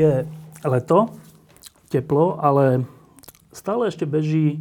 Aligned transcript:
Je 0.00 0.12
leto, 0.64 1.12
teplo, 1.90 2.38
ale 2.38 2.86
stále 3.50 3.90
ešte 3.90 4.06
beží 4.06 4.56
e, 4.56 4.58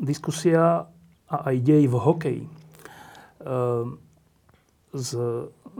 diskusia 0.00 0.88
a 1.28 1.36
aj 1.52 1.56
dej 1.60 1.84
v 1.86 1.94
hokeji. 1.96 2.42
E, 2.44 2.50
s, 4.92 5.10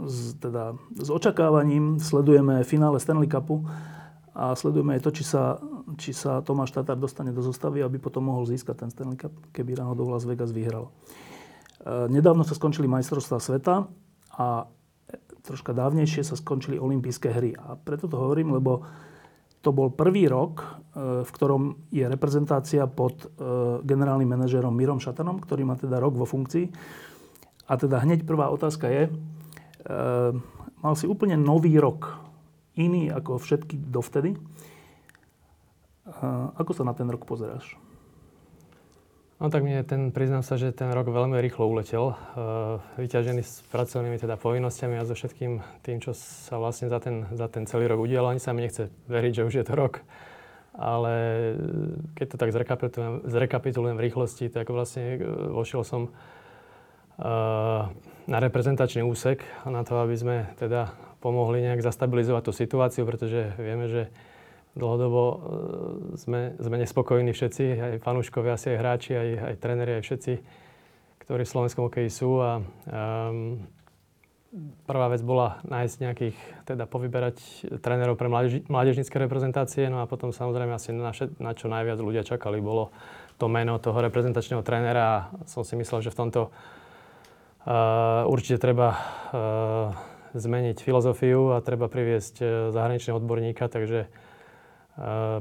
s, 0.08 0.16
teda, 0.40 0.76
s 0.96 1.08
očakávaním 1.08 2.00
sledujeme 2.00 2.64
finále 2.64 3.00
Stanley 3.00 3.28
Cupu 3.28 3.64
a 4.32 4.56
sledujeme 4.56 4.96
aj 4.96 5.02
to, 5.04 5.10
či 5.12 5.24
sa, 5.24 5.60
či 6.00 6.16
sa 6.16 6.40
Tomáš 6.40 6.72
Tatar 6.72 6.96
dostane 6.96 7.32
do 7.32 7.44
zostavy, 7.44 7.84
aby 7.84 8.00
potom 8.00 8.32
mohol 8.32 8.48
získať 8.48 8.84
ten 8.84 8.90
Stanley 8.92 9.20
Cup, 9.20 9.32
keby 9.52 9.76
náhodou 9.76 10.08
Las 10.08 10.24
Vegas 10.24 10.52
vyhral. 10.52 10.88
E, 10.88 12.08
nedávno 12.12 12.44
sa 12.44 12.56
skončili 12.56 12.88
majstrovstvá 12.88 13.40
sveta 13.40 13.88
a 14.32 14.68
troška 15.42 15.74
dávnejšie 15.74 16.22
sa 16.22 16.38
skončili 16.38 16.78
olympijské 16.78 17.34
hry. 17.34 17.50
A 17.58 17.74
preto 17.74 18.06
to 18.06 18.16
hovorím, 18.16 18.54
lebo 18.54 18.86
to 19.62 19.70
bol 19.70 19.94
prvý 19.94 20.26
rok, 20.26 20.62
e, 20.62 21.22
v 21.22 21.30
ktorom 21.30 21.90
je 21.94 22.02
reprezentácia 22.06 22.86
pod 22.90 23.22
e, 23.22 23.26
generálnym 23.86 24.26
manažérom 24.26 24.74
Mirom 24.74 24.98
Šatanom, 24.98 25.38
ktorý 25.38 25.62
má 25.62 25.78
teda 25.78 26.02
rok 26.02 26.18
vo 26.18 26.26
funkcii. 26.26 26.66
A 27.70 27.78
teda 27.78 28.02
hneď 28.02 28.26
prvá 28.26 28.50
otázka 28.50 28.90
je, 28.90 29.02
e, 29.06 29.10
mal 30.82 30.94
si 30.98 31.06
úplne 31.06 31.38
nový 31.38 31.78
rok, 31.78 32.18
iný 32.74 33.14
ako 33.14 33.38
všetky 33.38 33.78
dovtedy. 33.78 34.34
Ako 36.58 36.74
sa 36.74 36.82
na 36.82 36.96
ten 36.98 37.06
rok 37.06 37.22
pozeráš? 37.22 37.78
No 39.42 39.50
tak 39.50 39.66
mne 39.66 39.82
ten, 39.82 40.14
priznám 40.14 40.46
sa, 40.46 40.54
že 40.54 40.70
ten 40.70 40.86
rok 40.94 41.10
veľmi 41.10 41.34
rýchlo 41.42 41.66
uletel. 41.66 42.14
Uh, 42.14 42.78
vyťažený 42.94 43.42
s 43.42 43.66
pracovnými 43.74 44.14
teda 44.14 44.38
povinnosťami 44.38 44.94
a 44.94 45.02
so 45.02 45.18
všetkým 45.18 45.58
tým, 45.82 45.98
čo 45.98 46.14
sa 46.14 46.62
vlastne 46.62 46.86
za 46.86 47.02
ten, 47.02 47.26
za 47.34 47.50
ten 47.50 47.66
celý 47.66 47.90
rok 47.90 48.06
udialo. 48.06 48.30
Ani 48.30 48.38
sa 48.38 48.54
mi 48.54 48.62
nechce 48.62 48.94
veriť, 49.10 49.42
že 49.42 49.46
už 49.50 49.54
je 49.58 49.64
to 49.66 49.74
rok. 49.74 50.06
Ale 50.78 51.14
keď 52.14 52.26
to 52.30 52.36
tak 52.38 52.54
zrekapitulujem, 52.54 53.14
zrekapitulujem 53.26 53.96
v 53.98 54.04
rýchlosti, 54.06 54.46
tak 54.46 54.70
vlastne 54.70 55.18
e, 55.18 55.26
vošiel 55.50 55.82
som 55.82 56.14
na 58.26 58.38
reprezentačný 58.40 59.04
úsek 59.04 59.44
na 59.68 59.84
to, 59.84 60.00
aby 60.00 60.16
sme 60.16 60.36
teda 60.56 60.90
pomohli 61.20 61.60
nejak 61.62 61.84
zastabilizovať 61.84 62.42
tú 62.50 62.52
situáciu, 62.56 63.04
pretože 63.04 63.52
vieme, 63.60 63.86
že 63.86 64.08
dlhodobo 64.72 65.22
e, 65.22 65.36
sme, 66.16 66.40
sme 66.56 66.76
nespokojní 66.80 67.32
všetci, 67.36 67.64
aj 67.76 67.92
fanúškovia, 68.00 68.56
asi 68.56 68.72
aj 68.72 68.78
hráči, 68.80 69.12
aj, 69.12 69.28
aj 69.52 69.54
tréneri, 69.60 69.92
aj 70.00 70.04
všetci, 70.04 70.32
ktorí 71.28 71.42
v 71.44 71.52
slovenskom 71.52 71.92
hokeji 71.92 72.08
sú. 72.08 72.40
A, 72.40 72.60
um, 72.88 73.60
prvá 74.84 75.08
vec 75.08 75.24
bola 75.24 75.64
nájsť 75.64 75.96
nejakých, 75.96 76.36
teda 76.68 76.84
povyberať 76.84 77.36
trénerov 77.80 78.20
pre 78.20 78.28
mládež, 78.28 78.60
reprezentácie, 79.08 79.88
no 79.88 80.04
a 80.04 80.08
potom 80.08 80.28
samozrejme 80.28 80.76
asi 80.76 80.92
na, 80.92 81.12
na 81.40 81.52
čo 81.56 81.72
najviac 81.72 81.96
ľudia 81.96 82.20
čakali, 82.20 82.60
bolo 82.60 82.92
to 83.40 83.48
meno 83.48 83.80
toho 83.80 83.96
reprezentačného 84.04 84.60
trénera 84.60 85.04
a 85.08 85.16
som 85.48 85.64
si 85.64 85.72
myslel, 85.72 86.04
že 86.04 86.12
v 86.12 86.18
tomto 86.20 86.52
uh, 86.52 88.28
určite 88.28 88.60
treba 88.60 88.92
uh, 88.92 88.98
zmeniť 90.36 90.84
filozofiu 90.84 91.56
a 91.56 91.64
treba 91.64 91.88
priviesť 91.88 92.68
zahraničného 92.72 93.16
odborníka, 93.20 93.72
takže 93.72 94.08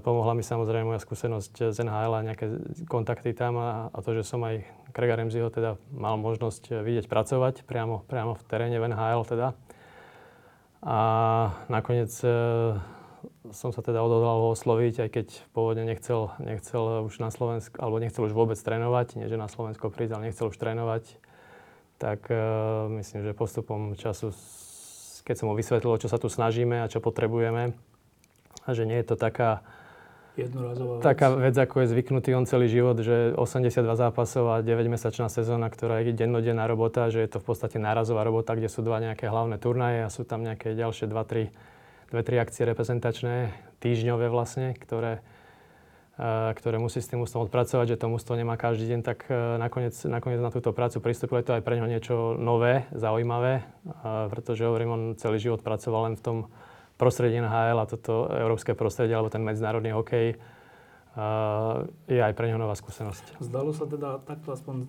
Pomohla 0.07 0.31
mi 0.31 0.47
samozrejme 0.47 0.95
moja 0.95 1.03
skúsenosť 1.03 1.75
z 1.75 1.77
NHL 1.83 2.13
a 2.15 2.23
nejaké 2.23 2.45
kontakty 2.87 3.35
tam 3.35 3.59
a, 3.59 3.91
a 3.91 3.99
to, 3.99 4.15
že 4.15 4.23
som 4.23 4.39
aj 4.47 4.63
Krega 4.95 5.19
Remziho 5.19 5.51
teda 5.51 5.75
mal 5.91 6.15
možnosť 6.15 6.79
vidieť 6.79 7.11
pracovať 7.11 7.67
priamo, 7.67 8.07
priamo 8.07 8.39
v 8.39 8.43
teréne 8.47 8.79
v 8.79 8.87
NHL 8.87 9.27
teda. 9.27 9.51
A 10.81 10.99
nakoniec 11.67 12.15
e, 12.23 12.31
som 13.51 13.75
sa 13.75 13.83
teda 13.83 13.99
odhodlal 13.99 14.39
ho 14.39 14.47
osloviť, 14.55 15.03
aj 15.03 15.09
keď 15.13 15.27
pôvodne 15.51 15.83
nechcel, 15.83 16.31
nechcel 16.39 17.05
už 17.05 17.19
na 17.19 17.27
Slovensku, 17.27 17.75
alebo 17.75 17.99
nechcel 17.99 18.23
už 18.25 18.33
vôbec 18.33 18.55
trénovať, 18.55 19.19
nie 19.19 19.27
že 19.27 19.35
na 19.35 19.51
Slovensko 19.51 19.91
prísť, 19.91 20.15
ale 20.15 20.31
nechcel 20.31 20.47
už 20.47 20.55
trénovať. 20.55 21.19
Tak 21.99 22.31
e, 22.31 22.39
myslím, 23.03 23.27
že 23.27 23.35
postupom 23.35 23.99
času, 23.99 24.31
keď 25.27 25.35
som 25.37 25.51
mu 25.51 25.59
vysvetlil, 25.59 25.99
čo 25.99 26.07
sa 26.07 26.15
tu 26.15 26.31
snažíme 26.31 26.81
a 26.81 26.89
čo 26.89 27.03
potrebujeme, 27.03 27.75
a 28.65 28.69
že 28.73 28.85
nie 28.85 28.97
je 29.01 29.07
to 29.11 29.15
taká, 29.17 29.65
Jednorazová 30.39 30.99
vec. 30.99 31.03
taká 31.03 31.27
vec, 31.35 31.55
ako 31.59 31.83
je 31.83 31.87
zvyknutý 31.91 32.31
on 32.39 32.47
celý 32.47 32.71
život, 32.71 32.95
že 33.03 33.35
82 33.35 33.83
zápasov 33.83 34.45
a 34.47 34.63
9-mesačná 34.63 35.27
sezóna, 35.27 35.67
ktorá 35.67 35.99
je 35.99 36.15
dennodenná 36.15 36.63
robota, 36.71 37.11
že 37.11 37.19
je 37.19 37.29
to 37.35 37.43
v 37.43 37.51
podstate 37.51 37.75
nárazová 37.83 38.23
robota, 38.23 38.55
kde 38.55 38.71
sú 38.71 38.79
dva 38.79 39.03
nejaké 39.03 39.27
hlavné 39.27 39.59
turnaje 39.59 40.07
a 40.07 40.09
sú 40.09 40.23
tam 40.23 40.47
nejaké 40.47 40.71
ďalšie 40.71 41.11
2-3 41.11 41.51
akcie 42.15 42.63
reprezentačné, 42.63 43.51
týždňové 43.83 44.31
vlastne, 44.31 44.71
ktoré, 44.79 45.19
ktoré 46.55 46.77
musí 46.79 47.03
s 47.03 47.11
tým 47.11 47.27
ústom 47.27 47.43
odpracovať, 47.43 47.95
že 47.95 47.99
to 47.99 48.07
mústvo 48.07 48.39
nemá 48.39 48.55
každý 48.55 48.87
deň, 48.93 49.01
tak 49.01 49.25
e, 49.25 49.57
nakoniec, 49.57 49.95
nakoniec 50.05 50.37
na 50.37 50.53
túto 50.53 50.69
prácu 50.69 51.01
pristúpilo 51.01 51.41
to 51.41 51.57
aj 51.57 51.63
pre 51.65 51.75
ňo 51.81 51.87
niečo 51.89 52.15
nové, 52.37 52.85
zaujímavé, 52.93 53.65
pretože 54.29 54.63
hovorím, 54.63 54.89
on 54.91 55.01
celý 55.17 55.41
život 55.41 55.65
pracoval 55.65 56.13
len 56.13 56.15
v 56.15 56.23
tom 56.23 56.37
prostredie 57.01 57.41
NHL 57.41 57.81
a 57.81 57.89
toto 57.89 58.29
európske 58.29 58.77
prostredie, 58.77 59.17
alebo 59.17 59.33
ten 59.33 59.41
medzinárodný 59.41 59.89
hokej, 59.97 60.37
uh, 61.17 61.89
je 62.05 62.21
aj 62.21 62.37
pre 62.37 62.53
neho 62.53 62.61
nová 62.61 62.77
skúsenosť. 62.77 63.41
Zdalo 63.41 63.73
sa 63.73 63.89
teda 63.89 64.21
takto 64.21 64.53
aspoň 64.53 64.85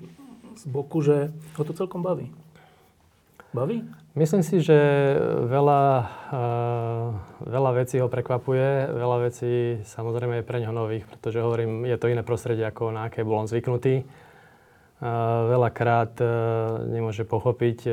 z 0.61 0.65
boku, 0.69 1.00
že 1.00 1.33
ho 1.56 1.62
to 1.65 1.73
celkom 1.73 2.05
baví. 2.05 2.28
Baví? 3.56 3.84
Myslím 4.12 4.45
si, 4.45 4.61
že 4.61 4.77
veľa, 5.49 5.83
uh, 6.33 7.09
veľa 7.49 7.71
vecí 7.81 7.97
ho 8.00 8.09
prekvapuje, 8.12 8.93
veľa 8.93 9.19
vecí 9.29 9.81
samozrejme 9.89 10.41
je 10.41 10.49
pre 10.49 10.61
neho 10.61 10.73
nových, 10.73 11.09
pretože 11.09 11.41
hovorím, 11.41 11.89
je 11.89 11.97
to 11.97 12.12
iné 12.12 12.21
prostredie, 12.21 12.65
ako 12.65 12.93
na 12.93 13.09
aké 13.09 13.25
bol 13.25 13.41
on 13.41 13.49
zvyknutý 13.49 14.05
veľakrát 15.03 16.15
e, 16.23 16.27
nemôže 16.95 17.27
pochopiť, 17.27 17.79
e, 17.85 17.93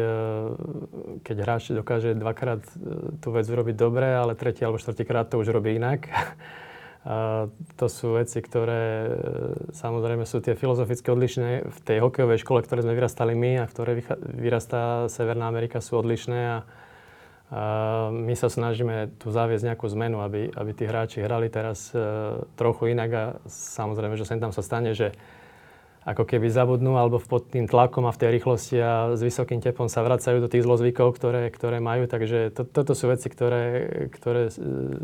keď 1.26 1.36
hráč 1.42 1.64
dokáže 1.74 2.14
dvakrát 2.14 2.62
e, 2.62 3.18
tú 3.18 3.34
vec 3.34 3.50
urobiť 3.50 3.76
dobre, 3.76 4.14
ale 4.14 4.38
tretí 4.38 4.62
alebo 4.62 4.78
štvrtýkrát 4.78 5.26
to 5.26 5.42
už 5.42 5.50
robí 5.50 5.74
inak. 5.74 6.06
A 7.10 7.48
to 7.80 7.88
sú 7.88 8.20
veci, 8.20 8.44
ktoré 8.44 9.08
samozrejme 9.72 10.28
sú 10.28 10.44
tie 10.44 10.52
filozoficky 10.52 11.08
odlišné. 11.08 11.72
V 11.72 11.80
tej 11.88 12.04
hokejovej 12.04 12.44
škole, 12.44 12.60
ktoré 12.60 12.84
sme 12.84 12.92
vyrastali 12.92 13.40
my 13.40 13.64
a 13.64 13.66
v 13.66 13.72
ktorej 13.72 13.96
vyrastá 14.36 15.08
Severná 15.08 15.48
Amerika, 15.48 15.80
sú 15.80 15.96
odlišné 15.96 16.40
a, 16.44 16.58
my 18.12 18.36
sa 18.36 18.52
snažíme 18.52 19.16
tu 19.16 19.32
zaviesť 19.32 19.72
nejakú 19.72 19.88
zmenu, 19.96 20.20
aby, 20.22 20.52
aby 20.52 20.72
tí 20.76 20.84
hráči 20.86 21.24
hrali 21.24 21.48
teraz 21.48 21.96
trochu 22.60 22.92
inak 22.92 23.10
a 23.16 23.24
samozrejme, 23.48 24.20
že 24.20 24.28
sem 24.28 24.38
tam 24.38 24.52
sa 24.52 24.60
stane, 24.62 24.92
že 24.92 25.16
ako 26.10 26.26
keby 26.26 26.50
zabudnú 26.50 26.98
alebo 26.98 27.22
pod 27.22 27.54
tým 27.54 27.70
tlakom 27.70 28.10
a 28.10 28.16
v 28.16 28.20
tej 28.26 28.30
rýchlosti 28.42 28.78
a 28.82 29.14
s 29.14 29.22
vysokým 29.22 29.62
teplom 29.62 29.86
sa 29.86 30.02
vracajú 30.02 30.42
do 30.42 30.50
tých 30.50 30.66
zlozvykov, 30.66 31.14
ktoré, 31.14 31.54
ktoré 31.54 31.78
majú. 31.78 32.10
Takže 32.10 32.50
to, 32.50 32.66
toto 32.66 32.98
sú 32.98 33.14
veci, 33.14 33.30
ktoré, 33.30 33.64
ktoré 34.10 34.50
e, 34.50 34.54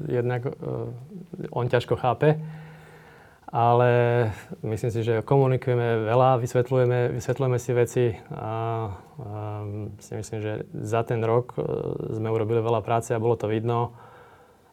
jednak 0.10 0.50
uh, 0.50 0.90
on 1.54 1.70
ťažko 1.70 2.02
chápe. 2.02 2.42
Ale 3.56 3.92
myslím 4.66 4.92
si, 4.92 5.00
že 5.06 5.22
komunikujeme 5.22 6.10
veľa, 6.10 6.42
vysvetľujeme, 6.42 7.14
vysvetľujeme 7.16 7.58
si 7.62 7.72
veci 7.72 8.06
a, 8.34 8.34
a 8.36 8.52
si 10.02 10.12
myslím, 10.18 10.40
že 10.42 10.54
za 10.84 11.06
ten 11.08 11.24
rok 11.24 11.56
sme 12.12 12.34
urobili 12.34 12.60
veľa 12.60 12.84
práce 12.84 13.16
a 13.16 13.22
bolo 13.22 13.40
to 13.40 13.48
vidno 13.48 13.96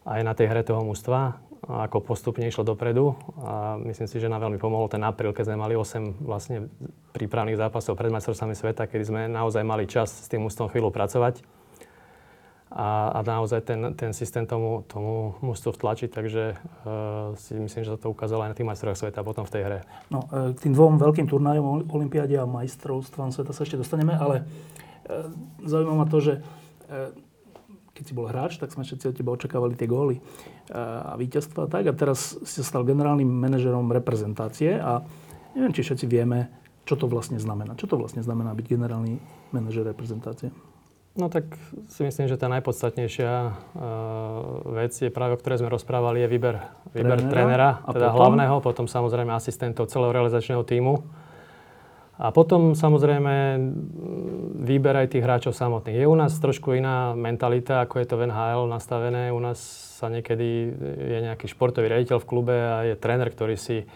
aj 0.03 0.19
na 0.19 0.33
tej 0.35 0.51
hre 0.51 0.67
toho 0.67 0.83
mužstva 0.83 1.39
ako 1.63 2.03
postupne 2.03 2.43
išlo 2.43 2.67
dopredu 2.67 3.15
a 3.39 3.79
myslím 3.79 4.07
si, 4.07 4.19
že 4.19 4.27
nám 4.27 4.43
veľmi 4.43 4.59
pomohol 4.59 4.91
ten 4.91 4.99
apríl, 5.03 5.31
keď 5.31 5.51
sme 5.51 5.57
mali 5.63 5.73
8 5.79 6.19
vlastne 6.19 6.67
prípravných 7.15 7.55
zápasov 7.55 7.95
pred 7.95 8.11
majstrovstvami 8.11 8.55
sveta, 8.55 8.83
kedy 8.87 9.03
sme 9.07 9.21
naozaj 9.31 9.63
mali 9.63 9.87
čas 9.87 10.11
s 10.11 10.27
tým 10.27 10.43
ústom 10.43 10.67
chvíľu 10.67 10.91
pracovať 10.91 11.39
a, 12.73 13.13
a 13.15 13.19
naozaj 13.21 13.61
ten, 13.69 13.93
ten 13.93 14.11
systém 14.17 14.49
tomu, 14.49 14.81
tomu 14.89 15.37
mústvu 15.45 15.77
vtlačiť, 15.77 16.09
takže 16.09 16.43
uh, 16.57 17.37
si 17.37 17.53
myslím, 17.53 17.85
že 17.85 17.93
sa 17.93 17.99
to 18.01 18.09
ukázalo 18.09 18.43
aj 18.43 18.51
na 18.51 18.57
tých 18.57 18.67
majstrovstvách 18.67 19.13
sveta 19.13 19.21
potom 19.21 19.45
v 19.45 19.53
tej 19.53 19.61
hre. 19.61 19.79
No, 20.09 20.25
e, 20.33 20.57
k 20.57 20.67
tým 20.67 20.73
dvom 20.73 20.97
veľkým 20.97 21.29
turnajom, 21.29 21.85
Olympiáde 21.85 22.33
a 22.33 22.49
majstrovstvám 22.49 23.29
sveta 23.29 23.53
sa 23.53 23.61
ešte 23.61 23.77
dostaneme, 23.77 24.17
ale 24.17 24.41
e, 25.05 25.29
zaujíma 25.69 26.01
ma 26.01 26.05
to, 26.09 26.17
že 26.17 26.33
keď 27.93 28.03
si 28.09 28.13
bol 28.17 28.25
hráč, 28.25 28.57
tak 28.57 28.73
sme 28.73 28.81
všetci 28.81 29.05
od 29.05 29.15
teba 29.15 29.29
očakávali 29.37 29.77
tie 29.77 29.85
góly 29.85 30.17
a 30.73 31.13
víťazstva. 31.13 31.69
Tak 31.69 31.83
a 31.89 31.93
teraz 31.93 32.35
si 32.41 32.65
stal 32.65 32.81
generálnym 32.81 33.29
manažerom 33.29 33.93
reprezentácie 33.93 34.81
a 34.81 35.05
neviem, 35.53 35.73
či 35.77 35.85
všetci 35.85 36.05
vieme, 36.09 36.49
čo 36.89 36.97
to 36.97 37.05
vlastne 37.05 37.37
znamená. 37.37 37.77
Čo 37.77 37.93
to 37.93 37.95
vlastne 38.01 38.25
znamená 38.25 38.51
byť 38.57 38.65
generálny 38.65 39.21
manažer 39.53 39.85
reprezentácie? 39.85 40.49
No 41.13 41.29
tak 41.29 41.45
si 41.93 42.01
myslím, 42.01 42.25
že 42.25 42.41
tá 42.41 42.49
najpodstatnejšia 42.49 43.29
uh, 43.29 43.53
vec 44.81 44.97
je 44.97 45.13
práve, 45.13 45.37
o 45.37 45.39
ktorej 45.39 45.61
sme 45.61 45.69
rozprávali, 45.69 46.25
je 46.25 46.27
výber, 46.33 46.57
výber 46.89 47.21
trénera, 47.29 47.85
teda 47.85 48.09
potom? 48.09 48.17
hlavného, 48.17 48.55
potom 48.65 48.89
samozrejme 48.89 49.29
asistentov 49.29 49.93
celého 49.93 50.09
realizačného 50.09 50.65
týmu. 50.65 51.05
A 52.13 52.29
potom 52.29 52.77
samozrejme 52.77 53.57
výber 54.61 54.93
aj 54.93 55.17
tých 55.17 55.25
hráčov 55.25 55.57
samotných. 55.57 55.97
Je 55.97 56.05
u 56.05 56.13
nás 56.13 56.37
trošku 56.37 56.77
iná 56.77 57.17
mentalita, 57.17 57.81
ako 57.81 57.97
je 57.97 58.07
to 58.07 58.15
v 58.21 58.29
NHL 58.29 58.69
nastavené. 58.69 59.33
U 59.33 59.41
nás 59.41 59.57
sa 59.97 60.13
niekedy 60.13 60.49
je 61.09 61.19
nejaký 61.25 61.49
športový 61.49 61.89
riaditeľ 61.89 62.21
v 62.21 62.29
klube 62.29 62.53
a 62.53 62.85
je 62.85 62.93
tréner, 62.93 63.33
ktorý 63.33 63.57
si 63.57 63.89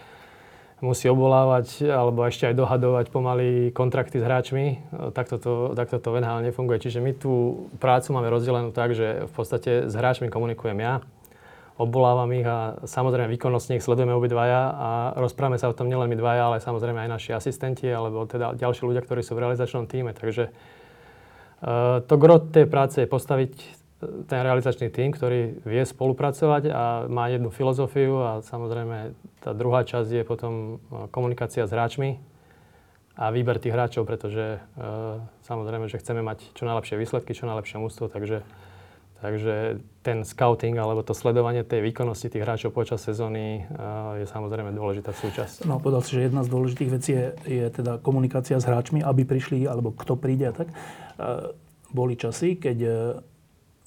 musí 0.82 1.10
obvolávať 1.10 1.90
alebo 1.90 2.22
ešte 2.26 2.50
aj 2.50 2.56
dohadovať 2.58 3.06
pomaly 3.10 3.74
kontrakty 3.74 4.22
s 4.22 4.26
hráčmi. 4.26 4.66
Takto 5.14 5.38
to, 5.42 5.54
takto 5.74 5.98
to 5.98 6.10
v 6.14 6.22
NHL 6.22 6.46
nefunguje. 6.46 6.90
Čiže 6.90 7.02
my 7.02 7.12
tú 7.18 7.66
prácu 7.82 8.14
máme 8.14 8.30
rozdelenú 8.34 8.70
tak, 8.74 8.94
že 8.98 9.26
v 9.26 9.34
podstate 9.34 9.90
s 9.90 9.94
hráčmi 9.94 10.30
komunikujem 10.30 10.78
ja, 10.78 11.02
obvolávam 11.78 12.30
ich 12.34 12.46
a 12.46 12.82
samozrejme 12.90 13.30
výkonnostne 13.38 13.78
ich 13.78 13.86
sledujeme 13.86 14.10
obidvaja 14.18 14.74
a 14.74 14.90
rozprávame 15.14 15.62
sa 15.62 15.70
o 15.70 15.78
tom 15.78 15.86
nielen 15.86 16.10
my 16.10 16.18
dvaja, 16.18 16.50
ale 16.50 16.58
samozrejme 16.58 17.06
aj 17.06 17.10
naši 17.10 17.32
asistenti 17.38 17.86
alebo 17.86 18.26
teda 18.26 18.58
ďalší 18.58 18.82
ľudia, 18.82 19.06
ktorí 19.06 19.22
sú 19.22 19.38
v 19.38 19.46
realizačnom 19.46 19.86
týme. 19.86 20.18
Takže 20.18 20.50
uh, 20.50 22.02
to 22.02 22.14
gro 22.18 22.42
tej 22.42 22.66
práce 22.66 22.98
je 22.98 23.06
postaviť 23.06 23.54
e, 23.62 23.66
ten 24.26 24.42
realizačný 24.42 24.90
tým, 24.90 25.14
ktorý 25.14 25.62
vie 25.62 25.84
spolupracovať 25.86 26.64
a 26.74 26.84
má 27.06 27.30
jednu 27.30 27.54
filozofiu 27.54 28.26
a 28.26 28.32
samozrejme 28.42 29.14
tá 29.46 29.54
druhá 29.54 29.86
časť 29.86 30.10
je 30.10 30.24
potom 30.26 30.82
e, 30.82 31.06
komunikácia 31.14 31.70
s 31.70 31.74
hráčmi 31.78 32.18
a 33.18 33.30
výber 33.34 33.58
tých 33.58 33.74
hráčov, 33.74 34.06
pretože 34.06 34.62
samozrejme, 35.42 35.90
že 35.90 35.98
chceme 35.98 36.22
mať 36.22 36.54
čo 36.54 36.70
najlepšie 36.70 37.02
výsledky, 37.02 37.34
čo 37.34 37.50
najlepšie 37.50 37.82
mústvo, 37.82 38.14
takže 38.14 38.46
Takže 39.18 39.82
ten 40.06 40.22
scouting 40.22 40.78
alebo 40.78 41.02
to 41.02 41.18
sledovanie 41.18 41.66
tej 41.66 41.82
výkonnosti 41.90 42.30
tých 42.30 42.46
hráčov 42.46 42.70
počas 42.70 43.02
sezóny 43.02 43.66
je 44.22 44.26
samozrejme 44.30 44.70
dôležitá 44.78 45.10
súčasť. 45.10 45.66
No, 45.66 45.82
povedal 45.82 46.06
si, 46.06 46.14
že 46.14 46.30
jedna 46.30 46.46
z 46.46 46.54
dôležitých 46.54 46.90
vecí 46.94 47.12
je, 47.18 47.26
je 47.50 47.66
teda 47.74 47.98
komunikácia 47.98 48.62
s 48.62 48.70
hráčmi, 48.70 49.02
aby 49.02 49.26
prišli, 49.26 49.66
alebo 49.66 49.90
kto 49.90 50.22
príde 50.22 50.48
a 50.48 50.54
tak. 50.54 50.70
Boli 51.90 52.20
časy, 52.20 52.60
keď 52.60 52.78
e, 52.84 52.90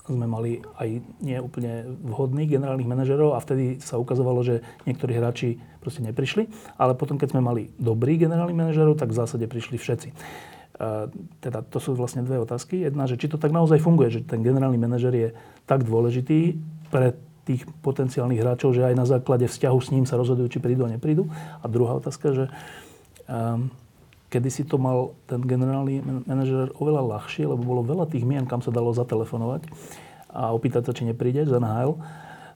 sme 0.08 0.26
mali 0.26 0.58
aj 0.80 0.88
nie 1.20 1.36
úplne 1.36 1.84
vhodných 2.00 2.48
generálnych 2.48 2.88
manažerov 2.88 3.36
a 3.36 3.44
vtedy 3.44 3.76
sa 3.78 4.00
ukazovalo, 4.00 4.40
že 4.40 4.64
niektorí 4.88 5.14
hráči 5.14 5.60
proste 5.78 6.00
neprišli, 6.00 6.48
ale 6.80 6.96
potom, 6.96 7.20
keď 7.20 7.36
sme 7.36 7.44
mali 7.44 7.62
dobrých 7.76 8.26
generálnych 8.26 8.56
manažerov, 8.56 8.96
tak 8.96 9.12
v 9.12 9.20
zásade 9.20 9.44
prišli 9.46 9.76
všetci 9.76 10.10
teda 11.44 11.60
to 11.68 11.76
sú 11.76 11.92
vlastne 11.92 12.24
dve 12.24 12.40
otázky. 12.40 12.88
Jedna, 12.88 13.04
že 13.04 13.20
či 13.20 13.28
to 13.28 13.36
tak 13.36 13.52
naozaj 13.52 13.84
funguje, 13.84 14.08
že 14.08 14.20
ten 14.24 14.40
generálny 14.40 14.80
manažer 14.80 15.12
je 15.12 15.28
tak 15.68 15.84
dôležitý 15.84 16.56
pre 16.88 17.12
tých 17.44 17.68
potenciálnych 17.84 18.40
hráčov, 18.40 18.72
že 18.72 18.88
aj 18.88 18.94
na 18.96 19.04
základe 19.04 19.44
vzťahu 19.44 19.78
s 19.80 19.92
ním 19.92 20.04
sa 20.08 20.16
rozhodujú, 20.16 20.48
či 20.56 20.58
prídu 20.62 20.88
a 20.88 20.92
neprídu. 20.92 21.28
A 21.60 21.64
druhá 21.68 21.96
otázka, 22.00 22.32
že 22.32 22.44
um, 23.28 23.68
kedy 24.32 24.48
si 24.48 24.62
to 24.64 24.80
mal 24.80 25.18
ten 25.26 25.42
generálny 25.42 26.00
manažer 26.24 26.72
oveľa 26.78 27.18
ľahšie, 27.18 27.44
lebo 27.44 27.60
bolo 27.60 27.82
veľa 27.82 28.08
tých 28.08 28.24
mien, 28.24 28.46
kam 28.46 28.62
sa 28.64 28.72
dalo 28.72 28.94
zatelefonovať 28.94 29.68
a 30.30 30.54
opýtať 30.54 30.86
sa, 30.86 30.94
či 30.94 31.04
nepríde 31.04 31.44
za 31.44 31.58
NHL. 31.58 31.98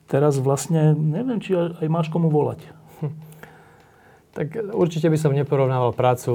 Teraz 0.07 0.39
vlastne 0.39 0.95
neviem, 0.95 1.43
či 1.43 1.59
aj 1.59 1.89
máš 1.91 2.09
komu 2.09 2.31
volať. 2.31 2.63
Tak 4.35 4.75
určite 4.75 5.07
by 5.07 5.15
som 5.15 5.31
neporovnával 5.31 5.95
prácu 5.95 6.33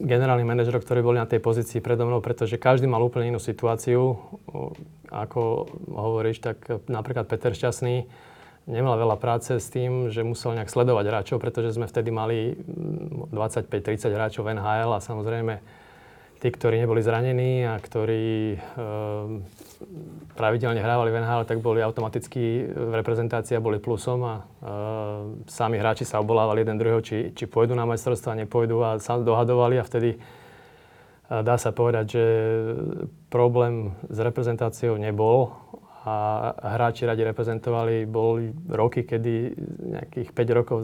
generálnych 0.00 0.48
manažerov, 0.48 0.80
ktorí 0.80 1.04
boli 1.04 1.20
na 1.20 1.28
tej 1.28 1.44
pozícii 1.44 1.84
predo 1.84 2.08
mnou, 2.08 2.24
pretože 2.24 2.56
každý 2.56 2.88
mal 2.88 3.04
úplne 3.04 3.30
inú 3.30 3.40
situáciu. 3.40 4.16
Ako 5.12 5.68
hovoríš, 5.92 6.40
tak 6.40 6.64
napríklad 6.88 7.28
Peter 7.28 7.52
Šťastný 7.52 8.08
nemal 8.64 8.96
veľa 8.96 9.20
práce 9.20 9.56
s 9.60 9.68
tým, 9.68 10.08
že 10.08 10.24
musel 10.24 10.56
nejak 10.56 10.72
sledovať 10.72 11.04
hráčov, 11.04 11.36
pretože 11.42 11.76
sme 11.76 11.84
vtedy 11.84 12.08
mali 12.08 12.56
25-30 13.32 14.16
hráčov 14.16 14.48
v 14.48 14.56
NHL 14.56 14.90
a 14.96 15.00
samozrejme 15.04 15.54
tí, 16.40 16.48
ktorí 16.48 16.80
neboli 16.80 17.04
zranení 17.04 17.68
a 17.68 17.76
ktorí 17.76 18.56
e, 18.56 18.58
pravidelne 20.32 20.80
hrávali 20.80 21.12
v 21.12 21.20
NHL, 21.20 21.44
tak 21.44 21.60
boli 21.60 21.84
automaticky 21.84 22.64
v 22.64 22.92
reprezentácii 22.96 23.60
a 23.60 23.64
boli 23.64 23.76
plusom 23.76 24.20
a 24.24 24.34
e, 24.34 24.42
sami 25.52 25.76
hráči 25.76 26.08
sa 26.08 26.24
obolávali 26.24 26.64
jeden 26.64 26.80
druhého, 26.80 27.04
či, 27.04 27.36
či 27.36 27.44
pôjdu 27.44 27.76
na 27.76 27.84
majstrovstvá, 27.84 28.32
nepôjdu 28.40 28.80
a 28.80 28.96
sa 28.96 29.20
dohadovali 29.20 29.76
a 29.76 29.84
vtedy 29.84 30.16
e, 30.16 30.18
dá 31.28 31.60
sa 31.60 31.76
povedať, 31.76 32.04
že 32.08 32.24
problém 33.28 33.92
s 34.08 34.16
reprezentáciou 34.16 34.96
nebol 34.96 35.52
a 36.00 36.48
hráči 36.80 37.04
radi 37.04 37.20
reprezentovali. 37.28 38.08
Boli 38.08 38.48
roky, 38.72 39.04
kedy 39.04 39.52
nejakých 40.00 40.32
5 40.32 40.56
rokov, 40.56 40.76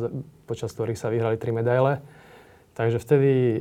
počas 0.44 0.76
ktorých 0.76 1.00
sa 1.00 1.08
vyhrali 1.08 1.40
3 1.40 1.56
medaile 1.56 2.04
Takže 2.76 3.00
vtedy 3.00 3.32
e, 3.32 3.60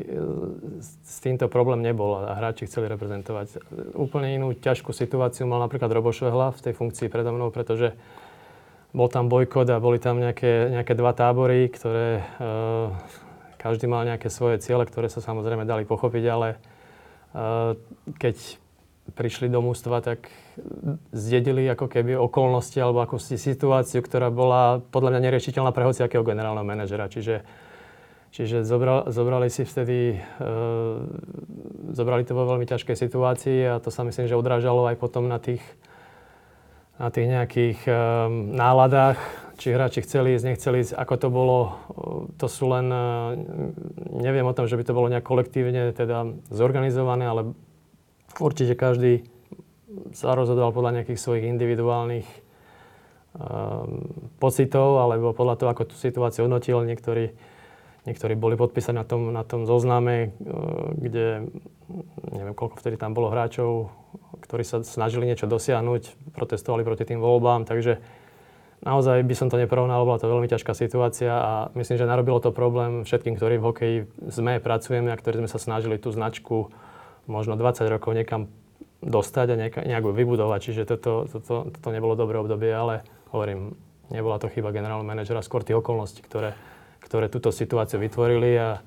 s 0.83 1.23
týmto 1.23 1.47
problém 1.47 1.79
nebol 1.79 2.19
a 2.19 2.35
hráči 2.35 2.67
chceli 2.67 2.91
reprezentovať. 2.91 3.63
Úplne 3.95 4.35
inú 4.35 4.51
ťažkú 4.51 4.91
situáciu 4.91 5.47
mal 5.47 5.63
napríklad 5.63 5.87
Robo 5.87 6.11
Švehla 6.11 6.51
v 6.51 6.59
tej 6.59 6.73
funkcii 6.75 7.07
predo 7.07 7.31
mnou, 7.31 7.47
pretože 7.47 7.95
bol 8.91 9.07
tam 9.07 9.31
bojkot 9.31 9.71
a 9.71 9.79
boli 9.79 10.03
tam 10.03 10.19
nejaké, 10.19 10.67
nejaké 10.67 10.99
dva 10.99 11.15
tábory, 11.15 11.71
ktoré 11.71 12.19
e, 12.19 12.23
každý 13.55 13.87
mal 13.87 14.03
nejaké 14.03 14.27
svoje 14.27 14.59
ciele, 14.59 14.83
ktoré 14.83 15.07
sa 15.07 15.23
samozrejme 15.23 15.63
dali 15.63 15.87
pochopiť, 15.87 16.23
ale 16.27 16.47
e, 16.51 16.57
keď 18.19 18.35
prišli 19.15 19.47
do 19.47 19.63
mústva, 19.63 20.03
tak 20.03 20.27
zdedili 21.15 21.63
ako 21.71 21.87
keby 21.87 22.19
okolnosti 22.19 22.75
alebo 22.81 22.99
ako 22.99 23.21
situáciu, 23.21 24.03
ktorá 24.03 24.27
bola 24.27 24.83
podľa 24.91 25.15
mňa 25.15 25.21
neriešiteľná 25.29 25.71
pre 25.71 25.87
hociakého 25.87 26.25
generálneho 26.25 26.65
manažera. 26.65 27.07
Čiže 27.07 27.45
Čiže 28.35 28.67
zobral, 28.67 29.07
zobrali 29.15 29.47
si 29.47 29.63
vtedy, 29.63 30.19
e, 30.19 30.43
zobrali 31.95 32.27
to 32.27 32.35
vo 32.35 32.43
veľmi 32.43 32.67
ťažkej 32.67 32.91
situácii 32.99 33.63
a 33.63 33.79
to 33.79 33.87
sa 33.87 34.03
myslím, 34.03 34.27
že 34.27 34.35
odrážalo 34.35 34.83
aj 34.91 34.99
potom 34.99 35.31
na 35.31 35.39
tých, 35.39 35.63
na 36.99 37.07
tých 37.15 37.31
nejakých 37.31 37.79
e, 37.87 37.91
náladách, 38.59 39.15
či 39.55 39.71
hráči 39.71 40.03
chceli 40.03 40.35
ísť, 40.35 40.51
nechceli 40.51 40.83
ísť, 40.83 40.99
ako 40.99 41.15
to 41.15 41.27
bolo, 41.31 41.59
e, 41.63 41.71
to 42.35 42.51
sú 42.51 42.67
len, 42.75 42.91
e, 42.91 43.07
neviem 44.19 44.43
o 44.43 44.51
tom, 44.51 44.67
že 44.67 44.75
by 44.75 44.83
to 44.83 44.91
bolo 44.91 45.07
nejak 45.07 45.23
kolektívne 45.23 45.95
teda 45.95 46.27
zorganizované, 46.51 47.31
ale 47.31 47.55
určite 48.35 48.75
každý 48.75 49.23
sa 50.11 50.35
rozhodoval 50.35 50.75
podľa 50.75 50.99
nejakých 50.99 51.23
svojich 51.23 51.47
individuálnych 51.55 52.27
e, 52.27 52.37
pocitov, 54.43 54.99
alebo 54.99 55.31
podľa 55.31 55.55
toho, 55.55 55.69
ako 55.71 55.87
tú 55.87 55.95
situáciu 55.95 56.51
hodnotil. 56.51 56.83
Niektorí 56.83 57.54
Niektorí 58.05 58.37
boli 58.37 58.53
podpísaní 58.53 59.01
na 59.01 59.05
tom, 59.05 59.33
na 59.33 59.41
tom 59.41 59.65
zozname, 59.65 60.15
e, 60.15 60.53
kde 61.01 61.49
neviem, 62.33 62.55
koľko 62.57 62.77
vtedy 62.81 63.01
tam 63.01 63.17
bolo 63.17 63.33
hráčov, 63.33 63.89
ktorí 64.45 64.61
sa 64.61 64.81
snažili 64.85 65.25
niečo 65.25 65.49
dosiahnuť, 65.49 66.33
protestovali 66.37 66.85
proti 66.85 67.05
tým 67.05 67.17
voľbám, 67.17 67.65
takže 67.65 68.01
naozaj 68.85 69.25
by 69.25 69.35
som 69.37 69.47
to 69.49 69.57
neporovnal, 69.57 70.05
bola 70.05 70.21
to 70.21 70.29
veľmi 70.29 70.45
ťažká 70.45 70.77
situácia 70.77 71.33
a 71.33 71.51
myslím, 71.73 71.97
že 71.97 72.09
narobilo 72.09 72.37
to 72.37 72.53
problém 72.53 73.05
všetkým, 73.05 73.37
ktorí 73.37 73.57
v 73.57 73.65
hokeji 73.65 73.97
sme, 74.29 74.61
pracujeme 74.61 75.09
a 75.09 75.17
ktorí 75.17 75.45
sme 75.45 75.49
sa 75.49 75.57
snažili 75.57 75.97
tú 75.97 76.13
značku 76.13 76.69
možno 77.25 77.57
20 77.57 77.89
rokov 77.89 78.13
niekam 78.13 78.49
dostať 79.01 79.47
a 79.53 79.59
nejak 79.85 80.03
vybudovať. 80.05 80.59
Čiže 80.61 80.81
toto, 80.85 81.29
toto, 81.29 81.69
toto 81.69 81.89
nebolo 81.89 82.17
dobré 82.17 82.37
obdobie, 82.41 82.69
ale 82.73 83.05
hovorím, 83.33 83.77
nebola 84.09 84.37
to 84.37 84.49
chyba 84.49 84.73
generálneho 84.73 85.05
manažera, 85.05 85.45
skôr 85.45 85.65
tých 85.65 85.77
okolností, 85.77 86.21
ktoré, 86.25 86.53
ktoré 87.05 87.29
túto 87.29 87.53
situáciu 87.53 88.01
vytvorili 88.01 88.57
a, 88.57 88.81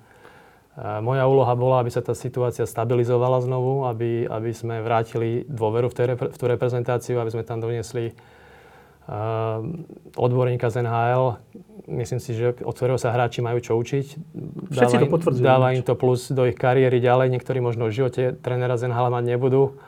a 0.75 0.98
moja 0.98 1.25
úloha 1.30 1.54
bola, 1.54 1.80
aby 1.80 1.90
sa 1.94 2.02
tá 2.02 2.12
situácia 2.18 2.66
stabilizovala 2.66 3.38
znovu, 3.40 3.87
aby, 3.87 4.26
aby 4.26 4.50
sme 4.50 4.82
vrátili 4.82 5.46
dôveru 5.46 5.87
v, 5.90 5.94
tej, 5.94 6.06
v 6.18 6.37
tú 6.37 6.44
reprezentáciu, 6.50 7.22
aby 7.22 7.30
sme 7.30 7.46
tam 7.46 7.62
doniesli 7.62 8.10
uh, 8.10 9.62
odborníka 10.18 10.66
z 10.68 10.82
NHL. 10.82 11.38
Myslím 11.88 12.20
si, 12.20 12.34
že 12.34 12.58
od 12.60 12.75
ktorého 12.75 13.00
sa 13.00 13.14
hráči 13.14 13.40
majú 13.40 13.62
čo 13.62 13.78
učiť. 13.78 14.06
Všetci 14.75 14.96
dáva 14.98 15.04
to 15.06 15.08
potvrdzujú. 15.08 15.44
Dáva 15.46 15.66
im 15.72 15.82
to 15.87 15.94
plus 15.94 16.28
do 16.28 16.44
ich 16.44 16.58
kariéry 16.58 17.00
ďalej. 17.00 17.32
Niektorí 17.32 17.62
možno 17.62 17.88
v 17.88 17.96
živote 17.96 18.37
trénera 18.42 18.76
z 18.76 18.92
NHL 18.92 19.08
mať 19.08 19.25
nebudú 19.25 19.78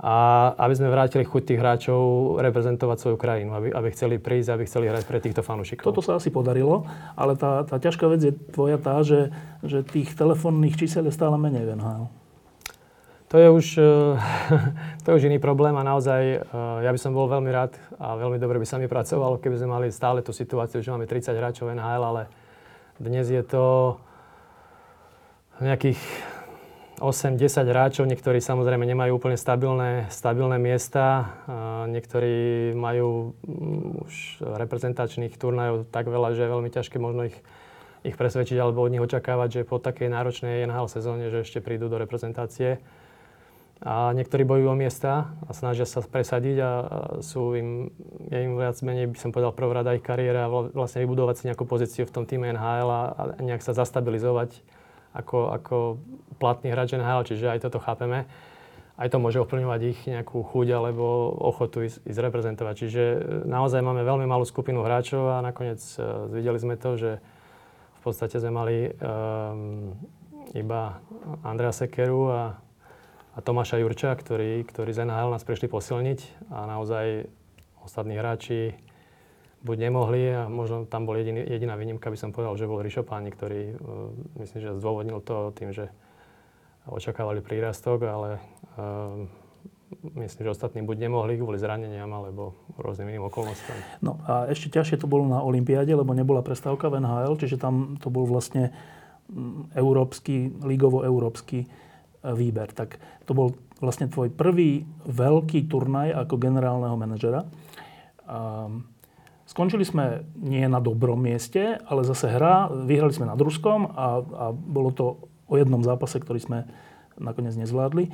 a 0.00 0.48
aby 0.56 0.74
sme 0.80 0.88
vrátili 0.88 1.28
chuť 1.28 1.42
tých 1.44 1.60
hráčov 1.60 2.00
reprezentovať 2.40 2.96
svoju 2.96 3.16
krajinu, 3.20 3.52
aby, 3.52 3.68
aby 3.68 3.88
chceli 3.92 4.16
prísť, 4.16 4.56
aby 4.56 4.64
chceli 4.64 4.88
hrať 4.88 5.04
pre 5.04 5.20
týchto 5.20 5.44
fanúšikov. 5.44 5.92
Toto 5.92 6.00
sa 6.00 6.16
asi 6.16 6.32
podarilo, 6.32 6.88
ale 7.12 7.36
tá, 7.36 7.68
tá 7.68 7.76
ťažká 7.76 8.08
vec 8.08 8.24
je 8.24 8.32
tvoja 8.32 8.80
tá, 8.80 9.04
že, 9.04 9.28
že 9.60 9.84
tých 9.84 10.16
telefónnych 10.16 10.80
čísel 10.80 11.04
je 11.04 11.12
stále 11.12 11.36
menej 11.36 11.68
v 11.68 11.76
NHL. 11.76 12.08
To 13.30 13.36
je 13.36 13.48
už, 13.52 13.66
to 15.04 15.06
je 15.12 15.16
už 15.20 15.28
iný 15.28 15.36
problém 15.36 15.76
a 15.76 15.84
naozaj 15.84 16.48
ja 16.80 16.90
by 16.90 16.98
som 16.98 17.12
bol 17.12 17.28
veľmi 17.28 17.52
rád 17.52 17.76
a 18.00 18.16
veľmi 18.16 18.40
dobre 18.40 18.56
by 18.56 18.66
sa 18.66 18.80
mi 18.80 18.88
pracovalo, 18.88 19.36
keby 19.36 19.60
sme 19.60 19.68
mali 19.68 19.86
stále 19.92 20.24
tú 20.24 20.32
situáciu, 20.32 20.80
že 20.80 20.90
máme 20.90 21.04
30 21.04 21.36
hráčov 21.36 21.76
NHL, 21.76 22.02
ale 22.08 22.22
dnes 22.96 23.28
je 23.28 23.44
to 23.44 24.00
nejakých 25.60 26.00
8-10 27.00 27.64
hráčov, 27.64 28.04
niektorí 28.04 28.44
samozrejme 28.44 28.84
nemajú 28.84 29.16
úplne 29.16 29.40
stabilné, 29.40 30.12
stabilné 30.12 30.60
miesta, 30.60 31.32
niektorí 31.88 32.70
majú 32.76 33.32
mm, 33.40 34.04
už 34.04 34.14
reprezentačných 34.44 35.32
turnajov 35.40 35.88
tak 35.88 36.12
veľa, 36.12 36.36
že 36.36 36.44
je 36.44 36.52
veľmi 36.52 36.68
ťažké 36.68 37.00
možno 37.00 37.32
ich, 37.32 37.36
ich 38.04 38.20
presvedčiť 38.20 38.60
alebo 38.60 38.84
od 38.84 38.92
nich 38.92 39.00
očakávať, 39.00 39.48
že 39.48 39.68
po 39.68 39.80
takej 39.80 40.12
náročnej 40.12 40.68
NHL 40.68 40.92
sezóne, 40.92 41.32
že 41.32 41.40
ešte 41.40 41.64
prídu 41.64 41.88
do 41.88 41.96
reprezentácie. 41.96 42.84
A 43.80 44.12
niektorí 44.12 44.44
bojujú 44.44 44.68
o 44.68 44.76
miesta 44.76 45.32
a 45.48 45.56
snažia 45.56 45.88
sa 45.88 46.04
presadiť 46.04 46.56
a, 46.60 46.70
sú 47.24 47.56
im, 47.56 47.88
je 48.28 48.38
im 48.44 48.60
viac 48.60 48.76
menej, 48.84 49.08
by 49.08 49.16
som 49.16 49.32
povedal, 49.32 49.56
prvorada 49.56 49.96
ich 49.96 50.04
kariéra 50.04 50.44
a 50.44 50.52
vlastne 50.52 51.00
vybudovať 51.00 51.34
si 51.40 51.44
nejakú 51.48 51.64
pozíciu 51.64 52.04
v 52.04 52.12
tom 52.12 52.28
týme 52.28 52.52
NHL 52.52 52.90
a, 52.92 53.02
a 53.16 53.22
nejak 53.40 53.64
sa 53.64 53.72
zastabilizovať 53.72 54.79
ako, 55.14 55.50
ako 55.50 55.76
platný 56.38 56.70
hráč 56.72 56.94
NHL, 56.94 57.26
čiže 57.26 57.50
aj 57.50 57.66
toto 57.66 57.82
chápeme. 57.82 58.30
Aj 59.00 59.08
to 59.08 59.16
môže 59.16 59.40
ovplyvňovať 59.40 59.80
ich 59.88 60.00
nejakú 60.04 60.44
chuť 60.44 60.68
alebo 60.76 61.32
ochotu 61.32 61.88
ísť, 61.88 62.04
ísť 62.04 62.20
reprezentovať. 62.20 62.74
Čiže 62.76 63.02
e, 63.02 63.18
naozaj 63.48 63.80
máme 63.80 64.04
veľmi 64.04 64.28
malú 64.28 64.44
skupinu 64.44 64.84
hráčov 64.84 65.40
a 65.40 65.40
nakoniec 65.40 65.80
uh, 65.96 66.28
videli 66.28 66.60
sme 66.60 66.76
to, 66.76 67.00
že 67.00 67.10
v 67.96 68.00
podstate 68.04 68.36
sme 68.36 68.52
mali 68.52 68.76
um, 68.92 69.96
iba 70.52 71.00
Andrea 71.44 71.72
Sekeru 71.72 72.28
a, 72.28 72.60
a 73.36 73.38
Tomáša 73.40 73.80
Jurča, 73.80 74.12
ktorí, 74.16 74.64
ktorí 74.68 74.92
z 74.92 75.08
NHL 75.08 75.32
nás 75.32 75.44
prišli 75.48 75.68
posilniť 75.68 76.52
a 76.52 76.68
naozaj 76.68 77.28
ostatní 77.84 78.20
hráči 78.20 78.76
buď 79.60 79.76
nemohli 79.76 80.32
a 80.32 80.48
možno 80.48 80.88
tam 80.88 81.04
bol 81.04 81.16
jediný, 81.20 81.44
jediná 81.44 81.76
výnimka, 81.76 82.08
by 82.08 82.16
som 82.16 82.32
povedal, 82.32 82.56
že 82.56 82.70
bol 82.70 82.80
Rišopáni, 82.80 83.28
ktorý 83.32 83.60
uh, 83.76 84.10
myslím, 84.40 84.60
že 84.64 84.78
zdôvodnil 84.80 85.20
to 85.20 85.52
tým, 85.52 85.70
že 85.76 85.92
očakávali 86.88 87.44
prírastok, 87.44 88.02
ale 88.08 88.40
uh, 88.80 89.28
myslím, 90.16 90.48
že 90.48 90.54
ostatní 90.54 90.80
buď 90.80 91.06
nemohli 91.06 91.36
kvôli 91.36 91.58
zraneniam, 91.58 92.08
alebo 92.08 92.54
rôznym 92.78 93.10
iným 93.10 93.28
okolnostiam. 93.28 93.76
No 94.00 94.16
a 94.24 94.46
ešte 94.48 94.70
ťažšie 94.70 95.02
to 95.02 95.10
bolo 95.10 95.26
na 95.26 95.42
Olympiáde, 95.42 95.92
lebo 95.92 96.14
nebola 96.14 96.40
prestávka 96.40 96.88
v 96.88 97.02
NHL, 97.02 97.34
čiže 97.36 97.60
tam 97.60 97.98
to 97.98 98.08
bol 98.08 98.24
vlastne 98.24 98.70
mm, 99.28 99.74
európsky, 99.76 100.48
ligovo-európsky 100.62 101.66
e, 101.66 101.68
výber. 102.32 102.70
Tak 102.70 102.96
to 103.26 103.32
bol 103.34 103.52
vlastne 103.82 104.06
tvoj 104.06 104.30
prvý 104.30 104.86
veľký 105.04 105.66
turnaj 105.66 106.14
ako 106.14 106.34
generálneho 106.38 106.94
manažera. 106.94 107.44
Um, 108.30 108.86
Skončili 109.50 109.82
sme 109.82 110.22
nie 110.38 110.62
na 110.70 110.78
dobrom 110.78 111.18
mieste, 111.18 111.82
ale 111.82 112.06
zase 112.06 112.30
hra, 112.30 112.70
vyhrali 112.70 113.10
sme 113.10 113.26
nad 113.26 113.34
Ruskom 113.34 113.90
a, 113.90 114.22
a 114.22 114.44
bolo 114.54 114.94
to 114.94 115.26
o 115.50 115.58
jednom 115.58 115.82
zápase, 115.82 116.22
ktorý 116.22 116.38
sme 116.38 116.58
nakoniec 117.18 117.58
nezvládli. 117.58 118.06
E, 118.06 118.10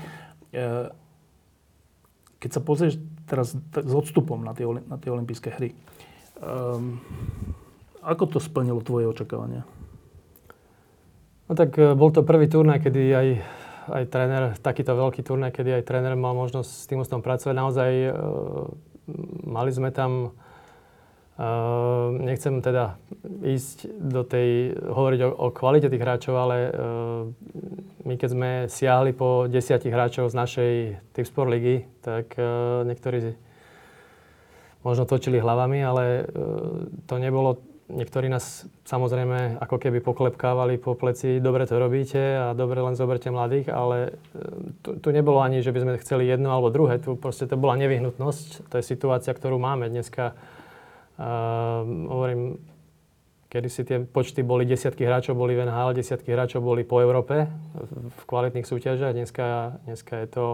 keď 2.41 2.51
sa 2.57 2.61
pozrieš 2.65 2.97
teraz 3.29 3.53
s 3.61 3.93
odstupom 3.93 4.41
na 4.41 4.57
tie, 4.57 4.65
na 4.65 4.97
tie 4.97 5.13
olympijské 5.13 5.53
hry, 5.53 5.77
um, 6.41 7.05
ako 8.01 8.33
to 8.33 8.39
splnilo 8.41 8.81
tvoje 8.81 9.05
očakávania? 9.05 9.69
No 11.47 11.53
tak 11.53 11.77
e, 11.77 11.93
bol 11.93 12.17
to 12.17 12.25
prvý 12.25 12.49
turnaj, 12.49 12.81
kedy 12.81 13.03
aj, 13.13 13.29
aj 13.93 14.05
tréner, 14.09 14.45
takýto 14.57 14.97
veľký 14.97 15.21
turnaj, 15.21 15.53
kedy 15.53 15.85
aj 15.85 15.85
tréner 15.85 16.17
mal 16.17 16.33
možnosť 16.33 16.71
s 16.73 16.89
tým 16.89 17.05
pracovať. 17.05 17.53
Naozaj 17.53 17.91
e, 17.93 18.11
mali 19.45 19.69
sme 19.69 19.93
tam 19.93 20.33
Uh, 21.37 22.17
nechcem 22.17 22.65
teda 22.65 22.97
ísť 23.45 23.93
do 23.93 24.25
tej, 24.25 24.73
hovoriť 24.73 25.21
o, 25.21 25.31
o 25.37 25.47
kvalite 25.53 25.93
tých 25.93 26.01
hráčov, 26.01 26.33
ale 26.33 26.57
uh, 26.73 27.29
my 28.09 28.17
keď 28.17 28.29
sme 28.33 28.51
siahli 28.73 29.13
po 29.13 29.45
desiatich 29.45 29.93
hráčov 29.93 30.33
z 30.33 30.39
našej 30.39 30.73
Tipsport 31.13 31.53
ligy, 31.53 31.85
tak 32.01 32.33
uh, 32.41 32.89
niektorí 32.89 33.37
možno 34.81 35.05
točili 35.05 35.37
hlavami, 35.37 35.85
ale 35.85 36.31
to 37.11 37.19
nebolo, 37.19 37.59
niektorí 37.91 38.31
nás 38.31 38.65
samozrejme 38.87 39.59
ako 39.59 39.77
keby 39.83 39.99
poklepkávali 39.99 40.79
po 40.79 40.95
pleci, 40.95 41.43
dobre 41.43 41.67
to 41.67 41.77
robíte 41.77 42.23
a 42.23 42.55
dobre 42.55 42.79
len 42.81 42.95
zoberte 42.95 43.29
mladých, 43.29 43.67
ale 43.67 44.15
tu, 44.87 44.95
tu 45.03 45.09
nebolo 45.11 45.43
ani, 45.43 45.59
že 45.59 45.75
by 45.75 45.83
sme 45.83 45.93
chceli 46.01 46.31
jedno 46.31 46.55
alebo 46.55 46.71
druhé, 46.71 47.03
tu 47.03 47.19
proste 47.19 47.51
to 47.51 47.59
bola 47.59 47.75
nevyhnutnosť, 47.83 48.71
to 48.71 48.79
je 48.79 48.85
situácia, 48.87 49.35
ktorú 49.35 49.59
máme 49.59 49.91
dneska 49.91 50.39
hovorím, 51.17 52.61
kedy 53.49 53.69
si 53.73 53.83
tie 53.89 54.05
počty 54.05 54.45
boli, 54.45 54.69
desiatky 54.69 55.09
hráčov 55.09 55.39
boli 55.39 55.57
v 55.57 55.65
NHL, 55.65 55.97
desiatky 55.97 56.35
hráčov 56.37 56.61
boli 56.61 56.85
po 56.85 57.01
Európe 57.01 57.49
v 58.13 58.23
kvalitných 58.29 58.69
súťažiach. 58.69 59.17
Dneska, 59.17 59.81
dneska 59.89 60.15
je 60.21 60.29
to 60.29 60.47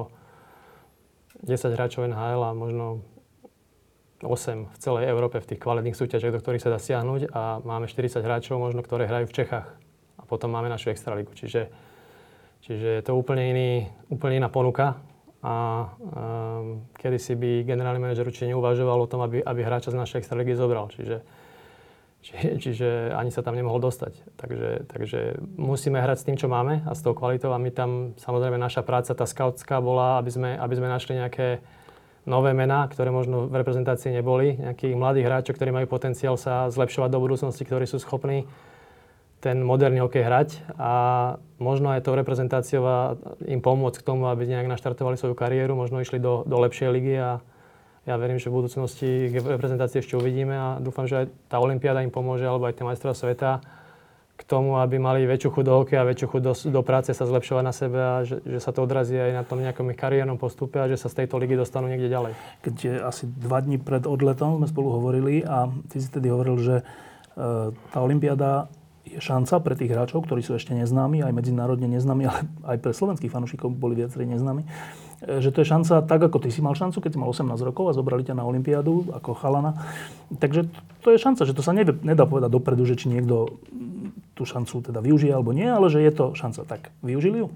10 1.42 1.74
hráčov 1.74 2.06
NHL 2.06 2.42
a 2.46 2.54
možno 2.54 3.02
8 4.22 4.70
v 4.70 4.76
celej 4.78 5.10
Európe 5.10 5.42
v 5.42 5.48
tých 5.50 5.60
kvalitných 5.60 5.98
súťažiach, 5.98 6.30
do 6.30 6.38
ktorých 6.38 6.62
sa 6.62 6.70
dá 6.70 6.78
stiahnuť 6.78 7.34
a 7.34 7.58
máme 7.66 7.90
40 7.90 8.22
hráčov 8.22 8.62
možno, 8.62 8.86
ktoré 8.86 9.10
hrajú 9.10 9.26
v 9.26 9.36
Čechách. 9.42 9.66
A 10.14 10.22
potom 10.22 10.54
máme 10.54 10.70
našu 10.70 10.94
extraligu. 10.94 11.34
Čiže, 11.34 11.66
čiže 12.62 12.88
je 12.98 13.02
to 13.02 13.18
úplne, 13.18 13.50
iný, 13.50 13.70
úplne 14.14 14.38
iná 14.38 14.46
ponuka 14.46 15.02
a 15.42 15.54
um, 15.98 16.86
kedy 16.94 17.18
si 17.18 17.34
by 17.34 17.66
generálny 17.66 17.98
manažer 17.98 18.22
určite 18.22 18.46
neuvažoval 18.54 19.02
o 19.02 19.10
tom, 19.10 19.26
aby, 19.26 19.42
aby 19.42 19.60
hráča 19.66 19.90
z 19.90 19.98
našej 19.98 20.22
extraligy 20.22 20.54
zobral. 20.54 20.86
Čiže, 20.94 21.26
či, 22.22 22.34
čiže 22.62 23.10
ani 23.10 23.34
sa 23.34 23.42
tam 23.42 23.58
nemohol 23.58 23.82
dostať. 23.82 24.38
Takže, 24.38 24.86
takže 24.86 25.42
musíme 25.58 25.98
hrať 25.98 26.18
s 26.22 26.26
tým, 26.30 26.38
čo 26.38 26.46
máme 26.46 26.86
a 26.86 26.94
s 26.94 27.02
tou 27.02 27.10
kvalitou 27.10 27.50
a 27.50 27.58
my 27.58 27.74
tam, 27.74 28.14
samozrejme, 28.22 28.54
naša 28.54 28.86
práca, 28.86 29.18
tá 29.18 29.26
scoutská 29.26 29.82
bola, 29.82 30.22
aby 30.22 30.30
sme, 30.30 30.50
aby 30.54 30.74
sme 30.78 30.86
našli 30.86 31.18
nejaké 31.18 31.58
nové 32.22 32.54
mená, 32.54 32.86
ktoré 32.86 33.10
možno 33.10 33.50
v 33.50 33.58
reprezentácii 33.58 34.14
neboli, 34.14 34.54
nejakých 34.54 34.94
mladých 34.94 35.26
hráčov, 35.26 35.58
ktorí 35.58 35.74
majú 35.74 35.90
potenciál 35.90 36.38
sa 36.38 36.70
zlepšovať 36.70 37.10
do 37.10 37.18
budúcnosti, 37.18 37.66
ktorí 37.66 37.90
sú 37.90 37.98
schopní 37.98 38.46
ten 39.42 39.58
moderný 39.58 40.06
hokej 40.06 40.22
hrať 40.22 40.48
a 40.78 40.92
možno 41.58 41.90
aj 41.90 42.06
to 42.06 42.14
reprezentáciou 42.14 43.18
im 43.42 43.58
pomôcť 43.58 43.98
k 43.98 44.06
tomu, 44.06 44.30
aby 44.30 44.46
nejak 44.46 44.70
naštartovali 44.70 45.18
svoju 45.18 45.34
kariéru, 45.34 45.74
možno 45.74 45.98
išli 45.98 46.22
do, 46.22 46.46
do 46.46 46.62
lepšej 46.62 46.88
ligy 46.94 47.18
a 47.18 47.42
ja 48.06 48.14
verím, 48.18 48.38
že 48.38 48.50
v 48.50 48.62
budúcnosti 48.62 49.34
reprezentácie 49.34 49.98
ešte 49.98 50.14
uvidíme 50.14 50.54
a 50.54 50.68
dúfam, 50.78 51.10
že 51.10 51.22
aj 51.22 51.26
tá 51.50 51.58
Olympiáda 51.58 52.06
im 52.06 52.14
pomôže, 52.14 52.46
alebo 52.46 52.70
aj 52.70 52.78
tie 52.78 52.86
majstrov 52.86 53.18
sveta 53.18 53.62
k 54.38 54.42
tomu, 54.46 54.78
aby 54.78 54.98
mali 54.98 55.22
väčšiu 55.22 55.54
chuť 55.54 55.64
do 55.66 55.74
hokeja, 55.78 56.02
väčšiu 56.02 56.26
chuť 56.34 56.42
do, 56.42 56.52
do 56.54 56.82
práce, 56.82 57.14
sa 57.14 57.26
zlepšovať 57.26 57.62
na 57.62 57.74
sebe 57.74 57.98
a 57.98 58.14
že, 58.26 58.42
že 58.42 58.58
sa 58.58 58.74
to 58.74 58.82
odrazí 58.82 59.14
aj 59.14 59.32
na 59.38 59.42
tom 59.46 59.62
nejakom 59.62 59.86
ich 59.94 59.98
kariérnom 59.98 60.34
postupe 60.34 60.82
a 60.82 60.90
že 60.90 60.98
sa 60.98 61.06
z 61.06 61.22
tejto 61.22 61.38
ligy 61.38 61.54
dostanú 61.54 61.86
niekde 61.86 62.10
ďalej. 62.10 62.34
Keď 62.66 63.06
asi 63.06 63.30
dva 63.30 63.62
dní 63.62 63.78
pred 63.78 64.02
odletom 64.02 64.58
sme 64.58 64.66
spolu 64.66 64.98
hovorili 64.98 65.46
a 65.46 65.70
ty 65.86 66.02
si 66.02 66.10
tedy 66.10 66.26
hovoril, 66.26 66.58
že 66.58 66.76
e, 66.82 66.84
tá 67.70 67.98
Olympiáda 68.02 68.66
je 69.02 69.18
šanca 69.18 69.58
pre 69.58 69.74
tých 69.74 69.90
hráčov, 69.90 70.22
ktorí 70.24 70.46
sú 70.46 70.54
ešte 70.54 70.78
neznámi, 70.78 71.26
aj 71.26 71.34
medzinárodne 71.34 71.90
neznámi, 71.90 72.24
ale 72.30 72.40
aj 72.62 72.78
pre 72.78 72.92
slovenských 72.94 73.32
fanúšikov 73.34 73.74
boli 73.74 73.98
viacerí 73.98 74.24
neznámi, 74.30 74.62
e, 74.62 74.68
že 75.42 75.50
to 75.50 75.66
je 75.66 75.70
šanca 75.74 76.06
tak, 76.06 76.20
ako 76.22 76.38
ty 76.38 76.54
si 76.54 76.62
mal 76.62 76.78
šancu, 76.78 77.02
keď 77.02 77.10
si 77.10 77.18
mal 77.18 77.28
18 77.30 77.58
rokov 77.66 77.90
a 77.90 77.96
zobrali 77.96 78.22
ťa 78.22 78.38
na 78.38 78.46
Olympiádu 78.46 79.10
ako 79.10 79.34
chalana. 79.34 79.74
Takže 80.30 80.70
to 81.02 81.08
je 81.10 81.18
šanca, 81.18 81.42
že 81.42 81.54
to 81.54 81.66
sa 81.66 81.74
nevie, 81.74 81.98
nedá 82.06 82.24
povedať 82.30 82.54
dopredu, 82.54 82.86
že 82.86 82.94
či 82.94 83.10
niekto 83.10 83.58
tú 84.38 84.46
šancu 84.46 84.80
teda 84.86 85.02
využije 85.02 85.34
alebo 85.34 85.50
nie, 85.50 85.66
ale 85.66 85.90
že 85.90 85.98
je 85.98 86.12
to 86.14 86.24
šanca. 86.38 86.62
Tak 86.64 86.94
využili 87.02 87.42
ju? 87.44 87.48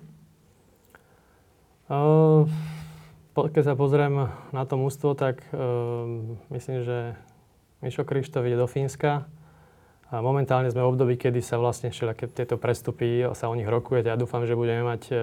Uh, 1.87 2.51
keď 3.39 3.63
sa 3.63 3.75
pozriem 3.79 4.35
na 4.51 4.63
to 4.67 4.75
mústvo, 4.75 5.15
tak 5.15 5.47
uh, 5.55 6.05
myslím, 6.51 6.83
že 6.83 7.15
Mišo 7.87 8.03
Krištof 8.03 8.43
ide 8.43 8.59
do 8.59 8.67
Fínska 8.67 9.31
a 10.07 10.23
momentálne 10.23 10.71
sme 10.71 10.87
v 10.87 10.91
období, 10.95 11.15
kedy 11.19 11.43
sa 11.43 11.59
vlastne 11.59 11.91
všelijaké 11.91 12.31
tieto 12.31 12.55
prestupy 12.55 13.27
sa 13.35 13.51
o 13.51 13.59
nich 13.59 13.67
rokuje. 13.67 14.07
Ja 14.07 14.15
dúfam, 14.15 14.47
že 14.47 14.55
budeme 14.55 14.87
mať 14.87 15.03
e, 15.11 15.15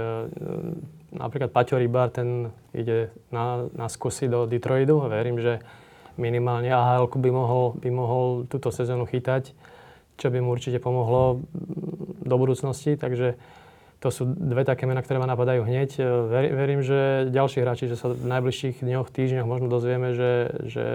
napríklad 1.15 1.55
Paťo 1.55 1.79
Rybar, 1.79 2.11
ten 2.11 2.51
ide 2.75 3.15
na, 3.31 3.63
na 3.71 3.87
skúsi 3.87 4.27
do 4.27 4.43
Detroitu. 4.43 4.99
Verím, 5.07 5.39
že 5.39 5.63
minimálne 6.19 6.67
AHL 6.67 7.07
by 7.07 7.31
mohol, 7.31 7.79
by 7.79 7.89
mohol 7.95 8.25
túto 8.51 8.75
sezónu 8.75 9.07
chytať, 9.07 9.55
čo 10.19 10.27
by 10.27 10.43
mu 10.43 10.51
určite 10.51 10.83
pomohlo 10.83 11.39
do 12.19 12.35
budúcnosti. 12.35 12.99
Takže 12.99 13.39
to 14.03 14.11
sú 14.11 14.27
dve 14.27 14.67
také 14.67 14.83
mená, 14.83 14.99
ktoré 14.99 15.15
ma 15.15 15.31
napadajú 15.31 15.63
hneď. 15.63 15.95
E, 15.95 16.03
ver, 16.27 16.51
verím, 16.51 16.83
že 16.83 17.31
ďalší 17.31 17.63
hráči, 17.63 17.87
že 17.87 17.95
sa 17.95 18.11
v 18.11 18.27
najbližších 18.27 18.83
dňoch, 18.83 19.07
týždňoch 19.07 19.47
možno 19.47 19.71
dozvieme, 19.71 20.11
že, 20.11 20.51
že 20.67 20.85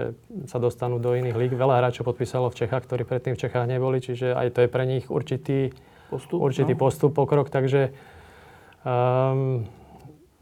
sa 0.45 0.61
dostanú 0.61 1.01
do 1.01 1.17
iných 1.17 1.33
líg. 1.33 1.51
Veľa 1.57 1.81
hráčov 1.81 2.05
podpísalo 2.05 2.53
v 2.53 2.61
Čechách, 2.61 2.85
ktorí 2.85 3.09
predtým 3.09 3.33
v 3.33 3.41
Čechách 3.41 3.65
neboli, 3.65 3.97
čiže 3.97 4.37
aj 4.37 4.53
to 4.53 4.59
je 4.61 4.69
pre 4.69 4.85
nich 4.85 5.09
určitý 5.09 5.73
postup, 6.13 6.37
určitý 6.37 6.77
no. 6.77 6.81
postup 6.85 7.11
pokrok. 7.17 7.49
Takže 7.49 7.97
um, 8.85 9.65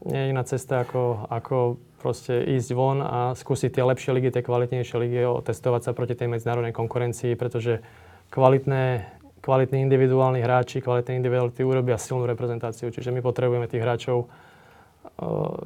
nie 0.04 0.20
je 0.20 0.30
iná 0.36 0.44
cesta, 0.44 0.84
ako, 0.84 1.24
ako 1.32 1.80
proste 1.96 2.36
ísť 2.52 2.70
von 2.76 3.00
a 3.00 3.32
skúsiť 3.32 3.80
tie 3.80 3.84
lepšie 3.88 4.12
ligy, 4.12 4.28
tie 4.28 4.44
kvalitnejšie 4.44 4.96
ligy, 5.00 5.24
testovať 5.24 5.88
sa 5.88 5.96
proti 5.96 6.12
tej 6.12 6.28
medzinárodnej 6.28 6.76
konkurencii, 6.76 7.32
pretože 7.32 7.80
kvalitné, 8.28 9.08
kvalitní 9.48 9.88
individuálni 9.88 10.44
hráči, 10.44 10.84
kvalitné 10.84 11.16
individuality 11.16 11.64
urobia 11.64 11.96
silnú 11.96 12.28
reprezentáciu. 12.28 12.92
Čiže 12.92 13.08
my 13.08 13.24
potrebujeme 13.24 13.64
tých 13.64 13.80
hráčov 13.80 14.28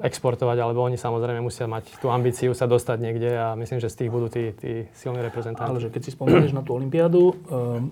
exportovať, 0.06 0.62
alebo 0.62 0.86
oni 0.86 0.94
samozrejme 0.94 1.42
musia 1.42 1.66
mať 1.66 1.98
tú 1.98 2.08
ambíciu 2.14 2.54
sa 2.54 2.70
dostať 2.70 2.98
niekde 3.02 3.30
a 3.34 3.58
myslím, 3.58 3.82
že 3.82 3.90
z 3.90 4.06
tých 4.06 4.10
budú 4.14 4.30
tí, 4.30 4.54
tí 4.54 4.86
silní 4.94 5.18
reprezentanti. 5.18 5.66
Ale 5.66 5.82
že 5.82 5.90
keď 5.90 6.02
si 6.06 6.14
spomenieš 6.14 6.54
na 6.54 6.62
tú 6.62 6.78
Olympiádu, 6.78 7.34
um, 7.50 7.90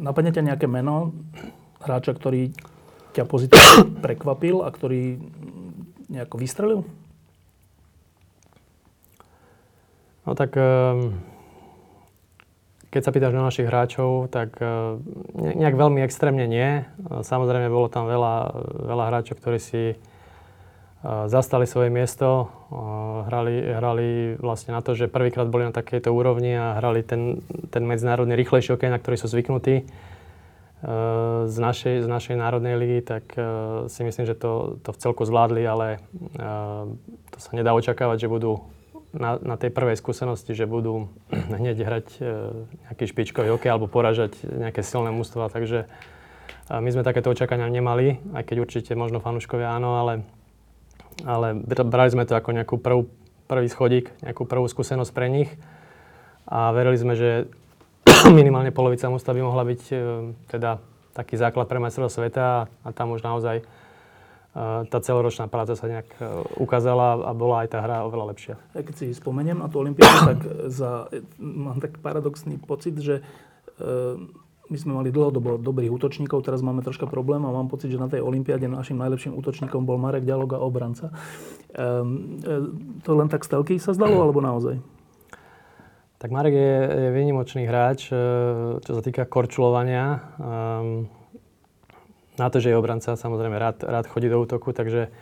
napadne 0.00 0.32
ťa 0.32 0.48
nejaké 0.48 0.64
meno 0.64 1.12
hráča, 1.84 2.16
ktorý 2.16 2.56
ťa 3.12 3.28
pozitívne 3.28 4.00
prekvapil 4.04 4.64
a 4.64 4.72
ktorý 4.72 5.20
nejako 6.08 6.40
vystrelil? 6.40 6.80
No 10.26 10.32
tak 10.34 10.56
ehm, 10.58 11.29
keď 12.90 13.00
sa 13.06 13.14
pýtaš 13.14 13.34
na 13.34 13.46
našich 13.46 13.70
hráčov, 13.70 14.28
tak 14.34 14.58
ehm, 14.58 15.00
nejak 15.34 15.78
veľmi 15.78 16.02
extrémne 16.02 16.44
nie. 16.50 16.82
Samozrejme, 17.06 17.70
bolo 17.70 17.86
tam 17.86 18.10
veľa, 18.10 18.34
veľa 18.90 19.04
hráčov, 19.10 19.38
ktorí 19.38 19.58
si 19.62 19.82
zastali 21.02 21.64
svoje 21.64 21.88
miesto, 21.88 22.52
hrali, 23.24 23.72
hrali 23.72 24.08
vlastne 24.36 24.76
na 24.76 24.84
to, 24.84 24.92
že 24.92 25.08
prvýkrát 25.08 25.48
boli 25.48 25.64
na 25.64 25.72
takejto 25.72 26.12
úrovni 26.12 26.52
a 26.52 26.76
hrali 26.76 27.00
ten, 27.00 27.40
ten 27.72 27.88
medzinárodný 27.88 28.36
rýchlejší 28.36 28.76
okej, 28.76 28.92
na 28.92 29.00
ktorý 29.00 29.16
sú 29.16 29.32
zvyknutí 29.32 29.88
z 31.48 31.56
našej, 31.56 32.04
z 32.04 32.08
našej 32.08 32.36
národnej 32.36 32.76
ligy, 32.76 33.00
tak 33.04 33.32
si 33.88 34.00
myslím, 34.04 34.24
že 34.28 34.36
to, 34.36 34.80
to 34.84 34.92
v 34.92 35.00
celku 35.00 35.24
zvládli, 35.24 35.64
ale 35.64 36.04
to 37.32 37.38
sa 37.40 37.50
nedá 37.56 37.72
očakávať, 37.76 38.28
že 38.28 38.32
budú 38.32 38.60
na, 39.10 39.38
na 39.42 39.56
tej 39.58 39.70
prvej 39.74 39.98
skúsenosti, 39.98 40.54
že 40.54 40.70
budú 40.70 41.10
hneď 41.60 41.76
hrať 41.82 42.06
nejaký 42.88 43.04
špičkový 43.10 43.48
hokej 43.54 43.70
alebo 43.70 43.90
poražať 43.90 44.38
nejaké 44.44 44.82
silné 44.82 45.10
mústva, 45.14 45.50
takže 45.50 45.90
my 46.70 46.86
sme 46.86 47.02
takéto 47.02 47.34
očakania 47.34 47.66
nemali, 47.66 48.22
aj 48.30 48.46
keď 48.46 48.56
určite 48.62 48.92
možno 48.94 49.18
fanúškovia 49.18 49.74
áno, 49.74 49.98
ale 49.98 50.22
ale 51.24 51.56
brali 51.64 52.10
sme 52.10 52.24
to 52.24 52.36
ako 52.36 52.56
nejakú 52.56 52.76
prvú, 52.80 53.08
prvý 53.44 53.68
schodík, 53.68 54.12
nejakú 54.24 54.48
prvú 54.48 54.66
skúsenosť 54.68 55.12
pre 55.12 55.28
nich. 55.28 55.50
A 56.48 56.72
verili 56.72 56.96
sme, 56.98 57.14
že 57.14 57.30
minimálne 58.38 58.72
polovica 58.72 59.10
mústva 59.12 59.36
by 59.36 59.42
mohla 59.44 59.64
byť 59.66 59.82
e, 59.92 59.94
teda 60.48 60.80
taký 61.12 61.36
základ 61.36 61.66
pre 61.68 61.82
majstrovstvo 61.82 62.24
sveta 62.24 62.42
a, 62.42 62.58
a 62.86 62.88
tam 62.94 63.12
už 63.12 63.20
naozaj 63.20 63.60
e, 63.60 63.64
tá 64.54 64.98
celoročná 64.98 65.46
práca 65.46 65.78
sa 65.78 65.86
nejak 65.86 66.08
e, 66.18 66.26
ukázala 66.58 67.22
a 67.22 67.30
bola 67.30 67.62
aj 67.62 67.68
tá 67.70 67.78
hra 67.78 68.02
oveľa 68.02 68.34
lepšia. 68.34 68.54
Keď 68.74 68.94
si 68.98 69.06
spomeniem 69.14 69.62
na 69.62 69.70
tú 69.70 69.78
Olympiádu, 69.78 70.16
tak 70.34 70.40
za, 70.66 71.06
mám 71.38 71.78
tak 71.78 72.02
paradoxný 72.02 72.58
pocit, 72.58 72.98
že 72.98 73.22
my 74.70 74.76
sme 74.78 74.92
mali 74.94 75.10
dlhodobo 75.10 75.58
dobrých 75.58 75.90
útočníkov, 75.90 76.46
teraz 76.46 76.62
máme 76.62 76.86
troška 76.86 77.10
problém 77.10 77.42
a 77.42 77.50
mám 77.50 77.66
pocit, 77.66 77.90
že 77.90 77.98
na 77.98 78.06
tej 78.06 78.22
Olympiáde 78.22 78.70
našim 78.70 78.94
najlepším 79.02 79.34
útočníkom 79.34 79.82
bol 79.82 79.98
Marek 79.98 80.22
Ďaloga, 80.22 80.62
obranca. 80.62 81.10
Um, 81.74 82.38
to 83.02 83.10
len 83.18 83.26
tak 83.26 83.42
stelky 83.42 83.82
sa 83.82 83.90
zdalo, 83.90 84.22
alebo 84.22 84.38
naozaj? 84.38 84.78
Tak 86.22 86.30
Marek 86.30 86.54
je, 86.54 86.76
je 86.86 87.08
výnimočný 87.10 87.66
hráč, 87.66 88.14
e, 88.14 88.16
čo 88.78 88.92
sa 88.94 89.02
týka 89.02 89.26
korčulovania. 89.26 90.22
Um, 90.38 91.10
na 92.40 92.48
to, 92.48 92.64
že 92.64 92.72
je 92.72 92.80
obranca, 92.80 93.20
samozrejme 93.20 93.60
rád, 93.60 93.84
rád 93.84 94.08
chodí 94.08 94.32
do 94.32 94.40
útoku, 94.40 94.72
takže 94.72 95.12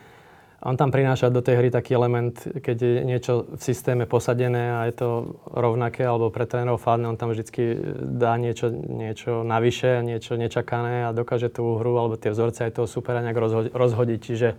on 0.59 0.75
tam 0.75 0.91
prináša 0.91 1.31
do 1.31 1.39
tej 1.39 1.63
hry 1.63 1.69
taký 1.71 1.95
element, 1.95 2.35
keď 2.35 2.77
je 2.83 3.03
niečo 3.07 3.47
v 3.55 3.63
systéme 3.63 4.11
posadené 4.11 4.75
a 4.75 4.91
je 4.91 4.95
to 4.99 5.09
rovnaké 5.55 6.03
alebo 6.03 6.35
pre 6.35 6.51
trénerov 6.51 6.83
fádne, 6.83 7.15
on 7.15 7.19
tam 7.19 7.31
vždy 7.31 7.79
dá 8.19 8.35
niečo, 8.35 8.75
niečo 8.75 9.47
navyše, 9.47 10.03
niečo 10.03 10.35
nečakané 10.35 11.07
a 11.07 11.15
dokáže 11.15 11.47
tú 11.47 11.79
hru 11.79 11.95
alebo 11.95 12.19
tie 12.19 12.35
vzorce 12.35 12.67
aj 12.67 12.75
toho 12.75 12.91
supera 12.91 13.23
nejak 13.23 13.71
rozhodiť. 13.71 14.19
Čiže, 14.19 14.51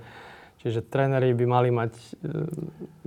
čiže 0.64 0.88
tréneri 0.88 1.36
by 1.36 1.46
mali 1.48 1.68
mať, 1.68 1.92
e, 2.24 2.32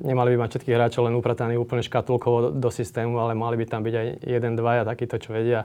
nemali 0.05 0.37
by 0.37 0.45
mať 0.45 0.51
všetkých 0.53 0.77
hráčov 0.77 1.09
len 1.09 1.17
uprataných 1.17 1.65
úplne 1.65 1.81
škatulkovo 1.81 2.37
do, 2.45 2.49
do 2.61 2.69
systému, 2.69 3.17
ale 3.25 3.33
mali 3.33 3.57
by 3.57 3.73
tam 3.73 3.88
byť 3.88 3.95
aj 3.97 4.07
jeden, 4.21 4.53
dvaja 4.53 4.85
takíto, 4.85 5.17
čo 5.17 5.33
vedia 5.33 5.65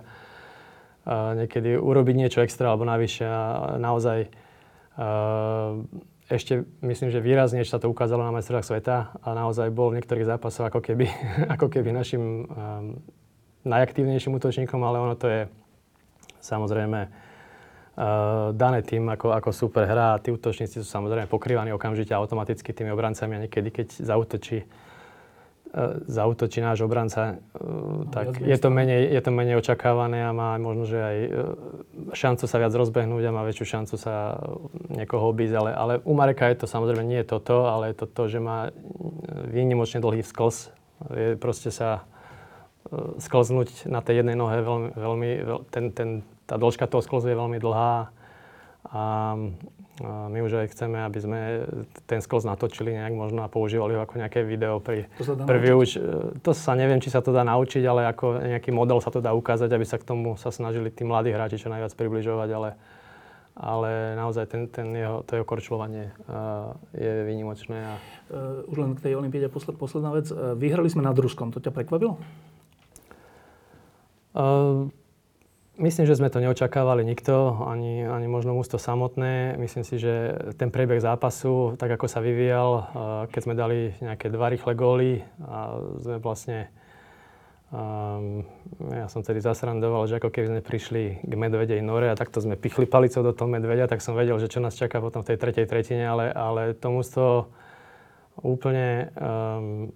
niekedy 1.08 1.80
urobiť 1.80 2.15
niečo 2.20 2.43
extra 2.43 2.76
alebo 2.76 2.84
navyše. 2.84 3.24
A 3.24 3.80
naozaj 3.80 4.28
ešte 6.28 6.67
myslím, 6.84 7.10
že 7.10 7.24
výrazne 7.24 7.63
sa 7.63 7.80
to 7.80 7.88
ukázalo 7.88 8.20
na 8.20 8.36
majstrovstvách 8.36 8.67
sveta 8.67 9.15
a 9.24 9.30
naozaj 9.32 9.72
bol 9.72 9.96
v 9.96 10.04
niektorých 10.04 10.28
zápasoch 10.28 10.67
ako 10.67 10.84
keby, 10.84 11.08
ako 11.56 11.72
keby 11.72 11.96
našim 11.96 12.43
um, 12.43 12.46
najaktívnejším 13.63 14.36
útočníkom, 14.36 14.80
ale 14.84 15.00
ono 15.00 15.15
to 15.15 15.28
je 15.32 15.41
samozrejme 16.43 17.00
uh, 17.08 18.52
dané 18.52 18.84
tým, 18.84 19.08
ako, 19.08 19.32
ako 19.39 19.50
super 19.56 19.88
hra 19.88 20.20
a 20.20 20.22
tí 20.22 20.36
útočníci 20.36 20.84
sú 20.84 20.88
samozrejme 20.88 21.32
pokrývaní 21.32 21.72
okamžite 21.72 22.12
automaticky 22.12 22.76
tými 22.76 22.91
obrancami 22.91 23.39
a 23.39 23.41
niekedy, 23.48 23.72
keď 23.72 23.88
zautočí 24.04 24.67
zautočí 26.08 26.63
náš 26.63 26.82
obranca, 26.88 27.38
e, 27.38 28.10
tak 28.10 28.39
je 28.39 28.58
to, 28.58 28.69
menej, 28.71 29.12
je 29.13 29.21
to 29.21 29.32
menej 29.36 29.60
očakávané 29.60 30.23
a 30.25 30.32
má 30.32 30.56
možno, 30.58 30.88
že 30.88 30.97
aj 30.97 31.17
e, 31.17 31.30
šancu 32.15 32.45
sa 32.47 32.58
viac 32.58 32.73
rozbehnúť 32.73 33.23
a 33.27 33.36
má 33.36 33.43
väčšiu 33.43 33.65
šancu 33.77 33.95
sa 33.99 34.39
niekoho 34.89 35.30
obísť. 35.30 35.53
Ale, 35.60 35.71
ale 35.75 35.93
u 36.08 36.13
Mareka 36.15 36.47
je 36.49 36.63
to 36.63 36.67
samozrejme 36.71 37.03
nie 37.03 37.19
je 37.21 37.30
toto, 37.30 37.67
ale 37.67 37.91
je 37.91 37.95
to 37.99 38.06
to, 38.08 38.23
že 38.32 38.39
má 38.39 38.71
výnimočne 39.51 39.99
dlhý 39.99 40.23
sklz. 40.23 40.71
Je 41.13 41.38
proste 41.38 41.69
sa 41.69 42.08
sklznúť 43.19 43.86
na 43.91 43.99
tej 43.99 44.23
jednej 44.23 44.39
nohe 44.39 44.63
veľmi, 44.63 44.89
veľmi 44.95 45.30
ten, 45.69 45.91
ten, 45.91 46.10
tá 46.47 46.56
dĺžka 46.56 46.88
toho 46.88 47.03
sklzu 47.03 47.36
je 47.36 47.38
veľmi 47.38 47.60
dlhá 47.60 48.10
a 48.88 49.03
my 50.05 50.39
už 50.45 50.62
aj 50.62 50.77
chceme, 50.77 51.01
aby 51.01 51.19
sme 51.21 51.39
ten 52.05 52.21
skos 52.21 52.45
natočili 52.45 52.93
nejak 52.93 53.17
možno 53.17 53.41
a 53.41 53.49
používali 53.49 53.97
ho 53.97 54.05
ako 54.05 54.21
nejaké 54.21 54.45
video 54.45 54.77
pri 54.77 55.10
to 55.17 55.25
sa 55.25 55.33
dá 55.33 55.43
to 56.45 56.51
sa 56.53 56.73
neviem, 56.77 57.01
či 57.01 57.10
sa 57.10 57.25
to 57.25 57.33
dá 57.33 57.41
naučiť, 57.41 57.81
ale 57.81 58.05
ako 58.05 58.45
nejaký 58.45 58.69
model 58.69 59.01
sa 59.01 59.10
to 59.10 59.25
dá 59.25 59.33
ukázať, 59.33 59.73
aby 59.73 59.86
sa 59.89 59.97
k 59.97 60.05
tomu 60.05 60.38
sa 60.38 60.53
snažili 60.53 60.93
tí 60.93 61.01
mladí 61.01 61.33
hráči 61.33 61.57
čo 61.57 61.73
najviac 61.73 61.97
približovať, 61.97 62.49
ale, 62.53 62.69
ale 63.57 63.89
naozaj 64.13 64.45
ten, 64.45 64.69
ten 64.69 64.93
jeho, 64.93 65.25
to 65.25 65.41
jeho 65.41 65.47
korčľovanie 65.49 66.13
uh, 66.29 66.77
je 66.93 67.13
výnimočné. 67.25 67.77
A... 67.81 67.93
Uh, 68.29 68.69
už 68.69 68.77
len 68.77 68.91
k 68.93 69.01
tej 69.01 69.13
Olympiade 69.17 69.49
posled, 69.49 69.81
posledná 69.81 70.13
vec. 70.13 70.29
Uh, 70.29 70.53
vyhrali 70.53 70.93
sme 70.93 71.01
nad 71.01 71.17
Ruskom, 71.17 71.49
to 71.49 71.57
ťa 71.57 71.73
prekvapilo? 71.73 72.21
Uh, 74.38 74.93
Myslím, 75.77 76.09
že 76.09 76.17
sme 76.17 76.33
to 76.33 76.41
neočakávali 76.41 77.05
nikto, 77.05 77.61
ani, 77.61 78.01
ani 78.01 78.25
možno 78.25 78.57
mústvo 78.57 78.81
samotné. 78.81 79.61
Myslím 79.61 79.85
si, 79.85 80.01
že 80.01 80.33
ten 80.57 80.73
priebeh 80.73 80.97
zápasu, 80.97 81.77
tak 81.77 81.93
ako 81.93 82.09
sa 82.09 82.17
vyvíjal, 82.17 82.69
keď 83.29 83.41
sme 83.45 83.53
dali 83.53 83.93
nejaké 84.01 84.33
dva 84.33 84.49
rýchle 84.49 84.73
góly 84.73 85.21
a 85.45 85.77
sme 86.01 86.17
vlastne... 86.17 86.73
Um, 87.67 88.47
ja 88.95 89.11
som 89.11 89.27
tedy 89.27 89.43
zasrandoval, 89.43 90.07
že 90.07 90.17
ako 90.17 90.31
keby 90.31 90.47
sme 90.49 90.61
prišli 90.63 91.03
k 91.19 91.33
medvedej 91.35 91.83
nore 91.83 92.07
a 92.07 92.15
takto 92.15 92.39
sme 92.39 92.55
pichli 92.55 92.87
palicou 92.87 93.21
do 93.27 93.35
toho 93.35 93.51
medvedia, 93.51 93.91
tak 93.91 93.99
som 93.99 94.15
vedel, 94.15 94.39
že 94.39 94.47
čo 94.47 94.63
nás 94.63 94.71
čaká 94.71 95.03
potom 95.03 95.19
v 95.19 95.35
tej 95.35 95.37
tretej 95.37 95.67
tretine, 95.67 96.07
ale, 96.07 96.31
ale 96.31 96.73
to 96.79 96.89
úplne 98.39 99.11
um, 99.19 99.91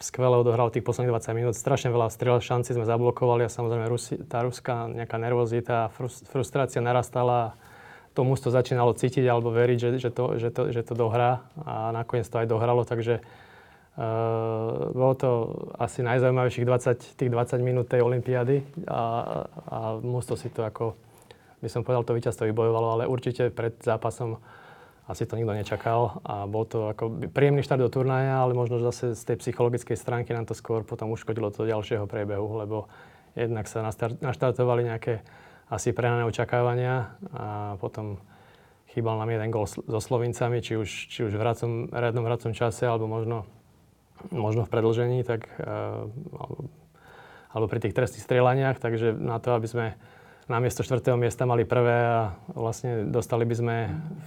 skvele 0.00 0.36
odohral 0.36 0.68
tých 0.68 0.84
posledných 0.84 1.12
20 1.12 1.38
minút. 1.38 1.54
Strašne 1.56 1.88
veľa 1.88 2.12
strel 2.12 2.36
šanci 2.40 2.76
sme 2.76 2.84
zablokovali 2.84 3.48
a 3.48 3.50
samozrejme 3.52 3.86
Rusi, 3.88 4.20
tá 4.28 4.44
ruská 4.44 4.88
nejaká 4.88 5.16
nervozita, 5.16 5.88
frustrácia 6.28 6.84
narastala. 6.84 7.56
To 8.16 8.24
to 8.24 8.48
začínalo 8.48 8.96
cítiť 8.96 9.28
alebo 9.28 9.52
veriť, 9.52 9.78
že, 9.78 9.90
že, 10.00 10.10
to, 10.12 10.40
že, 10.40 10.48
to, 10.48 10.72
že 10.72 10.80
to 10.88 10.96
dohrá 10.96 11.44
a 11.68 11.92
nakoniec 11.92 12.24
to 12.24 12.40
aj 12.40 12.48
dohralo, 12.48 12.80
takže 12.88 13.20
uh, 13.20 14.88
bolo 14.96 15.14
to 15.20 15.30
asi 15.76 16.00
najzaujímavejších 16.00 16.64
20, 16.64 17.20
tých 17.20 17.28
20 17.28 17.60
minút 17.60 17.92
tej 17.92 18.00
Olympiády 18.00 18.64
a, 18.88 19.02
a 19.68 19.78
musto 20.00 20.32
si 20.32 20.48
to 20.48 20.64
ako, 20.64 20.96
by 21.60 21.68
som 21.68 21.84
povedal, 21.84 22.08
to 22.08 22.16
víťazstvo 22.16 22.48
vybojovalo, 22.48 22.88
ale 22.96 23.04
určite 23.04 23.52
pred 23.52 23.76
zápasom 23.84 24.40
asi 25.06 25.22
to 25.22 25.38
nikto 25.38 25.54
nečakal 25.54 26.18
a 26.26 26.50
bol 26.50 26.66
to 26.66 26.90
ako 26.90 27.30
príjemný 27.30 27.62
štart 27.62 27.78
do 27.78 27.90
turnaja, 27.90 28.42
ale 28.42 28.58
možno 28.58 28.82
zase 28.82 29.14
z 29.14 29.22
tej 29.22 29.36
psychologickej 29.38 29.94
stránky 29.94 30.34
nám 30.34 30.50
to 30.50 30.54
skôr 30.58 30.82
potom 30.82 31.14
uškodilo 31.14 31.54
do 31.54 31.62
ďalšieho 31.62 32.10
priebehu, 32.10 32.58
lebo 32.58 32.90
jednak 33.38 33.70
sa 33.70 33.86
naštartovali 34.18 34.82
nejaké 34.82 35.22
asi 35.70 35.94
prehnané 35.94 36.26
očakávania 36.26 37.14
a 37.30 37.74
potom 37.78 38.18
chýbal 38.90 39.18
nám 39.20 39.30
jeden 39.30 39.50
gol 39.54 39.66
so 39.70 40.00
Slovincami, 40.02 40.58
či 40.58 40.74
už, 40.74 40.88
či 40.88 41.20
už 41.22 41.38
v 41.38 41.42
racom, 41.42 41.70
radnom 41.92 42.26
hracom 42.26 42.50
čase, 42.56 42.88
alebo 42.88 43.06
možno, 43.06 43.46
možno 44.34 44.64
v 44.64 44.72
predlžení, 44.72 45.20
tak, 45.22 45.46
alebo, 46.34 46.70
alebo 47.52 47.66
pri 47.68 47.78
tých 47.84 47.94
trestných 47.94 48.24
strieľaniach, 48.24 48.80
takže 48.80 49.14
na 49.14 49.38
to, 49.38 49.54
aby 49.54 49.68
sme 49.68 49.86
namiesto 50.46 50.86
4. 50.86 51.02
miesta 51.18 51.42
mali 51.42 51.66
prvé 51.66 51.96
a 52.06 52.38
vlastne 52.54 53.10
dostali 53.10 53.42
by 53.42 53.54
sme 53.58 53.76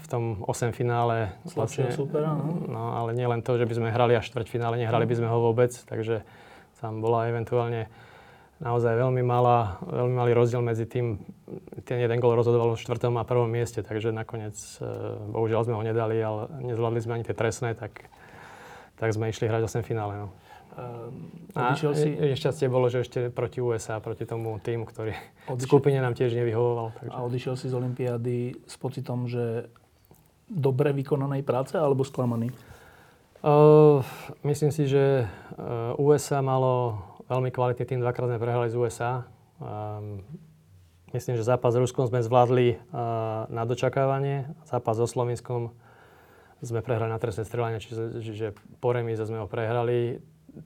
v 0.03 0.08
tom 0.12 0.23
8 0.43 0.75
finále 0.75 1.32
vlastne, 1.55 1.88
supera, 1.95 2.36
no. 2.36 2.67
no. 2.67 2.84
ale 2.99 3.15
nie 3.15 3.23
len 3.23 3.39
to, 3.39 3.55
že 3.55 3.63
by 3.63 3.73
sme 3.75 3.89
hrali 3.95 4.19
až 4.19 4.36
finále, 4.51 4.75
nehrali 4.75 5.08
by 5.08 5.15
sme 5.15 5.32
ho 5.32 5.39
vôbec, 5.39 5.71
takže 5.88 6.27
tam 6.84 6.99
bola 6.99 7.32
eventuálne 7.32 7.88
naozaj 8.60 8.91
veľmi, 8.99 9.23
malá, 9.23 9.79
veľmi 9.88 10.15
malý 10.19 10.32
rozdiel 10.36 10.60
medzi 10.60 10.84
tým, 10.84 11.23
ten 11.88 12.03
jeden 12.03 12.19
gol 12.19 12.36
rozhodoval 12.36 12.75
v 12.75 12.84
4. 12.84 12.99
a 13.08 13.23
1. 13.23 13.47
mieste, 13.47 13.79
takže 13.79 14.12
nakoniec, 14.12 14.60
e, 14.84 14.84
bohužiaľ 15.32 15.63
sme 15.63 15.75
ho 15.79 15.84
nedali, 15.84 16.19
ale 16.19 16.51
nezvládli 16.67 16.99
sme 16.99 17.13
ani 17.19 17.23
tie 17.23 17.36
trestné, 17.36 17.71
tak, 17.79 18.12
tak 18.99 19.15
sme 19.15 19.32
išli 19.32 19.47
hrať 19.47 19.63
8 19.63 19.88
finále. 19.88 20.27
No. 20.27 20.36
Uh, 20.69 21.10
a 21.58 21.73
si... 21.75 22.13
šťastie 22.15 22.69
bolo, 22.69 22.88
že 22.88 23.01
ešte 23.01 23.34
proti 23.34 23.60
USA, 23.60 23.97
proti 23.97 24.23
tomu 24.23 24.62
týmu, 24.62 24.86
ktorý 24.86 25.17
odišiel... 25.49 25.67
skupine 25.67 25.99
nám 25.99 26.13
tiež 26.13 26.38
nevyhovoval. 26.38 26.93
Takže... 26.95 27.12
A 27.12 27.17
odišiel 27.25 27.55
si 27.58 27.65
z 27.67 27.75
Olympiády 27.75 28.38
s 28.63 28.75
pocitom, 28.77 29.25
že 29.25 29.67
dobre 30.49 30.93
vykonanej 30.93 31.41
práce 31.41 31.75
alebo 31.77 32.05
sklamaný? 32.05 32.53
Uh, 33.39 34.03
myslím 34.43 34.69
si, 34.69 34.86
že 34.86 35.25
uh, 35.25 35.95
USA 35.95 36.43
malo 36.43 37.01
veľmi 37.32 37.53
kvalitný 37.53 37.86
tým, 37.86 38.01
dvakrát 38.03 38.36
sme 38.36 38.41
prehrali 38.41 38.67
z 38.67 38.75
USA. 38.75 39.23
Um, 39.62 40.21
myslím, 41.15 41.39
že 41.39 41.47
zápas 41.47 41.71
s 41.71 41.79
Ruskom 41.79 42.10
sme 42.10 42.19
zvládli 42.19 42.75
uh, 42.75 43.47
na 43.47 43.63
dočakávanie, 43.63 44.49
zápas 44.67 44.99
so 44.99 45.08
Slovenskom 45.08 45.71
sme 46.60 46.84
prehrali 46.84 47.08
na 47.08 47.21
trestné 47.21 47.47
strelanie, 47.47 47.79
čiže, 47.79 48.19
čiže 48.19 48.47
po 48.84 48.91
remíze 48.91 49.23
sme 49.23 49.39
ho 49.39 49.47
prehrali 49.47 50.19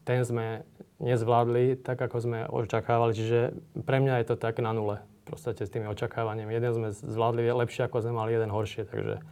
ten 0.04 0.24
sme 0.24 0.68
nezvládli 1.04 1.80
tak, 1.84 2.00
ako 2.00 2.18
sme 2.20 2.40
očakávali. 2.48 3.14
Čiže 3.16 3.40
pre 3.84 4.00
mňa 4.00 4.24
je 4.24 4.28
to 4.32 4.36
tak 4.40 4.60
na 4.64 4.72
nule. 4.72 5.02
Proste 5.24 5.56
s 5.56 5.72
tými 5.72 5.88
očakávaniami. 5.88 6.52
Jeden 6.52 6.72
sme 6.76 6.90
zvládli 6.92 7.48
lepšie, 7.48 7.88
ako 7.88 8.04
sme 8.04 8.14
mali 8.16 8.36
jeden 8.36 8.52
horšie. 8.52 8.84
Takže 8.88 9.24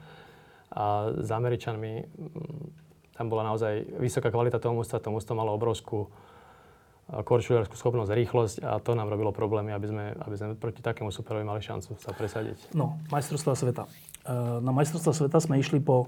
a 0.71 1.11
s 1.19 1.27
Američanmi 1.27 1.93
mm, 1.99 2.65
tam 3.19 3.27
bola 3.27 3.43
naozaj 3.43 3.99
vysoká 3.99 4.31
kvalita 4.31 4.55
toho 4.55 4.71
mústva. 4.71 5.03
To 5.03 5.11
mústvo 5.11 5.35
malo 5.35 5.51
obrovskú 5.51 6.07
korčuliarskú 7.11 7.75
schopnosť, 7.75 8.15
rýchlosť 8.15 8.55
a 8.63 8.79
to 8.79 8.95
nám 8.95 9.11
robilo 9.11 9.35
problémy, 9.35 9.75
aby 9.75 9.87
sme, 9.91 10.05
aby 10.15 10.35
sme 10.39 10.47
proti 10.55 10.79
takému 10.79 11.11
superovi 11.11 11.43
mali 11.43 11.59
šancu 11.59 11.99
sa 11.99 12.15
presadiť. 12.15 12.71
No, 12.71 13.03
majstrovstvá 13.11 13.51
sveta. 13.51 13.83
E, 14.23 14.31
na 14.63 14.71
majstrovstvá 14.71 15.11
sveta 15.11 15.43
sme 15.43 15.59
išli 15.59 15.83
po 15.83 16.07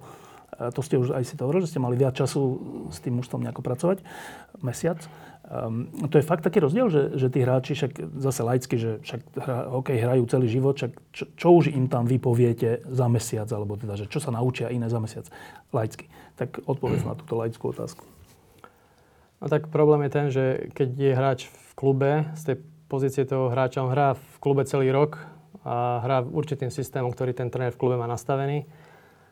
to 0.73 0.81
ste 0.85 0.95
už 1.01 1.17
aj 1.17 1.23
si 1.25 1.35
to 1.35 1.45
hovorili, 1.45 1.65
že 1.65 1.75
ste 1.75 1.83
mali 1.83 1.97
viac 1.97 2.13
času 2.13 2.41
s 2.93 3.01
tým 3.01 3.17
mužstvom 3.19 3.41
nejako 3.41 3.61
pracovať, 3.65 4.05
mesiac. 4.61 5.01
Um, 5.43 5.91
to 6.07 6.17
je 6.17 6.25
fakt 6.25 6.39
taký 6.39 6.63
rozdiel, 6.63 6.87
že, 6.87 7.19
že 7.19 7.27
tí 7.27 7.43
hráči, 7.43 7.75
však 7.75 8.15
zase 8.15 8.41
laicky, 8.47 8.75
že 8.79 9.03
však 9.03 9.21
hra, 9.43 9.57
hokej 9.75 9.99
hrajú 9.99 10.23
celý 10.31 10.47
život, 10.47 10.79
však 10.79 10.91
čo, 11.11 11.23
čo 11.35 11.47
už 11.59 11.67
im 11.75 11.91
tam 11.91 12.07
vy 12.07 12.15
poviete 12.15 12.79
za 12.87 13.11
mesiac, 13.11 13.51
alebo 13.51 13.75
teda, 13.75 13.99
že 13.99 14.07
čo 14.07 14.23
sa 14.23 14.31
naučia 14.31 14.71
iné 14.71 14.87
za 14.87 15.03
mesiac, 15.03 15.27
laicky. 15.75 16.07
Tak 16.39 16.63
odpovedz 16.63 17.03
na 17.03 17.19
túto 17.19 17.35
laickú 17.35 17.75
otázku. 17.75 18.07
No 19.43 19.51
tak 19.51 19.67
problém 19.67 20.07
je 20.07 20.11
ten, 20.15 20.25
že 20.31 20.43
keď 20.71 20.89
je 20.95 21.11
hráč 21.11 21.39
v 21.51 21.71
klube, 21.75 22.11
z 22.39 22.43
tej 22.47 22.57
pozície 22.87 23.27
toho 23.27 23.51
hráča, 23.51 23.83
on 23.83 23.91
hrá 23.91 24.15
v 24.15 24.35
klube 24.39 24.63
celý 24.63 24.95
rok 24.95 25.19
a 25.67 25.99
hrá 26.07 26.23
určitým 26.23 26.71
systémom, 26.71 27.11
ktorý 27.11 27.35
ten 27.35 27.51
tréner 27.51 27.75
v 27.75 27.79
klube 27.83 27.99
má 27.99 28.07
nastavený 28.07 28.63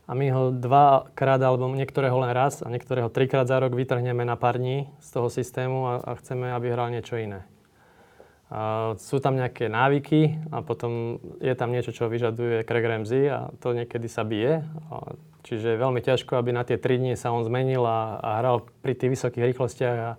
a 0.07 0.11
my 0.17 0.27
ho 0.33 0.43
dvakrát 0.51 1.39
alebo 1.41 1.69
niektorého 1.71 2.17
len 2.21 2.33
raz 2.33 2.65
a 2.65 2.67
niektorého 2.69 3.09
trikrát 3.13 3.45
za 3.45 3.61
rok 3.61 3.77
vytrhneme 3.77 4.25
na 4.25 4.35
pár 4.35 4.57
dní 4.57 4.89
z 4.99 5.09
toho 5.13 5.27
systému 5.29 5.87
a, 5.87 5.93
a 6.01 6.11
chceme, 6.17 6.51
aby 6.51 6.73
hral 6.73 6.89
niečo 6.89 7.15
iné. 7.17 7.45
A 8.51 8.91
sú 8.99 9.23
tam 9.23 9.39
nejaké 9.39 9.71
návyky 9.71 10.51
a 10.51 10.59
potom 10.59 11.23
je 11.39 11.55
tam 11.55 11.71
niečo, 11.71 11.95
čo 11.95 12.11
vyžaduje 12.11 12.67
Craig 12.67 12.83
Ramsey 12.83 13.31
a 13.31 13.47
to 13.63 13.71
niekedy 13.71 14.11
sa 14.11 14.27
bije. 14.27 14.67
A 14.91 15.15
čiže 15.47 15.71
je 15.71 15.79
veľmi 15.79 16.03
ťažko, 16.03 16.35
aby 16.35 16.51
na 16.51 16.67
tie 16.67 16.75
3 16.75 16.99
dní 16.99 17.13
sa 17.15 17.31
on 17.31 17.47
zmenil 17.47 17.87
a, 17.87 18.19
a 18.19 18.29
hral 18.43 18.67
pri 18.83 18.91
tých 18.99 19.15
vysokých 19.15 19.55
rýchlostiach 19.55 19.97
a 20.03 20.11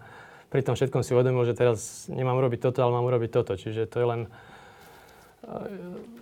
pri 0.49 0.65
tom 0.65 0.73
všetkom 0.73 1.05
si 1.05 1.13
uvedomil, 1.13 1.45
že 1.45 1.57
teraz 1.57 2.09
nemám 2.09 2.41
robiť 2.41 2.73
toto, 2.73 2.81
ale 2.81 2.97
mám 2.97 3.05
urobiť 3.05 3.31
toto. 3.33 3.53
Čiže 3.53 3.85
to 3.85 3.97
je 4.01 4.07
len 4.09 4.21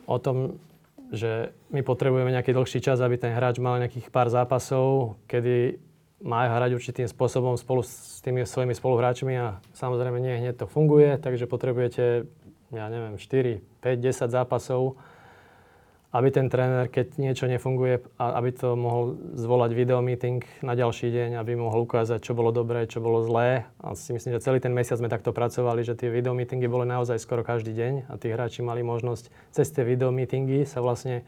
o 0.06 0.16
tom, 0.18 0.58
že 1.10 1.50
my 1.74 1.82
potrebujeme 1.82 2.30
nejaký 2.30 2.54
dlhší 2.54 2.78
čas, 2.78 3.02
aby 3.02 3.18
ten 3.18 3.34
hráč 3.34 3.58
mal 3.58 3.82
nejakých 3.82 4.14
pár 4.14 4.30
zápasov, 4.30 5.18
kedy 5.26 5.82
má 6.20 6.46
hrať 6.46 6.76
určitým 6.76 7.08
spôsobom 7.08 7.56
spolu 7.56 7.80
s 7.82 8.20
tými 8.20 8.44
svojimi 8.44 8.76
spoluhráčmi 8.76 9.34
a 9.40 9.58
samozrejme 9.72 10.20
nie 10.20 10.38
hneď 10.38 10.64
to 10.64 10.66
funguje, 10.68 11.16
takže 11.16 11.48
potrebujete, 11.48 12.28
ja 12.70 12.86
neviem, 12.92 13.16
4, 13.16 13.64
5, 13.80 13.98
10 13.98 14.28
zápasov, 14.28 15.00
aby 16.10 16.28
ten 16.34 16.50
tréner, 16.50 16.90
keď 16.90 17.22
niečo 17.22 17.46
nefunguje, 17.46 18.02
aby 18.18 18.50
to 18.50 18.74
mohol 18.74 19.14
zvolať 19.38 19.70
videomeeting 19.78 20.42
na 20.58 20.74
ďalší 20.74 21.06
deň, 21.06 21.30
aby 21.38 21.54
mohol 21.54 21.86
ukázať, 21.86 22.18
čo 22.18 22.34
bolo 22.34 22.50
dobré, 22.50 22.90
čo 22.90 22.98
bolo 22.98 23.22
zlé. 23.22 23.70
A 23.78 23.94
si 23.94 24.10
myslím, 24.10 24.34
že 24.34 24.42
celý 24.42 24.58
ten 24.58 24.74
mesiac 24.74 24.98
sme 24.98 25.06
takto 25.06 25.30
pracovali, 25.30 25.86
že 25.86 25.94
tie 25.94 26.10
videomeetingy 26.10 26.66
boli 26.66 26.90
naozaj 26.90 27.22
skoro 27.22 27.46
každý 27.46 27.78
deň 27.78 28.10
a 28.10 28.18
tí 28.18 28.26
hráči 28.26 28.66
mali 28.66 28.82
možnosť 28.82 29.30
cez 29.54 29.70
tie 29.70 29.86
videomeetingy 29.86 30.66
sa 30.66 30.82
vlastne 30.82 31.22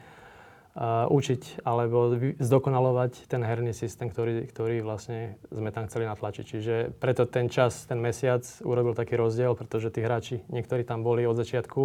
uh, 0.74 1.06
učiť 1.06 1.62
alebo 1.62 2.18
zdokonalovať 2.42 3.30
ten 3.30 3.46
herný 3.46 3.70
systém, 3.78 4.10
ktorý, 4.10 4.50
ktorý 4.50 4.82
vlastne 4.82 5.38
sme 5.54 5.70
tam 5.70 5.86
chceli 5.86 6.10
natlačiť. 6.10 6.44
Čiže 6.44 6.74
preto 6.98 7.22
ten 7.30 7.46
čas, 7.46 7.86
ten 7.86 8.02
mesiac 8.02 8.42
urobil 8.66 8.98
taký 8.98 9.14
rozdiel, 9.14 9.54
pretože 9.54 9.94
tí 9.94 10.02
hráči, 10.02 10.42
niektorí 10.50 10.82
tam 10.82 11.06
boli 11.06 11.22
od 11.22 11.38
začiatku 11.38 11.82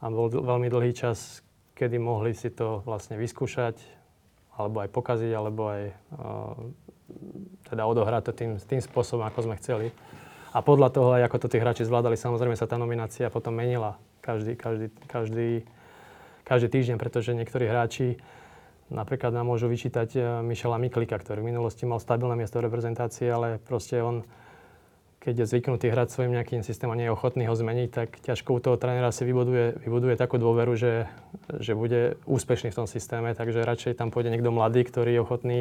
a 0.00 0.08
bol 0.08 0.32
veľmi 0.32 0.72
dlhý 0.72 0.96
čas, 0.96 1.42
kedy 1.78 2.02
mohli 2.02 2.34
si 2.34 2.50
to 2.50 2.82
vlastne 2.82 3.14
vyskúšať, 3.14 3.78
alebo 4.58 4.82
aj 4.82 4.90
pokaziť, 4.90 5.30
alebo 5.30 5.70
aj 5.70 5.82
uh, 6.18 6.58
teda 7.70 7.86
odohrať 7.86 8.22
to 8.28 8.32
tým, 8.34 8.50
tým 8.58 8.82
spôsobom, 8.82 9.22
ako 9.30 9.46
sme 9.46 9.54
chceli. 9.62 9.94
A 10.50 10.58
podľa 10.58 10.88
toho, 10.90 11.08
aj 11.14 11.30
ako 11.30 11.46
to 11.46 11.50
tí 11.54 11.62
hráči 11.62 11.86
zvládali, 11.86 12.18
samozrejme 12.18 12.58
sa 12.58 12.66
tá 12.66 12.74
nominácia 12.74 13.30
potom 13.30 13.54
menila 13.54 14.00
každý, 14.18 14.58
každý, 14.58 14.90
každý, 15.06 15.50
každý 16.42 16.68
týždeň, 16.68 16.96
pretože 16.98 17.36
niektorí 17.36 17.70
hráči 17.70 18.18
napríklad 18.90 19.30
nám 19.30 19.46
môžu 19.46 19.68
vyčítať 19.68 20.40
Mišela 20.42 20.80
Miklika, 20.80 21.20
ktorý 21.20 21.44
v 21.44 21.52
minulosti 21.54 21.84
mal 21.84 22.00
stabilné 22.00 22.34
miesto 22.34 22.58
v 22.58 22.66
reprezentácii, 22.66 23.28
ale 23.28 23.48
proste 23.60 24.00
on 24.00 24.24
keď 25.28 25.44
je 25.44 25.50
zvyknutý 25.52 25.92
hrať 25.92 26.08
svojim 26.08 26.32
nejakým 26.32 26.64
systémom 26.64 26.96
a 26.96 26.98
nie 27.04 27.04
je 27.04 27.12
ochotný 27.12 27.44
ho 27.44 27.52
zmeniť, 27.52 27.88
tak 27.92 28.16
ťažko 28.24 28.56
u 28.56 28.60
toho 28.64 28.80
trénera 28.80 29.12
si 29.12 29.28
vybuduje, 29.28 29.84
vybuduje 29.84 30.16
takú 30.16 30.40
dôveru, 30.40 30.72
že, 30.72 31.04
že 31.60 31.76
bude 31.76 32.16
úspešný 32.24 32.72
v 32.72 32.78
tom 32.80 32.88
systéme, 32.88 33.36
takže 33.36 33.60
radšej 33.60 34.00
tam 34.00 34.08
pôjde 34.08 34.32
niekto 34.32 34.48
mladý, 34.48 34.88
ktorý 34.88 35.12
je 35.12 35.20
ochotný 35.20 35.60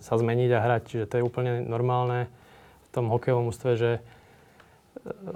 sa 0.00 0.16
zmeniť 0.16 0.50
a 0.56 0.64
hrať. 0.64 0.82
Čiže 0.88 1.04
to 1.04 1.14
je 1.20 1.26
úplne 1.28 1.68
normálne 1.68 2.32
v 2.88 2.88
tom 2.96 3.12
hokejovom 3.12 3.52
ústve, 3.52 3.76
že 3.76 3.90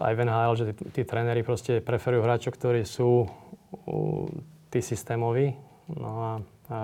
aj 0.00 0.12
v 0.16 0.22
NHL, 0.24 0.52
že 0.56 0.64
tí, 0.72 0.84
tí 0.88 1.02
tréneri 1.04 1.44
proste 1.44 1.84
preferujú 1.84 2.24
hráčov, 2.24 2.56
ktorí 2.56 2.88
sú 2.88 3.28
tí 4.72 4.80
systémoví. 4.80 5.52
No 5.92 6.08
a, 6.08 6.32
a 6.72 6.80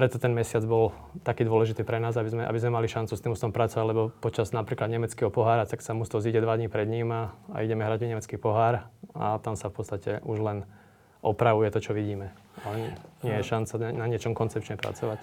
preto 0.00 0.16
ten 0.16 0.32
mesiac 0.32 0.64
bol 0.64 0.96
taký 1.20 1.44
dôležitý 1.44 1.84
pre 1.84 2.00
nás, 2.00 2.16
aby 2.16 2.32
sme, 2.32 2.48
aby 2.48 2.56
sme 2.56 2.72
mali 2.72 2.88
šancu 2.88 3.12
s 3.12 3.20
tým 3.20 3.36
ústom 3.36 3.52
pracovať, 3.52 3.84
lebo 3.84 4.08
počas 4.24 4.48
napríklad 4.48 4.88
nemeckého 4.88 5.28
pohára, 5.28 5.68
tak 5.68 5.84
sa 5.84 5.92
mústvo 5.92 6.24
zíde 6.24 6.40
dva 6.40 6.56
dní 6.56 6.72
pred 6.72 6.88
ním 6.88 7.12
a, 7.12 7.36
a 7.52 7.60
ideme 7.60 7.84
hrať 7.84 8.08
nemecký 8.08 8.40
pohár 8.40 8.88
a 9.12 9.36
tam 9.44 9.60
sa 9.60 9.68
v 9.68 9.76
podstate 9.76 10.24
už 10.24 10.40
len 10.40 10.64
opravuje 11.20 11.68
to, 11.68 11.84
čo 11.84 11.92
vidíme. 11.92 12.32
Ale 12.64 12.96
nie 13.20 13.36
je 13.36 13.44
šanca 13.44 13.92
na 13.92 14.08
niečom 14.08 14.32
koncepčne 14.32 14.80
pracovať. 14.80 15.20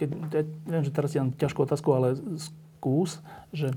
Keď, 0.00 0.08
ja 0.32 0.42
viem, 0.72 0.84
že 0.88 0.92
teraz 0.96 1.12
ti 1.12 1.20
dám 1.20 1.36
ťažkú 1.36 1.60
otázku, 1.68 1.92
ale 1.92 2.16
skús, 2.40 3.20
že 3.52 3.76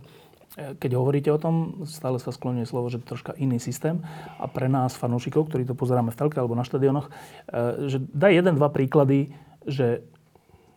e, 0.55 0.79
keď 0.79 0.95
hovoríte 0.95 1.27
o 1.27 1.39
tom, 1.43 1.83
stále 1.83 2.23
sa 2.23 2.31
skloňuje 2.31 2.63
slovo, 2.63 2.87
že 2.87 3.03
troška 3.03 3.35
iný 3.35 3.59
systém 3.59 3.99
a 4.39 4.47
pre 4.47 4.71
nás, 4.71 4.95
fanúšikov, 4.95 5.51
ktorí 5.51 5.67
to 5.67 5.75
pozeráme 5.75 6.15
v 6.15 6.19
telke 6.23 6.39
alebo 6.39 6.55
na 6.55 6.63
štadionoch, 6.63 7.11
e, 7.11 7.91
že 7.91 7.99
daj 8.15 8.31
jeden, 8.31 8.55
dva 8.55 8.71
príklady, 8.71 9.35
že 9.67 10.07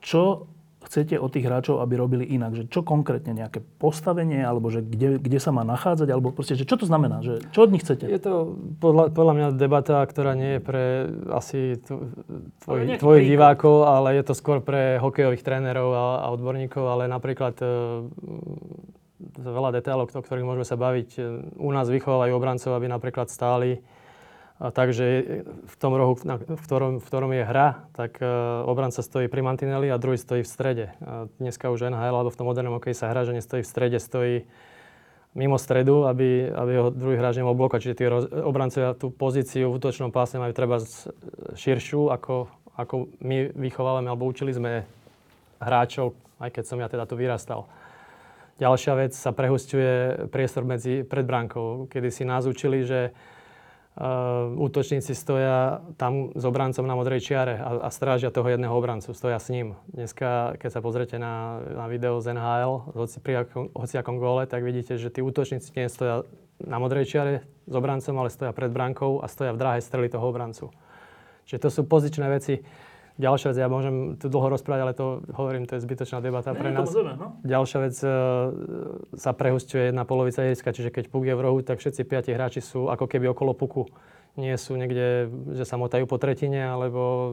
čo 0.01 0.51
chcete 0.81 1.21
od 1.21 1.31
tých 1.31 1.47
hráčov, 1.47 1.85
aby 1.85 1.95
robili 1.95 2.25
inak? 2.27 2.57
Že 2.57 2.65
čo 2.73 2.81
konkrétne, 2.81 3.37
nejaké 3.37 3.61
postavenie, 3.79 4.41
alebo 4.41 4.73
že 4.73 4.81
kde, 4.81 5.21
kde 5.21 5.39
sa 5.39 5.53
má 5.53 5.63
nachádzať, 5.63 6.09
alebo 6.09 6.33
proste, 6.33 6.57
že 6.57 6.67
čo 6.67 6.81
to 6.81 6.89
znamená? 6.89 7.21
Že, 7.21 7.47
čo 7.53 7.61
od 7.69 7.71
nich 7.71 7.85
chcete? 7.85 8.09
Je 8.09 8.19
to 8.19 8.59
podľa, 8.81 9.13
podľa 9.13 9.35
mňa 9.37 9.47
debata, 9.61 10.03
ktorá 10.03 10.33
nie 10.35 10.59
je 10.59 10.61
pre 10.65 10.85
asi 11.31 11.79
tvoj, 12.65 12.97
tvojich 12.97 13.27
divákov, 13.29 13.87
ale 13.87 14.19
je 14.19 14.25
to 14.27 14.35
skôr 14.35 14.65
pre 14.65 14.99
hokejových 14.99 15.45
trénerov 15.45 15.95
a, 15.95 16.05
a 16.25 16.27
odborníkov, 16.33 16.83
ale 16.83 17.07
napríklad 17.07 17.55
e, 17.61 17.67
veľa 19.37 19.71
detailov, 19.77 20.11
o 20.11 20.25
ktorých 20.25 20.49
môžeme 20.49 20.67
sa 20.67 20.81
baviť. 20.81 21.09
E, 21.17 21.21
u 21.61 21.71
nás 21.71 21.87
vychovávajú 21.93 22.33
obrancov, 22.35 22.73
aby 22.73 22.89
napríklad 22.89 23.29
stáli 23.29 23.79
takže 24.69 25.05
v 25.65 25.75
tom 25.81 25.97
rohu, 25.97 26.21
v 26.21 26.61
ktorom, 26.61 27.01
v 27.01 27.07
ktorom 27.09 27.33
je 27.33 27.49
hra, 27.49 27.89
tak 27.97 28.21
uh, 28.21 28.61
obranca 28.69 29.01
stojí 29.01 29.25
pri 29.25 29.41
mantineli 29.41 29.89
a 29.89 29.97
druhý 29.97 30.21
stojí 30.21 30.45
v 30.45 30.53
strede. 30.53 30.87
A 31.01 31.33
dneska 31.41 31.73
už 31.73 31.89
NHL 31.89 32.13
alebo 32.13 32.29
v 32.29 32.37
tom 32.37 32.45
modernom 32.45 32.77
hokeji 32.77 32.93
sa 32.93 33.09
hra, 33.09 33.25
že 33.25 33.33
nestojí 33.33 33.65
v 33.65 33.71
strede, 33.73 33.97
stojí 33.97 34.45
mimo 35.33 35.57
stredu, 35.57 36.05
aby, 36.05 36.53
aby 36.53 36.73
ho 36.77 36.93
druhý 36.93 37.17
hráč 37.17 37.41
nemohol 37.41 37.57
blokovať. 37.57 37.81
Čiže 37.89 37.97
tí 37.97 38.05
obrancovia 38.45 38.93
tú 38.93 39.09
pozíciu 39.09 39.73
v 39.73 39.81
útočnom 39.81 40.13
pásme 40.13 40.45
majú 40.45 40.53
treba 40.53 40.77
širšiu, 41.57 42.13
ako, 42.13 42.53
ako 42.77 43.09
my 43.25 43.57
vychovávame 43.57 44.13
alebo 44.13 44.29
učili 44.29 44.53
sme 44.53 44.85
hráčov, 45.57 46.13
aj 46.37 46.51
keď 46.53 46.65
som 46.69 46.77
ja 46.85 46.93
teda 46.93 47.09
tu 47.09 47.17
vyrastal. 47.17 47.65
Ďalšia 48.61 48.93
vec 48.93 49.17
sa 49.17 49.33
prehustuje 49.33 50.29
priestor 50.29 50.69
medzi 50.69 51.01
pred 51.01 51.25
bránkou, 51.25 51.89
kedy 51.89 52.13
si 52.13 52.29
nás 52.29 52.45
učili, 52.45 52.85
že 52.85 53.17
uh, 53.97 54.53
útočníci 54.55 55.17
stoja 55.17 55.83
tam 55.99 56.31
s 56.37 56.45
obrancom 56.45 56.87
na 56.87 56.95
modrej 56.95 57.25
čiare 57.25 57.59
a, 57.59 57.87
a 57.87 57.89
strážia 57.91 58.31
toho 58.31 58.47
jedného 58.47 58.71
obrancu, 58.71 59.11
stoja 59.11 59.41
s 59.41 59.51
ním. 59.51 59.75
Dneska, 59.91 60.61
keď 60.61 60.71
sa 60.71 60.81
pozrete 60.85 61.17
na, 61.19 61.65
na 61.65 61.87
video 61.91 62.23
z 62.23 62.37
NHL, 62.37 62.95
hoci 62.95 63.19
pri 63.19 63.47
akom, 63.47 63.73
hociakom 63.75 64.21
góle, 64.21 64.47
tak 64.47 64.63
vidíte, 64.63 65.01
že 65.01 65.11
tí 65.11 65.25
útočníci 65.25 65.75
nie 65.75 65.91
stoja 65.91 66.23
na 66.61 66.77
modrej 66.77 67.09
čiare 67.09 67.49
s 67.65 67.75
obrancom, 67.75 68.15
ale 68.21 68.29
stoja 68.29 68.53
pred 68.53 68.69
bránkou 68.69 69.25
a 69.25 69.27
stoja 69.27 69.57
v 69.57 69.61
dráhe 69.61 69.81
strely 69.81 70.13
toho 70.13 70.29
obrancu. 70.29 70.69
Čiže 71.49 71.67
to 71.67 71.71
sú 71.73 71.83
pozičné 71.89 72.31
veci 72.31 72.63
Ďalšia 73.21 73.53
vec, 73.53 73.59
ja 73.61 73.69
môžem 73.69 74.17
tu 74.17 74.33
dlho 74.33 74.49
rozprávať, 74.57 74.81
ale 74.81 74.93
to 74.97 75.21
hovorím, 75.37 75.69
to 75.69 75.77
je 75.77 75.85
zbytočná 75.85 76.25
debata 76.25 76.57
pre 76.57 76.73
nás. 76.73 76.89
no? 77.21 77.37
Ďalšia 77.45 77.79
vec, 77.85 77.97
e, 78.01 78.09
sa 79.13 79.37
prehustuje 79.37 79.93
jedna 79.93 80.09
polovica 80.09 80.41
ihriska, 80.41 80.73
čiže 80.73 80.89
keď 80.89 81.13
puk 81.13 81.29
je 81.29 81.37
v 81.37 81.45
rohu, 81.45 81.61
tak 81.61 81.85
všetci 81.85 82.09
piati 82.09 82.33
hráči 82.33 82.65
sú 82.65 82.89
ako 82.89 83.05
keby 83.05 83.29
okolo 83.37 83.53
puku. 83.53 83.85
Nie 84.41 84.57
sú 84.57 84.79
niekde, 84.81 85.29
že 85.53 85.69
sa 85.69 85.77
motajú 85.77 86.09
po 86.09 86.17
tretine, 86.17 86.65
alebo 86.65 87.03
e, 87.05 87.31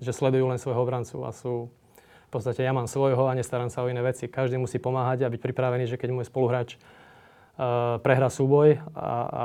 že 0.00 0.16
sledujú 0.16 0.48
len 0.48 0.56
svojho 0.56 0.80
obrancu 0.80 1.20
a 1.28 1.30
sú 1.36 1.68
v 2.32 2.40
podstate 2.40 2.64
ja 2.64 2.72
mám 2.72 2.88
svojho 2.88 3.28
a 3.28 3.36
nestarám 3.36 3.68
sa 3.68 3.84
o 3.84 3.92
iné 3.92 4.00
veci. 4.00 4.24
Každý 4.24 4.56
musí 4.56 4.80
pomáhať 4.80 5.28
a 5.28 5.32
byť 5.32 5.40
pripravený, 5.44 5.84
že 5.84 6.00
keď 6.00 6.16
môj 6.16 6.32
spoluhráč 6.32 6.80
uh, 6.80 8.00
prehrá 8.00 8.32
súboj, 8.32 8.80
a, 8.96 9.04
a, 9.04 9.44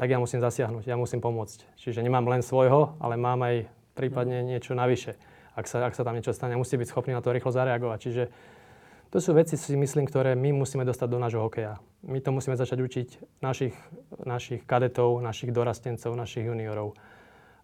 tak 0.00 0.08
ja 0.08 0.16
musím 0.16 0.40
zasiahnuť, 0.40 0.88
ja 0.88 0.96
musím 0.96 1.20
pomôcť. 1.20 1.68
Čiže 1.76 2.00
nemám 2.00 2.24
len 2.24 2.40
svojho, 2.40 2.96
ale 2.96 3.20
mám 3.20 3.44
aj 3.44 3.68
prípadne 3.98 4.46
niečo 4.46 4.78
navyše. 4.78 5.18
Ak 5.58 5.66
sa, 5.66 5.82
ak 5.82 5.98
sa 5.98 6.06
tam 6.06 6.14
niečo 6.14 6.30
stane, 6.30 6.54
musí 6.54 6.78
byť 6.78 6.86
schopný 6.86 7.18
na 7.18 7.22
to 7.22 7.34
rýchlo 7.34 7.50
zareagovať. 7.50 7.98
Čiže 7.98 8.22
to 9.10 9.18
sú 9.24 9.34
veci, 9.34 9.56
si 9.56 9.72
myslím, 9.72 10.06
ktoré 10.06 10.36
my 10.38 10.54
musíme 10.54 10.84
dostať 10.86 11.08
do 11.10 11.18
nášho 11.18 11.40
hokeja. 11.40 11.80
My 12.04 12.20
to 12.20 12.30
musíme 12.30 12.54
začať 12.54 12.78
učiť 12.78 13.08
našich, 13.40 13.74
našich 14.22 14.62
kadetov, 14.68 15.18
našich 15.24 15.50
dorastencov, 15.50 16.12
našich 16.12 16.44
juniorov. 16.46 16.94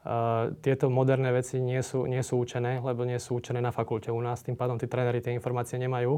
Uh, 0.05 0.53
tieto 0.64 0.88
moderné 0.88 1.33
veci 1.33 1.61
nie 1.61 1.81
sú, 1.85 2.09
nie 2.09 2.20
sú 2.25 2.40
učené, 2.40 2.81
lebo 2.81 3.05
nie 3.05 3.20
sú 3.20 3.40
učené 3.40 3.61
na 3.61 3.73
fakulte 3.73 4.09
u 4.09 4.20
nás. 4.25 4.40
Tým 4.40 4.57
pádom 4.57 4.81
tí 4.81 4.88
tréneri 4.88 5.20
tie 5.20 5.37
informácie 5.37 5.77
nemajú. 5.77 6.16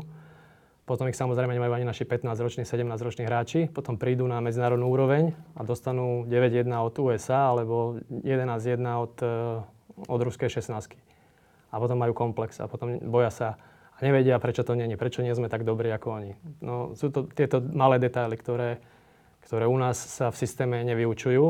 Potom 0.86 1.10
ich 1.10 1.18
samozrejme 1.18 1.58
nemajú 1.58 1.74
ani 1.74 1.86
naši 1.86 2.06
15-roční, 2.06 2.62
17-roční 2.62 3.26
hráči. 3.26 3.66
Potom 3.66 3.98
prídu 3.98 4.30
na 4.30 4.38
medzinárodnú 4.38 4.86
úroveň 4.86 5.34
a 5.58 5.66
dostanú 5.66 6.22
9-1 6.30 6.70
od 6.70 6.94
USA 7.02 7.50
alebo 7.50 7.98
11-1 8.10 8.78
od 8.94 9.14
uh, 9.26 9.66
od 10.04 10.20
ruskej 10.20 10.52
16. 10.52 10.96
A 11.72 11.74
potom 11.80 11.96
majú 11.96 12.12
komplex 12.12 12.60
a 12.60 12.68
potom 12.68 13.00
boja 13.00 13.32
sa 13.32 13.48
a 13.96 14.04
nevedia, 14.04 14.36
prečo 14.36 14.60
to 14.60 14.76
není, 14.76 14.92
prečo 15.00 15.24
nie 15.24 15.32
sme 15.32 15.48
tak 15.48 15.64
dobrí 15.64 15.88
ako 15.88 16.06
oni. 16.20 16.32
No, 16.60 16.92
sú 16.92 17.08
to 17.08 17.24
tieto 17.32 17.64
malé 17.64 17.96
detaily, 17.96 18.36
ktoré, 18.36 18.76
ktoré 19.40 19.64
u 19.64 19.76
nás 19.80 19.96
sa 19.96 20.28
v 20.28 20.36
systéme 20.36 20.84
nevyučujú 20.84 21.44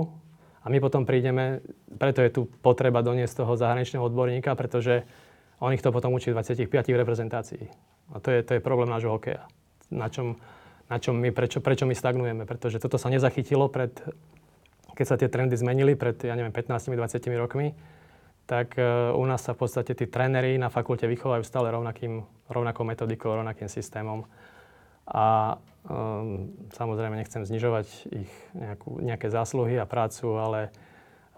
a 0.63 0.67
my 0.71 0.79
potom 0.79 1.03
prídeme, 1.03 1.59
preto 1.99 2.23
je 2.23 2.31
tu 2.31 2.43
potreba 2.63 3.03
doniesť 3.03 3.43
toho 3.43 3.59
zahraničného 3.59 4.07
odborníka, 4.07 4.55
pretože 4.55 5.03
on 5.59 5.75
ich 5.75 5.83
to 5.83 5.91
potom 5.91 6.15
učí 6.15 6.31
25 6.31 6.71
reprezentácií. 6.71 7.67
A 8.15 8.23
to 8.23 8.31
je, 8.31 8.47
to 8.47 8.59
je 8.59 8.63
problém 8.63 8.87
nášho 8.87 9.11
hokeja. 9.11 9.51
Na 9.91 10.07
čom, 10.07 10.39
na 10.87 11.03
čom 11.03 11.19
my, 11.19 11.35
prečo, 11.35 11.59
prečo 11.59 11.83
my 11.83 11.95
stagnujeme? 11.99 12.47
Pretože 12.47 12.79
toto 12.79 12.95
sa 12.95 13.11
nezachytilo 13.11 13.67
pred, 13.67 13.91
keď 14.95 15.07
sa 15.07 15.19
tie 15.19 15.27
trendy 15.27 15.59
zmenili 15.59 15.99
pred, 15.99 16.15
ja 16.23 16.39
neviem, 16.39 16.55
15-20 16.55 16.95
rokmi 17.43 17.75
tak 18.47 18.79
e, 18.79 18.83
u 19.13 19.25
nás 19.27 19.43
sa 19.43 19.53
v 19.53 19.67
podstate 19.67 19.93
tí 19.99 20.07
tréneri 20.07 20.55
na 20.55 20.71
fakulte 20.71 21.11
vychovajú 21.11 21.43
stále 21.43 21.75
rovnakým, 21.75 22.23
rovnakou 22.47 22.87
metodikou, 22.87 23.35
rovnakým 23.35 23.67
systémom. 23.67 24.23
A 25.07 25.59
um, 25.87 26.51
samozrejme 26.75 27.15
nechcem 27.15 27.47
znižovať 27.47 27.87
ich 28.11 28.33
nejakú, 28.59 28.99
nejaké 28.99 29.31
zásluhy 29.31 29.79
a 29.79 29.87
prácu, 29.87 30.35
ale 30.35 30.61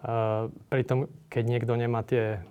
uh, 0.01 0.49
pritom, 0.73 1.05
keď 1.29 1.43
niekto 1.45 1.73
nemá 1.77 2.01
tie 2.01 2.41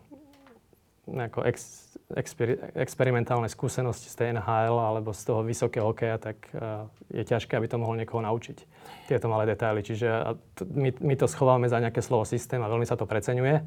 ex, 1.42 1.90
exper, 2.14 2.70
experimentálne 2.78 3.50
skúsenosti 3.50 4.10
z 4.10 4.14
tej 4.14 4.28
NHL 4.38 4.78
alebo 4.78 5.10
z 5.10 5.22
toho 5.26 5.42
vysokého 5.42 5.90
hokeja, 5.90 6.22
tak 6.22 6.38
uh, 6.54 6.86
je 7.10 7.26
ťažké, 7.26 7.58
aby 7.58 7.66
to 7.66 7.82
mohol 7.82 7.98
niekoho 7.98 8.22
naučiť. 8.22 8.62
Tieto 9.10 9.26
malé 9.26 9.50
detaily. 9.50 9.82
Čiže 9.82 10.38
my, 10.70 11.02
my 11.02 11.14
to 11.18 11.26
schováme 11.26 11.66
za 11.66 11.82
nejaké 11.82 11.98
slovo 11.98 12.22
systém 12.22 12.62
a 12.62 12.70
veľmi 12.70 12.86
sa 12.86 12.94
to 12.94 13.10
preceňuje. 13.10 13.58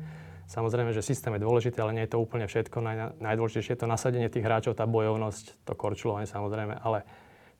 Samozrejme, 0.47 0.91
že 0.91 1.05
systém 1.05 1.31
je 1.37 1.45
dôležitý, 1.45 1.77
ale 1.79 1.95
nie 1.95 2.03
je 2.05 2.13
to 2.15 2.23
úplne 2.23 2.45
všetko. 2.47 2.77
Naj, 2.83 3.19
najdôležitejšie 3.21 3.73
je 3.75 3.81
to 3.81 3.89
nasadenie 3.89 4.27
tých 4.27 4.45
hráčov, 4.45 4.77
tá 4.77 4.89
bojovnosť, 4.89 5.65
to 5.65 5.73
korčulovanie 5.77 6.27
samozrejme, 6.27 6.75
ale 6.81 7.05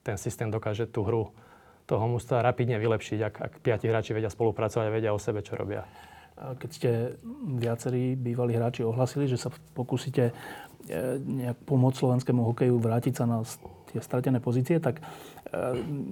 ten 0.02 0.18
systém 0.18 0.50
dokáže 0.50 0.90
tú 0.90 1.06
hru 1.06 1.30
toho 1.86 2.04
mužstva 2.06 2.42
rapidne 2.42 2.78
vylepšiť, 2.78 3.18
ak, 3.22 3.34
ak 3.38 3.52
piati 3.62 3.90
hráči 3.90 4.14
vedia 4.14 4.30
spolupracovať 4.30 4.86
a 4.86 4.94
vedia 4.94 5.10
o 5.14 5.20
sebe, 5.20 5.42
čo 5.42 5.58
robia. 5.58 5.86
Keď 6.32 6.70
ste 6.70 6.90
viacerí 7.60 8.16
bývalí 8.16 8.56
hráči 8.56 8.82
ohlasili, 8.82 9.28
že 9.28 9.38
sa 9.38 9.52
pokúsite 9.76 10.32
e, 10.88 11.20
nejak 11.20 11.60
pomôcť 11.68 11.98
slovenskému 12.02 12.40
hokeju 12.50 12.80
vrátiť 12.80 13.14
sa 13.14 13.24
na 13.28 13.44
tie 13.92 14.00
stratené 14.00 14.40
pozície, 14.40 14.80
tak 14.80 14.98
e, 14.98 15.02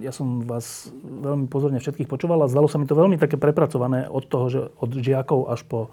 ja 0.05 0.13
som 0.13 0.45
vás 0.45 0.93
veľmi 1.01 1.49
pozorne 1.49 1.81
všetkých 1.81 2.07
počúval 2.07 2.45
a 2.45 2.51
zdalo 2.51 2.69
sa 2.69 2.77
mi 2.77 2.85
to 2.85 2.95
veľmi 2.95 3.17
také 3.17 3.35
prepracované 3.35 4.05
od 4.07 4.23
toho, 4.29 4.45
že 4.47 4.61
od 4.77 4.91
žiakov 4.93 5.49
až 5.49 5.65
po 5.65 5.89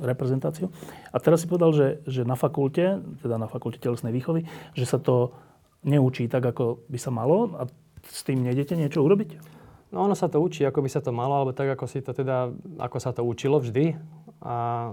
reprezentáciu. 0.00 0.72
A 1.12 1.16
teraz 1.20 1.44
si 1.44 1.50
povedal, 1.50 1.74
že, 1.74 1.86
že 2.08 2.22
na 2.24 2.38
fakulte, 2.38 3.02
teda 3.20 3.36
na 3.36 3.50
fakulte 3.50 3.82
telesnej 3.82 4.14
výchovy, 4.14 4.48
že 4.72 4.86
sa 4.88 4.96
to 4.96 5.36
neučí 5.82 6.30
tak, 6.30 6.46
ako 6.46 6.80
by 6.88 6.98
sa 6.98 7.10
malo 7.10 7.52
a 7.58 7.66
s 8.06 8.22
tým 8.24 8.40
nejdete 8.42 8.78
niečo 8.78 9.02
urobiť? 9.02 9.60
No 9.92 10.08
ono 10.08 10.16
sa 10.16 10.32
to 10.32 10.40
učí, 10.40 10.64
ako 10.64 10.80
by 10.80 10.88
sa 10.88 11.04
to 11.04 11.12
malo, 11.12 11.36
alebo 11.36 11.52
tak, 11.52 11.68
ako, 11.76 11.84
si 11.84 12.00
to 12.00 12.16
teda, 12.16 12.48
ako 12.80 12.96
sa 12.96 13.12
to 13.12 13.20
učilo 13.20 13.60
vždy. 13.60 13.92
A 14.40 14.90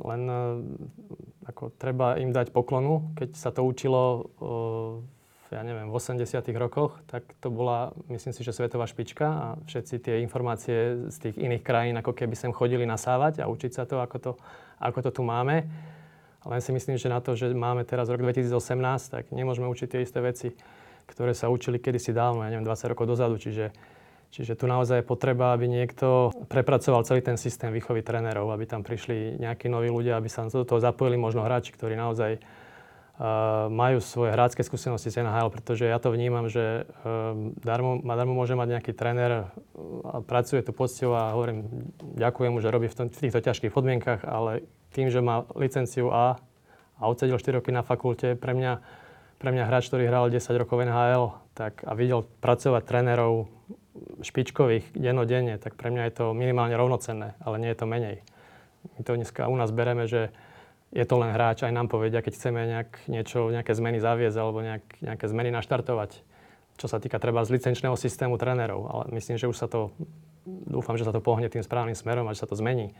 len 0.00 0.22
ako 1.44 1.76
treba 1.76 2.16
im 2.16 2.32
dať 2.32 2.52
poklonu, 2.54 3.12
keď 3.18 3.36
sa 3.36 3.52
to 3.52 3.64
učilo 3.68 4.32
ja 5.48 5.64
neviem, 5.64 5.88
v 5.88 5.96
80 5.96 6.44
rokoch, 6.60 7.00
tak 7.08 7.24
to 7.40 7.48
bola, 7.48 7.96
myslím 8.12 8.36
si, 8.36 8.44
že 8.44 8.52
svetová 8.52 8.84
špička 8.84 9.26
a 9.26 9.46
všetci 9.64 9.94
tie 10.04 10.14
informácie 10.20 11.08
z 11.08 11.16
tých 11.16 11.36
iných 11.40 11.64
krajín 11.64 11.96
ako 11.96 12.12
keby 12.12 12.36
sem 12.36 12.52
chodili 12.52 12.84
nasávať 12.84 13.40
a 13.40 13.48
učiť 13.48 13.72
sa 13.72 13.88
to, 13.88 14.04
ako 14.04 14.16
to, 14.20 14.32
ako 14.76 14.98
to 15.08 15.10
tu 15.10 15.22
máme. 15.24 15.64
Len 16.44 16.60
si 16.60 16.70
myslím, 16.70 17.00
že 17.00 17.08
na 17.08 17.24
to, 17.24 17.32
že 17.32 17.50
máme 17.50 17.82
teraz 17.88 18.12
rok 18.12 18.20
2018, 18.20 18.52
tak 19.08 19.24
nemôžeme 19.32 19.66
učiť 19.72 19.88
tie 19.88 20.00
isté 20.04 20.20
veci, 20.20 20.48
ktoré 21.08 21.32
sa 21.32 21.48
učili 21.48 21.80
kedysi 21.80 22.12
dávno, 22.12 22.44
ja 22.44 22.52
neviem, 22.52 22.68
20 22.68 22.92
rokov 22.92 23.08
dozadu. 23.08 23.40
Čiže, 23.40 23.72
čiže 24.28 24.52
tu 24.52 24.68
naozaj 24.68 25.00
je 25.00 25.08
potreba, 25.08 25.56
aby 25.56 25.64
niekto 25.64 26.30
prepracoval 26.52 27.08
celý 27.08 27.24
ten 27.24 27.40
systém 27.40 27.72
výchovy 27.72 28.04
trénerov, 28.04 28.52
aby 28.52 28.68
tam 28.68 28.84
prišli 28.84 29.40
nejakí 29.40 29.72
noví 29.72 29.88
ľudia, 29.88 30.20
aby 30.20 30.28
sa 30.28 30.44
do 30.44 30.68
toho 30.68 30.78
zapojili 30.78 31.16
možno 31.16 31.40
hráči, 31.40 31.72
ktorí 31.72 31.96
naozaj 31.96 32.36
majú 33.66 33.98
svoje 33.98 34.30
hrácké 34.30 34.62
skúsenosti 34.62 35.10
z 35.10 35.26
NHL, 35.26 35.50
pretože 35.50 35.82
ja 35.82 35.98
to 35.98 36.14
vnímam, 36.14 36.46
že 36.46 36.86
um, 37.02 37.50
darmo, 37.58 37.98
darmo 37.98 38.30
môže 38.30 38.54
mať 38.54 38.78
nejaký 38.78 38.92
tréner 38.94 39.50
a 40.06 40.22
pracuje 40.22 40.62
tu 40.62 40.70
poctivo 40.70 41.18
a 41.18 41.34
hovorím, 41.34 41.66
ďakujem 42.14 42.54
mu, 42.54 42.62
že 42.62 42.70
robí 42.70 42.86
v, 42.86 42.94
tom, 42.94 43.06
v 43.10 43.18
týchto 43.18 43.42
ťažkých 43.42 43.74
podmienkach, 43.74 44.22
ale 44.22 44.62
tým, 44.94 45.10
že 45.10 45.18
má 45.18 45.42
licenciu 45.58 46.14
A 46.14 46.38
a 46.98 47.02
odsedil 47.06 47.38
4 47.38 47.58
roky 47.62 47.70
na 47.70 47.86
fakulte, 47.86 48.34
pre 48.34 48.54
mňa, 48.54 48.82
pre 49.38 49.50
mňa 49.54 49.64
hráč, 49.66 49.90
ktorý 49.90 50.10
hral 50.10 50.30
10 50.30 50.42
rokov 50.54 50.82
NHL 50.82 51.34
tak, 51.54 51.82
a 51.86 51.94
videl 51.94 52.26
pracovať 52.42 52.82
trénerov 52.86 53.50
špičkových 54.22 54.94
dennodenne, 54.94 55.58
tak 55.58 55.74
pre 55.74 55.90
mňa 55.90 56.02
je 56.10 56.14
to 56.14 56.26
minimálne 56.34 56.74
rovnocenné, 56.74 57.34
ale 57.42 57.58
nie 57.58 57.70
je 57.70 57.78
to 57.78 57.86
menej. 57.86 58.22
My 58.94 59.02
to 59.02 59.18
dneska 59.18 59.50
u 59.50 59.56
nás 59.58 59.74
bereme, 59.74 60.06
že 60.06 60.30
je 60.88 61.04
to 61.04 61.14
len 61.20 61.36
hráč, 61.36 61.68
aj 61.68 61.72
nám 61.72 61.92
povedia, 61.92 62.24
keď 62.24 62.32
chceme 62.32 62.60
nejak 62.64 62.88
niečo, 63.12 63.52
nejaké 63.52 63.76
zmeny 63.76 64.00
zaviesť 64.00 64.36
alebo 64.40 64.64
nejak, 64.64 64.84
nejaké 65.04 65.24
zmeny 65.28 65.52
naštartovať, 65.52 66.24
čo 66.80 66.86
sa 66.88 66.96
týka 66.96 67.20
treba 67.20 67.44
z 67.44 67.60
licenčného 67.60 67.92
systému 67.92 68.40
trénerov. 68.40 68.88
Ale 68.88 69.04
myslím, 69.12 69.36
že 69.36 69.50
už 69.50 69.56
sa 69.58 69.68
to, 69.68 69.92
dúfam, 70.46 70.96
že 70.96 71.04
sa 71.04 71.12
to 71.12 71.20
pohne 71.20 71.44
tým 71.52 71.60
správnym 71.60 71.98
smerom 71.98 72.24
a 72.24 72.32
že 72.32 72.40
sa 72.40 72.48
to 72.48 72.56
zmení. 72.56 72.96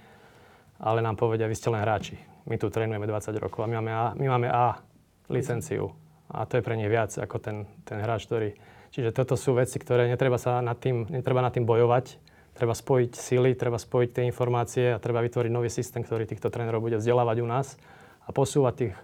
Ale 0.79 1.01
nám 1.01 1.17
povedia, 1.17 1.49
vy 1.49 1.57
ste 1.57 1.73
len 1.73 1.81
hráči. 1.81 2.21
My 2.45 2.61
tu 2.61 2.69
trénujeme 2.69 3.09
20 3.09 3.35
rokov 3.41 3.65
a 3.65 3.71
my 3.71 3.81
máme 3.81 3.93
A, 3.93 4.05
my 4.15 4.27
máme 4.37 4.49
A 4.53 4.85
licenciu. 5.33 5.91
A 6.29 6.45
to 6.45 6.61
je 6.61 6.63
pre 6.63 6.77
nich 6.77 6.93
viac 6.93 7.17
ako 7.17 7.41
ten, 7.41 7.65
ten 7.89 8.05
hráč, 8.05 8.29
ktorý... 8.29 8.53
Čiže 8.89 9.17
toto 9.17 9.37
sú 9.37 9.57
veci, 9.57 9.81
ktoré 9.81 10.09
netreba 10.09 10.37
sa 10.37 10.61
nad 10.61 10.77
tým, 10.77 11.09
netreba 11.09 11.41
nad 11.41 11.53
tým 11.53 11.65
bojovať, 11.65 12.21
treba 12.59 12.75
spojiť 12.75 13.15
sily, 13.15 13.55
treba 13.55 13.79
spojiť 13.79 14.11
tie 14.11 14.25
informácie 14.27 14.87
a 14.91 14.99
treba 14.99 15.23
vytvoriť 15.23 15.53
nový 15.55 15.71
systém, 15.71 16.03
ktorý 16.03 16.27
týchto 16.27 16.51
trénerov 16.51 16.83
bude 16.83 16.99
vzdelávať 16.99 17.37
u 17.39 17.47
nás 17.47 17.79
a 18.27 18.35
posúvať 18.35 18.75
tých 18.75 18.95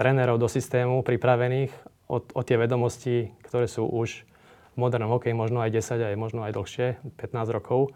trénerov 0.00 0.40
do 0.40 0.48
systému 0.48 1.04
pripravených 1.04 1.68
o, 2.08 2.40
tie 2.40 2.56
vedomosti, 2.56 3.28
ktoré 3.44 3.68
sú 3.68 3.84
už 3.84 4.24
v 4.72 4.76
modernom 4.80 5.12
hokeji 5.12 5.36
možno 5.36 5.60
aj 5.60 5.68
10, 5.68 6.00
aj 6.00 6.16
možno 6.16 6.48
aj 6.48 6.56
dlhšie, 6.56 6.86
15 7.20 7.52
rokov. 7.52 7.92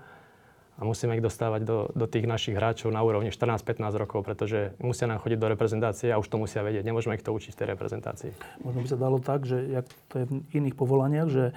A 0.76 0.84
musíme 0.84 1.16
ich 1.16 1.24
dostávať 1.24 1.64
do, 1.64 1.88
do 1.96 2.04
tých 2.04 2.28
našich 2.28 2.52
hráčov 2.52 2.92
na 2.92 3.00
úrovni 3.00 3.32
14-15 3.32 3.96
rokov, 3.96 4.28
pretože 4.28 4.76
musia 4.76 5.08
nám 5.08 5.24
chodiť 5.24 5.40
do 5.40 5.48
reprezentácie 5.48 6.12
a 6.12 6.20
už 6.20 6.28
to 6.28 6.36
musia 6.36 6.60
vedieť. 6.60 6.84
Nemôžeme 6.84 7.16
ich 7.16 7.24
to 7.24 7.32
učiť 7.32 7.56
v 7.56 7.60
tej 7.64 7.68
reprezentácii. 7.72 8.30
Možno 8.60 8.84
by 8.84 8.88
sa 8.92 9.00
dalo 9.00 9.16
tak, 9.16 9.48
že 9.48 9.56
jak 9.72 9.88
to 10.12 10.14
je 10.20 10.24
v 10.28 10.36
iných 10.52 10.76
povolaniach, 10.76 11.32
že 11.32 11.56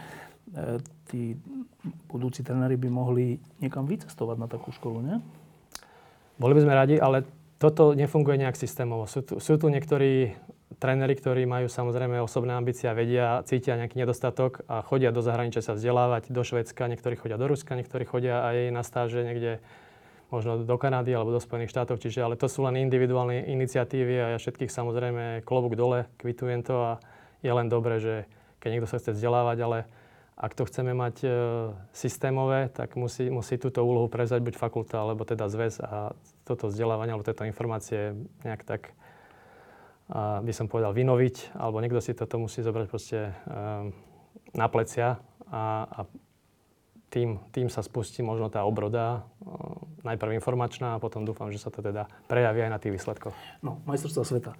tí 1.09 1.37
budúci 2.09 2.41
tréneri 2.41 2.77
by 2.77 2.89
mohli 2.89 3.37
niekam 3.61 3.85
vycestovať 3.85 4.37
na 4.37 4.47
takú 4.49 4.73
školu, 4.73 4.99
nie? 5.01 5.17
Boli 6.39 6.53
by 6.55 6.61
sme 6.63 6.73
radi, 6.73 6.95
ale 6.97 7.27
toto 7.59 7.91
nefunguje 7.91 8.39
nejak 8.39 8.55
systémovo. 8.55 9.03
Sú 9.05 9.21
tu, 9.21 9.37
sú 9.43 9.59
tu 9.59 9.67
niektorí 9.67 10.33
tréneri, 10.79 11.17
ktorí 11.17 11.43
majú 11.43 11.67
samozrejme 11.67 12.21
osobné 12.23 12.55
ambície 12.55 12.87
a 12.87 12.95
vedia, 12.95 13.43
cítia 13.43 13.75
nejaký 13.75 13.99
nedostatok 13.99 14.63
a 14.69 14.79
chodia 14.79 15.11
do 15.11 15.19
zahraničia 15.19 15.59
sa 15.59 15.75
vzdelávať, 15.75 16.31
do 16.31 16.41
Švedska, 16.45 16.87
niektorí 16.87 17.19
chodia 17.19 17.35
do 17.35 17.49
Ruska, 17.51 17.75
niektorí 17.75 18.07
chodia 18.07 18.47
aj 18.47 18.71
na 18.71 18.81
stáže 18.85 19.25
niekde 19.25 19.59
možno 20.29 20.61
do 20.61 20.77
Kanady 20.77 21.11
alebo 21.11 21.33
do 21.33 21.41
Spojených 21.41 21.73
štátov, 21.73 21.97
čiže 21.99 22.21
ale 22.21 22.37
to 22.37 22.45
sú 22.45 22.61
len 22.63 22.77
individuálne 22.77 23.49
iniciatívy 23.49 24.15
a 24.21 24.25
ja 24.33 24.37
všetkých 24.37 24.69
samozrejme 24.69 25.41
klobúk 25.41 25.73
dole, 25.73 26.05
kvitujem 26.21 26.61
to 26.61 26.77
a 26.77 26.91
je 27.41 27.49
len 27.49 27.65
dobré, 27.65 27.97
že 27.97 28.29
keď 28.61 28.69
niekto 28.77 28.87
sa 28.87 29.01
chce 29.01 29.17
vzdelávať, 29.17 29.57
ale 29.65 29.77
ak 30.39 30.55
to 30.55 30.63
chceme 30.63 30.95
mať 30.95 31.15
e, 31.27 31.29
systémové, 31.91 32.71
tak 32.71 32.95
musí, 32.95 33.27
musí 33.27 33.59
túto 33.59 33.83
úlohu 33.83 34.07
prezať 34.07 34.39
buď 34.39 34.55
fakulta, 34.55 35.03
alebo 35.03 35.27
teda 35.27 35.51
zväz 35.51 35.83
a 35.83 36.15
toto 36.47 36.71
vzdelávanie, 36.71 37.11
alebo 37.11 37.27
tieto 37.27 37.43
informácie 37.43 38.15
nejak 38.47 38.63
tak, 38.63 38.95
by 40.17 40.49
som 40.55 40.65
povedal, 40.65 40.95
vynoviť, 40.95 41.53
alebo 41.53 41.83
niekto 41.83 42.01
si 42.01 42.17
toto 42.17 42.41
musí 42.41 42.63
zobrať 42.63 42.87
proste 42.87 43.19
e, 43.29 43.31
na 44.55 44.67
plecia 44.71 45.19
a, 45.51 45.85
a 45.85 45.99
tým, 47.09 47.41
tým 47.49 47.67
sa 47.67 47.81
spustí 47.81 48.21
možno 48.21 48.47
tá 48.47 48.63
obroda, 48.63 49.27
e, 49.43 49.49
najprv 50.05 50.37
informačná 50.37 50.95
a 50.95 51.01
potom 51.01 51.25
dúfam, 51.27 51.51
že 51.51 51.59
sa 51.59 51.73
to 51.73 51.83
teda 51.83 52.07
prejaví 52.29 52.63
aj 52.63 52.71
na 52.71 52.79
tých 52.79 52.95
výsledkoch. 52.95 53.35
No, 53.65 53.83
majstrovstvá 53.83 54.23
sveta. 54.23 54.51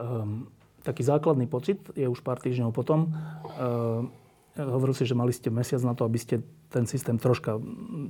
Um, 0.00 0.48
taký 0.86 1.02
základný 1.04 1.50
pocit 1.50 1.82
je 1.92 2.06
už 2.06 2.22
pár 2.22 2.40
týždňov 2.40 2.70
potom. 2.72 3.12
Um, 3.58 4.14
Hovoril 4.56 4.96
si, 4.96 5.04
že 5.04 5.12
mali 5.12 5.36
ste 5.36 5.52
mesiac 5.52 5.84
na 5.84 5.92
to, 5.92 6.08
aby 6.08 6.16
ste 6.16 6.40
ten 6.72 6.88
systém 6.88 7.20
troška 7.20 7.60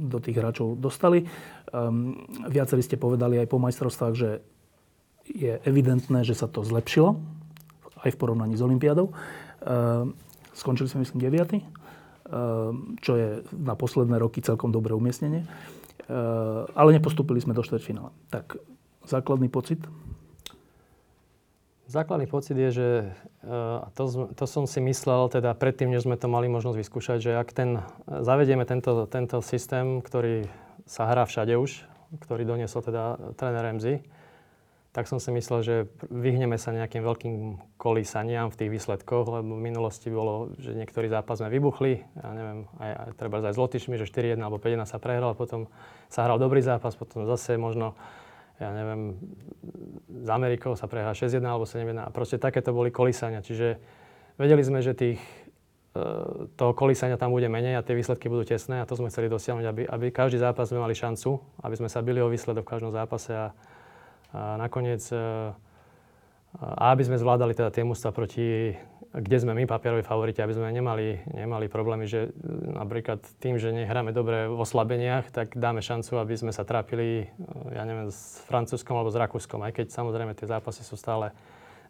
do 0.06 0.18
tých 0.22 0.38
hráčov 0.38 0.78
dostali. 0.78 1.26
Um, 1.74 2.22
viacerí 2.46 2.86
ste 2.86 2.94
povedali 2.94 3.42
aj 3.42 3.50
po 3.50 3.58
majstrovstvách, 3.58 4.14
že 4.14 4.30
je 5.26 5.58
evidentné, 5.66 6.22
že 6.22 6.38
sa 6.38 6.46
to 6.46 6.62
zlepšilo 6.62 7.18
aj 8.06 8.14
v 8.14 8.20
porovnaní 8.20 8.54
s 8.54 8.62
Olympiádou. 8.62 9.10
Um, 9.10 10.14
skončili 10.54 10.86
sme, 10.86 11.02
myslím, 11.02 11.18
9. 11.18 11.58
Um, 12.26 12.98
čo 13.02 13.18
je 13.18 13.42
na 13.50 13.74
posledné 13.74 14.18
roky 14.22 14.38
celkom 14.38 14.70
dobré 14.70 14.94
umiestnenie. 14.94 15.42
Uh, 16.06 16.62
ale 16.78 16.94
nepostúpili 16.94 17.42
sme 17.42 17.58
do 17.58 17.66
štvrťfinále. 17.66 18.14
Tak 18.30 18.62
základný 19.02 19.50
pocit 19.50 19.82
Základný 21.86 22.26
pocit 22.26 22.58
je, 22.58 22.70
že 22.74 22.88
eh, 23.06 23.78
to, 23.94 24.26
to 24.34 24.44
som 24.50 24.66
si 24.66 24.82
myslel 24.82 25.30
teda 25.30 25.54
predtým, 25.54 25.94
než 25.94 26.02
sme 26.02 26.18
to 26.18 26.26
mali 26.26 26.50
možnosť 26.50 26.78
vyskúšať, 26.82 27.18
že 27.22 27.32
ak 27.38 27.54
ten, 27.54 27.78
zavedieme 28.10 28.66
tento, 28.66 29.06
tento 29.06 29.38
systém, 29.38 30.02
ktorý 30.02 30.50
sa 30.82 31.06
hrá 31.06 31.22
všade 31.22 31.54
už, 31.54 31.86
ktorý 32.26 32.42
doniesol 32.42 32.82
teda 32.82 33.34
tréner 33.38 33.78
MZ, 33.78 34.02
tak 34.96 35.12
som 35.12 35.20
si 35.20 35.28
myslel, 35.28 35.60
že 35.60 35.74
vyhneme 36.08 36.56
sa 36.56 36.72
nejakým 36.72 37.04
veľkým 37.04 37.34
kolísaniam 37.76 38.48
v 38.48 38.58
tých 38.64 38.70
výsledkoch, 38.80 39.28
lebo 39.28 39.60
v 39.60 39.66
minulosti 39.68 40.08
bolo, 40.08 40.56
že 40.56 40.72
niektorý 40.72 41.12
zápas 41.12 41.38
sme 41.38 41.52
vybuchli, 41.52 42.00
ja 42.16 42.28
neviem, 42.32 42.64
aj, 42.80 42.90
aj 42.96 43.08
treba 43.20 43.44
aj 43.44 43.52
s 43.52 43.60
Lotyšmi, 43.60 44.00
že 44.00 44.08
4-1 44.08 44.40
alebo 44.40 44.56
5-1 44.56 44.88
sa 44.88 44.96
prehral, 44.96 45.36
potom 45.36 45.68
sa 46.08 46.24
hral 46.24 46.40
dobrý 46.40 46.64
zápas, 46.64 46.96
potom 46.96 47.28
zase 47.28 47.60
možno 47.60 47.92
ja 48.56 48.72
neviem, 48.72 49.20
s 50.08 50.28
Amerikou 50.32 50.72
sa 50.74 50.88
prehrá 50.88 51.12
6-1 51.12 51.44
alebo 51.44 51.68
7-1 51.68 52.00
a 52.00 52.08
proste 52.08 52.40
takéto 52.40 52.72
boli 52.72 52.88
kolísania. 52.88 53.44
Čiže 53.44 53.76
vedeli 54.40 54.64
sme, 54.64 54.80
že 54.80 54.96
tých, 54.96 55.20
e, 55.92 56.00
toho 56.56 56.72
kolísania 56.72 57.20
tam 57.20 57.36
bude 57.36 57.52
menej 57.52 57.76
a 57.76 57.84
tie 57.84 57.92
výsledky 57.92 58.32
budú 58.32 58.48
tesné 58.48 58.80
a 58.80 58.88
to 58.88 58.96
sme 58.96 59.12
chceli 59.12 59.28
dosiahnuť, 59.28 59.66
aby, 59.68 59.82
aby 59.84 60.06
každý 60.08 60.40
zápas 60.40 60.72
sme 60.72 60.80
mali 60.80 60.96
šancu, 60.96 61.36
aby 61.60 61.74
sme 61.76 61.88
sa 61.92 62.00
byli 62.00 62.24
o 62.24 62.32
výsledok 62.32 62.64
v 62.64 62.72
každom 62.72 62.92
zápase 62.96 63.36
a, 63.36 63.52
a 64.32 64.56
nakoniec 64.56 65.04
e, 65.12 65.52
a 66.56 66.96
aby 66.96 67.04
sme 67.04 67.20
zvládali 67.20 67.52
teda 67.52 67.68
tie 67.68 67.84
mústva 67.84 68.12
proti 68.12 68.76
kde 69.16 69.36
sme 69.40 69.56
my 69.56 69.64
papieroví 69.64 70.04
favoriti, 70.04 70.44
aby 70.44 70.52
sme 70.52 70.68
nemali, 70.68 71.24
nemali 71.32 71.72
problémy, 71.72 72.04
že 72.04 72.36
napríklad 72.76 73.24
tým, 73.40 73.56
že 73.56 73.72
nehráme 73.72 74.12
dobre 74.12 74.44
v 74.44 74.60
oslabeniach, 74.60 75.32
tak 75.32 75.56
dáme 75.56 75.80
šancu, 75.80 76.20
aby 76.20 76.36
sme 76.36 76.52
sa 76.52 76.68
trápili, 76.68 77.24
ja 77.72 77.88
neviem, 77.88 78.12
s 78.12 78.44
Francúzskom 78.44 78.92
alebo 78.92 79.08
s 79.08 79.16
Rakúskom, 79.16 79.64
aj 79.64 79.72
keď 79.72 79.86
samozrejme 79.88 80.36
tie 80.36 80.44
zápasy 80.44 80.84
sú 80.84 81.00
stále 81.00 81.32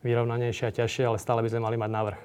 vyrovnanejšie 0.07 0.71
a 0.71 0.77
ťažšie, 0.77 1.03
ale 1.03 1.19
stále 1.19 1.43
by 1.43 1.51
sme 1.51 1.67
mali 1.67 1.75
mať 1.75 1.91
návrh. 1.91 2.21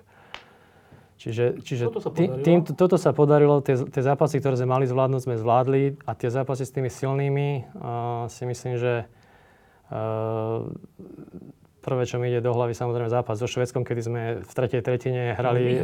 Čiže, 1.17 1.45
čiže 1.65 1.83
toto, 1.89 2.01
sa 2.01 2.09
tý, 2.13 2.25
tým, 2.41 2.59
toto 2.65 2.97
sa 2.97 3.09
podarilo, 3.13 3.61
tie, 3.61 3.77
tie 3.77 4.01
zápasy, 4.05 4.37
ktoré 4.37 4.57
sme 4.57 4.69
mali 4.69 4.85
zvládnuť, 4.85 5.21
sme 5.21 5.37
zvládli 5.37 6.01
a 6.05 6.13
tie 6.13 6.29
zápasy 6.29 6.65
s 6.65 6.73
tými 6.73 6.89
silnými 6.89 7.73
uh, 7.77 8.25
si 8.25 8.45
myslím, 8.45 8.77
že 8.77 9.05
uh, 9.93 10.65
Prvé, 11.81 12.05
čo 12.05 12.21
mi 12.21 12.29
ide 12.29 12.45
do 12.45 12.53
hlavy, 12.53 12.77
samozrejme 12.77 13.09
zápas 13.09 13.41
so 13.41 13.49
Švedskom, 13.49 13.81
kedy 13.81 14.01
sme 14.05 14.21
v 14.45 14.51
tretej 14.53 14.85
tretine 14.85 15.33
hrali, 15.33 15.81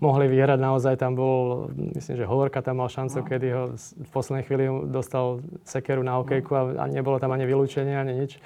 mohli 0.00 0.24
vyhrať 0.24 0.56
naozaj. 0.72 0.96
Tam 0.96 1.12
bol, 1.12 1.68
myslím, 1.76 2.16
že 2.16 2.24
Hovorka 2.24 2.64
tam 2.64 2.80
mal 2.80 2.88
šancu, 2.88 3.20
no. 3.20 3.26
kedy 3.28 3.46
ho 3.52 3.62
v 3.76 4.08
poslednej 4.08 4.48
chvíli 4.48 4.72
dostal 4.88 5.44
sekeru 5.68 6.00
na 6.00 6.16
hokejku 6.16 6.52
a, 6.56 6.62
a 6.80 6.84
nebolo 6.88 7.20
tam 7.20 7.36
ani 7.36 7.44
vylúčenie, 7.44 7.92
ani 7.92 8.24
nič. 8.24 8.40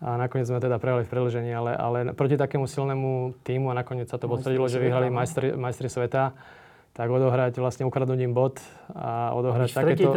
A 0.00 0.16
nakoniec 0.16 0.48
sme 0.48 0.56
teda 0.56 0.80
prehrali 0.80 1.04
v 1.04 1.12
predlžení, 1.12 1.52
ale, 1.52 1.72
ale 1.76 1.98
proti 2.16 2.40
takému 2.40 2.64
silnému 2.64 3.36
týmu 3.44 3.68
a 3.72 3.76
nakoniec 3.76 4.08
sa 4.08 4.16
to 4.16 4.32
potvrdilo, 4.32 4.72
že 4.72 4.80
vyhrali 4.80 5.12
no. 5.12 5.20
majstri, 5.20 5.52
majstri 5.52 5.92
sveta 5.92 6.32
tak 6.96 7.12
odohrať 7.12 7.60
vlastne 7.60 7.84
ukradnutím 7.84 8.32
bod 8.32 8.56
a 8.96 9.36
odohrať 9.36 9.68
a 9.76 9.84
takéto 9.84 10.16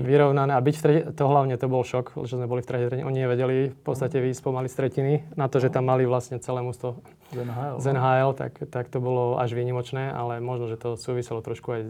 vyrovnané. 0.00 0.56
A 0.56 0.60
byť 0.64 0.74
v 0.74 0.82
tretej, 0.82 1.02
to 1.12 1.24
hlavne 1.28 1.52
to 1.60 1.68
bol 1.68 1.84
šok, 1.84 2.16
že 2.24 2.40
sme 2.40 2.48
boli 2.48 2.64
v 2.64 2.68
tretej 2.72 2.86
tretine. 2.88 3.04
Oni 3.04 3.20
nevedeli 3.20 3.68
v 3.68 3.82
podstate 3.84 4.24
výjsť 4.24 4.40
pomaly 4.40 4.72
z 4.72 4.74
tretiny. 4.80 5.12
Na 5.36 5.52
to, 5.52 5.60
že 5.60 5.68
tam 5.68 5.84
mali 5.84 6.08
vlastne 6.08 6.40
celé 6.40 6.64
mústvo 6.64 7.04
z 7.28 7.44
NHL, 7.44 7.76
z 7.76 7.84
NHL 7.92 8.30
tak, 8.40 8.52
tak 8.72 8.88
to 8.88 9.04
bolo 9.04 9.36
až 9.36 9.52
výnimočné, 9.52 10.16
ale 10.16 10.40
možno, 10.40 10.72
že 10.72 10.80
to 10.80 10.96
súviselo 10.96 11.44
trošku 11.44 11.68
aj, 11.76 11.82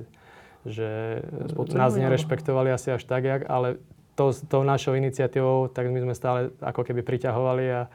že 0.67 1.23
nás 1.71 1.95
nerešpektovali 1.95 2.75
asi 2.75 2.91
až 2.91 3.07
tak, 3.07 3.23
jak, 3.23 3.47
ale 3.47 3.79
to, 4.19 4.35
tou 4.51 4.67
našou 4.67 4.99
iniciatívou, 4.99 5.71
tak 5.71 5.87
my 5.95 6.11
sme 6.11 6.15
stále 6.19 6.51
ako 6.59 6.83
keby 6.83 7.07
priťahovali 7.07 7.65
a 7.71 7.87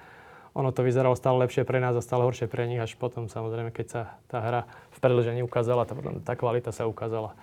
ono 0.55 0.73
to 0.73 0.81
vyzeralo 0.83 1.13
stále 1.13 1.39
lepšie 1.45 1.63
pre 1.63 1.79
nás 1.79 1.95
a 1.95 2.03
stále 2.03 2.25
horšie 2.25 2.49
pre 2.49 2.65
nich, 2.65 2.81
až 2.81 2.97
potom 2.97 3.29
samozrejme, 3.29 3.69
keď 3.71 3.87
sa 3.87 4.01
tá 4.27 4.41
hra 4.41 4.61
v 4.99 5.01
predlžení 5.01 5.39
ukázala, 5.47 5.87
tá, 5.87 5.95
tá 6.27 6.33
kvalita 6.35 6.75
sa 6.75 6.83
ukázala. 6.83 7.39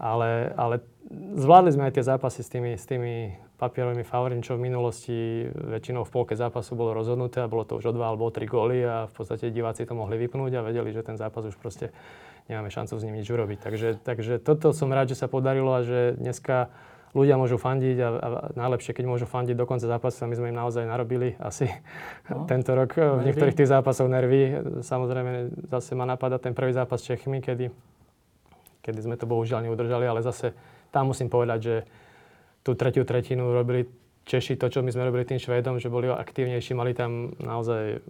Ale, 0.00 0.50
ale 0.56 0.80
zvládli 1.38 1.70
sme 1.76 1.86
aj 1.86 1.94
tie 1.94 2.08
zápasy 2.08 2.40
s 2.40 2.50
tými, 2.50 2.72
s 2.74 2.88
tými 2.88 3.36
papierovými 3.60 4.00
favoritmi, 4.00 4.40
čo 4.40 4.56
v 4.56 4.64
minulosti 4.64 5.44
väčšinou 5.52 6.08
v 6.08 6.10
polke 6.10 6.32
zápasu 6.32 6.72
bolo 6.72 6.96
rozhodnuté 6.96 7.44
a 7.44 7.52
bolo 7.52 7.68
to 7.68 7.76
už 7.76 7.92
o 7.92 7.94
dva 7.94 8.08
alebo 8.08 8.24
o 8.24 8.32
tri 8.32 8.48
góly 8.48 8.80
a 8.80 9.04
v 9.04 9.12
podstate 9.12 9.52
diváci 9.52 9.84
to 9.84 9.92
mohli 9.92 10.16
vypnúť 10.16 10.56
a 10.56 10.64
vedeli, 10.64 10.96
že 10.96 11.04
ten 11.04 11.20
zápas 11.20 11.44
už 11.44 11.60
proste 11.60 11.92
nemáme 12.48 12.72
šancu 12.72 12.96
s 12.96 13.04
ním 13.04 13.20
nič 13.20 13.28
urobiť. 13.28 13.58
Takže, 13.60 13.88
takže 14.00 14.40
toto 14.40 14.72
som 14.72 14.88
rád, 14.88 15.12
že 15.12 15.20
sa 15.20 15.28
podarilo 15.28 15.76
a 15.76 15.84
že 15.84 16.16
dneska 16.16 16.72
ľudia 17.10 17.34
môžu 17.34 17.58
fandiť 17.58 17.96
a, 18.00 18.08
a 18.08 18.28
najlepšie, 18.54 18.94
keď 18.94 19.04
môžu 19.06 19.26
fandiť 19.26 19.58
do 19.58 19.66
konca 19.66 19.86
zápasu. 19.86 20.24
A 20.24 20.30
my 20.30 20.36
sme 20.38 20.48
im 20.54 20.58
naozaj 20.58 20.86
narobili 20.86 21.34
asi 21.42 21.66
no, 22.30 22.46
tento 22.50 22.74
rok 22.74 22.94
nervy. 22.94 23.18
v 23.18 23.26
niektorých 23.30 23.56
tých 23.58 23.70
zápasoch 23.70 24.06
nervy. 24.06 24.40
Samozrejme, 24.82 25.30
zase 25.70 25.98
ma 25.98 26.06
napadá 26.06 26.38
ten 26.38 26.54
prvý 26.54 26.70
zápas 26.70 27.02
s 27.02 27.10
Čechmi, 27.10 27.42
kedy, 27.42 27.70
kedy 28.82 28.98
sme 29.02 29.18
to 29.18 29.26
bohužiaľ 29.26 29.66
neudržali, 29.66 30.06
ale 30.06 30.22
zase 30.22 30.54
tam 30.94 31.10
musím 31.10 31.26
povedať, 31.26 31.58
že 31.58 31.76
tú 32.62 32.76
tretiu 32.76 33.02
tretinu 33.02 33.50
robili 33.50 33.88
Češi 34.20 34.60
to, 34.60 34.70
čo 34.70 34.84
my 34.84 34.92
sme 34.92 35.08
robili 35.08 35.26
tým 35.26 35.40
Švédom, 35.42 35.80
že 35.80 35.90
boli 35.90 36.06
aktívnejší, 36.06 36.76
mali 36.76 36.94
tam 36.94 37.34
naozaj 37.40 38.04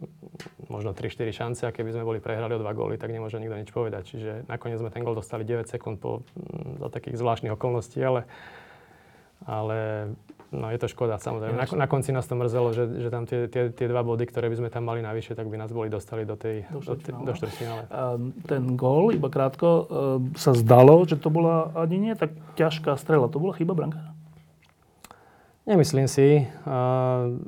možno 0.68 0.92
3-4 0.92 1.32
šance 1.32 1.62
a 1.64 1.72
keby 1.72 1.96
sme 1.96 2.04
boli 2.04 2.20
prehrali 2.20 2.58
o 2.58 2.60
dva 2.60 2.76
góly, 2.76 3.00
tak 3.00 3.14
nemôže 3.14 3.40
nikto 3.40 3.56
nič 3.56 3.70
povedať. 3.70 4.02
Čiže 4.04 4.32
nakoniec 4.50 4.82
sme 4.82 4.92
ten 4.92 5.00
gól 5.00 5.16
dostali 5.16 5.48
9 5.48 5.70
sekúnd 5.70 5.96
po, 5.96 6.26
za 6.76 6.92
takých 6.92 7.16
zvláštnych 7.16 7.54
okolností, 7.54 8.02
ale 8.02 8.28
ale 9.46 10.10
no, 10.52 10.66
je 10.68 10.78
to 10.78 10.88
škoda 10.90 11.16
samozrejme. 11.16 11.56
Na, 11.56 11.66
na 11.66 11.86
konci 11.86 12.10
nás 12.12 12.26
to 12.26 12.34
mrzelo, 12.36 12.74
že, 12.74 12.84
že 13.00 13.08
tam 13.08 13.24
tie, 13.24 13.46
tie, 13.46 13.70
tie 13.70 13.86
dva 13.86 14.02
body, 14.02 14.26
ktoré 14.26 14.50
by 14.50 14.56
sme 14.60 14.68
tam 14.68 14.88
mali 14.88 15.00
navyše, 15.00 15.32
tak 15.32 15.48
by 15.48 15.56
nás 15.56 15.70
boli 15.72 15.88
dostali 15.88 16.26
do 16.28 16.34
tej 16.36 16.66
do 16.70 17.32
štvrťfinále. 17.32 17.86
ten 18.44 18.62
gól, 18.76 19.14
iba 19.14 19.30
krátko, 19.32 19.68
uh, 19.68 19.84
sa 20.36 20.52
zdalo, 20.52 21.06
že 21.06 21.16
to 21.16 21.32
bola 21.32 21.72
ani 21.78 21.96
nie 22.10 22.14
tak 22.18 22.34
ťažká 22.58 22.96
strela. 22.98 23.30
To 23.30 23.40
bola 23.40 23.56
chyba 23.56 23.72
brankára? 23.72 24.12
Nemyslím 25.68 26.10
si. 26.10 26.48
Uh, 26.66 27.38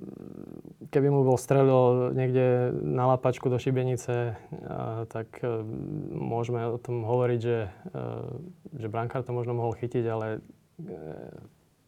keby 0.92 1.08
mu 1.08 1.24
bol 1.24 1.40
strelil 1.40 2.12
niekde 2.12 2.76
na 2.84 3.08
lapačku 3.16 3.48
do 3.48 3.56
šibenice, 3.56 4.36
tak 5.08 5.40
môžeme 6.12 6.68
o 6.68 6.76
tom 6.76 7.08
hovoriť, 7.08 7.40
že, 7.40 7.72
že 8.76 8.86
brankár 8.92 9.24
to 9.24 9.32
možno 9.32 9.56
mohol 9.56 9.72
chytiť, 9.72 10.04
ale 10.04 10.44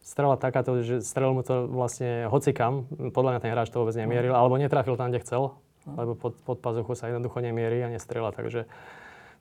strela 0.05 0.37
takáto, 0.37 0.77
že 0.85 1.01
strelil 1.01 1.33
mu 1.33 1.41
to 1.41 1.65
vlastne 1.65 2.29
hocikam, 2.29 2.85
podľa 3.09 3.35
mňa 3.35 3.41
ten 3.41 3.51
hráč 3.51 3.73
to 3.73 3.81
vôbec 3.81 3.97
nemieril, 3.97 4.37
alebo 4.37 4.61
netrafil 4.61 4.93
tam, 4.93 5.09
kde 5.09 5.25
chcel, 5.25 5.57
lebo 5.89 6.13
pod, 6.13 6.37
pod 6.45 6.61
pazuchu 6.61 6.93
sa 6.93 7.09
jednoducho 7.09 7.41
nemierí 7.41 7.81
a 7.81 7.89
nestrela, 7.89 8.29
takže, 8.29 8.69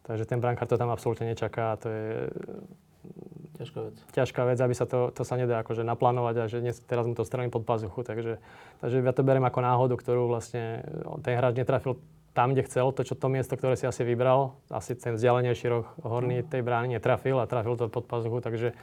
takže 0.09 0.25
ten 0.25 0.41
brankár 0.41 0.65
to 0.65 0.81
tam 0.81 0.89
absolútne 0.89 1.29
nečaká 1.29 1.77
a 1.77 1.79
to 1.79 1.87
je 1.93 2.09
Ťažká 3.55 3.81
vec. 3.87 3.97
Ťažká 4.11 4.43
vec, 4.49 4.59
aby 4.59 4.75
sa 4.75 4.87
to, 4.89 5.15
to 5.15 5.23
sa 5.23 5.39
nedá 5.39 5.63
akože 5.63 5.87
naplánovať 5.87 6.35
a 6.41 6.45
že 6.51 6.59
dnes, 6.59 6.81
teraz 6.83 7.07
mu 7.07 7.15
to 7.15 7.23
strelím 7.23 7.55
pod 7.55 7.63
pazuchu. 7.63 8.03
Takže, 8.03 8.43
takže 8.83 8.97
ja 8.99 9.15
to 9.15 9.23
beriem 9.23 9.47
ako 9.47 9.61
náhodu, 9.63 9.95
ktorú 9.95 10.27
vlastne 10.27 10.83
ten 11.23 11.39
hráč 11.39 11.55
netrafil 11.55 12.01
tam, 12.35 12.51
kde 12.51 12.67
chcel, 12.67 12.91
to, 12.91 13.07
čo 13.07 13.15
to 13.15 13.31
miesto, 13.31 13.55
ktoré 13.55 13.79
si 13.79 13.87
asi 13.87 14.03
vybral, 14.03 14.59
asi 14.67 14.99
ten 14.99 15.15
vzdialenejší 15.15 15.67
roh 15.71 15.87
horný 16.03 16.43
tej 16.43 16.67
brány 16.67 16.99
netrafil 16.99 17.39
a 17.39 17.47
trafil 17.47 17.79
to 17.79 17.87
pod 17.87 18.11
pazuchu, 18.11 18.43
takže 18.43 18.75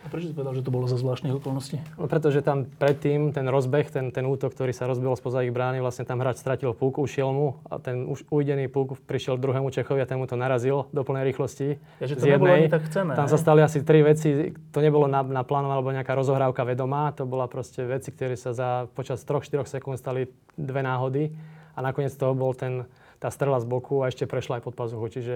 a 0.00 0.08
prečo 0.08 0.32
si 0.32 0.34
povedal, 0.34 0.56
že 0.56 0.64
to 0.64 0.72
bolo 0.72 0.88
za 0.88 0.96
zvláštnych 0.96 1.36
okolností? 1.36 1.76
No, 2.00 2.08
pretože 2.08 2.40
tam 2.40 2.64
predtým 2.64 3.36
ten 3.36 3.44
rozbeh, 3.44 3.84
ten, 3.92 4.08
ten 4.08 4.24
útok, 4.24 4.56
ktorý 4.56 4.72
sa 4.72 4.88
rozbil 4.88 5.12
spoza 5.12 5.44
ich 5.44 5.52
brány, 5.52 5.84
vlastne 5.84 6.08
tam 6.08 6.24
hráč 6.24 6.40
stratil 6.40 6.72
púk, 6.72 6.96
ušiel 6.96 7.28
mu 7.28 7.60
a 7.68 7.76
ten 7.76 8.08
už 8.08 8.24
ujdený 8.32 8.72
púk 8.72 8.96
prišiel 9.04 9.36
druhému 9.36 9.68
Čechovi 9.68 10.00
a 10.00 10.08
ten 10.08 10.16
mu 10.16 10.24
to 10.24 10.40
narazil 10.40 10.88
do 10.96 11.04
plnej 11.04 11.28
rýchlosti. 11.28 11.76
Ja, 12.00 12.08
že 12.08 12.16
to 12.16 12.24
jednej. 12.24 12.64
ani 12.64 12.72
tak 12.72 12.88
cené, 12.88 13.12
tam 13.12 13.28
sa 13.28 13.36
stali 13.36 13.60
asi 13.60 13.84
tri 13.84 14.00
veci, 14.00 14.56
to 14.72 14.80
nebolo 14.80 15.04
na, 15.04 15.20
na 15.20 15.44
plánu 15.44 15.68
alebo 15.68 15.92
nejaká 15.92 16.16
rozohrávka 16.16 16.64
vedomá, 16.64 17.12
to 17.12 17.28
bola 17.28 17.44
proste 17.44 17.84
veci, 17.84 18.08
ktoré 18.08 18.40
sa 18.40 18.56
za 18.56 18.88
počas 18.96 19.20
3-4 19.20 19.68
sekúnd 19.68 20.00
stali 20.00 20.32
dve 20.56 20.80
náhody 20.80 21.28
a 21.76 21.84
nakoniec 21.84 22.16
toho 22.16 22.32
bol 22.32 22.56
ten, 22.56 22.88
tá 23.20 23.28
strela 23.28 23.60
z 23.60 23.68
boku 23.68 24.00
a 24.00 24.08
ešte 24.08 24.24
prešla 24.24 24.58
aj 24.58 24.64
pod 24.64 24.74
pazuchu. 24.80 25.06
Čiže 25.12 25.34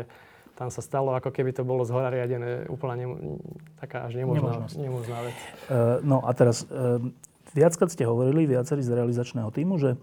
tam 0.54 0.70
sa 0.70 0.82
stalo, 0.82 1.10
ako 1.18 1.34
keby 1.34 1.50
to 1.50 1.66
bolo 1.66 1.82
zhora 1.82 2.14
riadené, 2.14 2.70
úplne 2.70 2.94
nem, 2.94 3.10
taká 3.82 4.06
až 4.06 4.22
nemožná, 4.22 4.70
nemožná 4.78 5.18
vec. 5.26 5.34
Uh, 5.66 5.98
no 6.06 6.22
a 6.22 6.30
teraz, 6.30 6.62
uh, 6.70 7.02
viackrát 7.58 7.90
ste 7.90 8.06
hovorili, 8.06 8.46
viacerí 8.46 8.78
z 8.78 8.94
realizačného 8.94 9.50
týmu, 9.50 9.82
že, 9.82 9.98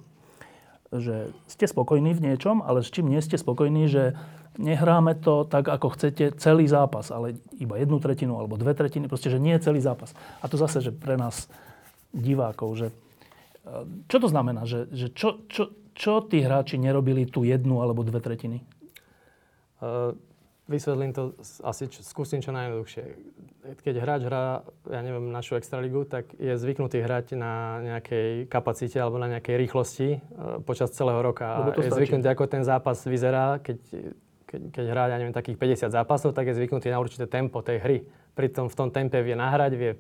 že 0.92 1.32
ste 1.48 1.66
spokojní 1.72 2.12
v 2.12 2.24
niečom, 2.32 2.60
ale 2.60 2.84
s 2.84 2.92
čím 2.92 3.08
nie 3.08 3.24
ste 3.24 3.40
spokojní, 3.40 3.88
že 3.88 4.20
nehráme 4.60 5.16
to 5.24 5.48
tak, 5.48 5.72
ako 5.72 5.96
chcete 5.96 6.36
celý 6.36 6.68
zápas, 6.68 7.16
ale 7.16 7.40
iba 7.56 7.80
jednu 7.80 8.04
tretinu 8.04 8.36
alebo 8.36 8.60
dve 8.60 8.76
tretiny, 8.76 9.08
proste, 9.08 9.32
že 9.32 9.40
nie 9.40 9.56
celý 9.64 9.80
zápas. 9.80 10.12
A 10.44 10.52
to 10.52 10.60
zase, 10.60 10.84
že 10.84 10.92
pre 10.92 11.16
nás 11.16 11.48
divákov, 12.12 12.76
že 12.76 12.88
uh, 12.92 13.88
čo 14.12 14.20
to 14.20 14.28
znamená, 14.28 14.68
že, 14.68 14.92
že 14.92 15.16
čo, 15.16 15.48
čo, 15.48 15.72
čo 15.96 16.20
tí 16.28 16.44
hráči 16.44 16.76
nerobili 16.76 17.24
tú 17.24 17.48
jednu 17.48 17.80
alebo 17.80 18.04
dve 18.04 18.20
tretiny? 18.20 18.60
Uh, 19.80 20.12
Vysvetlím 20.72 21.12
to 21.12 21.36
asi, 21.68 21.92
čo, 21.92 22.00
skúsim 22.00 22.40
čo 22.40 22.56
najjednoduchšie. 22.56 23.04
Keď 23.84 23.96
hráč 24.00 24.22
hrá, 24.24 24.64
ja 24.88 25.02
neviem, 25.04 25.28
našu 25.28 25.60
extraligu, 25.60 26.08
tak 26.08 26.32
je 26.40 26.56
zvyknutý 26.56 27.04
hrať 27.04 27.36
na 27.36 27.84
nejakej 27.84 28.48
kapacite 28.48 28.96
alebo 28.96 29.20
na 29.20 29.28
nejakej 29.36 29.56
rýchlosti 29.60 30.10
e, 30.16 30.20
počas 30.64 30.96
celého 30.96 31.20
roka. 31.20 31.44
A 31.44 31.76
je 31.76 31.92
zvyknutý, 31.92 32.32
ako 32.32 32.48
ten 32.48 32.64
zápas 32.64 33.04
vyzerá, 33.04 33.60
keď, 33.60 33.78
keď, 34.48 34.62
keď 34.72 34.86
hrá, 34.88 35.04
ja 35.12 35.20
neviem, 35.20 35.36
takých 35.36 35.60
50 35.60 35.92
zápasov, 35.92 36.32
tak 36.32 36.48
je 36.48 36.56
zvyknutý 36.56 36.88
na 36.88 37.04
určité 37.04 37.28
tempo 37.28 37.60
tej 37.60 37.84
hry. 37.84 37.98
Pritom 38.32 38.72
v 38.72 38.76
tom 38.80 38.90
tempe 38.96 39.20
vie 39.20 39.36
nahrať, 39.36 39.76
vie, 39.76 40.00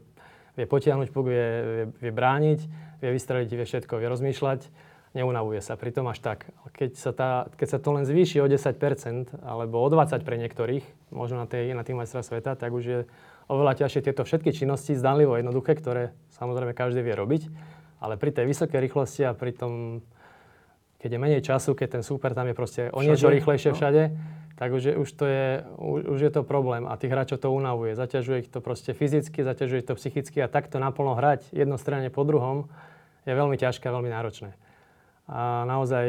vie 0.55 0.65
potiahnuť 0.72 1.11
puk, 1.11 1.28
vie, 1.28 1.47
vie, 1.61 1.86
vie 1.99 2.11
brániť, 2.15 2.59
vie 3.03 3.09
vystreliť, 3.11 3.49
vie 3.51 3.65
všetko, 3.67 3.99
vie 3.99 4.07
rozmýšľať 4.07 4.90
neunavuje 5.12 5.59
sa 5.59 5.76
pri 5.76 5.91
tom 5.91 6.07
až 6.07 6.24
tak. 6.24 6.47
Keď 6.72 6.91
sa, 6.95 7.12
tá, 7.12 7.30
keď 7.59 7.68
sa 7.68 7.80
to 7.84 7.89
len 7.91 8.07
zvýši 8.07 8.39
o 8.39 8.47
10% 8.47 9.43
alebo 9.43 9.84
o 9.84 9.88
20% 9.91 10.24
pre 10.24 10.39
niektorých, 10.39 11.12
možno 11.12 11.43
na, 11.43 11.47
tej, 11.47 11.76
na 11.76 11.84
tým 11.84 11.99
majstra 11.99 12.24
sveta, 12.24 12.55
tak 12.55 12.72
už 12.72 12.84
je 12.84 12.99
oveľa 13.51 13.84
ťažšie 13.84 14.07
tieto 14.07 14.24
všetky 14.24 14.55
činnosti 14.55 14.95
zdanlivo 14.95 15.36
jednoduché, 15.36 15.76
ktoré 15.76 16.16
samozrejme 16.32 16.72
každý 16.72 17.03
vie 17.03 17.12
robiť, 17.12 17.51
ale 17.99 18.16
pri 18.16 18.32
tej 18.32 18.47
vysokej 18.47 18.80
rýchlosti 18.80 19.28
a 19.28 19.36
pri 19.36 19.51
tom, 19.51 19.99
keď 21.03 21.09
je 21.12 21.20
menej 21.20 21.41
času, 21.43 21.76
keď 21.76 21.99
ten 21.99 22.03
super 22.07 22.32
tam 22.32 22.47
je 22.47 22.55
proste 22.55 22.88
o 22.95 23.03
niečo 23.03 23.28
všade, 23.28 23.36
rýchlejšie 23.36 23.72
no. 23.72 23.76
všade, 23.76 24.03
tak 24.55 24.70
už 24.72 24.84
je, 24.88 24.93
už, 24.95 25.09
to 25.12 25.26
je, 25.28 25.47
už, 25.76 25.99
už 26.07 26.20
je 26.24 26.32
to 26.32 26.41
problém 26.47 26.88
a 26.88 26.95
tých 26.95 27.12
hráčov 27.12 27.43
to 27.43 27.51
unavuje. 27.51 27.99
Zaťažuje 27.99 28.47
ich 28.47 28.49
to 28.49 28.64
proste 28.64 28.95
fyzicky, 28.95 29.43
zaťažuje 29.43 29.84
ich 29.84 29.89
to 29.89 29.99
psychicky 29.99 30.39
a 30.39 30.47
takto 30.47 30.80
naplno 30.80 31.20
hrať 31.20 31.51
jednostranne 31.51 32.07
po 32.07 32.24
druhom 32.24 32.72
je 33.28 33.34
veľmi 33.36 33.59
ťažké 33.59 33.91
a 33.91 33.95
veľmi 33.99 34.07
náročné 34.07 34.55
a 35.32 35.63
naozaj 35.63 36.05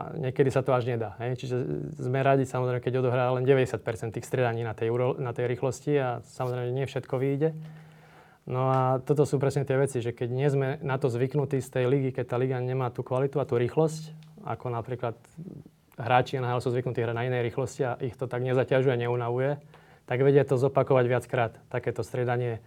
a 0.00 0.16
niekedy 0.16 0.48
sa 0.48 0.64
to 0.64 0.72
až 0.72 0.88
nedá. 0.88 1.12
Hej? 1.20 1.44
Čiže 1.44 1.56
sme 2.00 2.24
radi 2.24 2.48
samozrejme, 2.48 2.80
keď 2.80 3.04
odohrá 3.04 3.28
len 3.36 3.44
90% 3.44 4.16
tých 4.16 4.24
stredaní 4.24 4.64
na 4.64 4.72
tej, 4.72 4.88
na 5.20 5.36
tej 5.36 5.44
rýchlosti 5.44 5.92
a 6.00 6.08
samozrejme 6.24 6.72
nie 6.72 6.88
všetko 6.88 7.14
vyjde. 7.20 7.52
No 8.48 8.72
a 8.72 8.80
toto 9.04 9.28
sú 9.28 9.36
presne 9.36 9.68
tie 9.68 9.76
veci, 9.76 10.00
že 10.00 10.16
keď 10.16 10.28
nie 10.32 10.48
sme 10.48 10.68
na 10.80 10.96
to 10.96 11.12
zvyknutí 11.12 11.60
z 11.60 11.68
tej 11.68 11.84
ligy, 11.86 12.10
keď 12.16 12.34
tá 12.34 12.36
liga 12.40 12.56
nemá 12.56 12.88
tú 12.88 13.04
kvalitu 13.04 13.36
a 13.38 13.46
tú 13.46 13.60
rýchlosť, 13.60 14.16
ako 14.48 14.72
napríklad 14.72 15.14
hráči 16.00 16.40
NHL 16.40 16.64
sú 16.64 16.72
zvyknutí 16.72 17.04
hrať 17.04 17.14
na 17.14 17.28
inej 17.28 17.52
rýchlosti 17.52 17.82
a 17.84 18.00
ich 18.00 18.16
to 18.16 18.24
tak 18.24 18.40
nezaťažuje, 18.40 18.96
neunavuje, 18.96 19.60
tak 20.08 20.24
vedia 20.24 20.48
to 20.48 20.56
zopakovať 20.56 21.04
viackrát, 21.06 21.52
takéto 21.68 22.00
striedanie. 22.00 22.64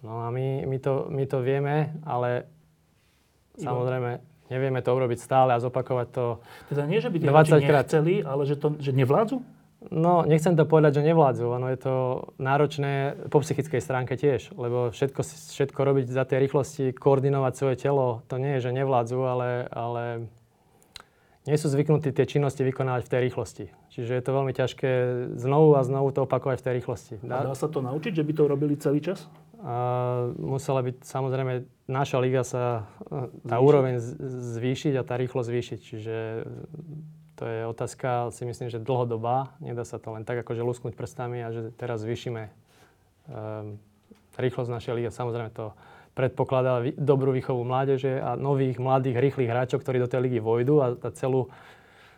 No 0.00 0.24
a 0.24 0.32
my, 0.32 0.64
my, 0.64 0.78
to, 0.80 1.06
my 1.12 1.24
to 1.28 1.38
vieme, 1.44 1.92
ale 2.02 2.48
samozrejme 3.60 4.35
Nevieme 4.46 4.78
to 4.82 4.94
urobiť 4.94 5.18
stále 5.18 5.54
a 5.54 5.58
zopakovať 5.58 6.08
to 6.14 6.24
Teda 6.70 6.86
nie, 6.86 7.02
že 7.02 7.10
by 7.10 7.16
tie 7.18 7.28
krát. 7.66 7.86
nechceli, 7.86 8.14
ale 8.22 8.42
že, 8.46 8.54
to, 8.54 8.78
že 8.78 8.94
nevládzu? 8.94 9.42
No, 9.86 10.26
nechcem 10.26 10.56
to 10.56 10.66
povedať, 10.66 10.98
že 10.98 11.12
nevládzu. 11.12 11.46
Ono 11.46 11.66
je 11.70 11.78
to 11.78 11.94
náročné 12.40 13.14
po 13.30 13.38
psychickej 13.44 13.78
stránke 13.78 14.18
tiež, 14.18 14.56
lebo 14.56 14.90
všetko, 14.90 15.22
všetko 15.22 15.80
robiť 15.82 16.06
za 16.10 16.24
tej 16.26 16.48
rýchlosti, 16.48 16.84
koordinovať 16.96 17.52
svoje 17.54 17.76
telo, 17.78 18.24
to 18.26 18.40
nie 18.40 18.58
je, 18.58 18.66
že 18.66 18.70
nevládzu, 18.74 19.18
ale, 19.20 19.50
ale 19.70 20.02
nie 21.46 21.54
sú 21.54 21.70
zvyknutí 21.70 22.10
tie 22.10 22.26
činnosti 22.26 22.66
vykonávať 22.66 23.06
v 23.06 23.10
tej 23.14 23.20
rýchlosti. 23.30 23.64
Čiže 23.94 24.18
je 24.18 24.22
to 24.26 24.34
veľmi 24.34 24.50
ťažké 24.50 24.90
znovu 25.38 25.78
a 25.78 25.86
znovu 25.86 26.10
to 26.10 26.26
opakovať 26.26 26.58
v 26.58 26.64
tej 26.66 26.74
rýchlosti. 26.82 27.14
Dá, 27.22 27.46
dá 27.46 27.54
sa 27.54 27.70
to 27.70 27.78
naučiť, 27.78 28.12
že 28.18 28.26
by 28.26 28.32
to 28.34 28.44
robili 28.50 28.74
celý 28.74 28.98
čas? 28.98 29.30
A 29.64 29.76
musela 30.36 30.84
byť, 30.84 31.00
samozrejme, 31.00 31.64
naša 31.88 32.18
liga 32.20 32.44
sa, 32.44 32.84
tá 33.46 33.56
zvýšiť. 33.56 33.64
úroveň 33.64 33.94
zvýšiť 34.56 34.94
a 35.00 35.02
tá 35.06 35.16
rýchlosť 35.16 35.48
zvýšiť. 35.48 35.78
Čiže 35.80 36.16
to 37.36 37.44
je 37.44 37.60
otázka, 37.68 38.32
si 38.32 38.44
myslím, 38.44 38.68
že 38.68 38.80
dlhodobá. 38.80 39.56
Nedá 39.60 39.84
sa 39.84 39.96
to 39.96 40.12
len 40.12 40.28
tak 40.28 40.44
akože 40.44 40.60
lusknúť 40.60 40.92
prstami 40.96 41.40
a 41.44 41.52
že 41.52 41.72
teraz 41.72 42.04
zvýšime 42.04 42.48
um, 43.28 43.80
rýchlosť 44.36 44.68
našej 44.72 44.92
ligy. 44.96 45.08
Samozrejme 45.12 45.52
to 45.52 45.72
predpokladá 46.16 46.80
dobrú 46.96 47.32
výchovu 47.36 47.60
mládeže 47.60 48.20
a 48.24 48.40
nových, 48.40 48.80
mladých, 48.80 49.20
rýchlych 49.20 49.52
hráčov, 49.52 49.84
ktorí 49.84 50.00
do 50.00 50.08
tej 50.08 50.24
ligy 50.24 50.40
vojdu 50.40 50.74
a, 50.80 50.86
a 50.96 51.08
celú 51.12 51.52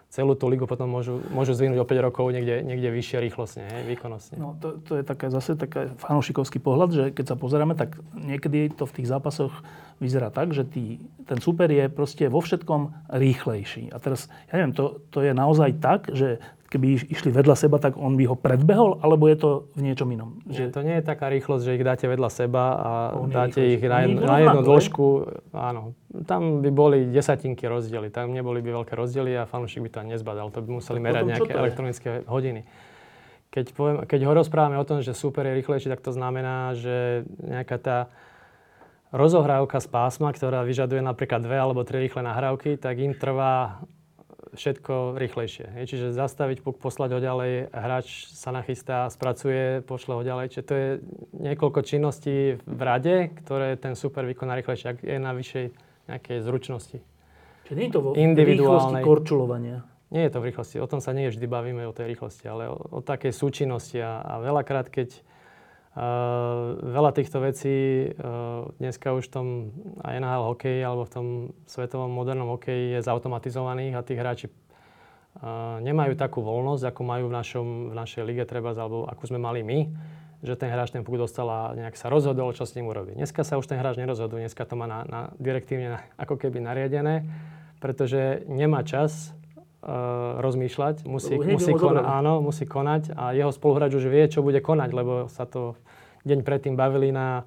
celú 0.09 0.33
tú 0.33 0.49
ligu 0.49 0.65
potom 0.65 0.89
môžu, 0.89 1.21
môžu 1.29 1.53
zvinúť 1.53 1.85
o 1.85 1.89
5 1.89 2.07
rokov 2.09 2.33
niekde, 2.33 2.65
niekde 2.65 2.89
vyššie 2.89 3.21
rýchlostne, 3.29 3.69
hej, 3.69 3.85
výkonnostne. 3.93 4.41
No 4.41 4.57
to, 4.57 4.81
to 4.81 4.97
je 4.97 5.05
taká, 5.05 5.29
zase 5.29 5.53
taký 5.53 5.93
fanúšikovský 6.01 6.65
pohľad, 6.65 6.91
že 6.91 7.05
keď 7.13 7.25
sa 7.33 7.37
pozeráme, 7.37 7.77
tak 7.77 8.01
niekedy 8.17 8.73
to 8.73 8.89
v 8.89 8.95
tých 9.01 9.09
zápasoch 9.13 9.53
vyzerá 10.01 10.33
tak, 10.33 10.57
že 10.57 10.65
tý, 10.65 10.97
ten 11.29 11.39
super 11.45 11.69
je 11.69 11.93
proste 11.93 12.25
vo 12.33 12.41
všetkom 12.41 13.13
rýchlejší. 13.13 13.93
A 13.93 14.01
teraz, 14.01 14.33
ja 14.49 14.57
neviem, 14.57 14.73
to, 14.73 15.05
to 15.13 15.21
je 15.21 15.37
naozaj 15.37 15.77
tak, 15.77 16.09
že 16.17 16.41
keby 16.69 17.09
išli 17.09 17.33
vedľa 17.33 17.57
seba, 17.57 17.81
tak 17.81 17.97
on 17.97 18.21
by 18.21 18.29
ho 18.29 18.37
predbehol, 18.37 19.01
alebo 19.01 19.25
je 19.25 19.37
to 19.41 19.51
v 19.73 19.89
niečom 19.89 20.09
inom? 20.13 20.45
Že... 20.45 20.61
Nie, 20.61 20.69
to 20.69 20.81
nie 20.85 20.97
je 21.01 21.05
taká 21.05 21.33
rýchlosť, 21.33 21.63
že 21.65 21.75
ich 21.81 21.85
dáte 21.85 22.05
vedľa 22.05 22.31
seba 22.31 22.65
a 22.77 22.91
on 23.17 23.33
dáte 23.33 23.65
ich 23.65 23.81
na, 23.81 24.05
jednu, 24.05 24.21
na 24.21 24.37
jednu 24.45 24.61
dĺžku. 24.69 25.07
Áno, 25.57 25.97
tam 26.29 26.61
by 26.61 26.69
boli 26.69 27.09
desatinky 27.09 27.65
rozdiely, 27.65 28.13
tam 28.13 28.37
neboli 28.37 28.61
by 28.61 28.85
veľké 28.85 28.93
rozdiely 28.93 29.33
a 29.41 29.49
fanúšik 29.49 29.81
by 29.81 29.91
to 29.91 29.99
ani 30.05 30.11
nezbadal, 30.21 30.53
to 30.53 30.61
by 30.61 30.69
museli 30.77 31.01
merať 31.01 31.25
nejaké 31.25 31.53
elektronické 31.57 32.11
hodiny. 32.29 32.69
Keď, 33.49 33.67
poviem, 33.73 33.97
keď 34.05 34.21
ho 34.29 34.33
rozprávame 34.37 34.77
o 34.77 34.85
tom, 34.85 35.01
že 35.01 35.17
super 35.17 35.49
je 35.49 35.57
rýchlejší, 35.57 35.89
tak 35.89 36.05
to 36.05 36.13
znamená, 36.13 36.77
že 36.77 37.25
nejaká 37.41 37.81
tá 37.81 37.99
rozohrávka 39.09 39.81
z 39.81 39.89
pásma, 39.89 40.37
ktorá 40.37 40.69
vyžaduje 40.69 41.01
napríklad 41.01 41.41
dve 41.41 41.57
alebo 41.57 41.81
tri 41.81 42.05
rýchle 42.05 42.21
nahrávky, 42.21 42.77
tak 42.77 43.01
im 43.01 43.17
trvá 43.17 43.81
všetko 44.55 45.19
rýchlejšie. 45.19 45.67
Hej. 45.77 45.85
Čiže 45.95 46.07
zastaviť 46.17 46.65
puk, 46.65 46.81
poslať 46.81 47.17
ho 47.17 47.21
ďalej, 47.21 47.73
hráč 47.73 48.31
sa 48.33 48.53
nachystá, 48.55 49.09
spracuje, 49.13 49.85
pošle 49.85 50.17
ho 50.17 50.23
ďalej. 50.23 50.47
Čiže 50.55 50.65
to 50.65 50.75
je 50.75 50.89
niekoľko 51.37 51.81
činností 51.85 52.61
v 52.63 52.81
rade, 52.81 53.33
ktoré 53.45 53.77
ten 53.77 53.99
super 53.99 54.25
vykoná 54.25 54.57
rýchlejšie, 54.59 54.87
ak 54.93 54.99
je 55.05 55.19
na 55.21 55.33
vyššej 55.35 55.67
nejakej 56.09 56.39
zručnosti. 56.41 56.99
Čiže 57.69 57.77
nie 57.77 57.87
je 57.89 57.93
to 57.93 58.01
vo 58.01 58.11
rýchlosti 58.17 58.95
korčulovania? 59.05 59.79
Nie 60.09 60.25
je 60.29 60.33
to 60.33 60.41
v 60.41 60.47
rýchlosti. 60.49 60.77
O 60.81 60.89
tom 60.89 61.05
sa 61.05 61.13
nie 61.13 61.29
vždy 61.29 61.45
bavíme, 61.45 61.85
o 61.85 61.93
tej 61.93 62.17
rýchlosti, 62.17 62.49
ale 62.49 62.73
o, 62.73 62.81
o 62.81 63.01
takej 63.05 63.29
súčinnosti. 63.29 64.01
A, 64.01 64.25
a 64.25 64.41
veľakrát, 64.41 64.89
keď 64.89 65.21
Uh, 65.99 66.79
veľa 66.95 67.11
týchto 67.11 67.43
vecí 67.43 68.07
uh, 68.07 68.71
dneska 68.79 69.19
už 69.19 69.27
v 69.27 69.33
tom 69.35 69.47
aj 70.07 70.23
NHL 70.23 70.47
hokeji 70.55 70.79
alebo 70.87 71.03
v 71.03 71.11
tom 71.11 71.27
svetovom 71.67 72.07
modernom 72.07 72.55
hokeji 72.55 72.95
je 72.95 73.01
zautomatizovaných 73.03 73.99
a 73.99 74.07
tí 74.07 74.15
hráči 74.15 74.47
uh, 74.47 75.83
nemajú 75.83 76.15
takú 76.15 76.39
voľnosť, 76.47 76.95
ako 76.95 77.03
majú 77.03 77.25
v, 77.27 77.35
našom, 77.35 77.67
v 77.91 77.95
našej 77.99 78.23
lige 78.31 78.47
treba, 78.47 78.79
alebo 78.79 79.11
ako 79.11 79.23
sme 79.27 79.43
mali 79.43 79.67
my, 79.67 79.91
že 80.47 80.55
ten 80.55 80.71
hráč 80.71 80.95
ten 80.95 81.03
puk 81.03 81.19
dostal 81.19 81.51
a 81.51 81.75
nejak 81.75 81.99
sa 81.99 82.07
rozhodol, 82.07 82.55
čo 82.55 82.63
s 82.63 82.79
ním 82.79 82.87
urobí. 82.87 83.19
Dneska 83.19 83.43
sa 83.43 83.59
už 83.59 83.67
ten 83.67 83.83
hráč 83.83 83.99
nerozhoduje, 83.99 84.47
dneska 84.47 84.71
to 84.71 84.79
má 84.79 84.87
na, 84.87 85.03
na, 85.03 85.21
direktívne 85.43 85.99
na, 85.99 86.01
ako 86.15 86.39
keby 86.39 86.63
nariadené, 86.63 87.27
pretože 87.83 88.47
nemá 88.47 88.87
čas 88.87 89.35
uh, 89.83 90.43
rozmýšľať, 90.43 91.07
musí, 91.07 91.39
musí, 91.39 91.73
konať, 91.75 92.05
áno, 92.05 92.43
musí 92.43 92.65
konať 92.67 93.15
a 93.15 93.37
jeho 93.37 93.53
spoluhráč 93.55 93.95
už 93.95 94.11
vie, 94.11 94.25
čo 94.27 94.43
bude 94.43 94.59
konať, 94.59 94.91
lebo 94.91 95.31
sa 95.31 95.47
to 95.47 95.79
deň 96.27 96.43
predtým 96.43 96.75
bavili 96.75 97.15
na, 97.15 97.47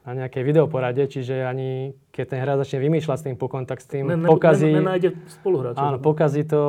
na 0.00 0.24
nejakej 0.24 0.42
videoporade, 0.44 1.04
čiže 1.12 1.44
ani 1.44 1.92
keď 2.08 2.24
ten 2.24 2.38
hráč 2.40 2.56
začne 2.64 2.78
vymýšľať 2.84 3.16
s 3.20 3.24
tým 3.28 3.36
pukom, 3.36 3.68
tak 3.68 3.84
s 3.84 3.86
tým 3.88 4.08
ne, 4.08 4.16
ne, 4.16 4.28
pokazí... 4.28 4.72
Ne, 4.72 4.80
nenájde 4.80 5.12
spoluhráča. 5.28 5.76
Áno, 5.76 5.96
pokazí 6.00 6.44
to 6.48 6.60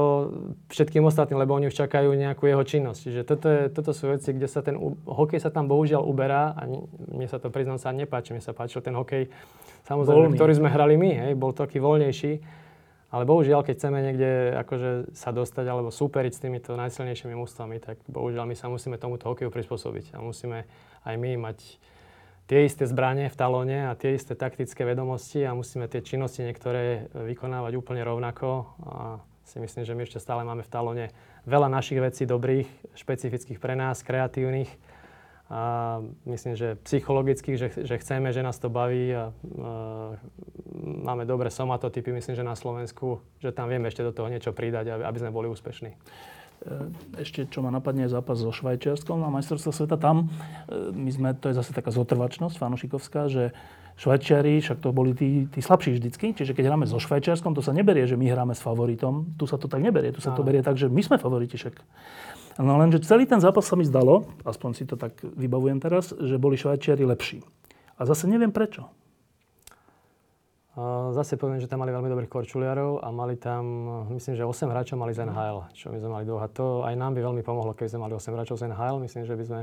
všetkým 0.68 1.04
ostatným, 1.08 1.40
lebo 1.40 1.56
oni 1.56 1.72
už 1.72 1.76
čakajú 1.76 2.12
nejakú 2.12 2.48
jeho 2.52 2.64
činnosť. 2.64 3.00
Čiže 3.00 3.22
toto, 3.24 3.48
je, 3.48 3.62
toto 3.72 3.92
sú 3.96 4.12
veci, 4.12 4.36
kde 4.36 4.48
sa 4.52 4.60
ten 4.60 4.76
hokej 5.08 5.40
sa 5.40 5.48
tam 5.48 5.72
bohužiaľ 5.72 6.04
uberá 6.04 6.56
a 6.56 6.68
mne 6.68 7.28
sa 7.32 7.40
to 7.40 7.48
priznám 7.48 7.80
sa 7.80 7.96
nepáči. 7.96 8.36
Mne 8.36 8.44
sa 8.44 8.52
páčil 8.52 8.84
ten 8.84 8.96
hokej, 8.96 9.32
samozrejme, 9.88 10.32
Voľný. 10.32 10.38
ktorý 10.40 10.54
sme 10.56 10.70
hrali 10.72 10.96
my, 11.00 11.12
hej, 11.28 11.32
bol 11.40 11.56
taký 11.56 11.80
voľnejší 11.80 12.62
ale 13.12 13.28
bohužiaľ, 13.28 13.68
keď 13.68 13.76
chceme 13.76 14.00
niekde 14.00 14.56
akože 14.56 15.12
sa 15.12 15.36
dostať 15.36 15.66
alebo 15.68 15.92
súperiť 15.92 16.32
s 16.32 16.42
týmito 16.48 16.72
najsilnejšími 16.80 17.36
mústvami, 17.36 17.84
tak 17.84 18.00
bohužiaľ 18.08 18.48
my 18.48 18.56
sa 18.56 18.72
musíme 18.72 18.96
tomuto 18.96 19.28
hokeju 19.28 19.52
prispôsobiť. 19.52 20.16
A 20.16 20.24
musíme 20.24 20.64
aj 21.04 21.16
my 21.20 21.36
mať 21.36 21.76
tie 22.48 22.64
isté 22.64 22.88
zbranie 22.88 23.28
v 23.28 23.36
talóne 23.36 23.92
a 23.92 24.00
tie 24.00 24.16
isté 24.16 24.32
taktické 24.32 24.88
vedomosti 24.88 25.44
a 25.44 25.52
musíme 25.52 25.92
tie 25.92 26.00
činnosti 26.00 26.40
niektoré 26.48 27.12
vykonávať 27.12 27.76
úplne 27.76 28.00
rovnako. 28.08 28.72
A 28.88 29.20
si 29.44 29.60
myslím, 29.60 29.84
že 29.84 29.92
my 29.92 30.08
ešte 30.08 30.24
stále 30.24 30.48
máme 30.48 30.64
v 30.64 30.72
talóne 30.72 31.06
veľa 31.44 31.68
našich 31.68 32.00
vecí 32.00 32.24
dobrých, 32.24 32.96
špecifických 32.96 33.60
pre 33.60 33.76
nás, 33.76 34.08
kreatívnych 34.08 34.72
a 35.52 35.64
myslím, 36.32 36.56
že 36.56 36.80
psychologických, 36.88 37.58
že, 37.60 37.68
že 37.84 37.96
chceme, 38.00 38.32
že 38.32 38.40
nás 38.40 38.56
to 38.56 38.72
baví 38.72 39.12
a, 39.12 39.20
a 39.20 39.24
máme 41.04 41.28
dobré 41.28 41.52
somatotypy, 41.52 42.16
myslím, 42.16 42.40
že 42.40 42.48
na 42.48 42.56
Slovensku, 42.56 43.20
že 43.44 43.52
tam 43.52 43.68
vieme 43.68 43.92
ešte 43.92 44.00
do 44.00 44.16
toho 44.16 44.32
niečo 44.32 44.56
pridať, 44.56 44.96
aby, 44.96 45.04
aby 45.04 45.18
sme 45.20 45.36
boli 45.36 45.52
úspešní. 45.52 45.92
E, 45.92 45.98
ešte, 47.20 47.52
čo 47.52 47.60
ma 47.60 47.68
napadne, 47.68 48.08
je 48.08 48.16
zápas 48.16 48.40
so 48.40 48.48
Švajčiarskom 48.48 49.20
na 49.20 49.28
majstrovstvo 49.28 49.76
sveta. 49.76 50.00
Tam 50.00 50.32
e, 50.72 50.96
my 50.96 51.12
sme, 51.12 51.30
to 51.36 51.52
je 51.52 51.60
zase 51.60 51.76
taká 51.76 51.92
zotrvačnosť 51.92 52.56
fanušikovská, 52.56 53.28
že 53.28 53.52
Švajčiari, 54.00 54.64
však 54.64 54.80
to 54.80 54.96
boli 54.96 55.12
tí, 55.12 55.52
tí 55.52 55.60
slabší 55.60 56.00
vždycky, 56.00 56.32
čiže 56.32 56.56
keď 56.56 56.72
hráme 56.72 56.88
so 56.88 56.96
Švajčiarskom, 56.96 57.52
to 57.52 57.60
sa 57.60 57.76
neberie, 57.76 58.08
že 58.08 58.16
my 58.16 58.24
hráme 58.24 58.56
s 58.56 58.64
favoritom. 58.64 59.36
Tu 59.36 59.44
sa 59.52 59.60
to 59.60 59.68
tak 59.68 59.84
neberie, 59.84 60.16
tu 60.16 60.24
sa 60.24 60.32
to 60.32 60.48
berie 60.48 60.64
tak, 60.64 60.80
že 60.80 60.88
my 60.88 61.04
sme 61.04 61.20
favoriti 61.20 61.60
však. 61.60 61.76
No 62.62 62.78
lenže 62.78 63.02
celý 63.02 63.26
ten 63.26 63.42
zápas 63.42 63.66
sa 63.66 63.74
mi 63.74 63.82
zdalo, 63.82 64.30
aspoň 64.46 64.70
si 64.78 64.84
to 64.86 64.94
tak 64.94 65.18
vybavujem 65.26 65.82
teraz, 65.82 66.14
že 66.14 66.38
boli 66.38 66.62
Švajčiari 66.62 67.02
lepší. 67.10 67.42
A 67.98 68.06
zase 68.06 68.30
neviem 68.30 68.54
prečo. 68.54 68.86
Zase 71.12 71.36
poviem, 71.36 71.60
že 71.60 71.68
tam 71.68 71.84
mali 71.84 71.92
veľmi 71.92 72.08
dobrých 72.08 72.32
korčuliarov 72.32 73.04
a 73.04 73.12
mali 73.12 73.36
tam, 73.36 73.60
myslím, 74.16 74.40
že 74.40 74.48
8 74.48 74.72
hráčov 74.72 74.96
mali 74.96 75.12
z 75.12 75.28
NHL, 75.28 75.68
čo 75.76 75.92
my 75.92 76.00
sme 76.00 76.10
mali 76.16 76.24
dlho. 76.24 76.40
A 76.40 76.48
to 76.48 76.88
aj 76.88 76.96
nám 76.96 77.12
by 77.12 77.20
veľmi 77.20 77.44
pomohlo, 77.44 77.76
keby 77.76 77.92
sme 77.92 78.08
mali 78.08 78.16
8 78.16 78.32
hráčov 78.32 78.56
z 78.56 78.72
NHL. 78.72 79.04
Myslím, 79.04 79.28
že 79.28 79.36
by 79.36 79.44
sme 79.44 79.60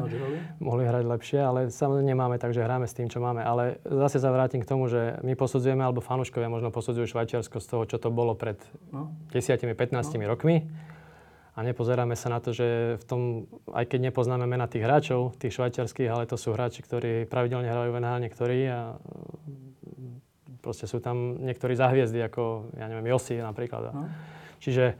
mohli 0.68 0.84
hrať 0.84 1.04
lepšie, 1.08 1.40
ale 1.40 1.72
samozrejme 1.72 2.12
nemáme, 2.12 2.36
takže 2.36 2.60
hráme 2.60 2.84
s 2.84 2.92
tým, 2.92 3.08
čo 3.08 3.24
máme. 3.24 3.40
Ale 3.40 3.80
zase 3.88 4.20
sa 4.20 4.28
vrátim 4.28 4.60
k 4.60 4.68
tomu, 4.68 4.84
že 4.92 5.16
my 5.24 5.32
posudzujeme, 5.32 5.80
alebo 5.80 6.04
fanúškovia 6.04 6.52
možno 6.52 6.68
posudzujú 6.68 7.08
Švajčiarsko 7.08 7.56
z 7.56 7.66
toho, 7.66 7.82
čo 7.88 7.96
to 7.96 8.12
bolo 8.12 8.36
pred 8.36 8.60
no. 8.92 9.16
10-15 9.32 9.96
no. 9.96 10.28
rokmi 10.28 10.68
a 11.54 11.62
nepozeráme 11.62 12.18
sa 12.18 12.34
na 12.34 12.42
to, 12.42 12.50
že 12.50 12.98
v 12.98 13.04
tom, 13.06 13.20
aj 13.70 13.86
keď 13.86 14.10
nepoznáme 14.10 14.42
mena 14.42 14.66
tých 14.66 14.82
hráčov, 14.82 15.38
tých 15.38 15.54
švajčiarských, 15.54 16.10
ale 16.10 16.26
to 16.26 16.34
sú 16.34 16.50
hráči, 16.50 16.82
ktorí 16.82 17.30
pravidelne 17.30 17.70
hrajú 17.70 17.94
v 17.94 17.98
NHL, 18.02 18.24
niektorí 18.26 18.58
a 18.66 18.98
mm, 18.98 20.58
proste 20.58 20.90
sú 20.90 20.98
tam 20.98 21.38
niektorí 21.46 21.78
zahviezdy, 21.78 22.18
ako, 22.26 22.74
ja 22.74 22.90
neviem, 22.90 23.06
Josi 23.06 23.38
napríklad. 23.38 23.94
No. 23.94 24.10
Čiže 24.58 24.98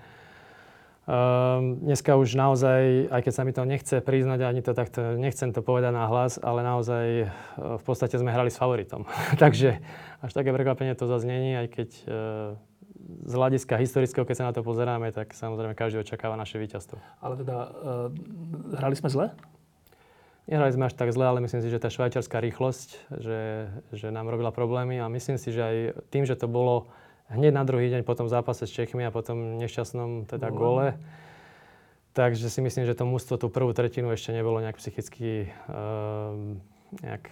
um, 1.11 1.83
dneska 1.83 2.15
už 2.15 2.39
naozaj, 2.39 3.11
aj 3.11 3.21
keď 3.27 3.33
sa 3.35 3.43
mi 3.43 3.51
to 3.51 3.67
nechce 3.67 3.97
priznať, 3.99 4.47
ani 4.47 4.63
to 4.63 4.79
takto, 4.79 5.19
nechcem 5.19 5.51
to 5.51 5.59
povedať 5.59 5.91
na 5.91 6.07
hlas, 6.07 6.39
ale 6.39 6.63
naozaj 6.63 7.07
uh, 7.27 7.29
v 7.81 7.83
podstate 7.83 8.15
sme 8.15 8.31
hrali 8.31 8.55
s 8.55 8.63
favoritom. 8.63 9.11
Takže 9.43 9.83
až 10.23 10.31
také 10.31 10.55
prekvapenie 10.55 10.95
to 10.95 11.11
zaznení, 11.11 11.59
aj 11.59 11.67
keď 11.67 11.89
uh, 12.07 12.15
z 13.05 13.33
hľadiska 13.33 13.77
historického, 13.77 14.25
keď 14.25 14.37
sa 14.37 14.49
na 14.49 14.55
to 14.57 14.65
pozeráme, 14.65 15.13
tak 15.13 15.37
samozrejme 15.37 15.77
každý 15.77 16.01
očakáva 16.01 16.41
naše 16.41 16.57
víťazstvo. 16.57 16.97
Ale 17.21 17.35
teda 17.41 17.57
uh, 17.57 18.77
hrali 18.81 18.97
sme 18.97 19.09
zle? 19.13 19.27
Nehrali 20.45 20.77
sme 20.77 20.93
až 20.93 20.95
tak 20.97 21.09
zle, 21.09 21.25
ale 21.25 21.41
myslím 21.41 21.65
si, 21.65 21.73
že 21.73 21.81
tá 21.81 21.89
švajčiarská 21.89 22.37
rýchlosť, 22.37 22.89
že, 23.17 23.73
že 23.97 24.13
nám 24.13 24.29
robila 24.29 24.53
problémy 24.53 25.01
a 25.01 25.09
myslím 25.09 25.41
si, 25.41 25.49
že 25.49 25.63
aj 25.65 25.77
tým, 26.13 26.29
že 26.29 26.37
to 26.37 26.53
bolo 26.53 26.93
hneď 27.33 27.53
na 27.57 27.65
druhý 27.65 27.89
deň 27.89 28.05
po 28.05 28.13
tom 28.13 28.29
zápase 28.29 28.69
s 28.69 28.73
Čechmi 28.73 29.09
a 29.09 29.15
potom 29.15 29.57
nešťastnom 29.57 30.29
teda 30.29 30.53
no. 30.53 30.57
gole, 30.57 30.87
takže 32.13 32.53
si 32.53 32.61
myslím, 32.61 32.85
že 32.85 32.93
to 32.93 33.09
mústvo 33.09 33.41
tú 33.41 33.49
prvú 33.49 33.73
tretinu 33.73 34.13
ešte 34.13 34.37
nebolo 34.37 34.61
nejak 34.61 34.77
psychicky 34.77 35.49
uh, 35.73 36.37
nejak 37.01 37.25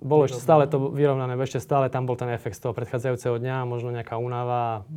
bolo 0.00 0.24
ešte 0.24 0.40
stále 0.40 0.64
to 0.64 0.90
vyrovnané, 0.96 1.36
ešte 1.36 1.60
stále 1.60 1.92
tam 1.92 2.08
bol 2.08 2.16
ten 2.16 2.32
efekt 2.32 2.56
z 2.56 2.64
toho 2.64 2.72
predchádzajúceho 2.72 3.36
dňa, 3.36 3.68
možno 3.68 3.92
nejaká 3.92 4.16
únava. 4.16 4.88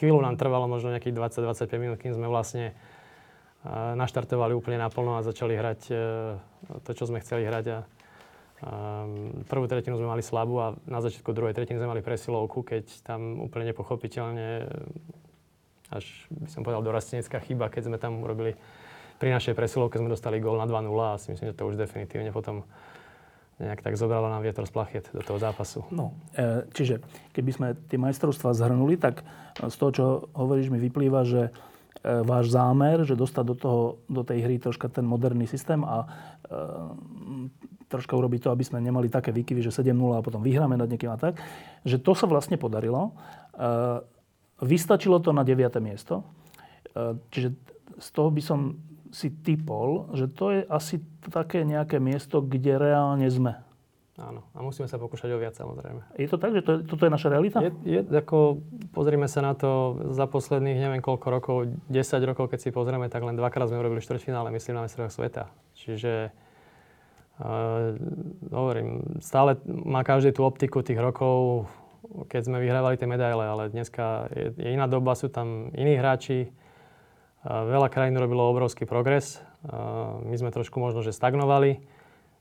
Chvíľu 0.00 0.24
nám 0.24 0.40
trvalo 0.40 0.64
možno 0.64 0.88
nejakých 0.94 1.14
20-25 1.44 1.68
minút, 1.76 1.98
kým 2.00 2.16
sme 2.16 2.24
vlastne 2.24 2.72
naštartovali 3.72 4.54
úplne 4.54 4.78
naplno 4.78 5.18
a 5.18 5.26
začali 5.26 5.58
hrať 5.58 5.80
e, 5.90 5.94
to, 6.86 6.90
čo 6.94 7.10
sme 7.10 7.18
chceli 7.18 7.42
hrať. 7.50 7.66
A, 7.66 7.78
prvú 9.50 9.66
tretinu 9.68 9.98
sme 9.98 10.08
mali 10.08 10.22
slabú 10.22 10.56
a 10.62 10.78
na 10.86 11.02
začiatku 11.02 11.34
druhej 11.34 11.52
tretiny 11.52 11.76
sme 11.76 11.90
mali 11.90 12.00
presilovku, 12.00 12.62
keď 12.62 12.88
tam 13.02 13.42
úplne 13.42 13.74
nepochopiteľne, 13.74 14.70
až 15.92 16.06
by 16.30 16.48
som 16.48 16.62
povedal, 16.62 16.86
dorastenecká 16.86 17.42
chyba, 17.42 17.68
keď 17.68 17.90
sme 17.90 17.98
tam 17.98 18.22
urobili 18.22 18.56
pri 19.16 19.32
našej 19.32 19.56
presilovke 19.56 19.96
sme 19.96 20.12
dostali 20.12 20.40
gól 20.40 20.60
na 20.60 20.68
2-0 20.68 20.92
a 20.92 21.16
si 21.16 21.32
myslím, 21.32 21.52
že 21.52 21.56
to 21.56 21.68
už 21.68 21.80
definitívne 21.80 22.32
potom 22.32 22.68
nejak 23.56 23.80
tak 23.80 23.96
zobralo 23.96 24.28
nám 24.28 24.44
vietor 24.44 24.68
z 24.68 24.72
plachiet 24.72 25.08
do 25.16 25.24
toho 25.24 25.40
zápasu. 25.40 25.80
No, 25.88 26.12
e, 26.36 26.68
čiže 26.76 27.00
keby 27.32 27.50
sme 27.52 27.68
tie 27.88 27.96
majstrovstvá 27.96 28.52
zhrnuli, 28.52 29.00
tak 29.00 29.24
z 29.56 29.76
toho, 29.80 29.90
čo 29.92 30.04
hovoríš, 30.36 30.68
mi 30.68 30.76
vyplýva, 30.76 31.24
že 31.24 31.48
e, 31.48 31.50
váš 32.20 32.52
zámer, 32.52 33.08
že 33.08 33.16
dostať 33.16 33.44
do, 33.48 33.56
toho, 33.56 33.80
do 34.12 34.20
tej 34.20 34.44
hry 34.44 34.60
troška 34.60 34.92
ten 34.92 35.08
moderný 35.08 35.48
systém 35.48 35.80
a 35.80 36.04
e, 36.04 36.06
troška 37.88 38.12
urobiť 38.12 38.44
to, 38.44 38.48
aby 38.52 38.64
sme 38.66 38.84
nemali 38.84 39.08
také 39.08 39.32
výkyvy, 39.32 39.64
že 39.64 39.72
7-0 39.72 40.20
a 40.20 40.20
potom 40.20 40.44
vyhráme 40.44 40.76
nad 40.76 40.90
niekým 40.90 41.08
a 41.08 41.16
tak, 41.16 41.40
že 41.86 41.96
to 41.96 42.18
sa 42.18 42.26
vlastne 42.26 42.58
podarilo. 42.58 43.14
Vystačilo 44.58 45.22
to 45.22 45.30
na 45.30 45.46
9. 45.46 45.70
miesto. 45.78 46.26
Čiže 47.30 47.54
z 48.02 48.08
toho 48.10 48.34
by 48.34 48.42
som 48.42 48.74
si 49.16 49.32
typol, 49.32 50.12
že 50.12 50.28
to 50.28 50.52
je 50.52 50.60
asi 50.68 51.00
také 51.32 51.64
nejaké 51.64 51.96
miesto, 51.96 52.44
kde 52.44 52.76
reálne 52.76 53.24
sme. 53.32 53.56
Áno, 54.16 54.44
a 54.56 54.64
musíme 54.64 54.88
sa 54.88 54.96
pokúšať 54.96 55.28
o 55.32 55.40
viac 55.40 55.52
samozrejme. 55.56 56.16
Je 56.16 56.28
to 56.28 56.40
tak, 56.40 56.56
že 56.56 56.64
to 56.64 56.70
je, 56.72 56.78
toto 56.88 57.04
je 57.04 57.12
naša 57.12 57.28
realita? 57.28 57.60
Je, 57.60 57.72
je, 57.84 58.00
ako, 58.00 58.64
pozrime 58.96 59.28
sa 59.28 59.44
na 59.44 59.52
to 59.52 60.00
za 60.12 60.24
posledných 60.24 60.80
neviem 60.80 61.04
koľko 61.04 61.26
rokov, 61.28 61.56
10 61.92 62.24
rokov, 62.24 62.48
keď 62.48 62.60
si 62.60 62.72
pozrieme, 62.72 63.12
tak 63.12 63.24
len 63.24 63.36
dvakrát 63.36 63.68
sme 63.68 63.76
urobili 63.76 64.00
štvrťfinále, 64.00 64.48
myslím, 64.56 64.80
na 64.80 64.88
mestrovách 64.88 65.12
sveta. 65.12 65.52
Čiže 65.76 66.32
uh, 66.32 67.92
hovorím, 68.56 69.20
stále 69.20 69.60
má 69.68 70.00
každý 70.00 70.32
tú 70.32 70.48
optiku 70.48 70.80
tých 70.80 70.96
rokov, 70.96 71.68
keď 72.32 72.48
sme 72.48 72.64
vyhrávali 72.64 72.96
tie 72.96 73.08
medaile, 73.08 73.44
ale 73.44 73.68
dneska 73.68 74.32
je, 74.32 74.56
je 74.56 74.68
iná 74.72 74.88
doba, 74.88 75.12
sú 75.12 75.28
tam 75.28 75.68
iní 75.76 75.92
hráči, 76.00 76.48
Veľa 77.44 77.92
krajín 77.92 78.16
robilo 78.16 78.48
obrovský 78.48 78.88
progres. 78.88 79.42
My 80.24 80.34
sme 80.38 80.54
trošku 80.54 80.78
možno, 80.80 81.04
že 81.04 81.12
stagnovali. 81.12 81.82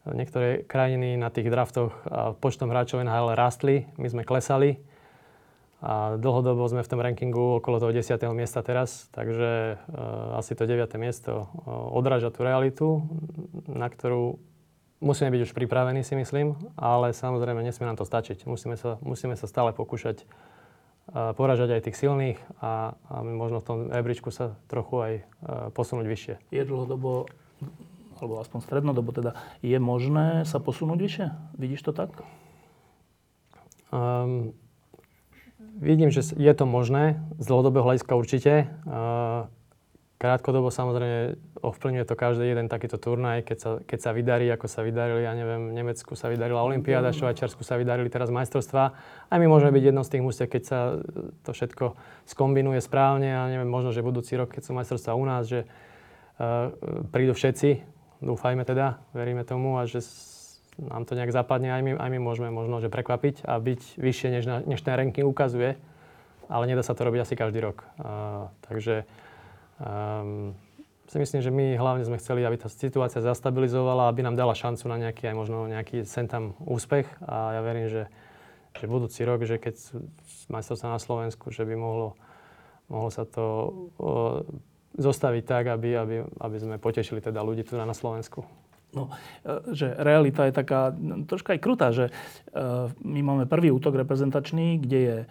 Niektoré 0.05 0.63
krajiny 0.63 1.17
na 1.17 1.33
tých 1.33 1.49
draftoch 1.49 1.91
počtom 2.39 2.69
hráčov 2.69 3.01
NHL 3.01 3.33
rastli, 3.33 3.89
my 3.97 4.07
sme 4.07 4.23
klesali. 4.23 4.77
A 5.85 6.17
dlhodobo 6.17 6.65
sme 6.65 6.81
v 6.81 6.89
tom 6.89 6.97
rankingu 6.97 7.61
okolo 7.61 7.77
toho 7.77 7.93
10. 7.93 8.17
miesta 8.33 8.65
teraz, 8.65 9.05
takže 9.13 9.77
uh, 9.77 10.39
asi 10.39 10.57
to 10.57 10.65
9. 10.65 10.81
miesto 10.97 11.45
uh, 11.45 11.93
odráža 11.93 12.33
tú 12.33 12.41
realitu, 12.41 13.05
na 13.69 13.85
ktorú 13.85 14.41
musíme 15.03 15.29
byť 15.29 15.41
už 15.45 15.53
pripravení, 15.53 16.01
si 16.01 16.17
myslím, 16.17 16.57
ale 16.73 17.13
samozrejme 17.13 17.61
nesmie 17.61 17.85
nám 17.85 18.01
to 18.01 18.07
stačiť. 18.07 18.49
Musíme 18.49 18.79
sa, 18.81 18.97
musíme 19.05 19.37
sa 19.37 19.45
stále 19.45 19.77
pokúšať 19.77 20.25
poražať 21.11 21.77
aj 21.77 21.85
tých 21.85 21.99
silných 22.01 22.39
a, 22.61 22.97
a 23.09 23.15
možno 23.21 23.61
v 23.61 23.67
tom 23.67 23.79
rebríčku 23.93 24.33
sa 24.33 24.57
trochu 24.65 24.95
aj 24.97 25.13
posunúť 25.77 26.05
vyššie. 26.09 26.35
Je 26.49 26.61
dlhodobo 26.65 27.29
alebo 28.15 28.39
aspoň 28.39 28.59
strednodobo 28.63 29.11
teda, 29.11 29.31
je 29.59 29.75
možné 29.75 30.47
sa 30.47 30.63
posunúť 30.63 30.99
vyššie? 31.03 31.25
Vidíš 31.59 31.81
to 31.83 31.91
tak? 31.91 32.15
Um, 33.91 34.55
vidím, 35.79 36.11
že 36.11 36.23
je 36.23 36.53
to 36.55 36.63
možné. 36.63 37.19
Z 37.39 37.45
dlhodobého 37.51 37.83
hľadiska 37.83 38.15
určite. 38.15 38.71
Uh, 38.87 39.51
krátkodobo 40.15 40.71
samozrejme 40.71 41.35
ovplyvňuje 41.59 42.05
to 42.07 42.15
každý 42.15 42.47
jeden 42.47 42.71
takýto 42.71 42.95
turnaj, 42.95 43.43
keď 43.43 43.57
sa, 43.59 43.69
keď 43.83 43.99
sa 43.99 44.11
vydarí, 44.15 44.47
ako 44.47 44.67
sa 44.71 44.79
vydarili, 44.85 45.27
ja 45.27 45.35
neviem, 45.35 45.71
v 45.71 45.75
Nemecku 45.75 46.15
sa 46.15 46.31
vydarila 46.31 46.63
Olympiáda, 46.63 47.11
v 47.11 47.19
Švajčiarsku 47.19 47.67
sa 47.67 47.75
vydarili 47.75 48.07
teraz 48.07 48.31
majstrovstvá. 48.31 48.83
Aj 49.27 49.37
my 49.37 49.47
môžeme 49.49 49.75
byť 49.75 49.83
jedno 49.91 50.01
z 50.07 50.11
tých 50.15 50.23
mústev, 50.23 50.47
keď 50.47 50.63
sa 50.63 50.79
to 51.43 51.51
všetko 51.51 51.99
skombinuje 52.31 52.79
správne. 52.79 53.35
A 53.35 53.51
neviem, 53.51 53.67
možno, 53.67 53.91
že 53.91 54.05
budúci 54.05 54.39
rok, 54.39 54.55
keď 54.55 54.61
sú 54.63 54.71
majstrovstvá 54.71 55.13
u 55.19 55.25
nás, 55.27 55.51
že 55.51 55.67
uh, 55.67 56.71
prídu 57.11 57.35
všetci, 57.35 57.83
dúfajme 58.23 58.63
teda, 58.63 59.03
veríme 59.11 59.43
tomu 59.43 59.75
a 59.75 59.83
že 59.83 59.99
nám 60.79 61.07
to 61.07 61.15
nejak 61.15 61.31
zapadne, 61.31 61.71
aj 61.71 61.81
my, 61.83 61.91
aj 61.95 62.09
my 62.11 62.19
môžeme 62.19 62.49
možno 62.51 62.83
že 62.83 62.91
prekvapiť 62.91 63.47
a 63.47 63.55
byť 63.59 63.95
vyššie, 63.95 64.27
než, 64.31 64.43
na, 64.43 64.59
než 64.59 64.83
ten 64.83 64.91
ranking 64.91 65.23
ukazuje, 65.23 65.79
ale 66.51 66.63
nedá 66.67 66.83
sa 66.83 66.91
to 66.91 67.07
robiť 67.07 67.23
asi 67.23 67.35
každý 67.35 67.59
rok. 67.63 67.83
Uh, 67.99 68.51
takže 68.67 69.07
Um, 69.79 70.55
si 71.05 71.21
myslím, 71.21 71.41
že 71.41 71.53
my 71.53 71.77
hlavne 71.77 72.03
sme 72.03 72.17
chceli, 72.17 72.41
aby 72.41 72.57
tá 72.57 72.65
situácia 72.65 73.21
zastabilizovala, 73.21 74.09
aby 74.09 74.25
nám 74.25 74.33
dala 74.33 74.57
šancu 74.57 74.89
na 74.89 74.97
nejaký 74.97 75.29
aj 75.29 75.35
možno 75.37 75.69
nejaký 75.69 76.01
sen 76.01 76.25
tam 76.25 76.57
úspech 76.65 77.05
a 77.21 77.59
ja 77.59 77.61
verím, 77.61 77.87
že, 77.87 78.09
že 78.73 78.89
budúci 78.89 79.21
rok, 79.21 79.45
že 79.45 79.61
keď 79.61 79.75
majstrovstvá 80.49 80.97
na 80.97 81.01
Slovensku, 81.01 81.53
že 81.53 81.61
by 81.61 81.77
mohlo, 81.77 82.17
mohlo 82.89 83.13
sa 83.13 83.21
to 83.29 83.45
o, 83.45 84.41
zostaviť 84.97 85.43
tak, 85.45 85.63
aby, 85.69 85.93
aby, 85.93 86.15
aby 86.41 86.57
sme 86.57 86.75
potešili 86.81 87.21
teda 87.21 87.45
ľudí 87.45 87.61
tu 87.61 87.77
na 87.77 87.93
Slovensku. 87.93 88.41
No, 88.95 89.11
e, 89.43 89.75
že 89.75 89.93
realita 89.93 90.47
je 90.49 90.57
taká 90.57 90.95
troška 91.29 91.53
aj 91.53 91.59
krutá, 91.61 91.91
že 91.93 92.09
e, 92.09 92.11
my 93.05 93.21
máme 93.21 93.45
prvý 93.45 93.69
útok 93.69 93.99
reprezentačný, 93.99 94.81
kde 94.81 94.99
je 94.99 95.17
e, 95.21 95.27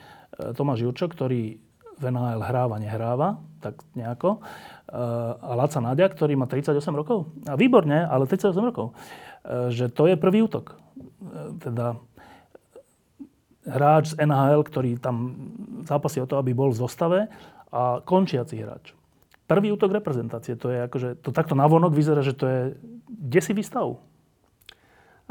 Tomáš 0.55 0.86
Jurčo, 0.86 1.11
ktorý 1.11 1.59
v 1.99 2.05
NHL 2.11 2.42
hráva, 2.42 2.76
nehráva, 2.82 3.28
tak 3.62 3.80
nejako. 3.95 4.42
A 5.40 5.53
Laca 5.57 5.80
Náďa, 5.80 6.12
ktorý 6.12 6.38
má 6.38 6.47
38 6.47 6.78
rokov. 6.95 7.32
A 7.49 7.57
výborne, 7.57 8.05
ale 8.05 8.28
38 8.28 8.55
rokov. 8.61 8.95
E, 9.45 9.74
že 9.74 9.90
to 9.90 10.07
je 10.07 10.14
prvý 10.14 10.45
útok. 10.47 10.74
E, 10.74 10.76
teda 11.59 11.99
hráč 13.64 14.12
z 14.12 14.20
NHL, 14.20 14.61
ktorý 14.64 14.90
tam 15.01 15.34
zápasí 15.88 16.20
o 16.20 16.28
to, 16.28 16.36
aby 16.36 16.53
bol 16.53 16.70
v 16.70 16.78
zostave 16.78 17.20
a 17.72 18.05
končiaci 18.05 18.61
hráč. 18.61 18.92
Prvý 19.45 19.72
útok 19.72 19.92
reprezentácie, 19.92 20.57
to 20.57 20.72
je 20.72 20.88
akože, 20.88 21.20
to 21.20 21.28
takto 21.32 21.53
navonok 21.53 21.92
vyzerá, 21.92 22.24
že 22.24 22.32
to 22.32 22.45
je 22.49 22.61
desivý 23.09 23.61
stav. 23.61 24.01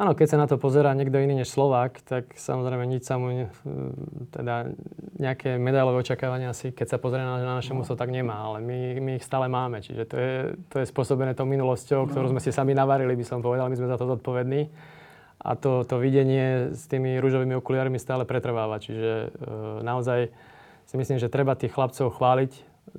Áno, 0.04 0.20
keď 0.20 0.36
sa 0.36 0.42
na 0.44 0.52
to 0.52 0.60
pozerá 0.60 0.92
niekto 0.92 1.16
iný 1.16 1.40
než 1.40 1.56
Slovák, 1.56 2.04
tak 2.04 2.36
samozrejme 2.36 2.84
nič 2.92 3.08
sa 3.08 3.16
mu, 3.16 3.48
teda 4.36 4.76
nejaké 5.16 5.56
medailové 5.56 6.04
očakávania 6.04 6.52
asi, 6.52 6.76
keď 6.76 6.88
sa 6.92 6.98
pozrie 7.00 7.24
na, 7.24 7.40
na 7.40 7.64
naše 7.64 7.72
no. 7.72 7.88
tak 7.88 8.12
nemá, 8.12 8.52
ale 8.52 8.60
my, 8.60 9.00
my 9.00 9.12
ich 9.16 9.24
stále 9.24 9.48
máme. 9.48 9.80
Čiže 9.80 10.04
to 10.04 10.16
je, 10.20 10.34
to 10.68 10.76
je 10.84 10.92
spôsobené 10.92 11.32
tou 11.40 11.48
minulosťou, 11.48 12.12
ktorú 12.12 12.28
no. 12.28 12.32
sme 12.36 12.44
si 12.44 12.52
sami 12.52 12.76
navarili, 12.76 13.16
by 13.16 13.24
som 13.24 13.40
povedal, 13.40 13.72
my 13.72 13.80
sme 13.80 13.88
za 13.88 13.96
to 13.96 14.04
zodpovední. 14.12 14.68
A 15.40 15.56
to, 15.56 15.88
to 15.88 15.96
videnie 16.04 16.76
s 16.76 16.84
tými 16.92 17.24
rúžovými 17.24 17.56
okuliarmi 17.56 17.96
stále 17.96 18.28
pretrváva. 18.28 18.84
Čiže 18.84 19.12
e, 19.16 19.28
naozaj 19.88 20.36
si 20.84 20.96
myslím, 21.00 21.16
že 21.16 21.32
treba 21.32 21.56
tých 21.56 21.72
chlapcov 21.72 22.12
chváliť 22.20 22.52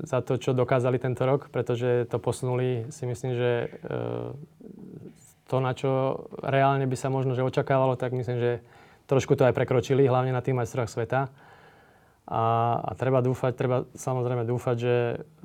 za 0.08 0.24
to, 0.24 0.40
čo 0.40 0.56
dokázali 0.56 0.96
tento 0.96 1.28
rok, 1.28 1.52
pretože 1.52 2.08
to 2.08 2.16
posunuli, 2.16 2.88
si 2.88 3.04
myslím, 3.04 3.36
že 3.36 3.50
e, 3.60 3.92
to, 5.54 5.62
na 5.62 5.70
čo 5.70 6.26
reálne 6.42 6.82
by 6.90 6.96
sa 6.98 7.14
možno 7.14 7.38
že 7.38 7.46
očakávalo, 7.46 7.94
tak 7.94 8.10
myslím, 8.10 8.42
že 8.42 8.52
trošku 9.06 9.38
to 9.38 9.46
aj 9.46 9.54
prekročili, 9.54 10.02
hlavne 10.02 10.34
na 10.34 10.42
tých 10.42 10.58
majstroch 10.58 10.90
sveta. 10.90 11.30
A, 12.24 12.42
a 12.80 12.90
treba 12.98 13.22
dúfať, 13.22 13.52
treba 13.54 13.84
samozrejme 13.94 14.48
dúfať, 14.48 14.76
že 14.80 14.94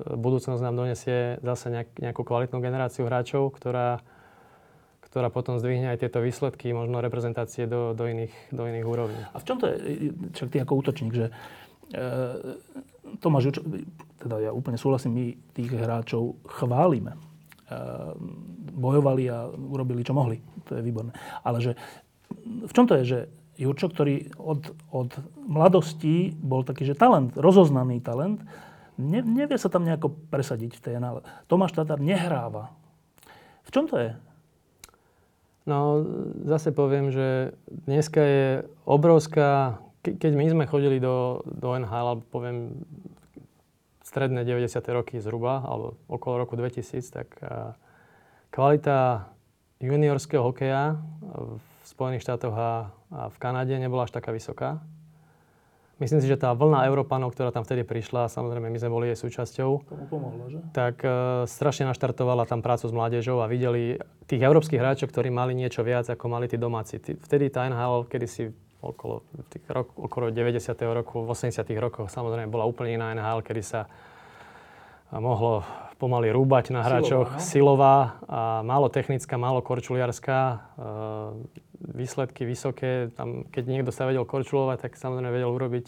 budúcnosť 0.00 0.64
nám 0.64 0.74
donesie 0.74 1.38
zase 1.44 1.70
nejak, 1.70 1.88
nejakú 2.00 2.24
kvalitnú 2.24 2.58
generáciu 2.58 3.04
hráčov, 3.04 3.52
ktorá, 3.54 4.00
ktorá 5.04 5.28
potom 5.30 5.60
zdvihne 5.60 5.92
aj 5.92 6.08
tieto 6.08 6.24
výsledky, 6.24 6.72
možno 6.72 7.04
reprezentácie 7.04 7.68
do, 7.68 7.92
do, 7.92 8.08
iných, 8.08 8.32
do 8.50 8.64
iných 8.64 8.86
úrovní. 8.88 9.22
A 9.30 9.36
v 9.38 9.44
čom 9.46 9.60
to 9.60 9.68
je, 9.68 9.76
čak 10.32 10.48
ty 10.50 10.56
ako 10.64 10.80
útočník, 10.80 11.12
že 11.12 11.26
e, 11.28 12.02
Tomáš, 13.20 13.60
teda 14.16 14.40
ja 14.40 14.50
úplne 14.50 14.80
súhlasím, 14.80 15.12
my 15.12 15.24
tých 15.52 15.76
hráčov 15.76 16.40
chválime 16.48 17.29
bojovali 18.74 19.24
a 19.30 19.46
urobili, 19.50 20.02
čo 20.02 20.16
mohli. 20.16 20.40
To 20.66 20.78
je 20.78 20.82
výborné. 20.82 21.14
Ale 21.44 21.62
že, 21.62 21.72
v 22.44 22.72
čom 22.72 22.86
to 22.86 22.98
je, 23.00 23.04
že 23.04 23.18
Jurčo, 23.60 23.92
ktorý 23.92 24.32
od, 24.40 24.72
od 24.88 25.10
mladosti 25.36 26.32
bol 26.32 26.64
taký, 26.64 26.88
že 26.88 26.96
talent, 26.96 27.36
rozoznaný 27.36 28.00
talent, 28.00 28.40
ne, 28.96 29.20
nevie 29.20 29.60
sa 29.60 29.68
tam 29.68 29.84
nejako 29.84 30.16
presadiť 30.32 30.80
v 30.80 30.82
tej 30.82 30.92
NL. 30.96 31.20
Tomáš 31.44 31.76
Tatar 31.76 32.00
nehráva. 32.00 32.72
V 33.68 33.70
čom 33.70 33.84
to 33.84 34.00
je? 34.00 34.16
No, 35.68 36.02
zase 36.48 36.72
poviem, 36.72 37.12
že 37.12 37.52
dneska 37.68 38.20
je 38.24 38.46
obrovská... 38.88 39.76
Ke, 40.00 40.16
keď 40.16 40.32
my 40.32 40.46
sme 40.48 40.64
chodili 40.64 40.96
do, 40.96 41.44
do 41.44 41.76
NHL, 41.76 42.24
poviem 42.32 42.80
stredné 44.10 44.42
90. 44.42 44.82
roky 44.90 45.22
zhruba, 45.22 45.62
alebo 45.62 45.94
okolo 46.10 46.42
roku 46.42 46.58
2000, 46.58 47.14
tak 47.14 47.38
kvalita 48.50 49.30
juniorského 49.78 50.42
hokeja 50.42 50.98
v 51.22 51.62
Spojených 51.86 52.26
štátoch 52.26 52.54
a, 52.54 52.90
v 53.30 53.36
Kanade 53.38 53.78
nebola 53.78 54.10
až 54.10 54.12
taká 54.14 54.34
vysoká. 54.34 54.82
Myslím 56.00 56.24
si, 56.24 56.32
že 56.32 56.40
tá 56.40 56.56
vlna 56.56 56.88
Európanov, 56.88 57.36
ktorá 57.36 57.52
tam 57.52 57.60
vtedy 57.60 57.84
prišla, 57.84 58.32
samozrejme 58.32 58.72
my 58.72 58.78
sme 58.80 58.88
boli 58.88 59.12
jej 59.12 59.20
súčasťou, 59.20 59.84
Tomu 59.84 60.04
pomohlo, 60.08 60.48
že? 60.48 60.58
tak 60.72 61.04
e, 61.04 61.44
strašne 61.44 61.92
naštartovala 61.92 62.48
tam 62.48 62.64
prácu 62.64 62.88
s 62.88 62.94
mládežou 62.96 63.44
a 63.44 63.50
videli 63.52 64.00
tých 64.24 64.40
európskych 64.40 64.80
hráčov, 64.80 65.12
ktorí 65.12 65.28
mali 65.28 65.52
niečo 65.52 65.84
viac, 65.84 66.08
ako 66.08 66.24
mali 66.32 66.48
tí 66.48 66.56
domáci. 66.56 67.04
Vtedy 67.04 67.52
tá 67.52 67.68
NHL, 67.68 68.08
kedy 68.08 68.26
si 68.32 68.48
okolo, 68.80 69.22
tých 69.52 69.64
rok, 69.68 69.92
okolo 69.96 70.32
90. 70.32 70.72
roku, 70.92 71.24
v 71.24 71.30
80. 71.32 71.64
rokoch 71.76 72.08
samozrejme 72.08 72.48
bola 72.48 72.64
úplne 72.64 72.96
iná 72.96 73.12
NHL, 73.12 73.44
kedy 73.44 73.62
sa 73.62 73.80
mohlo 75.12 75.66
pomaly 75.98 76.32
rúbať 76.32 76.72
na 76.72 76.80
hráčoch. 76.80 77.36
Silová, 77.36 77.36
no? 77.36 77.44
Silová 77.44 77.96
a 78.24 78.40
málo 78.64 78.88
technická, 78.88 79.36
málo 79.36 79.60
korčuliarská. 79.60 80.38
E, 80.40 80.56
výsledky 81.92 82.48
vysoké. 82.48 83.12
Tam, 83.12 83.44
keď 83.52 83.64
niekto 83.68 83.90
sa 83.92 84.08
vedel 84.08 84.24
korčulovať, 84.24 84.88
tak 84.88 84.92
samozrejme 84.96 85.28
vedel 85.28 85.50
urobiť 85.52 85.86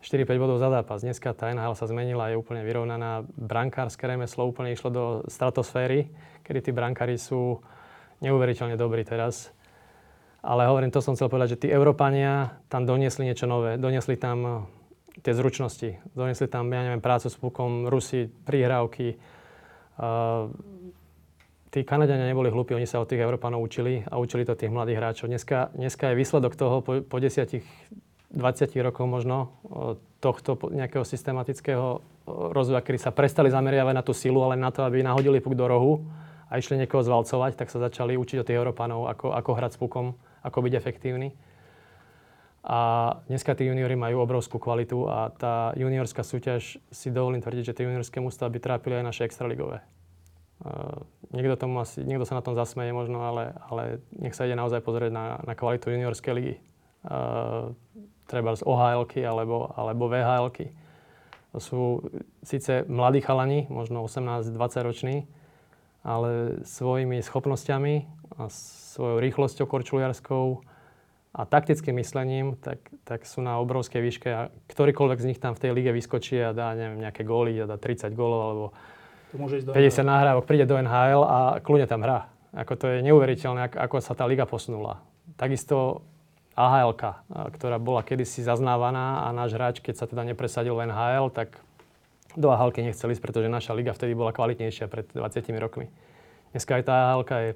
4-5 0.00 0.38
bodov 0.38 0.62
za 0.62 0.70
zápas. 0.70 1.02
Dneska 1.02 1.34
tá 1.34 1.50
NHL 1.50 1.74
sa 1.74 1.90
zmenila, 1.90 2.30
je 2.30 2.40
úplne 2.40 2.62
vyrovnaná. 2.62 3.26
Brankárske 3.34 4.06
remeslo 4.06 4.46
úplne 4.46 4.72
išlo 4.72 4.88
do 4.88 5.04
stratosféry, 5.26 6.08
kedy 6.46 6.58
tí 6.64 6.70
brankári 6.70 7.18
sú 7.18 7.60
neuveriteľne 8.22 8.78
dobrí 8.78 9.02
teraz. 9.02 9.50
Ale 10.38 10.70
hovorím, 10.70 10.94
to 10.94 11.02
som 11.02 11.18
chcel 11.18 11.26
povedať, 11.26 11.58
že 11.58 11.60
tí 11.66 11.68
Európania 11.68 12.58
tam 12.70 12.86
doniesli 12.86 13.26
niečo 13.26 13.50
nové. 13.50 13.74
Doniesli 13.74 14.14
tam 14.14 14.70
tie 15.22 15.34
zručnosti. 15.34 15.98
Donesli 16.14 16.46
tam, 16.46 16.70
ja 16.70 16.86
neviem, 16.86 17.02
prácu 17.02 17.26
s 17.26 17.34
pukom, 17.34 17.90
Rusi, 17.90 18.30
príhrávky. 18.30 19.18
Uh, 19.98 20.46
tí 21.74 21.82
Kanadiania 21.82 22.30
neboli 22.30 22.54
hlúpi, 22.54 22.78
oni 22.78 22.86
sa 22.86 23.02
od 23.02 23.10
tých 23.10 23.18
Európanov 23.18 23.60
učili 23.60 24.06
a 24.06 24.16
učili 24.16 24.46
to 24.46 24.54
tých 24.54 24.70
mladých 24.70 24.98
hráčov. 25.02 25.26
Dneska, 25.26 25.74
dneska 25.74 26.14
je 26.14 26.18
výsledok 26.22 26.54
toho 26.54 26.80
po, 26.80 27.02
po 27.02 27.16
10 27.18 27.98
20 28.28 28.76
rokov 28.84 29.08
možno 29.08 29.56
tohto 30.20 30.60
nejakého 30.68 31.00
systematického 31.00 32.04
rozvoja, 32.28 32.84
kedy 32.84 33.00
sa 33.00 33.08
prestali 33.08 33.48
zameriavať 33.48 33.94
na 33.96 34.04
tú 34.04 34.12
silu, 34.12 34.44
ale 34.44 34.60
na 34.60 34.68
to, 34.68 34.84
aby 34.84 35.00
nahodili 35.00 35.40
puk 35.40 35.56
do 35.56 35.64
rohu 35.64 36.04
a 36.52 36.60
išli 36.60 36.76
niekoho 36.76 37.00
zvalcovať, 37.00 37.56
tak 37.56 37.72
sa 37.72 37.80
začali 37.80 38.20
učiť 38.20 38.44
od 38.44 38.46
tých 38.46 38.60
Európanov, 38.60 39.08
ako, 39.08 39.32
ako 39.32 39.50
hrať 39.56 39.72
s 39.76 39.80
pukom, 39.80 40.12
ako 40.48 40.64
byť 40.64 40.72
efektívny. 40.74 41.36
A 42.68 42.80
dneska 43.30 43.54
tí 43.54 43.64
juniori 43.64 43.96
majú 43.96 44.20
obrovskú 44.20 44.58
kvalitu 44.60 45.08
a 45.08 45.32
tá 45.32 45.72
juniorská 45.78 46.26
súťaž 46.26 46.76
si 46.92 47.08
dovolím 47.08 47.40
tvrdiť, 47.40 47.72
že 47.72 47.76
tie 47.76 47.86
juniorské 47.86 48.18
mústva 48.20 48.50
by 48.50 48.58
trápili 48.58 48.98
aj 49.00 49.08
naše 49.08 49.22
extraligové. 49.24 49.80
Uh, 50.58 51.06
niekto, 51.30 51.54
tomu 51.54 51.78
asi, 51.78 52.02
niekto 52.02 52.26
sa 52.26 52.34
na 52.34 52.42
tom 52.42 52.58
zasmeje 52.58 52.90
možno, 52.90 53.22
ale, 53.22 53.54
ale 53.70 54.02
nech 54.18 54.34
sa 54.34 54.42
ide 54.42 54.58
naozaj 54.58 54.82
pozrieť 54.82 55.14
na, 55.14 55.38
na 55.46 55.54
kvalitu 55.54 55.88
juniorskej 55.88 56.34
ligy. 56.34 56.54
Uh, 57.06 57.72
treba 58.26 58.58
z 58.58 58.66
ohl 58.66 59.06
alebo, 59.06 59.70
alebo 59.72 60.10
vhl. 60.10 60.50
To 61.54 61.58
sú 61.62 61.80
síce 62.44 62.84
mladí 62.84 63.24
chalani, 63.24 63.64
možno 63.72 64.04
18-20 64.04 64.84
roční, 64.84 65.16
ale 66.04 66.60
svojimi 66.68 67.24
schopnosťami 67.24 67.94
a 68.36 68.52
svojou 68.98 69.22
rýchlosťou 69.22 69.70
korčuliarskou 69.70 70.58
a 71.38 71.46
taktickým 71.46 72.02
myslením, 72.02 72.58
tak, 72.58 72.82
tak 73.06 73.22
sú 73.22 73.38
na 73.38 73.62
obrovskej 73.62 74.02
výške 74.02 74.28
a 74.34 74.50
ktorýkoľvek 74.74 75.18
z 75.22 75.28
nich 75.30 75.38
tam 75.38 75.54
v 75.54 75.62
tej 75.62 75.70
lige 75.70 75.94
vyskočí 75.94 76.34
a 76.42 76.50
dá 76.50 76.74
neviem, 76.74 76.98
nejaké 76.98 77.22
góly, 77.22 77.54
a 77.62 77.70
dá 77.70 77.78
30 77.78 78.10
gólov 78.18 78.40
alebo 78.42 78.66
To 79.30 79.38
môže 79.38 79.62
ísť 79.62 79.70
do 79.70 79.72
50 79.78 80.02
nahrávok, 80.02 80.50
príde 80.50 80.66
do 80.66 80.74
NHL 80.74 81.22
a 81.22 81.38
kľudne 81.62 81.86
tam 81.86 82.02
hrá. 82.02 82.26
Ako 82.50 82.74
to 82.74 82.90
je 82.90 83.06
neuveriteľné, 83.06 83.70
ako 83.70 84.02
sa 84.02 84.18
tá 84.18 84.26
liga 84.26 84.50
posunula. 84.50 84.98
Takisto 85.38 86.02
ahl 86.58 86.90
ktorá 87.30 87.78
bola 87.78 88.02
kedysi 88.02 88.42
zaznávaná 88.42 89.22
a 89.22 89.30
náš 89.30 89.54
hráč, 89.54 89.78
keď 89.78 89.94
sa 89.94 90.10
teda 90.10 90.26
nepresadil 90.26 90.74
v 90.74 90.90
NHL, 90.90 91.30
tak 91.30 91.54
do 92.34 92.50
ahl 92.50 92.74
nechcel 92.74 93.14
ísť, 93.14 93.22
pretože 93.22 93.46
naša 93.46 93.78
liga 93.78 93.94
vtedy 93.94 94.18
bola 94.18 94.34
kvalitnejšia 94.34 94.90
pred 94.90 95.06
20 95.14 95.54
rokmi. 95.62 95.86
Dneska 96.50 96.82
aj 96.82 96.84
tá 96.88 96.94
ahl 97.14 97.22
je 97.22 97.54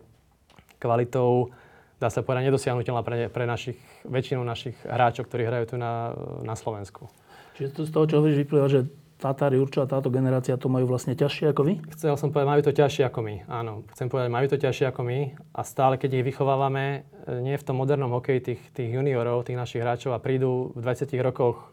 kvalitou, 0.82 1.54
dá 2.02 2.10
sa 2.10 2.26
povedať, 2.26 2.50
nedosiahnutelná 2.50 3.06
pre, 3.06 3.30
pre 3.30 3.46
našich, 3.46 3.78
väčšinu 4.02 4.42
našich 4.42 4.74
hráčov, 4.82 5.30
ktorí 5.30 5.46
hrajú 5.46 5.64
tu 5.70 5.76
na, 5.78 6.10
na 6.42 6.58
Slovensku. 6.58 7.06
Čiže 7.54 7.68
to 7.70 7.80
z 7.86 7.90
toho, 7.94 8.04
čo 8.10 8.14
hovoríš, 8.18 8.42
vyplýva, 8.42 8.66
že 8.66 8.90
Tatári, 9.22 9.54
určite 9.54 9.86
táto 9.86 10.10
generácia 10.10 10.58
to 10.58 10.66
majú 10.66 10.90
vlastne 10.90 11.14
ťažšie 11.14 11.54
ako 11.54 11.62
vy? 11.62 11.74
Chcel 11.94 12.18
som 12.18 12.34
povedať, 12.34 12.48
majú 12.50 12.62
to 12.66 12.74
ťažšie 12.74 13.06
ako 13.06 13.20
my, 13.22 13.34
áno. 13.46 13.86
Chcem 13.94 14.10
povedať, 14.10 14.34
majú 14.34 14.46
to 14.50 14.58
ťažšie 14.58 14.90
ako 14.90 15.02
my 15.06 15.18
a 15.54 15.60
stále, 15.62 15.94
keď 15.94 16.10
ich 16.18 16.26
vychovávame, 16.26 17.06
e, 17.30 17.38
nie 17.38 17.54
v 17.54 17.62
tom 17.62 17.78
modernom 17.78 18.10
hokeji 18.18 18.42
tých, 18.42 18.62
tých 18.74 18.90
juniorov, 18.90 19.46
tých 19.46 19.54
našich 19.54 19.78
hráčov 19.78 20.10
a 20.10 20.18
prídu 20.18 20.74
v 20.74 20.82
20 20.82 21.06
rokoch, 21.22 21.70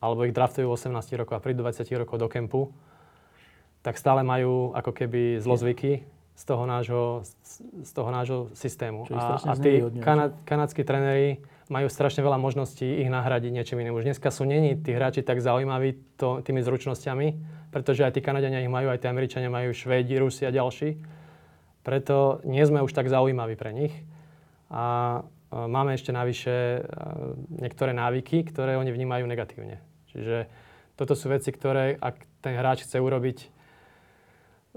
alebo 0.00 0.24
ich 0.24 0.32
draftujú 0.32 0.72
v 0.72 0.76
18 0.80 1.20
rokoch 1.20 1.36
a 1.36 1.44
prídu 1.44 1.68
20 1.68 1.84
rokov 2.00 2.16
do 2.16 2.32
kempu, 2.32 2.72
tak 3.84 4.00
stále 4.00 4.24
majú 4.24 4.72
ako 4.72 4.96
keby 4.96 5.36
zlozvyky 5.44 6.00
z 6.36 6.44
toho 6.44 6.68
nášho, 6.68 7.24
z 7.82 7.90
toho 7.96 8.10
nášho 8.12 8.52
systému. 8.52 9.08
a, 9.08 9.40
a 9.40 9.52
tí 9.56 9.80
kana, 10.04 10.36
kanadskí 10.44 10.84
tréneri 10.84 11.40
majú 11.72 11.88
strašne 11.88 12.20
veľa 12.20 12.36
možností 12.36 12.84
ich 13.00 13.08
nahradiť 13.08 13.50
niečím 13.50 13.80
iným. 13.80 13.96
Už 13.96 14.04
dneska 14.04 14.28
sú 14.28 14.44
není 14.44 14.76
tí 14.76 14.92
hráči 14.92 15.24
tak 15.24 15.40
zaujímaví 15.40 15.96
to, 16.20 16.44
tými 16.44 16.60
zručnosťami, 16.60 17.26
pretože 17.72 18.04
aj 18.04 18.12
tí 18.14 18.20
Kanadiania 18.20 18.60
ich 18.60 18.70
majú, 18.70 18.92
aj 18.92 19.02
tí 19.02 19.08
Američania 19.08 19.48
majú, 19.48 19.72
Švédi, 19.72 20.20
Rusi 20.20 20.44
a 20.44 20.52
ďalší. 20.52 21.00
Preto 21.82 22.44
nie 22.44 22.62
sme 22.68 22.84
už 22.84 22.92
tak 22.92 23.08
zaujímaví 23.08 23.56
pre 23.56 23.72
nich. 23.72 23.94
A 24.68 25.24
máme 25.50 25.96
ešte 25.96 26.12
navyše 26.12 26.84
niektoré 27.48 27.96
návyky, 27.96 28.44
ktoré 28.44 28.76
oni 28.76 28.92
vnímajú 28.92 29.24
negatívne. 29.24 29.80
Čiže 30.12 30.46
toto 31.00 31.16
sú 31.16 31.32
veci, 31.32 31.48
ktoré 31.48 31.96
ak 31.96 32.44
ten 32.44 32.54
hráč 32.54 32.84
chce 32.84 33.00
urobiť 33.00 33.55
E, 33.55 33.55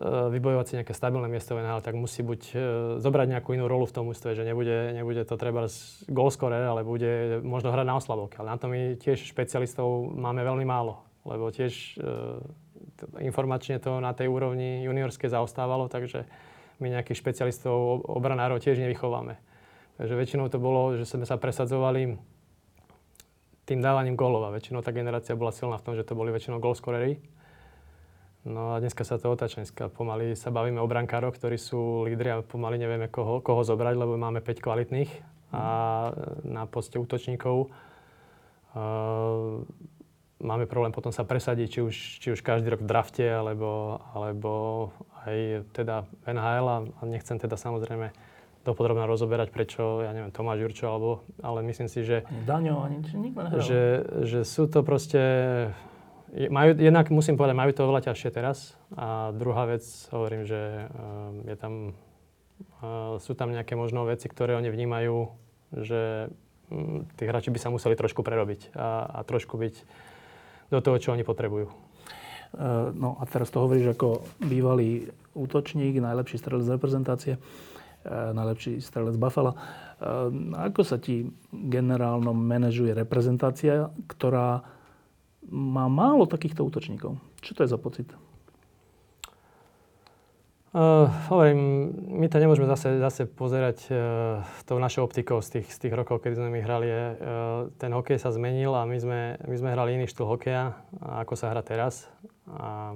vybojovať 0.08 0.66
si 0.66 0.74
nejaké 0.80 0.96
stabilné 0.96 1.28
miesto 1.28 1.60
v 1.60 1.68
NHL, 1.68 1.84
tak 1.84 1.92
musí 2.00 2.24
buď 2.24 2.42
e, 2.56 2.58
zobrať 3.04 3.28
nejakú 3.36 3.52
inú 3.52 3.68
rolu 3.68 3.84
v 3.84 3.96
tom 4.00 4.08
ústve, 4.08 4.32
že 4.32 4.48
nebude, 4.48 4.96
nebude 4.96 5.28
to 5.28 5.36
treba 5.36 5.68
goal 6.08 6.32
scorer, 6.32 6.64
ale 6.64 6.88
bude 6.88 7.44
možno 7.44 7.76
hrať 7.76 7.84
na 7.84 8.00
oslavovke. 8.00 8.40
Ale 8.40 8.56
na 8.56 8.58
to 8.58 8.72
my 8.72 8.96
tiež 8.96 9.20
špecialistov 9.28 10.16
máme 10.16 10.40
veľmi 10.48 10.64
málo, 10.64 11.04
lebo 11.28 11.52
tiež 11.52 12.00
e, 12.00 13.28
informačne 13.28 13.76
to 13.84 14.00
na 14.00 14.16
tej 14.16 14.32
úrovni 14.32 14.88
juniorskej 14.88 15.36
zaostávalo, 15.36 15.92
takže 15.92 16.24
my 16.80 16.96
nejakých 16.96 17.20
špecialistov 17.20 18.08
obranárov 18.08 18.64
tiež 18.64 18.80
nevychováme. 18.80 19.36
Takže 20.00 20.16
väčšinou 20.16 20.48
to 20.48 20.64
bolo, 20.64 20.96
že 20.96 21.04
sme 21.04 21.28
sa 21.28 21.36
presadzovali 21.36 22.16
tým 23.68 23.84
dávaním 23.84 24.16
gólov 24.16 24.48
a 24.48 24.56
väčšinou 24.56 24.80
tá 24.80 24.96
generácia 24.96 25.36
bola 25.36 25.52
silná 25.52 25.76
v 25.76 25.86
tom, 25.92 25.94
že 26.00 26.08
to 26.08 26.16
boli 26.16 26.32
väčšinou 26.32 26.64
goal 26.64 26.72
scorery 26.72 27.20
No 28.48 28.72
a 28.72 28.80
dneska 28.80 29.04
sa 29.04 29.20
to 29.20 29.36
otáča. 29.36 29.60
Dneska 29.60 29.92
pomaly 29.92 30.32
sa 30.32 30.48
bavíme 30.48 30.80
o 30.80 30.88
brankároch, 30.88 31.36
ktorí 31.36 31.60
sú 31.60 32.08
lídri 32.08 32.32
a 32.32 32.40
pomaly 32.40 32.80
nevieme, 32.80 33.12
koho, 33.12 33.44
koho 33.44 33.68
zobrať, 33.68 34.00
lebo 34.00 34.16
máme 34.16 34.40
5 34.40 34.64
kvalitných. 34.64 35.12
A 35.52 35.66
na 36.48 36.64
poste 36.70 36.96
útočníkov 37.02 37.68
uh, 37.68 39.60
máme 40.40 40.66
problém 40.72 40.96
potom 40.96 41.12
sa 41.12 41.28
presadiť, 41.28 41.68
či 41.68 41.80
už, 41.84 41.96
či 42.24 42.28
už 42.32 42.40
každý 42.40 42.72
rok 42.72 42.82
v 42.86 42.88
drafte, 42.88 43.28
alebo, 43.28 44.00
alebo 44.16 44.52
aj 45.28 45.68
teda 45.76 46.08
NHL. 46.24 46.68
A 46.96 47.02
nechcem 47.04 47.36
teda 47.36 47.60
samozrejme 47.60 48.16
dopodrobne 48.64 49.04
rozoberať, 49.04 49.52
prečo, 49.52 50.04
ja 50.04 50.16
neviem, 50.16 50.32
Tomáš 50.32 50.64
Jurčo, 50.64 50.88
alebo, 50.88 51.10
ale 51.44 51.64
myslím 51.68 51.88
si, 51.92 52.04
že... 52.04 52.28
Daňo, 52.48 52.88
ani 52.88 53.04
nikto 53.04 53.40
nehral. 53.44 53.64
Že, 53.64 53.84
že 54.28 54.40
sú 54.44 54.68
to 54.68 54.84
proste 54.84 55.22
majú, 56.50 56.78
jednak 56.78 57.10
musím 57.10 57.36
povedať, 57.38 57.56
majú 57.58 57.72
to 57.74 57.86
oveľa 57.86 58.12
ťažšie 58.12 58.30
teraz. 58.30 58.78
A 58.94 59.34
druhá 59.34 59.66
vec, 59.66 59.84
hovorím, 60.14 60.46
že 60.46 60.86
uh, 60.88 61.34
je 61.50 61.56
tam, 61.58 61.74
uh, 62.82 63.18
sú 63.18 63.34
tam 63.34 63.50
nejaké 63.50 63.74
možno 63.74 64.06
veci, 64.06 64.30
ktoré 64.30 64.54
oni 64.58 64.70
vnímajú, 64.70 65.30
že 65.86 66.34
um, 66.70 67.06
tí 67.18 67.24
hráči 67.26 67.50
by 67.50 67.60
sa 67.60 67.74
museli 67.74 67.98
trošku 67.98 68.22
prerobiť 68.22 68.74
a, 68.78 69.20
a 69.20 69.20
trošku 69.26 69.58
byť 69.58 69.76
do 70.70 70.80
toho, 70.86 70.98
čo 71.02 71.14
oni 71.18 71.26
potrebujú. 71.26 71.68
Uh, 71.70 72.94
no 72.94 73.18
a 73.18 73.26
teraz 73.26 73.50
to 73.50 73.62
hovoríš 73.62 73.98
ako 73.98 74.26
bývalý 74.42 75.10
útočník, 75.34 75.98
najlepší 75.98 76.38
strelec 76.42 76.66
z 76.66 76.74
reprezentácie, 76.78 77.34
uh, 77.38 78.32
najlepší 78.38 78.82
strelec 78.82 79.18
Buffalo. 79.18 79.58
Ako 80.56 80.88
sa 80.88 80.96
ti 80.96 81.28
generálno 81.52 82.32
manažuje 82.32 82.96
reprezentácia, 82.96 83.92
ktorá 84.08 84.64
má 85.50 85.90
málo 85.90 86.30
takýchto 86.30 86.64
útočníkov. 86.66 87.18
Čo 87.42 87.52
to 87.58 87.62
je 87.66 87.70
za 87.70 87.80
pocit? 87.82 88.10
Uh, 90.70 91.10
hovorím, 91.34 91.90
my 92.22 92.30
to 92.30 92.38
nemôžeme 92.38 92.70
zase, 92.70 93.02
zase 93.02 93.26
pozerať 93.26 93.90
uh, 93.90 94.46
tou 94.70 94.78
našou 94.78 95.02
optikou 95.02 95.42
z 95.42 95.58
tých, 95.58 95.74
z 95.74 95.78
tých 95.82 95.94
rokov, 95.98 96.22
kedy 96.22 96.38
sme 96.38 96.54
my 96.54 96.62
hrali. 96.62 96.86
Uh, 96.86 97.74
ten 97.82 97.90
hokej 97.90 98.22
sa 98.22 98.30
zmenil 98.30 98.78
a 98.78 98.86
my 98.86 98.98
sme, 99.02 99.42
my 99.50 99.56
sme 99.58 99.74
hrali 99.74 99.98
iný 99.98 100.06
štýl 100.06 100.30
hokeja, 100.30 100.78
ako 101.02 101.34
sa 101.34 101.50
hrá 101.50 101.66
teraz. 101.66 102.06
A, 102.46 102.94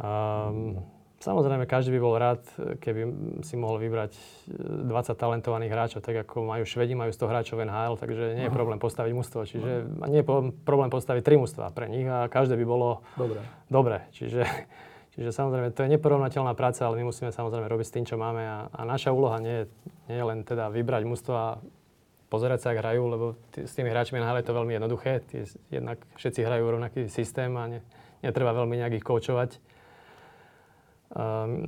um, 0.00 0.80
Samozrejme, 1.18 1.66
každý 1.66 1.98
by 1.98 2.00
bol 2.00 2.14
rád, 2.14 2.46
keby 2.78 3.10
si 3.42 3.58
mohol 3.58 3.82
vybrať 3.82 4.14
20 4.54 4.86
e, 4.86 5.14
talentovaných 5.18 5.72
hráčov, 5.74 5.98
tak 5.98 6.22
ako 6.22 6.46
majú 6.46 6.62
Švedi, 6.62 6.94
majú 6.94 7.10
100 7.10 7.26
hráčov 7.26 7.58
NHL, 7.58 7.98
takže 7.98 8.38
nie 8.38 8.46
je 8.46 8.54
problém 8.54 8.78
postaviť 8.78 9.12
mužstvo. 9.18 9.42
Čiže 9.42 9.70
nie 10.06 10.22
je 10.22 10.26
problém 10.62 10.86
postaviť 10.86 11.22
tri 11.26 11.34
mužstva 11.34 11.74
pre 11.74 11.90
nich 11.90 12.06
a 12.06 12.30
každé 12.30 12.54
by 12.62 12.62
bolo 12.62 13.02
dobré. 13.18 13.42
dobré. 13.66 13.98
Čiže, 14.14 14.46
čiže 15.18 15.34
samozrejme, 15.34 15.74
to 15.74 15.82
je 15.82 15.98
neporovnateľná 15.98 16.54
práca, 16.54 16.86
ale 16.86 17.02
my 17.02 17.10
musíme 17.10 17.34
samozrejme 17.34 17.66
robiť 17.66 17.86
s 17.90 17.94
tým, 17.98 18.06
čo 18.06 18.14
máme. 18.14 18.46
A, 18.46 18.70
a 18.70 18.80
naša 18.86 19.10
úloha 19.10 19.42
nie 19.42 19.66
je, 19.66 19.74
nie 20.06 20.22
je 20.22 20.24
len 20.24 20.46
teda 20.46 20.70
vybrať 20.70 21.02
mužstvo 21.02 21.34
a 21.34 21.58
pozerať 22.30 22.62
sa, 22.62 22.70
ak 22.70 22.78
hrajú, 22.78 23.02
lebo 23.10 23.34
tý, 23.50 23.66
s 23.66 23.74
tými 23.74 23.90
hráčmi 23.90 24.22
NHL 24.22 24.38
je 24.38 24.46
to 24.46 24.54
veľmi 24.54 24.70
jednoduché. 24.70 25.26
Tí, 25.26 25.50
jednak 25.66 25.98
všetci 26.14 26.46
hrajú 26.46 26.78
rovnaký 26.78 27.10
systém 27.10 27.50
a 27.58 27.66
ne, 27.66 27.82
netreba 28.22 28.54
veľmi 28.54 28.78
nejak 28.78 29.02
ich 29.02 29.06
koučovať 29.06 29.77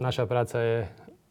naša 0.01 0.25
práca 0.29 0.57
je 0.61 0.77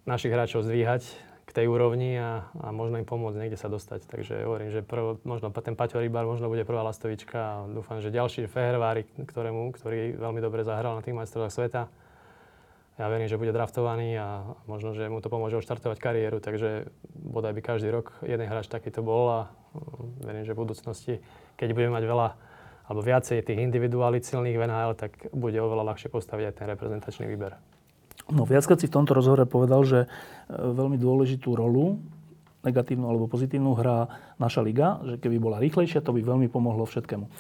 našich 0.10 0.34
hráčov 0.34 0.66
zdvíhať 0.66 1.06
k 1.50 1.52
tej 1.52 1.66
úrovni 1.66 2.14
a, 2.18 2.46
a 2.62 2.70
možno 2.70 3.02
im 3.02 3.10
pomôcť 3.10 3.42
niekde 3.42 3.58
sa 3.58 3.74
dostať. 3.74 4.06
Takže 4.06 4.46
hovorím, 4.46 4.70
že 4.70 4.86
prv, 4.86 5.18
možno 5.26 5.50
ten 5.50 5.74
Paťo 5.74 5.98
Rybar 5.98 6.30
možno 6.30 6.46
bude 6.46 6.62
prvá 6.62 6.86
lastovička 6.86 7.38
a 7.38 7.54
dúfam, 7.66 7.98
že 8.02 8.14
ďalší 8.14 8.46
Fehervári, 8.46 9.10
ktorému, 9.18 9.74
ktorý 9.74 10.14
veľmi 10.18 10.42
dobre 10.46 10.62
zahral 10.62 10.94
na 10.94 11.02
tých 11.02 11.18
majstrovách 11.18 11.54
sveta, 11.54 11.90
ja 13.00 13.08
verím, 13.08 13.32
že 13.32 13.40
bude 13.40 13.56
draftovaný 13.56 14.20
a 14.20 14.44
možno, 14.68 14.92
že 14.92 15.08
mu 15.08 15.24
to 15.24 15.32
pomôže 15.32 15.56
oštartovať 15.56 16.04
kariéru, 16.04 16.44
takže 16.44 16.92
bodaj 17.16 17.56
by 17.56 17.62
každý 17.64 17.96
rok 17.96 18.12
jeden 18.28 18.44
hráč 18.44 18.68
takýto 18.68 19.00
bol 19.00 19.32
a 19.32 19.40
mm, 19.48 20.28
verím, 20.28 20.44
že 20.44 20.52
v 20.52 20.62
budúcnosti, 20.68 21.14
keď 21.56 21.72
budeme 21.72 21.96
mať 21.96 22.04
veľa 22.04 22.28
alebo 22.92 23.06
viacej 23.06 23.46
tých 23.46 23.62
individuálnych 23.62 24.26
silných 24.26 24.58
v 24.58 24.66
NHL, 24.68 24.94
tak 25.00 25.12
bude 25.32 25.56
oveľa 25.62 25.94
ľahšie 25.94 26.12
postaviť 26.12 26.52
aj 26.52 26.56
ten 26.58 26.68
reprezentačný 26.68 27.26
výber. 27.30 27.56
No 28.30 28.46
viackrát 28.46 28.78
si 28.78 28.86
v 28.86 28.96
tomto 28.96 29.18
rozhovore 29.18 29.46
povedal, 29.50 29.82
že 29.86 30.00
e, 30.06 30.08
veľmi 30.54 31.02
dôležitú 31.02 31.58
rolu, 31.58 31.98
negatívnu 32.62 33.08
alebo 33.08 33.32
pozitívnu, 33.32 33.74
hrá 33.74 34.06
naša 34.38 34.62
liga, 34.62 35.00
že 35.08 35.16
keby 35.18 35.38
bola 35.40 35.58
rýchlejšia, 35.64 36.04
to 36.04 36.14
by 36.14 36.22
veľmi 36.22 36.46
pomohlo 36.52 36.86
všetkému. 36.86 37.26
E, 37.26 37.32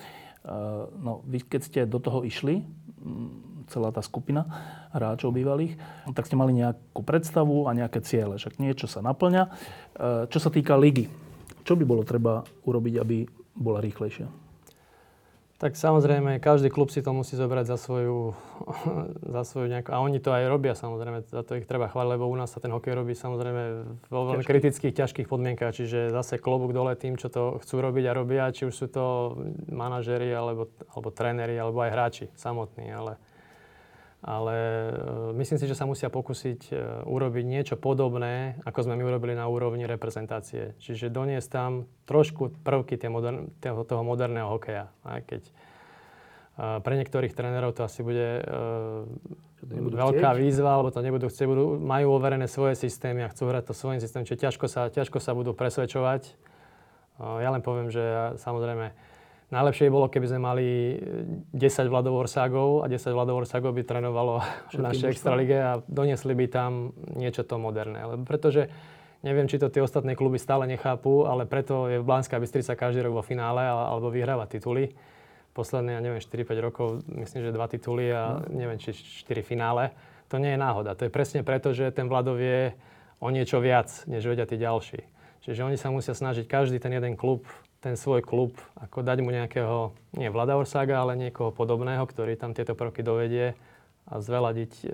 no, 0.99 1.21
vy 1.29 1.45
keď 1.45 1.61
ste 1.61 1.79
do 1.85 2.01
toho 2.01 2.25
išli, 2.25 2.65
celá 3.69 3.93
tá 3.93 4.01
skupina 4.01 4.49
hráčov 4.91 5.31
bývalých, 5.31 5.77
tak 6.17 6.25
ste 6.25 6.35
mali 6.35 6.57
nejakú 6.57 7.05
predstavu 7.05 7.69
a 7.69 7.77
nejaké 7.77 8.01
ciele, 8.01 8.41
že 8.41 8.49
niečo 8.57 8.89
sa 8.89 9.05
naplňa. 9.05 9.43
E, 9.45 9.49
čo 10.27 10.39
sa 10.41 10.49
týka 10.49 10.73
ligy, 10.73 11.05
čo 11.61 11.77
by 11.77 11.85
bolo 11.85 12.01
treba 12.01 12.41
urobiť, 12.65 12.93
aby 12.97 13.29
bola 13.53 13.77
rýchlejšia? 13.77 14.49
Tak 15.60 15.76
samozrejme, 15.76 16.39
každý 16.39 16.72
klub 16.72 16.88
si 16.88 17.03
to 17.03 17.12
musí 17.12 17.36
zobrať 17.36 17.68
za 17.68 17.76
svoju, 17.76 18.32
za 19.36 19.43
svoju 19.43 19.68
nejakú... 19.68 19.91
A 19.91 19.99
oni 19.99 20.24
to 20.24 20.32
aj 20.32 20.47
robia 20.47 20.72
samozrejme, 20.72 21.28
za 21.28 21.43
to 21.43 21.60
ich 21.60 21.68
treba 21.68 21.91
chváliť, 21.91 22.16
lebo 22.16 22.32
u 22.32 22.36
nás 22.39 22.47
sa 22.55 22.64
ten 22.64 22.72
hokej 22.72 22.95
robí 22.95 23.12
samozrejme 23.12 23.64
vo 24.07 24.20
veľmi 24.32 24.47
Ťažký. 24.47 24.51
kritických, 24.55 24.93
ťažkých 24.95 25.28
podmienkach. 25.28 25.76
Čiže 25.76 26.16
zase 26.16 26.39
klobúk 26.39 26.72
dole 26.72 26.95
tým, 26.95 27.20
čo 27.20 27.28
to 27.28 27.60
chcú 27.60 27.76
robiť 27.84 28.07
a 28.07 28.16
robia, 28.16 28.47
či 28.55 28.72
už 28.72 28.74
sú 28.74 28.88
to 28.88 29.36
manažeri, 29.68 30.32
alebo, 30.32 30.72
alebo 30.95 31.12
tréneri, 31.12 31.60
alebo 31.60 31.84
aj 31.84 31.91
hráči 31.91 32.26
samotní. 32.39 32.95
Ale 32.95 33.20
ale 34.20 34.55
e, 34.55 34.91
myslím 35.39 35.55
si, 35.55 35.65
že 35.67 35.80
sa 35.80 35.88
musia 35.88 36.11
pokúsiť 36.11 36.59
e, 36.70 37.07
urobiť 37.07 37.45
niečo 37.47 37.76
podobné, 37.80 38.59
ako 38.67 38.84
sme 38.84 38.99
my 38.99 39.03
urobili 39.07 39.32
na 39.32 39.47
úrovni 39.47 39.88
reprezentácie. 39.88 40.76
Čiže 40.84 41.07
doniesť 41.07 41.47
tam 41.47 41.72
trošku 42.03 42.59
prvky 42.59 42.99
toho 42.99 44.03
moderného 44.03 44.51
hokeja. 44.51 44.91
Aj 45.07 45.24
keď 45.24 45.47
e, 45.47 45.51
pre 46.84 46.93
niektorých 46.99 47.32
trénerov 47.32 47.72
to 47.72 47.88
asi 47.88 48.03
bude 48.03 48.43
veľká 49.63 50.32
chcieť. 50.36 50.41
výzva, 50.43 50.76
alebo 50.76 50.91
to 50.91 50.99
nebudú 50.99 51.32
chcieť, 51.32 51.47
budú, 51.47 51.80
majú 51.80 52.20
overené 52.20 52.51
svoje 52.51 52.76
systémy 52.76 53.24
a 53.24 53.32
chcú 53.32 53.47
hrať 53.47 53.72
to 53.72 53.74
svojím 53.76 54.03
systémom, 54.03 54.28
čiže 54.28 54.51
ťažko 54.51 54.65
sa, 54.67 54.91
ťažko 54.91 55.24
sa 55.24 55.32
budú 55.32 55.55
presvedčovať. 55.55 56.36
Ja 57.20 57.51
len 57.51 57.59
poviem, 57.59 57.91
že 57.91 57.99
samozrejme 58.39 58.95
najlepšie 59.50 59.89
by 59.89 59.91
bolo, 59.93 60.08
keby 60.10 60.28
sme 60.30 60.39
mali 60.41 60.68
10 61.54 61.91
Vladov 61.91 62.26
Orságov 62.26 62.82
a 62.82 62.89
10 62.89 63.14
Vladov 63.14 63.45
Orságov 63.45 63.74
by 63.74 63.84
trénovalo 63.86 64.41
v 64.74 64.82
našej 64.82 65.10
extralige 65.14 65.58
a 65.58 65.82
doniesli 65.89 66.34
by 66.34 66.45
tam 66.50 66.93
niečo 67.18 67.45
to 67.45 67.58
moderné. 67.58 68.02
Lebo 68.06 68.26
pretože 68.26 68.70
neviem, 69.26 69.50
či 69.50 69.58
to 69.58 69.74
tie 69.74 69.84
ostatné 69.84 70.14
kluby 70.14 70.38
stále 70.38 70.70
nechápu, 70.70 71.26
ale 71.26 71.50
preto 71.50 71.89
je 71.89 72.02
v 72.02 72.08
Blánska 72.08 72.38
Bystrica 72.38 72.78
každý 72.78 73.04
rok 73.06 73.20
vo 73.20 73.24
finále 73.26 73.66
alebo 73.66 74.14
vyhráva 74.14 74.45
tituly 74.45 74.93
posledné, 75.60 75.97
ja 75.97 76.02
neviem, 76.02 76.24
4-5 76.24 76.56
rokov, 76.64 76.88
myslím, 77.12 77.50
že 77.50 77.52
dva 77.52 77.68
tituly 77.68 78.14
a 78.16 78.39
no. 78.39 78.64
neviem, 78.64 78.80
či 78.80 78.95
4 78.95 79.43
finále. 79.43 79.91
To 80.32 80.38
nie 80.38 80.56
je 80.56 80.60
náhoda. 80.62 80.95
To 80.95 81.10
je 81.10 81.12
presne 81.12 81.41
preto, 81.43 81.76
že 81.76 81.89
ten 81.91 82.08
Vladov 82.08 82.39
je 82.39 82.72
o 83.20 83.28
niečo 83.28 83.60
viac, 83.60 83.89
než 84.08 84.24
vedia 84.24 84.47
tí 84.47 84.56
ďalší. 84.56 85.04
Čiže 85.43 85.66
oni 85.66 85.76
sa 85.76 85.91
musia 85.91 86.14
snažiť 86.16 86.45
každý 86.47 86.78
ten 86.80 86.93
jeden 86.93 87.20
klub, 87.20 87.43
ten 87.80 87.95
svoj 87.95 88.23
klub, 88.23 88.59
ako 88.75 89.03
dať 89.03 89.17
mu 89.23 89.32
nejakého, 89.32 89.95
nie 90.19 90.27
Vlada 90.27 90.59
Orsaga, 90.59 90.99
ale 90.99 91.15
niekoho 91.15 91.55
podobného, 91.55 92.03
ktorý 92.03 92.36
tam 92.36 92.51
tieto 92.51 92.75
prvky 92.75 92.99
dovedie 92.99 93.55
a 94.09 94.19
zveladiť 94.19 94.73
e, 94.84 94.86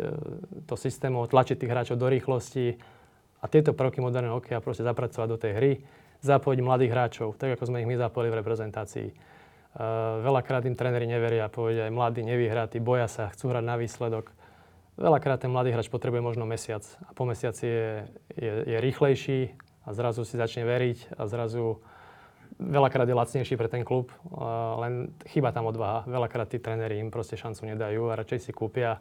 to 0.69 0.75
systému, 0.77 1.25
tlačiť 1.25 1.57
tých 1.57 1.71
hráčov 1.71 1.97
do 1.97 2.05
rýchlosti 2.05 2.77
a 3.41 3.45
tieto 3.49 3.73
prvky 3.73 4.01
moderného 4.01 4.37
hokeja 4.37 4.61
proste 4.61 4.85
zapracovať 4.85 5.27
do 5.27 5.37
tej 5.41 5.51
hry, 5.57 5.71
zapojiť 6.21 6.59
mladých 6.61 6.93
hráčov, 6.93 7.27
tak 7.41 7.57
ako 7.57 7.73
sme 7.73 7.81
ich 7.81 7.89
my 7.89 7.97
zapojili 7.97 8.29
v 8.33 8.39
reprezentácii 8.41 9.09
Uh, 9.75 10.23
veľakrát 10.23 10.63
im 10.71 10.71
tréneri 10.71 11.03
neveria, 11.03 11.51
povedia 11.51 11.83
aj 11.83 11.91
mladí, 11.91 12.23
nevyhratí, 12.23 12.79
boja 12.79 13.11
sa, 13.11 13.27
chcú 13.35 13.51
hrať 13.51 13.59
na 13.67 13.75
výsledok. 13.75 14.31
Veľakrát 14.95 15.43
ten 15.43 15.51
mladý 15.51 15.75
hráč 15.75 15.91
potrebuje 15.91 16.23
možno 16.23 16.47
mesiac 16.47 16.79
a 17.03 17.11
po 17.11 17.27
mesiaci 17.27 17.67
je, 17.67 17.91
je, 18.39 18.51
je 18.71 18.77
rýchlejší 18.79 19.51
a 19.83 19.91
zrazu 19.91 20.23
si 20.23 20.39
začne 20.39 20.63
veriť 20.63 21.19
a 21.19 21.27
zrazu 21.27 21.83
veľakrát 22.59 23.07
je 23.07 23.15
lacnejší 23.15 23.55
pre 23.59 23.67
ten 23.67 23.83
klub, 23.83 24.11
uh, 24.31 24.79
len 24.85 25.11
chyba 25.29 25.51
tam 25.51 25.67
odvaha. 25.67 26.07
Veľakrát 26.07 26.47
tí 26.49 26.59
tréneri 26.59 26.99
im 26.99 27.11
proste 27.11 27.35
šancu 27.35 27.67
nedajú 27.75 28.11
a 28.11 28.17
radšej 28.19 28.39
si 28.47 28.51
kúpia 28.55 28.99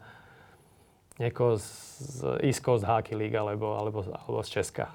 niekoho 1.23 1.59
z, 1.59 1.67
z 1.99 2.19
East 2.43 2.63
Coast 2.67 2.83
Hockey 2.83 3.15
League 3.15 3.39
alebo, 3.39 3.79
alebo, 3.79 4.03
alebo 4.03 4.43
z 4.43 4.49
Česka, 4.51 4.91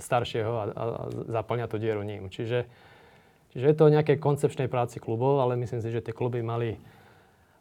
staršieho 0.00 0.52
a, 0.56 0.64
a, 0.72 0.84
zaplňa 1.28 1.68
tú 1.68 1.76
dieru 1.76 2.00
ním. 2.00 2.32
Čiže 2.32 2.64
Čiže 3.50 3.66
je 3.66 3.76
to 3.76 3.86
o 3.90 3.94
nejakej 3.94 4.22
koncepčnej 4.22 4.70
práci 4.70 5.02
klubov, 5.02 5.42
ale 5.42 5.58
myslím 5.58 5.82
si, 5.82 5.90
že 5.90 6.06
tie 6.06 6.14
kluby 6.14 6.38
mali, 6.38 6.78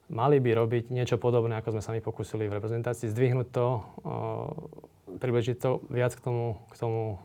mali 0.05 0.37
by 0.37 0.53
robiť 0.53 0.93
niečo 0.93 1.17
podobné, 1.17 1.57
ako 1.57 1.73
sme 1.77 1.81
sa 1.81 1.93
my 1.97 2.01
pokúsili 2.01 2.45
v 2.45 2.61
reprezentácii, 2.61 3.09
zdvihnúť 3.09 3.49
to, 3.49 3.81
približiť 5.17 5.57
to 5.57 5.81
viac 5.89 6.13
k 6.13 6.21
tomu, 6.21 6.61
k 6.69 6.75
tomu 6.77 7.17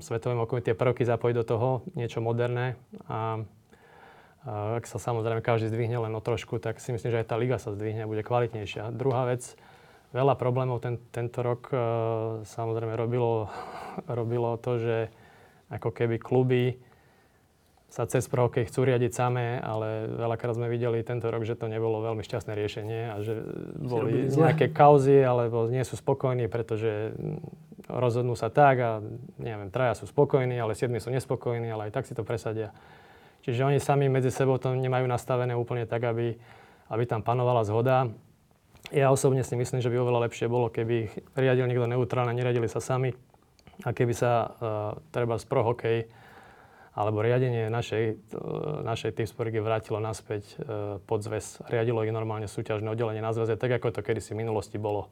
svetovému 0.00 0.44
okomu, 0.44 0.64
tie 0.64 0.76
prvky 0.76 1.06
zapojiť 1.06 1.34
do 1.38 1.44
toho, 1.44 1.68
niečo 1.94 2.18
moderné 2.18 2.74
a 3.06 3.42
ak 4.42 4.90
sa 4.90 4.98
samozrejme 4.98 5.38
každý 5.38 5.70
zdvihne 5.70 6.02
len 6.02 6.12
o 6.18 6.22
trošku, 6.22 6.58
tak 6.58 6.82
si 6.82 6.90
myslím, 6.90 7.14
že 7.14 7.20
aj 7.22 7.30
tá 7.30 7.38
liga 7.38 7.62
sa 7.62 7.70
zdvihne 7.70 8.02
a 8.02 8.10
bude 8.10 8.26
kvalitnejšia. 8.26 8.90
Druhá 8.90 9.30
vec, 9.30 9.54
veľa 10.10 10.34
problémov 10.34 10.82
ten, 10.82 10.98
tento 11.14 11.46
rok 11.46 11.70
uh, 11.70 11.78
samozrejme 12.42 12.98
robilo, 12.98 13.46
robilo 14.18 14.58
to, 14.58 14.82
že 14.82 14.96
ako 15.70 15.94
keby 15.94 16.18
kluby 16.18 16.76
sa 17.92 18.08
cez 18.08 18.24
prohokej 18.24 18.72
chcú 18.72 18.88
riadiť 18.88 19.12
samé, 19.12 19.60
ale 19.60 20.08
veľakrát 20.08 20.56
sme 20.56 20.72
videli 20.72 21.04
tento 21.04 21.28
rok, 21.28 21.44
že 21.44 21.60
to 21.60 21.68
nebolo 21.68 22.00
veľmi 22.00 22.24
šťastné 22.24 22.56
riešenie 22.56 23.02
a 23.12 23.20
že 23.20 23.36
boli 23.84 24.32
nejaké 24.32 24.72
kauzy, 24.72 25.20
alebo 25.20 25.68
nie 25.68 25.84
sú 25.84 26.00
spokojní, 26.00 26.48
pretože 26.48 27.12
rozhodnú 27.92 28.32
sa 28.32 28.48
tak 28.48 28.76
a 28.80 28.90
neviem, 29.36 29.68
traja 29.68 30.00
sú 30.00 30.08
spokojní, 30.08 30.56
ale 30.56 30.72
siedmi 30.72 30.98
sú 30.98 31.12
nespokojní, 31.12 31.68
ale 31.68 31.88
aj 31.88 31.92
tak 32.00 32.04
si 32.08 32.16
to 32.16 32.24
presadia. 32.24 32.72
Čiže 33.42 33.66
oni 33.66 33.78
sami 33.82 34.06
medzi 34.06 34.30
sebou 34.30 34.56
to 34.56 34.72
nemajú 34.72 35.04
nastavené 35.04 35.52
úplne 35.52 35.84
tak, 35.84 36.06
aby, 36.06 36.38
aby 36.88 37.04
tam 37.04 37.20
panovala 37.20 37.66
zhoda. 37.66 38.08
Ja 38.94 39.10
osobne 39.10 39.42
si 39.42 39.54
myslím, 39.58 39.82
že 39.82 39.90
by 39.90 39.96
oveľa 39.98 40.30
lepšie 40.30 40.46
bolo, 40.50 40.70
keby 40.70 41.10
riadil 41.34 41.66
niekto 41.66 41.86
neutrálne, 41.86 42.34
neradili 42.34 42.66
sa 42.66 42.78
sami 42.78 43.14
a 43.82 43.90
keby 43.90 44.14
sa 44.14 44.30
uh, 44.32 44.50
treba 45.10 45.38
z 45.38 45.44
pro 45.46 45.62
hokej 45.66 46.06
alebo 46.92 47.24
riadenie 47.24 47.72
našej, 47.72 48.04
e, 48.12 48.36
našej 48.84 49.16
Team 49.16 49.24
Sporty 49.24 49.56
vrátilo 49.64 49.96
naspäť 49.96 50.44
e, 50.44 50.54
pod 51.00 51.24
zväz. 51.24 51.64
Riadilo 51.64 52.04
ich 52.04 52.12
normálne 52.12 52.44
súťažné 52.44 52.84
oddelenie 52.92 53.24
na 53.24 53.32
zväze, 53.32 53.56
tak 53.56 53.80
ako 53.80 53.96
to 53.96 54.04
kedysi 54.04 54.36
v 54.36 54.44
minulosti 54.44 54.76
bolo. 54.76 55.08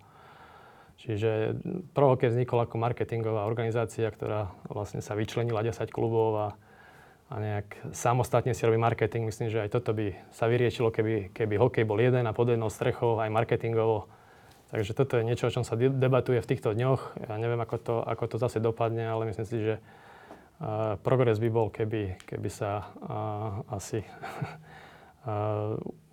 Čiže 1.01 1.57
Pro 1.97 2.13
Hockey 2.13 2.29
vznikol 2.29 2.69
ako 2.69 2.77
marketingová 2.77 3.49
organizácia, 3.49 4.05
ktorá 4.13 4.53
vlastne 4.69 5.01
sa 5.01 5.17
vyčlenila 5.17 5.65
10 5.65 5.89
klubov 5.89 6.31
a, 6.37 6.49
a 7.33 7.35
nejak 7.41 7.97
samostatne 7.97 8.53
si 8.53 8.69
robí 8.69 8.77
marketing. 8.77 9.25
Myslím, 9.25 9.49
že 9.49 9.65
aj 9.65 9.73
toto 9.73 9.97
by 9.97 10.13
sa 10.29 10.45
vyriešilo, 10.45 10.93
keby, 10.93 11.33
keby 11.33 11.57
hokej 11.57 11.89
bol 11.89 11.97
jeden 11.97 12.29
a 12.29 12.37
pod 12.37 12.53
jednou 12.53 12.69
strechou, 12.69 13.17
aj 13.17 13.33
marketingovo. 13.33 14.13
Takže 14.71 14.93
toto 14.93 15.17
je 15.17 15.27
niečo, 15.27 15.49
o 15.49 15.55
čom 15.57 15.65
sa 15.65 15.75
debatuje 15.75 16.39
v 16.39 16.51
týchto 16.53 16.77
dňoch. 16.77 17.27
Ja 17.27 17.41
neviem, 17.41 17.59
ako 17.59 17.77
to, 17.81 17.95
ako 18.05 18.25
to 18.31 18.37
zase 18.37 18.61
dopadne, 18.61 19.09
ale 19.09 19.27
myslím 19.33 19.49
si, 19.49 19.57
že 19.57 19.75
progres 21.01 21.41
by 21.41 21.49
bol, 21.49 21.73
keby, 21.73 22.21
keby 22.29 22.51
sa 22.53 22.93
uh, 23.01 23.65
asi 23.73 24.05
uh, 24.05 24.13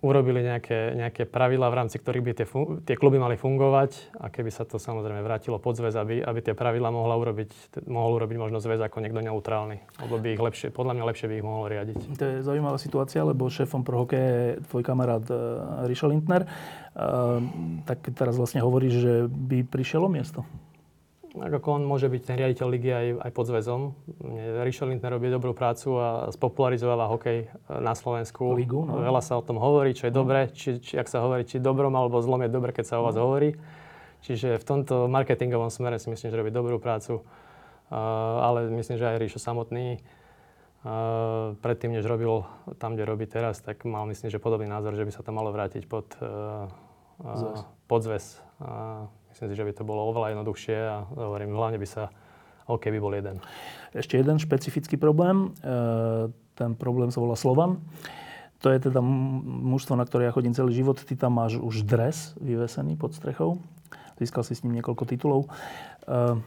urobili 0.04 0.44
nejaké, 0.44 0.92
nejaké 0.92 1.24
pravidlá, 1.24 1.72
v 1.72 1.78
rámci 1.80 1.96
ktorých 1.96 2.24
by 2.28 2.32
tie, 2.36 2.46
fun- 2.46 2.84
tie 2.84 2.92
kluby 2.92 3.16
mali 3.16 3.40
fungovať 3.40 4.20
a 4.20 4.28
keby 4.28 4.52
sa 4.52 4.68
to 4.68 4.76
samozrejme 4.76 5.24
vrátilo 5.24 5.56
pod 5.56 5.80
zväz, 5.80 5.96
aby, 5.96 6.20
aby 6.20 6.44
tie 6.44 6.52
pravidlá 6.52 6.92
mohla 6.92 7.16
urobiť, 7.16 7.80
mohol 7.88 8.20
urobiť 8.20 8.36
možno 8.36 8.60
zväz 8.60 8.84
ako 8.84 9.00
niekto 9.00 9.24
neutrálny. 9.24 9.80
Lebo 10.04 10.20
by 10.20 10.28
ich 10.36 10.42
lepšie, 10.44 10.68
podľa 10.76 10.92
mňa 11.00 11.04
lepšie 11.08 11.26
by 11.32 11.34
ich 11.40 11.46
mohol 11.46 11.72
riadiť. 11.72 11.98
To 12.20 12.24
je 12.28 12.36
zaujímavá 12.44 12.76
situácia, 12.76 13.24
lebo 13.24 13.48
šéfom 13.48 13.80
pro 13.80 14.04
hokej 14.04 14.20
je 14.20 14.46
tvoj 14.68 14.84
kamarát 14.84 15.24
uh, 15.32 15.88
Rišo 15.88 16.12
Lindner. 16.12 16.44
Uh, 16.92 17.40
tak 17.88 18.04
teraz 18.12 18.36
vlastne 18.36 18.60
hovoríš, 18.60 18.94
že 19.00 19.14
by 19.24 19.64
prišlo 19.64 20.12
miesto 20.12 20.44
ako 21.36 21.68
on 21.76 21.82
môže 21.84 22.08
byť 22.08 22.22
ten 22.24 22.36
riaditeľ 22.40 22.66
ligy 22.72 22.90
aj, 22.90 23.06
aj 23.20 23.30
pod 23.36 23.44
zväzom. 23.52 23.80
Rišo 24.64 24.88
Lindner 24.88 25.12
robí 25.12 25.28
dobrú 25.28 25.52
prácu 25.52 26.00
a 26.00 26.08
spopularizováva 26.32 27.04
hokej 27.12 27.38
e, 27.44 27.46
na 27.84 27.92
Slovensku. 27.92 28.56
Ligu, 28.56 28.80
no. 28.88 29.04
Veľa 29.04 29.20
sa 29.20 29.36
o 29.36 29.44
tom 29.44 29.60
hovorí, 29.60 29.92
čo 29.92 30.08
je 30.08 30.12
no. 30.16 30.24
dobré, 30.24 30.48
či, 30.48 30.80
či, 30.80 30.96
ak 30.96 31.04
sa 31.04 31.20
hovorí, 31.20 31.44
či 31.44 31.60
dobrom 31.60 31.92
alebo 31.92 32.24
zlom 32.24 32.40
je 32.48 32.50
dobre, 32.50 32.72
keď 32.72 32.84
sa 32.88 32.94
o 32.96 33.04
vás 33.04 33.14
no. 33.14 33.28
hovorí. 33.28 33.52
Čiže 34.24 34.56
v 34.56 34.64
tomto 34.64 35.06
marketingovom 35.06 35.68
smere 35.68 36.00
si 36.00 36.08
myslím, 36.08 36.32
že 36.32 36.40
robí 36.40 36.50
dobrú 36.50 36.80
prácu. 36.80 37.20
Uh, 37.88 37.96
ale 38.44 38.68
myslím, 38.68 39.00
že 39.00 39.08
aj 39.08 39.16
Ríšo 39.16 39.40
samotný 39.40 39.96
uh, 39.96 41.56
predtým, 41.56 41.96
než 41.96 42.04
robil 42.04 42.44
tam, 42.76 42.92
kde 42.92 43.08
robí 43.08 43.24
teraz, 43.24 43.64
tak 43.64 43.80
mal 43.88 44.04
myslím, 44.10 44.28
že 44.28 44.42
podobný 44.42 44.68
názor, 44.68 44.92
že 44.92 45.08
by 45.08 45.12
sa 45.14 45.24
to 45.24 45.32
malo 45.32 45.48
vrátiť 45.56 45.88
pod, 45.88 46.12
uh, 46.20 46.68
uh, 47.24 47.64
pod 47.88 48.00
zväz. 48.04 48.44
Uh, 48.60 49.08
Myslím 49.38 49.54
si, 49.54 49.60
že 49.62 49.68
by 49.70 49.74
to 49.78 49.86
bolo 49.86 50.02
oveľa 50.10 50.34
jednoduchšie 50.34 50.78
a 50.82 51.06
hovorím, 51.14 51.54
hlavne 51.54 51.78
by 51.78 51.86
sa 51.86 52.10
OK 52.66 52.90
by 52.90 52.98
bol 52.98 53.14
jeden. 53.14 53.38
Ešte 53.94 54.18
jeden 54.18 54.34
špecifický 54.34 54.98
problém. 54.98 55.54
E, 55.62 56.34
ten 56.58 56.74
problém 56.74 57.14
sa 57.14 57.22
volá 57.22 57.38
Slovan. 57.38 57.78
To 58.66 58.74
je 58.74 58.90
teda 58.90 58.98
mužstvo, 58.98 59.94
na 59.94 60.02
ktoré 60.02 60.26
ja 60.26 60.34
chodím 60.34 60.58
celý 60.58 60.74
život. 60.74 60.98
Ty 60.98 61.14
tam 61.14 61.38
máš 61.38 61.54
už 61.54 61.86
dres 61.86 62.34
vyvesený 62.42 62.98
pod 62.98 63.14
strechou. 63.14 63.62
Získal 64.18 64.42
si 64.42 64.58
s 64.58 64.66
ním 64.66 64.82
niekoľko 64.82 65.06
titulov. 65.06 65.46
E, 65.46 66.42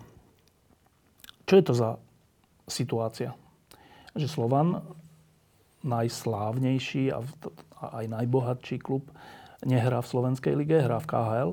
čo 1.48 1.54
je 1.56 1.64
to 1.64 1.72
za 1.72 1.96
situácia? 2.68 3.32
Že 4.20 4.28
Slovan, 4.28 4.84
najslávnejší 5.88 7.16
a 7.16 7.24
aj 8.04 8.06
najbohatší 8.20 8.84
klub, 8.84 9.08
nehrá 9.64 10.04
v 10.04 10.12
Slovenskej 10.12 10.60
lige, 10.60 10.76
hrá 10.76 11.00
v 11.00 11.08
KHL 11.08 11.52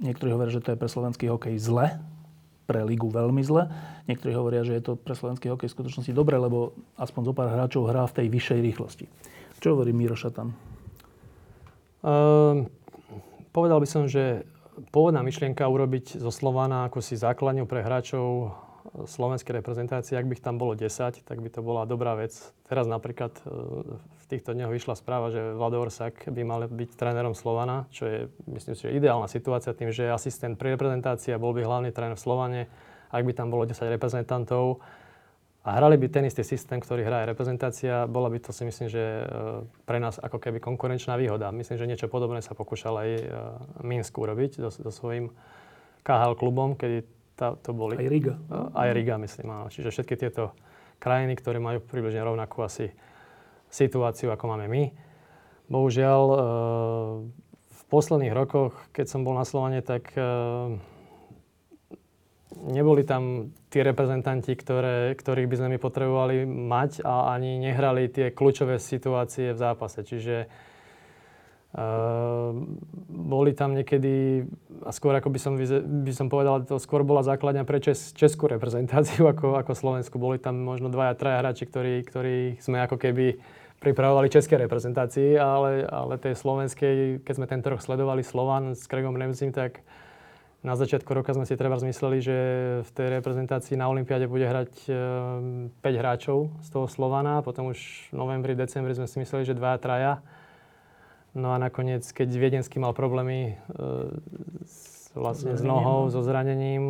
niektorí 0.00 0.30
hovoria, 0.30 0.54
že 0.54 0.62
to 0.62 0.74
je 0.74 0.80
pre 0.80 0.90
slovenský 0.90 1.26
hokej 1.30 1.58
zle, 1.58 1.98
pre 2.64 2.80
ligu 2.80 3.08
veľmi 3.12 3.44
zle. 3.44 3.68
Niektorí 4.08 4.32
hovoria, 4.32 4.64
že 4.64 4.76
je 4.76 4.82
to 4.82 4.92
pre 4.96 5.12
slovenský 5.12 5.52
hokej 5.52 5.68
v 5.68 5.76
skutočnosti 5.76 6.12
dobre, 6.16 6.40
lebo 6.40 6.72
aspoň 6.96 7.22
zo 7.28 7.32
pár 7.36 7.52
hráčov 7.52 7.88
hrá 7.90 8.08
v 8.08 8.16
tej 8.22 8.26
vyššej 8.32 8.60
rýchlosti. 8.64 9.06
Čo 9.60 9.76
hovorí 9.76 9.92
Miro 9.92 10.16
Šatan? 10.16 10.52
Um, 12.04 12.68
povedal 13.52 13.80
by 13.80 13.88
som, 13.88 14.04
že 14.04 14.44
pôvodná 14.92 15.24
myšlienka 15.24 15.64
urobiť 15.64 16.20
zo 16.20 16.28
Slovana 16.28 16.88
ako 16.88 17.00
si 17.00 17.16
základňu 17.16 17.64
pre 17.64 17.80
hráčov 17.80 18.52
slovenskej 18.94 19.58
reprezentácie, 19.58 20.14
ak 20.14 20.30
by 20.30 20.38
ich 20.38 20.44
tam 20.44 20.54
bolo 20.54 20.78
10, 20.78 21.26
tak 21.26 21.38
by 21.42 21.50
to 21.50 21.60
bola 21.66 21.82
dobrá 21.82 22.14
vec. 22.14 22.30
Teraz 22.70 22.86
napríklad 22.86 23.34
e, 23.42 23.42
v 23.98 24.24
týchto 24.30 24.54
dňoch 24.54 24.70
vyšla 24.70 24.94
správa, 24.94 25.34
že 25.34 25.58
Vlado 25.58 25.82
Orsak 25.82 26.30
by 26.30 26.42
mal 26.46 26.70
byť 26.70 26.90
trénerom 26.94 27.34
Slovana, 27.34 27.90
čo 27.90 28.06
je, 28.06 28.18
myslím 28.46 28.74
si, 28.78 28.86
že 28.86 28.94
ideálna 28.94 29.26
situácia 29.26 29.74
tým, 29.74 29.90
že 29.90 30.06
je 30.06 30.14
asistent 30.14 30.54
pri 30.54 30.78
reprezentácii 30.78 31.34
a 31.34 31.42
bol 31.42 31.50
by 31.50 31.66
hlavný 31.66 31.90
tréner 31.90 32.14
v 32.14 32.22
Slovane. 32.22 32.60
Ak 33.10 33.26
by 33.26 33.32
tam 33.34 33.50
bolo 33.50 33.66
10 33.66 33.82
reprezentantov, 33.90 34.78
a 35.64 35.80
hrali 35.80 35.96
by 35.96 36.12
ten 36.12 36.28
istý 36.28 36.44
systém, 36.44 36.76
ktorý 36.76 37.08
hrá 37.08 37.24
aj 37.24 37.32
reprezentácia, 37.32 38.04
bola 38.04 38.28
by 38.28 38.36
to 38.36 38.52
si 38.52 38.68
myslím, 38.68 38.84
že 38.92 39.24
pre 39.88 39.96
nás 39.96 40.20
ako 40.20 40.36
keby 40.36 40.60
konkurenčná 40.60 41.16
výhoda. 41.16 41.48
Myslím, 41.56 41.80
že 41.80 41.88
niečo 41.88 42.12
podobné 42.12 42.44
sa 42.44 42.52
pokúšal 42.52 43.00
aj 43.00 43.10
Minsk 43.80 44.12
urobiť 44.12 44.60
so, 44.60 44.68
so 44.68 44.92
svojím 44.92 45.32
KHL 46.04 46.36
klubom, 46.36 46.76
kedy 46.76 47.13
tá, 47.34 47.58
to 47.58 47.70
boli... 47.74 47.98
Aj 47.98 48.08
Riga. 48.08 48.34
Aj 48.74 48.90
Riga, 48.94 49.18
myslím, 49.18 49.50
áno. 49.50 49.66
Čiže 49.70 49.90
všetky 49.90 50.14
tieto 50.14 50.54
krajiny, 51.02 51.34
ktoré 51.36 51.58
majú 51.58 51.82
približne 51.82 52.22
rovnakú 52.22 52.62
asi 52.62 52.94
situáciu, 53.68 54.30
ako 54.30 54.44
máme 54.54 54.66
my. 54.70 54.82
Bohužiaľ, 55.66 56.22
v 57.68 57.82
posledných 57.90 58.32
rokoch, 58.36 58.72
keď 58.94 59.06
som 59.10 59.26
bol 59.26 59.34
na 59.34 59.42
Slovane, 59.42 59.82
tak 59.82 60.14
neboli 62.54 63.02
tam 63.02 63.50
tí 63.68 63.82
reprezentanti, 63.82 64.54
ktoré, 64.54 65.18
ktorých 65.18 65.50
by 65.50 65.56
sme 65.58 65.68
my 65.74 65.78
potrebovali 65.82 66.46
mať 66.46 67.02
a 67.02 67.34
ani 67.34 67.58
nehrali 67.58 68.06
tie 68.06 68.30
kľúčové 68.30 68.78
situácie 68.78 69.50
v 69.50 69.58
zápase. 69.58 70.06
Čiže 70.06 70.46
uh, 71.74 72.54
boli 73.10 73.52
tam 73.52 73.74
niekedy, 73.74 74.46
a 74.86 74.90
skôr 74.94 75.14
ako 75.18 75.28
by 75.30 75.38
som, 75.38 75.54
by 76.06 76.12
som 76.14 76.26
povedal, 76.30 76.62
to 76.62 76.78
skôr 76.78 77.02
bola 77.02 77.26
základňa 77.26 77.66
pre 77.66 77.82
čes, 77.82 78.14
českú 78.14 78.46
reprezentáciu 78.46 79.26
ako, 79.32 79.58
ako 79.58 79.72
Slovensku. 79.74 80.16
Boli 80.16 80.38
tam 80.38 80.62
možno 80.62 80.88
dvaja, 80.88 81.18
traja 81.18 81.42
hráči, 81.42 81.66
ktorí, 81.66 82.06
ktorí 82.06 82.36
sme 82.62 82.82
ako 82.86 82.96
keby 82.96 83.36
pripravovali 83.84 84.32
české 84.32 84.56
reprezentácii, 84.56 85.36
ale, 85.36 85.84
ale 85.84 86.16
tej 86.16 86.40
slovenskej, 86.40 87.20
keď 87.20 87.34
sme 87.36 87.50
tento 87.50 87.68
rok 87.68 87.84
sledovali 87.84 88.24
Slovan 88.24 88.72
s 88.72 88.88
Kregom 88.88 89.12
Remzim, 89.12 89.52
tak 89.52 89.84
na 90.64 90.72
začiatku 90.72 91.12
roka 91.12 91.36
sme 91.36 91.44
si 91.44 91.60
treba 91.60 91.76
zmysleli, 91.76 92.18
že 92.24 92.36
v 92.80 92.90
tej 92.96 93.20
reprezentácii 93.20 93.76
na 93.76 93.92
Olympiade 93.92 94.24
bude 94.24 94.48
hrať 94.48 94.88
5 94.88 95.76
e, 95.76 95.92
hráčov 96.00 96.48
z 96.64 96.68
toho 96.72 96.88
Slovana. 96.88 97.44
Potom 97.44 97.68
už 97.68 98.08
v 98.08 98.16
novembri, 98.16 98.56
decembri 98.56 98.96
sme 98.96 99.04
si 99.04 99.20
mysleli, 99.20 99.44
že 99.44 99.52
2 99.52 99.60
a 99.60 99.76
traja. 99.76 100.12
No 101.34 101.50
a 101.50 101.58
nakoniec, 101.58 102.06
keď 102.06 102.30
Viedenský 102.30 102.78
mal 102.78 102.94
problémy 102.94 103.58
e, 103.58 103.82
s, 104.62 105.10
vlastne 105.18 105.58
s 105.58 105.66
nohou, 105.66 106.06
so 106.06 106.22
zranením, 106.22 106.82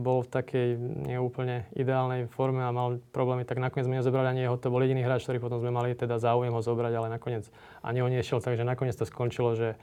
bol 0.00 0.24
v 0.24 0.32
takej 0.32 0.68
neúplne 1.04 1.68
ideálnej 1.76 2.24
forme 2.32 2.64
a 2.64 2.72
mal 2.72 2.96
problémy, 3.12 3.44
tak 3.44 3.60
nakoniec 3.60 3.84
sme 3.84 4.00
nezobrali 4.00 4.32
ani 4.32 4.48
jeho. 4.48 4.56
To 4.56 4.72
bol 4.72 4.80
jediný 4.80 5.04
hráč, 5.04 5.28
ktorý 5.28 5.44
potom 5.44 5.60
sme 5.60 5.68
mali 5.68 5.92
teda 5.92 6.16
záujem 6.16 6.48
ho 6.48 6.64
zobrať, 6.64 6.92
ale 6.96 7.12
nakoniec 7.12 7.44
ani 7.84 8.00
on 8.00 8.08
nešiel, 8.08 8.40
takže 8.40 8.64
nakoniec 8.64 8.96
to 8.96 9.04
skončilo, 9.04 9.52
že 9.52 9.76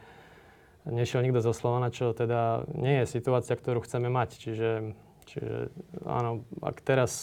nešiel 0.89 1.22
nikto 1.22 1.45
zo 1.45 1.53
Slovana, 1.53 1.93
čo 1.93 2.09
teda 2.18 2.65
nie 2.74 3.05
je 3.05 3.22
situácia, 3.22 3.53
ktorú 3.53 3.86
chceme 3.86 4.09
mať. 4.09 4.30
Čiže, 4.34 4.70
čiže 5.30 5.70
áno, 6.09 6.41
ak 6.65 6.82
teraz 6.82 7.13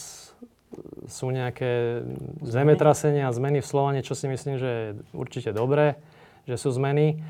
sú 1.11 1.27
nejaké 1.27 2.03
zemetrasenia 2.39 3.27
a 3.27 3.35
zmeny 3.35 3.59
v 3.59 3.67
Slovane, 3.67 3.99
čo 3.99 4.15
si 4.15 4.31
myslím, 4.31 4.55
že 4.55 4.69
je 4.69 4.87
určite 5.11 5.51
dobré, 5.51 5.99
že 6.45 6.55
sú 6.55 6.71
zmeny. 6.73 7.21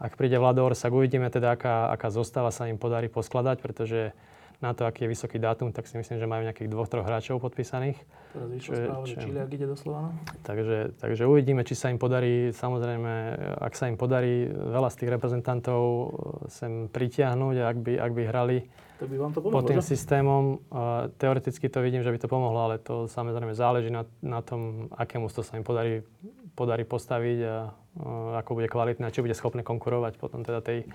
Ak 0.00 0.18
príde 0.18 0.36
Vlador, 0.36 0.74
sa 0.74 0.90
uvidíme 0.90 1.30
teda, 1.30 1.54
aká, 1.54 1.88
aká 1.94 2.10
zostava 2.10 2.50
sa 2.50 2.66
im 2.66 2.76
podarí 2.76 3.06
poskladať, 3.08 3.56
pretože 3.62 4.12
na 4.64 4.72
to, 4.72 4.88
aký 4.88 5.04
je 5.04 5.12
vysoký 5.12 5.36
dátum, 5.36 5.76
tak 5.76 5.84
si 5.84 6.00
myslím, 6.00 6.16
že 6.16 6.24
majú 6.24 6.48
nejakých 6.48 6.72
dvoch, 6.72 6.88
troch 6.88 7.04
hráčov 7.04 7.42
podpísaných. 7.42 8.00
Teraz 8.32 8.48
vyšlo 8.48 8.72
správa, 8.72 9.04
že 9.04 9.16
Čiliak 9.20 9.50
ide 9.52 9.66
do 9.68 9.76
Slovana. 9.76 10.10
Takže, 10.40 10.96
takže 10.96 11.22
uvidíme, 11.28 11.62
či 11.68 11.76
sa 11.76 11.92
im 11.92 12.00
podarí, 12.00 12.48
samozrejme, 12.54 13.12
ak 13.60 13.74
sa 13.76 13.92
im 13.92 14.00
podarí 14.00 14.48
veľa 14.48 14.88
z 14.88 14.96
tých 15.04 15.10
reprezentantov 15.12 15.82
sem 16.48 16.88
pritiahnuť, 16.88 17.56
ak 17.60 17.76
by, 17.76 17.92
ak 18.00 18.12
by 18.16 18.22
hrali 18.24 18.58
to 18.94 19.10
by 19.10 19.16
vám 19.18 19.32
to 19.34 19.42
pomohlo, 19.42 19.58
pod 19.58 19.68
tým 19.68 19.82
že? 19.82 19.90
systémom. 19.90 20.44
Uh, 20.70 21.10
teoreticky 21.18 21.66
to 21.66 21.82
vidím, 21.82 22.06
že 22.06 22.14
by 22.14 22.18
to 22.18 22.30
pomohlo, 22.30 22.70
ale 22.70 22.76
to 22.78 23.10
samozrejme 23.10 23.52
záleží 23.52 23.90
na, 23.90 24.06
na 24.22 24.38
tom, 24.38 24.86
aké 24.94 25.18
to 25.18 25.42
sa 25.42 25.58
im 25.58 25.66
podarí, 25.66 26.06
podarí 26.54 26.86
postaviť 26.86 27.38
a 27.42 27.74
ako 28.38 28.58
bude 28.58 28.66
kvalitné 28.66 29.06
a 29.06 29.14
či 29.14 29.22
bude 29.22 29.36
schopné 29.38 29.62
konkurovať 29.62 30.18
potom 30.18 30.42
teda 30.42 30.58
tej, 30.60 30.88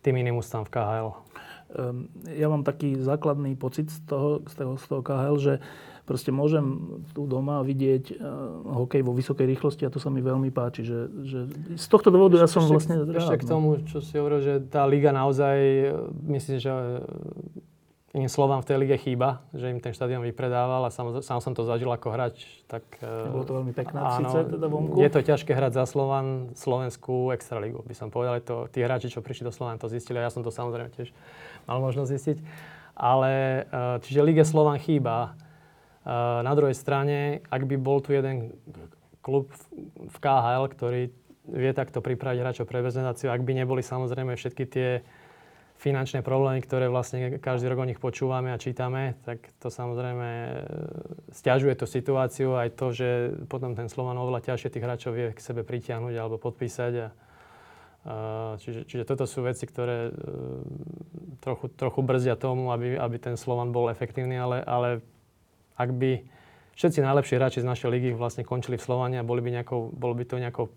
tým 0.00 0.16
iným 0.16 0.40
ústavom 0.40 0.64
v 0.64 0.72
KHL. 0.72 1.10
Um, 1.66 2.06
ja 2.30 2.46
mám 2.46 2.62
taký 2.62 2.94
základný 2.94 3.58
pocit 3.58 3.90
z 3.90 3.98
toho, 4.06 4.40
z 4.46 4.54
toho, 4.54 4.72
z 4.78 4.86
toho 4.86 5.02
KHL, 5.02 5.36
že 5.42 5.54
proste 6.06 6.30
môžem 6.30 6.62
tu 7.10 7.26
doma 7.26 7.66
vidieť 7.66 8.14
uh, 8.14 8.16
hokej 8.86 9.02
vo 9.02 9.10
vysokej 9.10 9.44
rýchlosti 9.50 9.82
a 9.82 9.90
to 9.90 9.98
sa 9.98 10.06
mi 10.06 10.22
veľmi 10.22 10.54
páči. 10.54 10.86
Že, 10.86 10.98
že 11.26 11.38
z 11.74 11.86
tohto 11.90 12.14
dôvodu 12.14 12.38
ja 12.38 12.46
som 12.46 12.62
ešte, 12.62 12.72
vlastne 12.72 12.96
rád. 13.02 13.18
Ešte 13.18 13.42
k 13.42 13.44
no. 13.44 13.50
tomu, 13.50 13.68
čo 13.82 13.98
si 13.98 14.14
hovoril, 14.14 14.40
že 14.46 14.54
tá 14.70 14.86
liga 14.86 15.10
naozaj, 15.10 15.58
myslím, 16.30 16.62
že 16.62 16.70
iným 18.16 18.32
slovám 18.32 18.64
v 18.64 18.68
tej 18.72 18.76
lige 18.80 18.96
chýba, 18.96 19.44
že 19.52 19.68
im 19.68 19.76
ten 19.76 19.92
štadión 19.92 20.24
vypredával 20.24 20.88
a 20.88 20.90
sám, 20.90 21.20
sám 21.20 21.44
som 21.44 21.52
to 21.52 21.68
zažil 21.68 21.92
ako 21.92 22.08
hráč. 22.08 22.48
Tak, 22.64 22.82
Bolo 23.04 23.44
to 23.44 23.52
veľmi 23.60 23.76
pekná 23.76 24.16
áno, 24.16 24.24
síce 24.24 24.56
teda 24.56 24.66
vonku. 24.72 24.96
Je 24.96 25.10
to 25.12 25.20
ťažké 25.20 25.52
hrať 25.52 25.76
za 25.76 25.84
Slovan, 25.84 26.56
Slovenskú 26.56 27.28
extraligu, 27.36 27.84
by 27.84 27.92
som 27.92 28.08
povedal. 28.08 28.40
To, 28.48 28.72
tí 28.72 28.80
hráči, 28.80 29.12
čo 29.12 29.20
prišli 29.20 29.44
do 29.44 29.52
Slovan, 29.52 29.76
to 29.76 29.92
zistili 29.92 30.16
a 30.16 30.26
ja 30.26 30.32
som 30.32 30.40
to 30.40 30.48
samozrejme 30.48 30.88
tiež 30.96 31.12
mal 31.68 31.84
možnosť 31.84 32.08
zistiť. 32.08 32.38
Ale, 32.96 33.68
e, 33.68 34.00
čiže 34.00 34.24
Lige 34.24 34.48
Slovan 34.48 34.80
chýba. 34.80 35.36
E, 36.00 36.10
na 36.40 36.52
druhej 36.56 36.72
strane, 36.72 37.44
ak 37.52 37.68
by 37.68 37.76
bol 37.76 38.00
tu 38.00 38.16
jeden 38.16 38.56
klub 39.20 39.52
v 39.92 40.16
KHL, 40.16 40.72
ktorý 40.72 41.02
vie 41.52 41.72
takto 41.76 42.00
pripraviť 42.00 42.38
hráčov 42.40 42.64
pre 42.64 42.80
reprezentáciu, 42.80 43.28
ak 43.28 43.44
by 43.44 43.52
neboli 43.60 43.84
samozrejme 43.84 44.32
všetky 44.34 44.64
tie 44.66 45.04
finančné 45.76 46.24
problémy, 46.24 46.64
ktoré 46.64 46.88
vlastne 46.88 47.36
každý 47.36 47.68
rok 47.68 47.84
o 47.84 47.88
nich 47.88 48.00
počúvame 48.00 48.48
a 48.50 48.60
čítame, 48.60 49.20
tak 49.28 49.44
to 49.60 49.68
samozrejme 49.68 50.28
e, 50.28 50.50
stiažuje 51.36 51.76
tú 51.76 51.84
situáciu 51.84 52.56
aj 52.56 52.68
to, 52.74 52.86
že 52.96 53.08
potom 53.46 53.76
ten 53.76 53.92
Slovan 53.92 54.16
oveľa 54.16 54.52
ťažšie 54.52 54.72
tých 54.72 54.84
hráčov 54.84 55.12
vie 55.12 55.36
k 55.36 55.40
sebe 55.40 55.62
pritiahnuť 55.62 56.14
alebo 56.16 56.40
podpísať. 56.40 56.92
A, 56.96 57.06
a, 57.06 58.14
čiže, 58.56 58.88
čiže 58.88 59.04
toto 59.04 59.28
sú 59.28 59.44
veci, 59.44 59.68
ktoré 59.68 60.08
e, 60.08 60.12
trochu, 61.44 61.68
trochu 61.76 62.00
brzdia 62.00 62.40
tomu, 62.40 62.72
aby, 62.72 62.96
aby 62.96 63.16
ten 63.20 63.36
Slovan 63.36 63.68
bol 63.68 63.92
efektívny, 63.92 64.40
ale, 64.40 64.64
ale 64.64 65.04
ak 65.76 65.92
by 65.92 66.24
všetci 66.72 67.04
najlepší 67.04 67.36
hráči 67.36 67.60
z 67.60 67.68
našej 67.68 67.88
ligy 67.92 68.10
vlastne 68.16 68.48
končili 68.48 68.80
v 68.80 68.84
Slovane 68.84 69.16
a 69.20 69.28
boli 69.28 69.44
by 69.44 69.60
nejakou, 69.60 69.92
bol 69.92 70.16
by 70.16 70.24
to 70.24 70.40
nejakou 70.40 70.72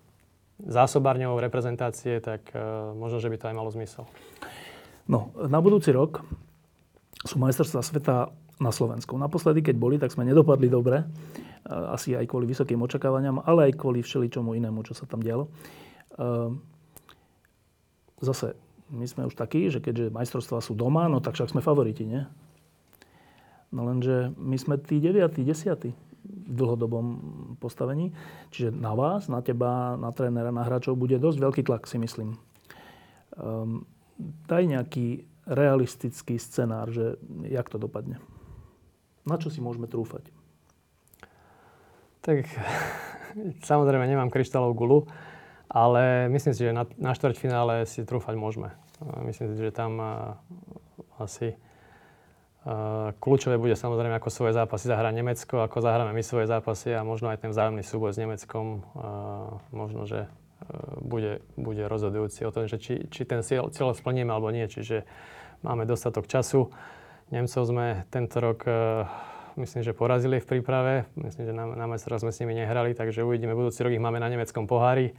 zásobárňou 0.60 1.39
reprezentácie, 1.39 2.20
tak 2.20 2.52
uh, 2.52 2.91
možno, 2.91 3.24
že 3.24 3.32
by 3.32 3.38
to 3.39 3.47
aj 3.47 3.56
malo 3.56 3.72
zmysel. 3.72 4.04
No, 5.10 5.34
na 5.49 5.57
budúci 5.57 5.89
rok 5.89 6.22
sú 7.26 7.41
majstrovstvá 7.41 7.82
sveta 7.82 8.16
na 8.62 8.70
Slovensku. 8.70 9.18
Naposledy, 9.18 9.66
keď 9.66 9.76
boli, 9.82 9.97
tak 9.97 10.14
sme 10.14 10.28
nedopadli 10.28 10.70
dobre. 10.70 11.01
Asi 11.66 12.14
aj 12.14 12.30
kvôli 12.30 12.45
vysokým 12.45 12.78
očakávaniam, 12.86 13.41
ale 13.41 13.74
aj 13.74 13.82
kvôli 13.82 14.05
všeličomu 14.05 14.53
inému, 14.53 14.86
čo 14.86 14.93
sa 14.93 15.10
tam 15.10 15.26
dialo. 15.26 15.49
Ehm, 16.22 16.62
zase, 18.22 18.53
my 18.93 19.05
sme 19.10 19.26
už 19.26 19.34
takí, 19.34 19.66
že 19.74 19.82
keďže 19.82 20.14
majstrovstvá 20.14 20.62
sú 20.62 20.78
doma, 20.78 21.10
no 21.10 21.24
tak 21.24 21.34
však 21.34 21.57
sme 21.57 21.66
favoriti, 21.66 22.05
nie? 22.05 22.24
No 23.74 23.89
lenže 23.89 24.34
my 24.38 24.57
sme 24.62 24.78
tí 24.78 25.01
9, 25.01 25.41
10 25.41 25.93
v 26.30 26.53
dlhodobom 26.53 27.05
postavení. 27.57 28.14
Čiže 28.53 28.76
na 28.76 28.93
vás, 28.93 29.26
na 29.26 29.41
teba, 29.41 29.97
na 29.97 30.14
trénera, 30.14 30.53
na 30.53 30.66
hráčov 30.66 30.99
bude 30.99 31.18
dosť 31.18 31.38
veľký 31.38 31.62
tlak, 31.66 31.86
si 31.86 31.97
myslím. 32.01 32.38
Um, 33.39 33.86
daj 34.20 34.63
nejaký 34.67 35.24
realistický 35.49 36.38
scenár, 36.38 36.91
že 36.91 37.17
jak 37.47 37.65
to 37.72 37.82
dopadne. 37.82 38.22
Na 39.26 39.39
čo 39.39 39.49
si 39.49 39.63
môžeme 39.63 39.89
trúfať? 39.89 40.30
Tak 42.22 42.45
samozrejme 43.70 44.05
nemám 44.05 44.30
kryštálovú 44.30 44.76
gulu, 44.76 44.99
ale 45.72 46.28
myslím 46.30 46.53
si, 46.53 46.61
že 46.67 46.76
na, 46.76 46.86
na 46.99 47.15
štvrťfinále 47.15 47.88
si 47.88 48.03
trúfať 48.03 48.36
môžeme. 48.36 48.76
Myslím 49.24 49.55
si, 49.55 49.63
že 49.63 49.72
tam 49.72 49.95
asi 51.15 51.55
kľúčové 53.24 53.55
bude 53.55 53.74
samozrejme, 53.80 54.20
ako 54.20 54.30
svoje 54.30 54.53
zápasy 54.53 54.91
zahrá 54.91 55.09
Nemecko, 55.15 55.63
ako 55.63 55.80
zahráme 55.80 56.11
my 56.11 56.24
svoje 56.24 56.51
zápasy 56.51 56.91
a 56.91 57.07
možno 57.07 57.32
aj 57.32 57.39
ten 57.39 57.55
vzájomný 57.55 57.84
súboj 57.88 58.11
s 58.11 58.20
Nemeckom. 58.20 58.84
Možno, 59.72 60.03
že 60.03 60.28
bude, 60.99 61.41
bude 61.55 61.88
rozhodujúci 61.88 62.43
o 62.45 62.51
tom, 62.51 62.68
že 62.68 62.78
či, 62.78 63.07
či 63.07 63.24
ten 63.24 63.41
cieľ, 63.41 63.72
cieľ 63.72 63.95
splníme 63.95 64.30
alebo 64.30 64.51
nie. 64.51 64.68
Čiže 64.68 65.07
máme 65.64 65.88
dostatok 65.88 66.28
času. 66.28 66.70
Nemcov 67.30 67.62
sme 67.64 68.10
tento 68.10 68.38
rok 68.41 68.66
e, 68.66 69.05
myslím, 69.62 69.82
že 69.86 69.97
porazili 69.97 70.41
v 70.41 70.49
príprave. 70.49 70.93
Myslím, 71.16 71.45
že 71.49 71.53
na, 71.53 71.64
na 71.78 71.86
majstrov 71.86 72.20
sme 72.22 72.34
s 72.34 72.41
nimi 72.41 72.57
nehrali, 72.57 72.93
takže 72.97 73.24
uvidíme. 73.24 73.55
Budúci 73.55 73.86
rok 73.86 73.93
ich 73.93 74.01
máme 74.01 74.20
na 74.20 74.28
nemeckom 74.28 74.66
pohári. 74.66 75.14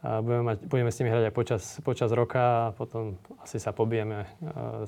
A 0.00 0.24
budeme, 0.24 0.40
mať, 0.48 0.64
budeme 0.64 0.88
s 0.88 0.96
nimi 0.96 1.12
hrať 1.12 1.28
aj 1.28 1.34
počas, 1.36 1.62
počas 1.84 2.08
roka 2.16 2.40
a 2.40 2.72
potom 2.72 3.20
asi 3.44 3.60
sa 3.60 3.68
pobijeme 3.68 4.24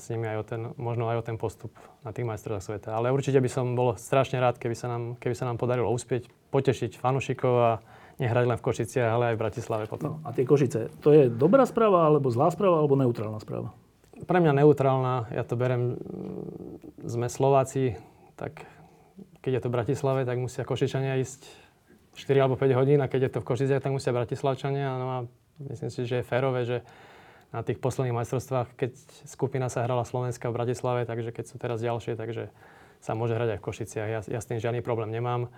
s 0.01 0.09
nimi 0.09 0.25
aj 0.25 0.37
o 0.41 0.45
ten, 0.49 0.61
možno 0.81 1.05
aj 1.13 1.21
o 1.21 1.27
ten 1.29 1.37
postup 1.37 1.77
na 2.01 2.17
tých 2.17 2.25
majstrovstvách 2.25 2.81
sveta. 2.81 2.97
Ale 2.97 3.13
určite 3.13 3.37
by 3.37 3.51
som 3.53 3.77
bol 3.77 3.93
strašne 4.01 4.41
rád, 4.41 4.57
keby 4.57 4.73
sa 4.73 4.89
nám, 4.89 5.21
keby 5.21 5.37
sa 5.37 5.45
nám 5.45 5.61
podarilo 5.61 5.93
uspieť, 5.93 6.33
potešiť 6.49 6.97
fanúšikov 6.97 7.55
a 7.61 7.71
nehrať 8.21 8.45
len 8.49 8.59
v 8.59 8.65
Košiciach, 8.65 9.11
ale 9.13 9.25
aj 9.33 9.37
v 9.37 9.43
Bratislave 9.43 9.85
potom. 9.89 10.21
No, 10.21 10.27
a 10.27 10.35
tie 10.37 10.45
Košice, 10.45 10.93
to 11.01 11.13
je 11.13 11.33
dobrá 11.33 11.65
správa, 11.65 12.09
alebo 12.09 12.29
zlá 12.29 12.53
správa, 12.53 12.81
alebo 12.81 12.99
neutrálna 12.99 13.41
správa? 13.41 13.73
Pre 14.23 14.39
mňa 14.39 14.53
neutrálna, 14.63 15.33
ja 15.33 15.43
to 15.43 15.57
berem, 15.57 15.97
mm, 15.97 17.09
sme 17.09 17.27
Slováci, 17.27 17.97
tak 18.37 18.65
keď 19.43 19.59
je 19.59 19.63
to 19.65 19.69
v 19.69 19.77
Bratislave, 19.77 20.21
tak 20.23 20.39
musia 20.39 20.63
Košičania 20.63 21.19
ísť 21.19 21.43
4 22.15 22.45
alebo 22.45 22.55
5 22.61 22.79
hodín 22.79 23.01
a 23.03 23.11
keď 23.11 23.29
je 23.29 23.33
to 23.35 23.43
v 23.43 23.49
Košiciach, 23.49 23.83
tak 23.83 23.93
musia 23.93 24.15
Bratislavčania. 24.15 24.89
No 25.01 25.07
a 25.11 25.19
myslím 25.67 25.91
si, 25.91 26.07
že 26.07 26.21
je 26.21 26.29
férové, 26.29 26.63
že 26.69 26.79
na 27.53 27.61
tých 27.61 27.83
posledných 27.83 28.17
majstrovstvách, 28.17 28.69
keď 28.81 28.91
skupina 29.29 29.69
sa 29.69 29.85
hrala 29.85 30.09
Slovenska 30.09 30.49
v 30.49 30.57
Bratislave, 30.57 31.05
takže 31.05 31.37
keď 31.37 31.45
sú 31.45 31.57
teraz 31.61 31.85
ďalšie, 31.85 32.17
takže 32.17 32.49
sa 33.03 33.13
môže 33.13 33.37
hrať 33.37 33.57
aj 33.57 33.59
v 33.61 33.67
Košiciach. 33.67 34.09
Ja, 34.09 34.21
ja 34.25 34.41
s 34.41 34.49
tým 34.49 34.63
žiadny 34.63 34.81
problém 34.81 35.11
nemám. 35.13 35.53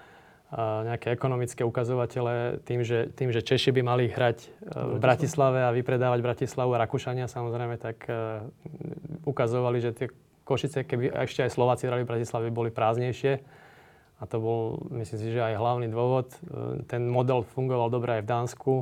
Nejaké 0.55 1.11
ekonomické 1.11 1.67
ukazovatele 1.67 2.63
tým 2.63 2.87
že, 2.87 3.11
tým, 3.11 3.35
že 3.35 3.43
Češi 3.43 3.75
by 3.75 3.83
mali 3.83 4.07
hrať 4.07 4.39
e, 4.39 4.49
v 4.71 4.99
Bratislave 5.03 5.67
a 5.67 5.75
vypredávať 5.75 6.23
Bratislavu 6.23 6.79
a 6.79 6.83
Rakúšania 6.87 7.27
samozrejme, 7.27 7.75
tak 7.75 8.07
uh, 8.07 8.47
ukazovali, 9.27 9.83
že 9.83 9.91
tie 9.91 10.07
Košice, 10.47 10.87
keby 10.87 11.11
ešte 11.27 11.43
aj 11.43 11.51
Slováci 11.59 11.91
hrali 11.91 12.07
v 12.07 12.11
Bratislave, 12.15 12.55
boli 12.55 12.71
prázdnejšie. 12.71 13.43
A 14.21 14.31
to 14.31 14.39
bol, 14.39 14.79
myslím 14.95 15.19
si, 15.19 15.35
že 15.35 15.43
aj 15.43 15.59
hlavný 15.59 15.91
dôvod. 15.91 16.31
E, 16.31 16.87
ten 16.87 17.11
model 17.11 17.43
fungoval 17.43 17.91
dobre 17.91 18.21
aj 18.21 18.23
v 18.23 18.31
Dánsku. 18.31 18.75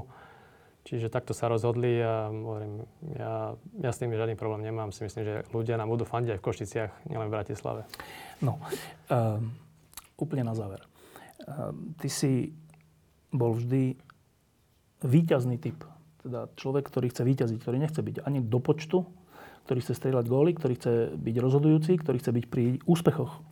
Čiže 0.83 1.09
takto 1.09 1.33
sa 1.33 1.49
rozhodli 1.49 2.03
a 2.03 2.29
hovorím, 2.29 2.85
ja, 3.17 3.57
ja 3.81 3.91
s 3.95 4.03
tým 4.03 4.13
žiadny 4.13 4.37
problém 4.37 4.67
nemám. 4.67 4.93
Si 4.93 5.07
myslím, 5.07 5.25
že 5.25 5.35
ľudia 5.55 5.79
nám 5.79 5.89
budú 5.89 6.05
fandiť 6.05 6.37
aj 6.37 6.39
v 6.43 6.47
Košiciach, 6.53 6.91
nielen 7.09 7.31
v 7.31 7.35
Bratislave. 7.39 7.83
No, 8.43 8.59
uh, 9.09 9.39
úplne 10.19 10.43
na 10.43 10.59
záver. 10.59 10.92
Uh, 11.43 11.75
ty 11.99 12.09
si 12.09 12.33
bol 13.33 13.57
vždy 13.59 13.99
výťazný 15.03 15.59
typ. 15.59 15.83
Teda 16.23 16.47
človek, 16.55 16.87
ktorý 16.87 17.11
chce 17.11 17.23
výťaziť, 17.27 17.59
ktorý 17.59 17.77
nechce 17.83 17.99
byť 17.99 18.23
ani 18.23 18.39
do 18.45 18.63
počtu, 18.63 19.03
ktorý 19.67 19.79
chce 19.83 19.95
strieľať 19.99 20.27
góly, 20.31 20.55
ktorý 20.55 20.75
chce 20.79 20.93
byť 21.19 21.37
rozhodujúci, 21.39 21.93
ktorý 21.99 22.17
chce 22.23 22.31
byť 22.31 22.45
pri 22.47 22.65
úspechoch. 22.87 23.43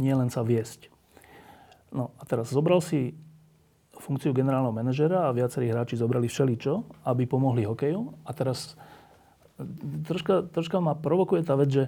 Nie 0.00 0.16
len 0.16 0.32
sa 0.32 0.40
viesť. 0.40 0.88
No 1.92 2.14
a 2.16 2.22
teraz 2.24 2.48
zobral 2.54 2.80
si 2.80 3.12
funkciu 4.00 4.32
generálneho 4.32 4.72
manažera 4.72 5.28
a 5.28 5.36
viacerí 5.36 5.68
hráči 5.68 6.00
zobrali 6.00 6.24
všeličo, 6.24 7.04
aby 7.04 7.28
pomohli 7.28 7.68
hokeju. 7.68 8.24
A 8.24 8.30
teraz 8.32 8.80
troška, 10.08 10.48
troška 10.48 10.80
ma 10.80 10.96
provokuje 10.96 11.44
tá 11.44 11.52
vec, 11.58 11.68
že 11.68 11.84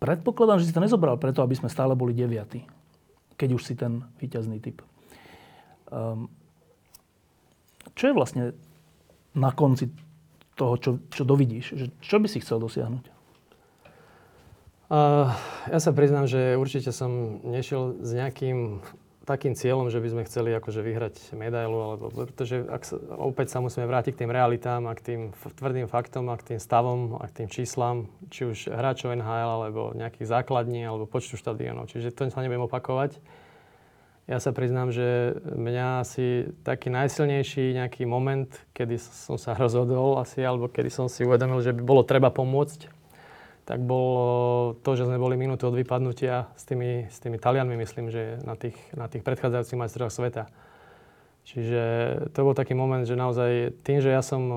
predpokladám, 0.00 0.64
že 0.64 0.72
si 0.72 0.74
to 0.74 0.80
nezobral 0.80 1.20
preto, 1.20 1.44
aby 1.44 1.52
sme 1.52 1.68
stále 1.68 1.92
boli 1.92 2.16
deviatí, 2.16 2.64
keď 3.42 3.58
už 3.58 3.66
si 3.66 3.74
ten 3.74 4.06
výťazný 4.22 4.62
typ. 4.62 4.86
Um, 5.90 6.30
čo 7.98 8.06
je 8.06 8.14
vlastne 8.14 8.54
na 9.34 9.50
konci 9.50 9.90
toho, 10.54 10.78
čo, 10.78 11.02
čo 11.10 11.26
dovidíš? 11.26 11.74
Že, 11.74 11.86
čo 11.98 12.16
by 12.22 12.30
si 12.30 12.38
chcel 12.38 12.62
dosiahnuť? 12.62 13.04
Uh, 14.92 15.34
ja 15.66 15.82
sa 15.82 15.90
priznám, 15.90 16.30
že 16.30 16.54
určite 16.54 16.94
som 16.94 17.42
nešiel 17.42 17.98
s 17.98 18.14
nejakým 18.14 18.78
takým 19.22 19.54
cieľom, 19.54 19.88
že 19.88 20.02
by 20.02 20.08
sme 20.10 20.22
chceli 20.26 20.50
akože 20.54 20.80
vyhrať 20.82 21.14
medailu, 21.38 21.78
alebo, 21.78 22.10
pretože 22.10 22.62
ak 22.66 22.82
sa, 22.82 22.96
opäť 23.18 23.54
sa 23.54 23.58
musíme 23.62 23.86
vrátiť 23.86 24.14
k 24.14 24.20
tým 24.26 24.34
realitám 24.34 24.86
a 24.90 24.96
k 24.98 25.02
tým 25.02 25.20
tvrdým 25.32 25.86
faktom 25.86 26.30
a 26.30 26.38
k 26.38 26.54
tým 26.54 26.60
stavom 26.60 27.18
a 27.18 27.24
k 27.30 27.42
tým 27.42 27.48
číslam, 27.48 28.10
či 28.28 28.46
už 28.46 28.58
hráčov 28.70 29.14
NHL, 29.14 29.70
alebo 29.70 29.94
nejakých 29.94 30.30
základní, 30.30 30.82
alebo 30.82 31.06
počtu 31.06 31.38
štadionov. 31.38 31.90
Čiže 31.90 32.14
to 32.14 32.30
sa 32.30 32.42
nebudem 32.42 32.66
opakovať. 32.66 33.18
Ja 34.30 34.38
sa 34.38 34.54
priznám, 34.54 34.94
že 34.94 35.34
mňa 35.42 36.06
asi 36.06 36.46
taký 36.62 36.94
najsilnejší 36.94 37.74
nejaký 37.74 38.06
moment, 38.06 38.46
kedy 38.70 38.96
som 38.98 39.34
sa 39.34 39.58
rozhodol 39.62 40.22
asi, 40.22 40.42
alebo 40.42 40.70
kedy 40.70 40.90
som 40.90 41.06
si 41.10 41.26
uvedomil, 41.26 41.58
že 41.62 41.74
by 41.74 41.82
bolo 41.82 42.02
treba 42.06 42.30
pomôcť 42.30 43.01
tak 43.62 43.78
bolo 43.78 44.74
to, 44.82 44.98
že 44.98 45.06
sme 45.06 45.22
boli 45.22 45.38
minútu 45.38 45.70
od 45.70 45.78
vypadnutia 45.78 46.50
s 46.58 46.66
tými, 46.66 47.06
s 47.06 47.22
tými 47.22 47.38
Talianmi, 47.38 47.78
myslím, 47.78 48.10
že 48.10 48.42
na 48.42 48.58
tých, 48.58 48.74
na 48.98 49.06
tých 49.06 49.22
predchádzajúcich 49.22 49.78
majstroch 49.78 50.10
sveta. 50.10 50.50
Čiže 51.42 51.82
to 52.34 52.46
bol 52.46 52.54
taký 52.54 52.74
moment, 52.74 53.02
že 53.02 53.18
naozaj 53.18 53.82
tým, 53.82 53.98
že 53.98 54.14
ja 54.14 54.22
som 54.22 54.42
e, 54.46 54.56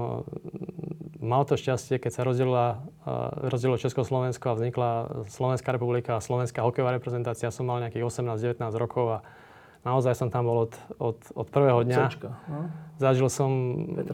mal 1.18 1.42
to 1.46 1.58
šťastie, 1.58 1.98
keď 1.98 2.12
sa 2.14 2.22
rozdelila, 2.22 2.86
e, 3.06 3.50
rozdelilo 3.50 3.82
Československo 3.82 4.54
a 4.54 4.58
vznikla 4.58 4.90
Slovenská 5.30 5.74
republika 5.74 6.18
a 6.18 6.22
Slovenská 6.22 6.62
hokejová 6.62 6.94
reprezentácia, 6.94 7.50
som 7.50 7.66
mal 7.66 7.82
nejakých 7.82 8.06
18-19 8.06 8.62
rokov 8.78 9.06
a 9.18 9.20
Naozaj 9.86 10.18
som 10.18 10.34
tam 10.34 10.50
bol 10.50 10.66
od, 10.66 10.74
od, 10.98 11.18
od 11.38 11.48
prvého 11.54 11.86
dňa. 11.86 12.10
Cčka, 12.10 12.30
no? 12.50 12.74
Zažil 12.98 13.30
som, 13.30 13.52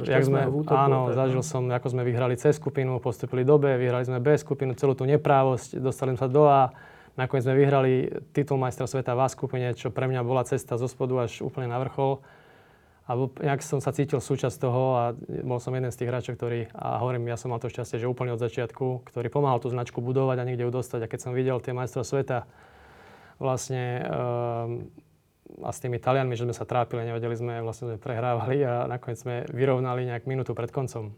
jak 0.03 0.27
sme, 0.27 0.43
útoku, 0.51 0.75
áno, 0.75 1.15
zažil 1.15 1.39
no. 1.39 1.47
som, 1.47 1.63
ako 1.71 1.87
sme 1.95 2.03
vyhrali 2.03 2.35
C 2.35 2.51
skupinu, 2.51 2.99
postupili 2.99 3.47
do 3.47 3.55
B, 3.55 3.79
vyhrali 3.79 4.03
sme 4.03 4.19
B 4.19 4.35
skupinu, 4.35 4.75
celú 4.75 4.99
tú 4.99 5.07
neprávosť, 5.07 5.79
dostali 5.79 6.11
sme 6.11 6.19
sa 6.19 6.27
do 6.27 6.43
A. 6.43 6.75
Nakoniec 7.15 7.47
sme 7.47 7.55
vyhrali 7.55 8.11
titul 8.35 8.59
majstra 8.59 8.83
sveta 8.83 9.15
v 9.15 9.23
A 9.23 9.27
skupine, 9.31 9.71
čo 9.71 9.95
pre 9.95 10.11
mňa 10.11 10.27
bola 10.27 10.43
cesta 10.43 10.75
zo 10.75 10.91
spodu 10.91 11.23
až 11.23 11.39
úplne 11.39 11.71
na 11.71 11.79
vrchol. 11.79 12.19
A 13.07 13.15
nejak 13.15 13.63
som 13.63 13.83
sa 13.83 13.91
cítil 13.91 14.23
súčasť 14.23 14.55
toho 14.59 14.83
a 14.95 15.03
bol 15.43 15.59
som 15.59 15.75
jeden 15.75 15.91
z 15.91 15.99
tých 15.99 16.09
hráčov, 16.11 16.39
ktorý, 16.39 16.71
a 16.71 16.99
hovorím, 17.03 17.27
ja 17.27 17.35
som 17.35 17.51
mal 17.51 17.59
to 17.59 17.67
šťastie, 17.67 17.99
že 17.99 18.07
úplne 18.07 18.31
od 18.31 18.39
začiatku, 18.39 19.07
ktorý 19.07 19.27
pomáhal 19.27 19.59
tú 19.59 19.67
značku 19.67 19.99
budovať 19.99 20.39
a 20.39 20.47
niekde 20.47 20.67
ju 20.67 20.71
dostať. 20.71 20.99
A 21.03 21.11
keď 21.11 21.19
som 21.19 21.35
videl 21.35 21.59
tie 21.59 21.75
majstra 21.75 22.07
sveta, 22.07 22.47
vlastne 23.41 24.05
um, 24.05 24.87
a 25.59 25.69
s 25.69 25.83
tými 25.83 25.99
Talianmi, 25.99 26.35
že 26.39 26.47
sme 26.47 26.55
sa 26.55 26.63
trápili, 26.63 27.03
nevedeli 27.03 27.35
sme, 27.35 27.59
vlastne 27.59 27.93
sme 27.93 27.97
prehrávali 27.99 28.63
a 28.63 28.87
nakoniec 28.87 29.19
sme 29.19 29.35
vyrovnali 29.51 30.07
nejak 30.07 30.23
minútu 30.25 30.55
pred 30.55 30.71
koncom. 30.71 31.11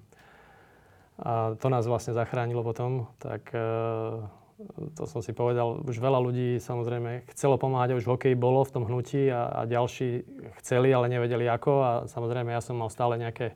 A 1.22 1.54
to 1.62 1.68
nás 1.70 1.86
vlastne 1.86 2.18
zachránilo 2.18 2.66
potom, 2.66 3.06
tak 3.22 3.54
e, 3.54 3.62
to 4.98 5.04
som 5.06 5.22
si 5.22 5.30
povedal, 5.30 5.86
už 5.86 6.02
veľa 6.02 6.20
ľudí 6.20 6.58
samozrejme 6.58 7.30
chcelo 7.38 7.62
pomáhať, 7.62 8.02
už 8.02 8.06
v 8.10 8.12
hokeji 8.18 8.36
bolo 8.36 8.66
v 8.66 8.74
tom 8.74 8.84
hnutí 8.90 9.30
a, 9.30 9.62
a 9.62 9.70
ďalší 9.70 10.26
chceli, 10.64 10.90
ale 10.90 11.14
nevedeli 11.14 11.46
ako 11.46 11.72
a 11.86 11.92
samozrejme 12.10 12.50
ja 12.50 12.62
som 12.66 12.82
mal 12.82 12.90
stále 12.90 13.22
nejaké 13.22 13.54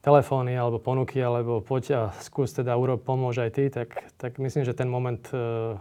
telefóny 0.00 0.54
alebo 0.54 0.78
ponuky, 0.78 1.18
alebo 1.18 1.58
poď 1.58 1.84
a 1.92 2.02
skús 2.22 2.54
teda 2.54 2.78
urob, 2.78 3.02
pomôž 3.02 3.42
aj 3.42 3.50
ty, 3.52 3.64
tak, 3.68 3.90
tak 4.16 4.38
myslím, 4.38 4.62
že 4.62 4.72
ten 4.72 4.86
moment 4.86 5.20
e, 5.34 5.74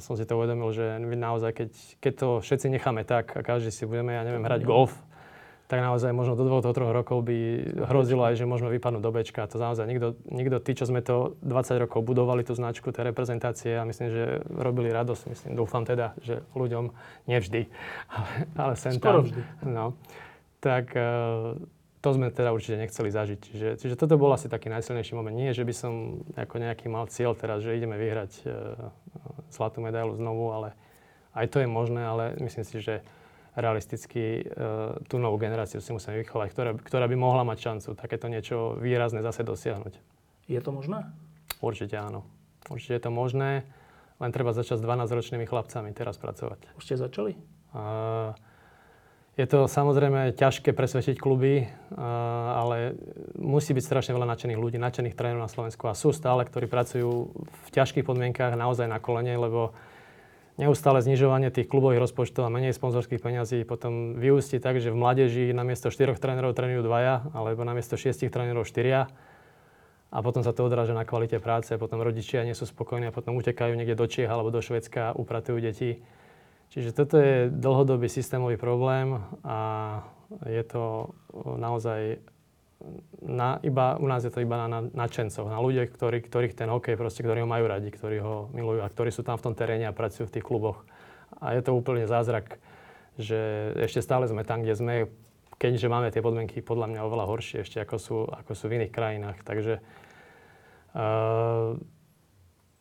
som 0.00 0.16
si 0.16 0.24
to 0.24 0.40
uvedomil, 0.40 0.72
že 0.72 0.96
naozaj, 0.96 1.52
keď, 1.52 1.70
keď 2.00 2.12
to 2.16 2.28
všetci 2.40 2.66
necháme 2.72 3.04
tak 3.04 3.36
a 3.36 3.44
každý 3.44 3.68
si 3.68 3.84
budeme, 3.84 4.16
ja 4.16 4.24
neviem, 4.24 4.40
hrať 4.40 4.64
golf, 4.64 4.96
tak 5.68 5.84
naozaj 5.84 6.16
možno 6.16 6.32
do 6.32 6.48
dvoch, 6.48 6.64
do 6.64 6.72
troch 6.72 6.96
rokov 6.96 7.28
by 7.28 7.36
hrozilo 7.92 8.24
aj, 8.24 8.40
že 8.40 8.48
môžeme 8.48 8.72
vypadnúť 8.72 9.04
do 9.04 9.12
Bčka. 9.12 9.44
To 9.52 9.60
naozaj 9.60 9.84
nikto, 9.84 10.16
nikto, 10.32 10.64
tí, 10.64 10.72
čo 10.72 10.88
sme 10.88 11.04
to 11.04 11.36
20 11.44 11.84
rokov 11.84 12.00
budovali, 12.08 12.40
tú 12.40 12.56
značku, 12.56 12.88
tie 12.88 13.04
reprezentácie 13.04 13.76
a 13.76 13.84
myslím, 13.84 14.08
že 14.08 14.40
robili 14.48 14.88
radosť, 14.88 15.22
myslím, 15.28 15.52
dúfam 15.60 15.84
teda, 15.84 16.16
že 16.24 16.40
ľuďom 16.56 16.88
nevždy, 17.28 17.68
ale, 18.16 18.32
ale 18.56 18.72
sem 18.80 18.96
Skoro 18.96 19.20
tam. 19.20 19.24
vždy. 19.28 19.40
No, 19.68 19.86
tak 20.64 20.96
to 21.98 22.08
sme 22.14 22.30
teda 22.30 22.54
určite 22.54 22.78
nechceli 22.78 23.10
zažiť. 23.10 23.40
Čiže, 23.42 23.68
čiže 23.82 23.94
toto 23.98 24.14
bol 24.14 24.30
asi 24.30 24.46
taký 24.46 24.70
najsilnejší 24.70 25.18
moment. 25.18 25.34
Nie, 25.34 25.50
že 25.50 25.66
by 25.66 25.74
som 25.74 26.22
ako 26.38 26.62
nejaký 26.62 26.86
mal 26.86 27.10
cieľ 27.10 27.34
teraz, 27.34 27.66
že 27.66 27.74
ideme 27.74 27.98
vyhrať 27.98 28.32
e, 28.38 28.46
zlatú 29.50 29.82
medailu 29.82 30.14
znovu, 30.14 30.54
ale 30.54 30.78
aj 31.34 31.50
to 31.50 31.58
je 31.58 31.66
možné, 31.66 32.06
ale 32.06 32.24
myslím 32.38 32.62
si, 32.62 32.78
že 32.78 33.02
realisticky 33.58 34.46
e, 34.46 34.54
tú 35.10 35.18
novú 35.18 35.42
generáciu 35.42 35.82
si 35.82 35.90
musíme 35.90 36.22
vychovať, 36.22 36.48
ktorá, 36.54 36.70
ktorá 36.78 37.06
by 37.10 37.16
mohla 37.18 37.42
mať 37.42 37.58
šancu 37.58 37.88
takéto 37.98 38.30
niečo 38.30 38.78
výrazné 38.78 39.18
zase 39.18 39.42
dosiahnuť. 39.42 39.98
Je 40.46 40.60
to 40.62 40.70
možné? 40.70 41.02
Určite 41.58 41.98
áno. 41.98 42.22
Určite 42.70 42.94
je 42.94 43.02
to 43.02 43.10
možné, 43.10 43.66
len 44.22 44.30
treba 44.30 44.54
začať 44.54 44.78
s 44.78 44.86
12-ročnými 44.86 45.50
chlapcami 45.50 45.90
teraz 45.90 46.14
pracovať. 46.14 46.78
Už 46.78 46.82
ste 46.86 46.94
začali? 46.94 47.34
Uh, 47.74 48.32
je 49.38 49.46
to 49.46 49.70
samozrejme 49.70 50.34
ťažké 50.34 50.74
presvedčiť 50.74 51.14
kluby, 51.14 51.70
ale 51.94 52.98
musí 53.38 53.70
byť 53.70 53.84
strašne 53.86 54.12
veľa 54.18 54.26
nadšených 54.34 54.58
ľudí, 54.58 54.82
nadšených 54.82 55.14
trénerov 55.14 55.46
na 55.46 55.52
Slovensku 55.52 55.86
a 55.86 55.94
sú 55.94 56.10
stále, 56.10 56.42
ktorí 56.42 56.66
pracujú 56.66 57.30
v 57.46 57.68
ťažkých 57.70 58.02
podmienkách 58.02 58.58
naozaj 58.58 58.90
na 58.90 58.98
kolene, 58.98 59.38
lebo 59.38 59.78
neustále 60.58 60.98
znižovanie 61.06 61.54
tých 61.54 61.70
klubových 61.70 62.02
rozpočtov 62.02 62.50
a 62.50 62.50
menej 62.50 62.74
sponzorských 62.74 63.22
peňazí 63.22 63.62
potom 63.62 64.18
vyústi 64.18 64.58
tak, 64.58 64.82
že 64.82 64.90
v 64.90 64.98
mládeži 64.98 65.54
namiesto 65.54 65.86
štyroch 65.86 66.18
trénerov 66.18 66.58
trénujú 66.58 66.82
dvaja, 66.82 67.30
alebo 67.30 67.62
namiesto 67.62 67.94
šiestich 67.94 68.34
trénerov 68.34 68.66
štyria. 68.66 69.06
A 70.10 70.18
potom 70.18 70.42
sa 70.42 70.50
to 70.50 70.66
odráža 70.66 70.98
na 70.98 71.06
kvalite 71.06 71.38
práce, 71.38 71.70
potom 71.78 72.02
rodičia 72.02 72.42
nie 72.42 72.58
sú 72.58 72.66
spokojní 72.66 73.06
a 73.06 73.14
potom 73.14 73.38
utekajú 73.38 73.76
niekde 73.78 73.94
do 73.94 74.10
Čiech 74.10 74.26
alebo 74.26 74.50
do 74.50 74.58
Švedska, 74.58 75.14
upratujú 75.14 75.62
deti. 75.62 76.02
Čiže 76.68 76.92
toto 76.92 77.16
je 77.16 77.48
dlhodobý 77.48 78.12
systémový 78.12 78.60
problém 78.60 79.16
a 79.40 79.58
je 80.44 80.60
to 80.68 81.16
naozaj 81.56 82.20
na, 83.24 83.58
iba, 83.66 83.98
u 83.98 84.06
nás 84.06 84.22
je 84.22 84.30
to 84.30 84.44
iba 84.44 84.68
na 84.68 84.86
nadšencoch, 84.86 85.50
na 85.50 85.58
ľudia, 85.58 85.90
ktorí, 85.90 86.22
ktorých 86.22 86.54
ten 86.54 86.70
hokej, 86.70 86.94
proste, 86.94 87.26
ktorí 87.26 87.42
ho 87.42 87.48
majú 87.50 87.66
radi, 87.66 87.90
ktorí 87.90 88.22
ho 88.22 88.52
milujú 88.54 88.84
a 88.84 88.92
ktorí 88.92 89.10
sú 89.10 89.26
tam 89.26 89.34
v 89.40 89.50
tom 89.50 89.54
teréne 89.56 89.90
a 89.90 89.96
pracujú 89.96 90.30
v 90.30 90.34
tých 90.38 90.46
kluboch. 90.46 90.86
A 91.42 91.58
je 91.58 91.62
to 91.64 91.74
úplne 91.74 92.06
zázrak, 92.06 92.62
že 93.18 93.72
ešte 93.74 93.98
stále 93.98 94.30
sme 94.30 94.46
tam, 94.46 94.62
kde 94.62 94.74
sme, 94.78 94.94
keďže 95.58 95.90
máme 95.90 96.14
tie 96.14 96.22
podmienky 96.22 96.62
podľa 96.62 96.86
mňa 96.94 97.00
oveľa 97.02 97.26
horšie 97.26 97.66
ešte 97.66 97.82
ako 97.82 97.96
sú, 97.98 98.18
ako 98.30 98.52
sú 98.54 98.64
v 98.70 98.78
iných 98.78 98.94
krajinách. 98.94 99.38
Takže 99.42 99.82
uh, 100.94 101.74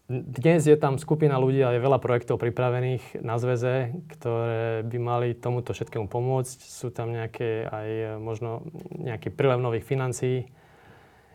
dnes 0.07 0.63
je 0.63 0.79
tam 0.79 0.95
skupina 0.95 1.35
ľudí 1.35 1.59
a 1.67 1.75
je 1.75 1.83
veľa 1.83 1.99
projektov 1.99 2.39
pripravených 2.39 3.19
na 3.19 3.35
zväze, 3.35 3.91
ktoré 4.15 4.87
by 4.87 4.97
mali 5.03 5.35
tomuto 5.35 5.75
všetkému 5.75 6.07
pomôcť. 6.07 6.63
Sú 6.63 6.95
tam 6.95 7.11
nejaké 7.11 7.67
aj 7.67 8.15
možno 8.23 8.63
nejaký 8.95 9.35
prílev 9.35 9.59
nových 9.59 9.83
financií. 9.83 10.47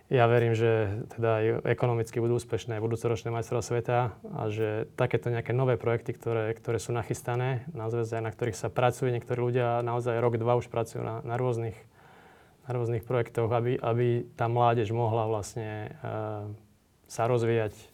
Ja 0.09 0.25
verím, 0.25 0.57
že 0.57 1.05
teda 1.17 1.31
aj 1.41 1.45
ekonomicky 1.69 2.17
budú 2.21 2.41
úspešné 2.41 2.81
budúcoročné 2.81 3.29
majstrov 3.29 3.61
sveta 3.61 4.17
a 4.17 4.43
že 4.49 4.89
takéto 4.97 5.29
nejaké 5.29 5.53
nové 5.53 5.77
projekty, 5.77 6.17
ktoré, 6.17 6.53
ktoré 6.57 6.81
sú 6.81 6.97
nachystané 6.97 7.69
na 7.77 7.93
zväze, 7.93 8.25
na 8.25 8.33
ktorých 8.33 8.57
sa 8.57 8.73
pracuje, 8.73 9.13
niektorí 9.13 9.41
ľudia 9.41 9.85
naozaj 9.85 10.17
rok, 10.17 10.41
dva 10.41 10.57
už 10.57 10.73
pracujú 10.73 11.05
na, 11.05 11.21
na 11.25 11.37
rôznych, 11.37 11.77
na 12.65 12.71
rôznych 12.73 13.05
projektoch, 13.05 13.53
aby, 13.53 13.77
aby 13.81 14.25
tá 14.37 14.49
mládež 14.49 14.93
mohla 14.93 15.29
vlastne 15.29 15.97
uh, 16.05 16.49
sa 17.09 17.29
rozvíjať 17.29 17.92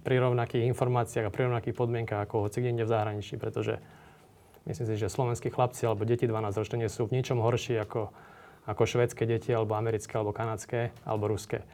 pri 0.00 0.16
rovnakých 0.18 0.64
informáciách 0.72 1.28
a 1.28 1.34
pri 1.34 1.52
rovnakých 1.52 1.76
podmienkach 1.76 2.24
ako 2.24 2.48
hoci 2.48 2.64
kde 2.64 2.84
v 2.84 2.92
zahraničí, 2.92 3.36
pretože 3.36 3.76
myslím 4.64 4.86
si, 4.88 4.94
že 4.96 5.12
slovenskí 5.12 5.52
chlapci 5.52 5.84
alebo 5.84 6.08
deti 6.08 6.24
12 6.24 6.56
ročné 6.56 6.76
nie 6.86 6.90
sú 6.90 7.04
v 7.04 7.20
ničom 7.20 7.44
horší 7.44 7.76
ako, 7.76 8.08
ako 8.64 8.82
švedské 8.86 9.28
deti, 9.28 9.52
alebo 9.52 9.76
americké, 9.76 10.16
alebo 10.16 10.32
kanadské, 10.32 10.94
alebo 11.04 11.28
ruské. 11.28 11.66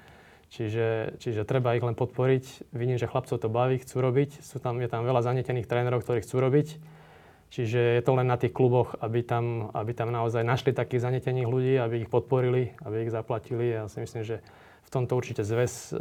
Čiže, 0.49 1.21
čiže 1.21 1.45
treba 1.45 1.77
ich 1.77 1.85
len 1.85 1.93
podporiť. 1.93 2.73
Vidím, 2.73 2.97
že 2.97 3.05
chlapcov 3.05 3.37
to 3.37 3.53
baví, 3.53 3.77
chcú 3.85 4.01
robiť. 4.01 4.41
Sú 4.41 4.57
tam, 4.57 4.81
je 4.81 4.89
tam 4.89 5.05
veľa 5.05 5.21
zanetených 5.21 5.69
trénerov, 5.69 6.01
ktorí 6.01 6.25
chcú 6.25 6.41
robiť. 6.41 6.81
Čiže 7.53 8.01
je 8.01 8.03
to 8.05 8.13
len 8.17 8.29
na 8.29 8.41
tých 8.41 8.57
kluboch, 8.57 8.97
aby 9.01 9.21
tam, 9.25 9.69
aby 9.77 9.93
tam 9.93 10.09
naozaj 10.09 10.45
našli 10.45 10.73
takých 10.73 11.05
zanetených 11.05 11.49
ľudí, 11.49 11.77
aby 11.77 12.05
ich 12.05 12.13
podporili, 12.13 12.73
aby 12.81 13.09
ich 13.09 13.13
zaplatili. 13.13 13.77
Ja 13.77 13.89
si 13.93 14.01
myslím, 14.01 14.25
že 14.25 14.41
v 14.85 14.91
tomto 14.93 15.17
určite 15.17 15.45
zväz 15.45 15.93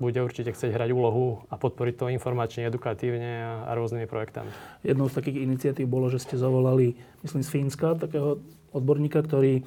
bude 0.00 0.20
určite 0.20 0.52
chcieť 0.52 0.72
hrať 0.72 0.90
úlohu 0.92 1.44
a 1.48 1.60
podporiť 1.60 1.94
to 1.96 2.06
informačne, 2.12 2.68
edukatívne 2.68 3.32
a, 3.44 3.52
a 3.68 3.70
rôznymi 3.76 4.06
projektami. 4.08 4.50
Jednou 4.84 5.08
z 5.08 5.16
takých 5.20 5.44
iniciatív 5.44 5.86
bolo, 5.88 6.08
že 6.08 6.20
ste 6.20 6.40
zavolali, 6.40 6.96
myslím, 7.24 7.42
z 7.44 7.50
Fínska, 7.50 7.96
takého 7.96 8.40
odborníka, 8.72 9.20
ktorý 9.24 9.64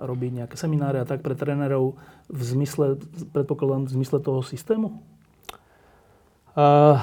robí 0.00 0.32
nejaké 0.32 0.56
semináre 0.56 1.00
a 1.00 1.08
tak 1.08 1.20
pre 1.20 1.36
trénerov 1.36 2.00
v 2.28 2.42
zmysle, 2.42 2.96
predpokladám, 3.36 3.88
v 3.88 4.00
zmysle 4.00 4.18
toho 4.24 4.40
systému? 4.40 5.00
Uh, 6.56 6.96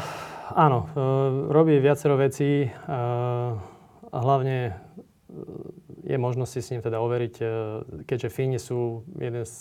áno, 0.53 0.89
uh, 0.91 1.53
robí 1.53 1.77
viacero 1.77 2.17
vecí. 2.17 2.67
Uh, 2.67 3.55
hlavne 4.09 4.87
je 6.07 6.17
možnosť 6.17 6.51
si 6.51 6.59
s 6.63 6.71
ním 6.71 6.81
teda 6.81 7.03
overiť, 7.03 7.35
keďže 8.07 8.31
Fíni 8.31 8.57
sú 8.57 9.03
jeden 9.19 9.43
z, 9.43 9.53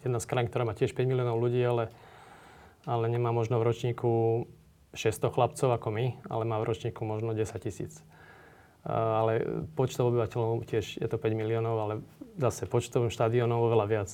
jedna 0.00 0.16
z 0.16 0.26
krajín, 0.26 0.48
ktorá 0.48 0.64
má 0.64 0.72
tiež 0.72 0.96
5 0.96 1.04
miliónov 1.04 1.36
ľudí, 1.36 1.60
ale 1.60 1.92
ale 2.88 3.12
nemá 3.12 3.32
možno 3.32 3.60
v 3.60 3.66
ročníku 3.68 4.10
600 4.94 5.34
chlapcov 5.34 5.68
ako 5.70 5.88
my, 5.94 6.06
ale 6.26 6.42
má 6.48 6.58
v 6.58 6.68
ročníku 6.72 7.06
možno 7.06 7.36
10 7.36 7.46
tisíc. 7.62 8.02
Ale 8.88 9.44
počtom 9.76 10.08
obyvateľov 10.08 10.64
tiež 10.64 11.04
je 11.04 11.08
to 11.08 11.20
5 11.20 11.36
miliónov, 11.36 11.76
ale 11.76 11.94
zase 12.40 12.64
počtom 12.64 13.12
štadiónov 13.12 13.68
oveľa 13.68 13.86
viac. 13.86 14.10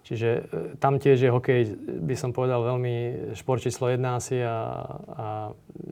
Čiže 0.00 0.28
e, 0.32 0.40
tam 0.80 0.96
tiež 0.96 1.18
je 1.20 1.30
hokej, 1.30 1.60
by 2.08 2.16
som 2.16 2.32
povedal, 2.32 2.64
veľmi 2.64 2.96
šport 3.36 3.60
číslo 3.60 3.92
jedna 3.92 4.16
asi 4.16 4.40
a, 4.40 4.80
a 4.96 5.26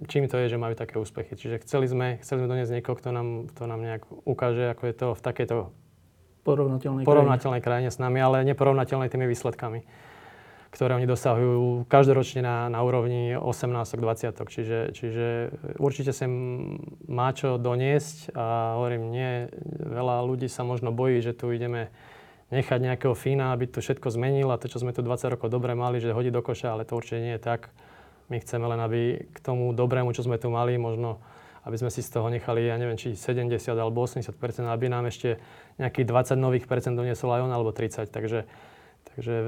čím 0.09 0.25
to 0.33 0.41
je, 0.41 0.57
že 0.57 0.57
majú 0.57 0.73
také 0.73 0.97
úspechy. 0.97 1.37
Čiže 1.37 1.61
chceli 1.63 1.87
sme, 1.87 2.17
chceli 2.25 2.41
sme 2.43 2.49
doniesť 2.49 2.73
niekoho, 2.81 2.97
kto 2.97 3.13
nám, 3.13 3.29
kto 3.53 3.63
nám 3.69 3.81
nejak 3.85 4.03
ukáže, 4.25 4.73
ako 4.73 4.83
je 4.89 4.95
to 4.97 5.09
v 5.13 5.21
takejto 5.21 5.57
porovnateľnej, 6.43 7.05
porovnateľnej 7.05 7.61
krajine. 7.61 7.93
krajine 7.93 7.95
s 7.95 8.01
nami, 8.01 8.19
ale 8.19 8.49
neporovnateľnej 8.49 9.13
tými 9.13 9.29
výsledkami 9.29 10.08
ktoré 10.69 11.01
oni 11.01 11.09
dosahujú 11.09 11.89
každoročne 11.89 12.45
na, 12.45 12.69
na 12.69 12.85
úrovni 12.85 13.33
18-20. 13.35 14.37
Čiže, 14.37 14.79
čiže 14.93 15.27
určite 15.81 16.13
sem 16.13 16.31
má 17.09 17.33
čo 17.33 17.57
doniesť 17.57 18.37
a 18.37 18.77
hovorím, 18.77 19.09
nie, 19.09 19.49
veľa 19.81 20.21
ľudí 20.29 20.47
sa 20.47 20.69
možno 20.69 20.93
bojí, 20.93 21.25
že 21.25 21.33
tu 21.33 21.49
ideme 21.49 21.89
nechať 22.53 22.81
nejakého 22.81 23.13
Fína, 23.17 23.53
aby 23.53 23.69
to 23.69 23.81
všetko 23.81 24.09
zmenil 24.13 24.49
a 24.53 24.61
to, 24.61 24.69
čo 24.69 24.81
sme 24.81 24.93
tu 24.93 25.01
20 25.05 25.37
rokov 25.37 25.49
dobre 25.53 25.73
mali, 25.73 26.01
že 26.01 26.17
hodí 26.17 26.33
do 26.33 26.41
koša, 26.41 26.77
ale 26.77 26.89
to 26.89 26.97
určite 26.97 27.21
nie 27.21 27.35
je 27.37 27.43
tak. 27.45 27.73
My 28.29 28.37
chceme 28.41 28.69
len, 28.69 28.81
aby 28.81 29.01
k 29.33 29.39
tomu 29.41 29.73
dobrému, 29.73 30.13
čo 30.13 30.25
sme 30.25 30.37
tu 30.37 30.53
mali, 30.53 30.77
možno 30.77 31.21
aby 31.69 31.77
sme 31.77 31.93
si 31.93 32.01
z 32.01 32.17
toho 32.17 32.33
nechali, 32.33 32.65
ja 32.65 32.81
neviem, 32.81 32.97
či 32.97 33.13
70 33.13 33.53
alebo 33.77 34.01
80% 34.01 34.33
aby 34.65 34.87
nám 34.89 35.05
ešte 35.05 35.37
nejakých 35.77 36.07
20 36.09 36.41
nových 36.41 36.65
percent 36.65 36.97
doniesol 36.97 37.29
aj 37.29 37.45
on, 37.45 37.53
alebo 37.53 37.77
30. 37.77 38.09
Takže 38.09 38.49
Takže 39.15 39.35
e, 39.35 39.47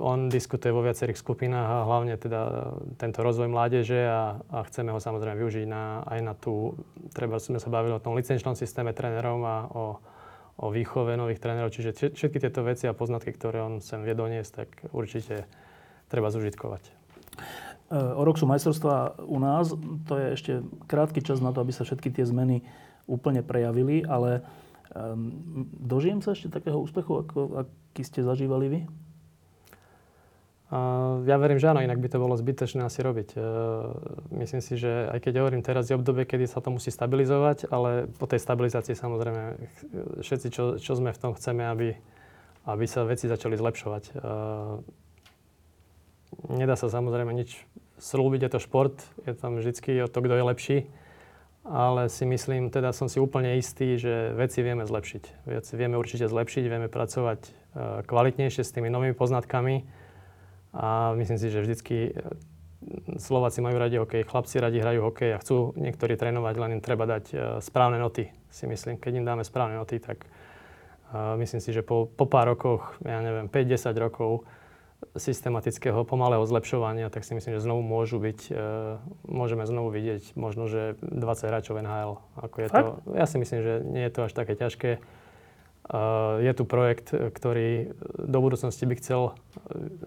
on 0.00 0.32
diskutuje 0.32 0.72
vo 0.72 0.84
viacerých 0.84 1.18
skupinách 1.18 1.68
a 1.68 1.86
hlavne 1.86 2.14
teda 2.16 2.40
tento 2.96 3.20
rozvoj 3.20 3.48
mládeže 3.50 4.00
a, 4.08 4.38
a 4.38 4.58
chceme 4.68 4.94
ho 4.94 5.00
samozrejme 5.00 5.36
využiť 5.38 5.64
na, 5.68 6.04
aj 6.06 6.20
na 6.24 6.34
tú, 6.36 6.76
treba 7.12 7.36
sme 7.36 7.60
sa 7.60 7.68
bavili 7.68 7.92
o 7.92 8.02
tom 8.02 8.16
licenčnom 8.16 8.56
systéme 8.56 8.96
trénerov 8.96 9.38
a 9.44 9.56
o, 9.70 9.84
o 10.58 10.66
výchove 10.72 11.14
nových 11.18 11.42
trénerov. 11.42 11.74
Čiže 11.74 12.14
všetky 12.16 12.38
tieto 12.42 12.64
veci 12.64 12.88
a 12.88 12.96
poznatky, 12.96 13.34
ktoré 13.36 13.60
on 13.60 13.84
sem 13.84 14.00
vie 14.00 14.16
doniesť, 14.16 14.50
tak 14.52 14.68
určite 14.92 15.44
treba 16.08 16.32
zužitkovať. 16.32 16.82
E, 16.88 17.96
o 17.96 18.22
rok 18.24 18.40
sú 18.40 18.48
majstrovstvá 18.48 19.20
u 19.24 19.38
nás. 19.40 19.72
To 20.08 20.14
je 20.16 20.26
ešte 20.32 20.52
krátky 20.88 21.20
čas 21.20 21.44
na 21.44 21.52
to, 21.52 21.60
aby 21.60 21.72
sa 21.76 21.84
všetky 21.84 22.08
tie 22.08 22.24
zmeny 22.24 22.64
úplne 23.04 23.42
prejavili, 23.44 24.06
ale 24.06 24.46
um, 24.92 25.66
dožijem 25.76 26.20
sa 26.20 26.32
ešte 26.36 26.52
takého 26.52 26.78
úspechu, 26.78 27.24
ako, 27.24 27.66
aký 27.66 28.02
ste 28.04 28.20
zažívali 28.22 28.66
vy? 28.68 28.80
ja 31.28 31.36
verím, 31.36 31.60
že 31.60 31.68
áno, 31.68 31.84
inak 31.84 32.00
by 32.00 32.08
to 32.08 32.16
bolo 32.16 32.32
zbytečné 32.32 32.80
asi 32.80 33.04
robiť. 33.04 33.36
E, 33.36 33.38
myslím 34.40 34.64
si, 34.64 34.80
že 34.80 35.04
aj 35.12 35.20
keď 35.20 35.44
hovorím 35.44 35.60
teraz 35.60 35.92
je 35.92 35.98
obdobie, 36.00 36.24
kedy 36.24 36.48
sa 36.48 36.64
to 36.64 36.72
musí 36.72 36.88
stabilizovať, 36.88 37.68
ale 37.68 38.08
po 38.16 38.24
tej 38.24 38.40
stabilizácii 38.40 38.96
samozrejme 38.96 39.60
všetci, 40.24 40.48
čo, 40.48 40.64
čo 40.80 40.92
sme 40.96 41.12
v 41.12 41.20
tom, 41.20 41.36
chceme, 41.36 41.68
aby, 41.68 41.92
aby 42.64 42.84
sa 42.88 43.04
veci 43.04 43.28
začali 43.28 43.52
zlepšovať. 43.60 44.02
E, 44.08 44.12
nedá 46.56 46.72
sa 46.72 46.88
samozrejme 46.88 47.36
nič 47.36 47.68
slúbiť, 48.00 48.48
je 48.48 48.50
to 48.56 48.64
šport, 48.64 48.96
je 49.28 49.36
tam 49.36 49.60
vždycky 49.60 50.00
o 50.00 50.08
to, 50.08 50.24
kto 50.24 50.40
je 50.40 50.44
lepší 50.56 50.78
ale 51.62 52.10
si 52.10 52.26
myslím, 52.26 52.74
teda 52.74 52.90
som 52.90 53.06
si 53.06 53.22
úplne 53.22 53.54
istý, 53.54 53.94
že 53.94 54.34
veci 54.34 54.66
vieme 54.66 54.82
zlepšiť. 54.82 55.46
Veci 55.46 55.72
vieme 55.78 55.94
určite 55.94 56.26
zlepšiť, 56.26 56.64
vieme 56.66 56.90
pracovať 56.90 57.40
e, 57.46 57.50
kvalitnejšie 58.02 58.62
s 58.66 58.74
tými 58.74 58.90
novými 58.90 59.14
poznatkami 59.14 59.86
a 60.74 61.14
myslím 61.14 61.38
si, 61.38 61.46
že 61.54 61.62
vždycky 61.62 61.96
e, 62.10 62.12
Slováci 63.14 63.62
majú 63.62 63.78
radi 63.78 64.02
hokej, 64.02 64.26
chlapci 64.26 64.58
radi 64.58 64.82
hrajú 64.82 65.06
hokej 65.06 65.38
a 65.38 65.38
chcú 65.38 65.70
niektorí 65.78 66.18
trénovať, 66.18 66.54
len 66.58 66.70
im 66.78 66.82
treba 66.82 67.06
dať 67.06 67.24
e, 67.30 67.34
správne 67.62 68.02
noty, 68.02 68.26
si 68.50 68.66
myslím. 68.66 68.98
Keď 68.98 69.22
im 69.22 69.26
dáme 69.26 69.46
správne 69.46 69.78
noty, 69.78 70.02
tak 70.02 70.26
myslím 71.12 71.60
si, 71.60 71.76
že 71.76 71.84
po, 71.84 72.08
po 72.08 72.24
pár 72.24 72.56
rokoch, 72.56 72.96
ja 73.04 73.20
neviem, 73.20 73.44
5-10 73.44 74.00
rokov, 74.00 74.48
systematického 75.16 76.04
pomalého 76.08 76.42
zlepšovania, 76.46 77.12
tak 77.12 77.26
si 77.26 77.36
myslím, 77.36 77.58
že 77.58 77.64
znovu 77.64 77.84
môžu 77.84 78.16
byť, 78.16 78.40
e, 78.48 78.54
môžeme 79.28 79.68
znovu 79.68 79.92
vidieť 79.92 80.32
možno, 80.38 80.70
že 80.70 80.96
20 81.04 81.48
hráčov 81.52 81.76
NHL. 81.82 82.22
Ako 82.40 82.56
je 82.64 82.68
to, 82.72 82.84
ja 83.12 83.26
si 83.28 83.36
myslím, 83.36 83.60
že 83.60 83.72
nie 83.84 84.02
je 84.08 84.12
to 84.12 84.20
až 84.24 84.32
také 84.32 84.56
ťažké. 84.56 84.90
E, 84.96 85.00
je 86.40 86.52
tu 86.56 86.64
projekt, 86.64 87.12
ktorý 87.12 87.92
do 88.16 88.38
budúcnosti 88.40 88.88
by 88.88 88.94
chcel 88.98 89.22
e, 89.28 89.32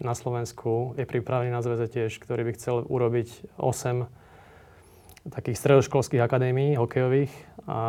na 0.02 0.18
Slovensku, 0.18 0.98
je 0.98 1.06
pripravený 1.06 1.54
na 1.54 1.62
zväze 1.62 1.86
tiež, 1.92 2.18
ktorý 2.18 2.48
by 2.50 2.52
chcel 2.58 2.82
urobiť 2.82 3.60
8 3.62 4.06
takých 5.26 5.58
stredoškolských 5.58 6.22
akadémií 6.22 6.78
hokejových 6.78 7.34
a, 7.66 7.74
a 7.74 7.82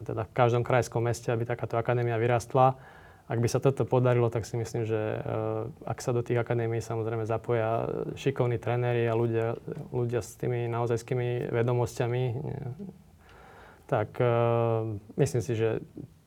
teda 0.00 0.24
v 0.24 0.32
každom 0.32 0.64
krajskom 0.64 1.04
meste, 1.04 1.28
aby 1.28 1.44
takáto 1.44 1.76
akadémia 1.76 2.16
vyrastla 2.16 2.80
ak 3.24 3.38
by 3.40 3.48
sa 3.48 3.56
toto 3.56 3.88
podarilo, 3.88 4.28
tak 4.28 4.44
si 4.44 4.60
myslím, 4.60 4.84
že 4.84 5.00
uh, 5.00 5.64
ak 5.88 5.98
sa 6.04 6.12
do 6.12 6.20
tých 6.20 6.36
akadémií 6.36 6.84
samozrejme 6.84 7.24
zapoja 7.24 7.88
šikovní 8.20 8.60
tréneri 8.60 9.08
a 9.08 9.16
ľudia, 9.16 9.56
ľudia 9.96 10.20
s 10.20 10.36
tými 10.36 10.68
naozajskými 10.68 11.48
vedomosťami, 11.48 12.24
tak 13.88 14.20
uh, 14.20 14.92
myslím 15.16 15.40
si, 15.40 15.56
že 15.56 15.80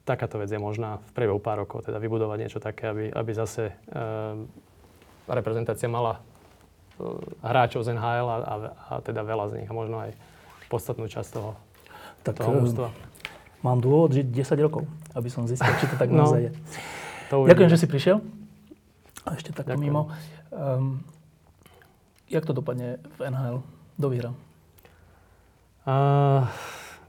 takáto 0.10 0.41
vec 0.41 0.49
je 0.49 0.57
možná 0.57 0.98
v 0.98 1.10
priebehu 1.14 1.38
pár 1.38 1.61
rokov, 1.61 1.86
teda 1.86 2.02
vybudovať 2.02 2.38
niečo 2.41 2.60
také, 2.64 2.90
aby, 2.90 3.06
aby 3.14 3.32
zase 3.36 3.69
uh, 3.94 4.34
reprezentácia 5.30 5.86
mala 5.86 6.18
hráčov 7.45 7.86
z 7.86 7.94
NHL 7.94 8.26
a, 8.26 8.38
a, 8.41 8.56
a 8.74 8.94
teda 9.06 9.22
veľa 9.22 9.53
z 9.53 9.61
nich 9.61 9.69
a 9.69 9.78
možno 9.78 10.02
aj 10.02 10.18
podstatnú 10.65 11.06
časť 11.06 11.30
toho, 11.30 11.53
tak, 12.26 12.41
toho 12.41 12.57
mústva 12.57 12.90
mám 13.66 13.82
dôvod 13.82 14.14
žiť 14.14 14.28
10 14.30 14.66
rokov, 14.66 14.86
aby 15.18 15.30
som 15.30 15.50
zistil, 15.50 15.70
či 15.82 15.90
to 15.90 15.96
tak 15.98 16.14
no, 16.14 16.26
naozaj 16.26 16.42
je. 16.48 16.52
To 17.34 17.44
Ďakujem, 17.44 17.72
že 17.74 17.80
si 17.82 17.88
prišiel. 17.90 18.18
A 19.28 19.36
ešte 19.36 19.52
takto 19.52 19.76
Ďakujem. 19.76 19.92
mimo. 19.92 20.14
Um, 20.54 21.04
jak 22.32 22.48
to 22.48 22.56
dopadne 22.56 23.04
v 23.18 23.20
NHL? 23.28 23.58
Do 23.98 24.08
výhra? 24.14 24.32
Uh, 25.88 26.48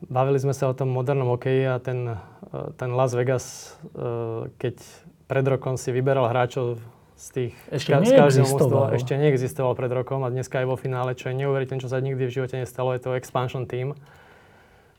bavili 0.07 0.39
sme 0.39 0.55
sa 0.55 0.71
o 0.71 0.75
tom 0.75 0.91
modernom 0.91 1.31
hokeji 1.35 1.67
a 1.69 1.77
ten, 1.79 2.17
uh, 2.17 2.73
ten 2.75 2.95
Las 2.95 3.13
Vegas, 3.15 3.77
uh, 3.95 4.51
keď 4.57 4.81
pred 5.29 5.45
rokom 5.45 5.77
si 5.77 5.93
vyberal 5.93 6.27
hráčov 6.31 6.81
z 7.19 7.27
tých... 7.35 7.55
Ešte 7.69 7.91
ka, 7.93 8.01
neexistoval. 8.01 8.95
ešte 8.95 9.13
neexistoval 9.19 9.75
pred 9.75 9.91
rokom 9.91 10.23
a 10.23 10.31
dneska 10.31 10.63
je 10.63 10.71
vo 10.71 10.79
finále, 10.79 11.19
čo 11.19 11.29
je 11.29 11.43
neuveriteľné, 11.43 11.83
čo 11.83 11.91
sa 11.91 11.99
nikdy 11.99 12.31
v 12.31 12.33
živote 12.33 12.55
nestalo, 12.57 12.95
je 12.95 13.03
to 13.03 13.19
expansion 13.19 13.67
team. 13.67 13.99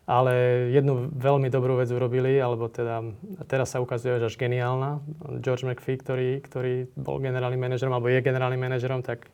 Ale 0.09 0.33
jednu 0.73 1.13
veľmi 1.13 1.53
dobrú 1.53 1.77
vec 1.77 1.93
urobili, 1.93 2.41
alebo 2.41 2.65
teda 2.65 3.05
teraz 3.45 3.77
sa 3.77 3.77
ukazuje, 3.77 4.17
že 4.17 4.33
až 4.33 4.41
geniálna. 4.41 5.05
George 5.37 5.69
McPhee, 5.69 6.01
ktorý, 6.01 6.29
ktorý 6.41 6.89
bol 6.97 7.21
generálnym 7.21 7.61
manažerom, 7.61 7.93
alebo 7.93 8.09
je 8.09 8.25
generálnym 8.25 8.57
manažerom, 8.57 9.05
tak, 9.05 9.29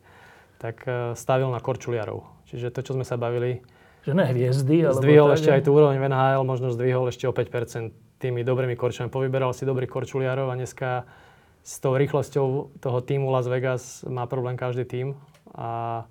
tak 0.59 0.83
e, 0.83 1.15
stavil 1.15 1.47
na 1.47 1.63
korčuliarov. 1.63 2.27
Čiže 2.51 2.75
to, 2.75 2.83
čo 2.83 2.91
sme 2.91 3.07
sa 3.07 3.15
bavili, 3.15 3.63
že 4.03 4.11
ne 4.13 4.27
hviezdy, 4.27 4.83
ale... 4.83 4.99
Zdvihol 4.99 5.31
ešte 5.33 5.49
aj 5.49 5.61
tú 5.63 5.73
úroveň 5.73 5.97
v 5.97 6.11
NHL, 6.11 6.43
možno 6.43 6.69
zdvihol 6.75 7.07
ešte 7.07 7.25
o 7.25 7.33
5% 7.33 8.19
tými 8.19 8.45
dobrými 8.45 8.77
korčami. 8.77 9.07
Povyberal 9.07 9.55
si 9.55 9.63
dobrých 9.63 9.89
korčuliarov 9.89 10.51
a 10.51 10.59
dneska 10.59 11.09
s 11.65 11.81
tou 11.81 11.97
rýchlosťou 11.97 12.77
toho 12.77 12.99
týmu 13.01 13.33
Las 13.33 13.49
Vegas 13.49 14.05
má 14.05 14.29
problém 14.29 14.53
každý 14.53 14.85
tým. 14.85 15.07
A 15.57 16.03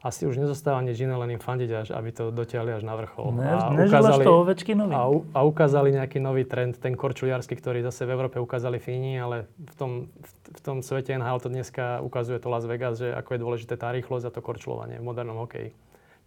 asi 0.00 0.24
už 0.24 0.40
nezostáva 0.40 0.80
nič 0.80 0.96
iné, 0.96 1.12
len 1.12 1.36
im 1.36 1.42
fandiť, 1.42 1.70
až, 1.76 1.88
aby 1.92 2.08
to 2.08 2.32
dotiahli 2.32 2.72
až 2.72 2.88
na 2.88 2.96
vrchol. 2.96 3.36
Ne, 3.36 3.52
a 3.52 3.68
ukázali, 3.68 4.24
to 4.24 4.32
Ovečkinovi. 4.40 4.92
A, 4.96 5.04
a 5.12 5.40
ukázali 5.44 5.92
nejaký 5.92 6.24
nový 6.24 6.48
trend, 6.48 6.80
ten 6.80 6.96
korčuliarsky, 6.96 7.52
ktorý 7.52 7.84
zase 7.84 8.08
v 8.08 8.16
Európe 8.16 8.40
ukázali 8.40 8.80
Fíni, 8.80 9.20
ale 9.20 9.44
v 9.60 9.74
tom, 9.76 9.90
v, 10.08 10.30
v 10.56 10.60
tom 10.64 10.76
svete 10.80 11.12
NHL 11.12 11.44
to 11.44 11.52
dneska 11.52 12.00
ukazuje 12.00 12.40
to 12.40 12.48
Las 12.48 12.64
Vegas, 12.64 12.96
že 12.96 13.12
ako 13.12 13.28
je 13.36 13.40
dôležité 13.44 13.74
tá 13.76 13.92
rýchlosť 13.92 14.32
a 14.32 14.34
to 14.34 14.40
korčulovanie 14.40 14.96
v 14.96 15.04
modernom 15.04 15.36
hokeji. 15.36 15.76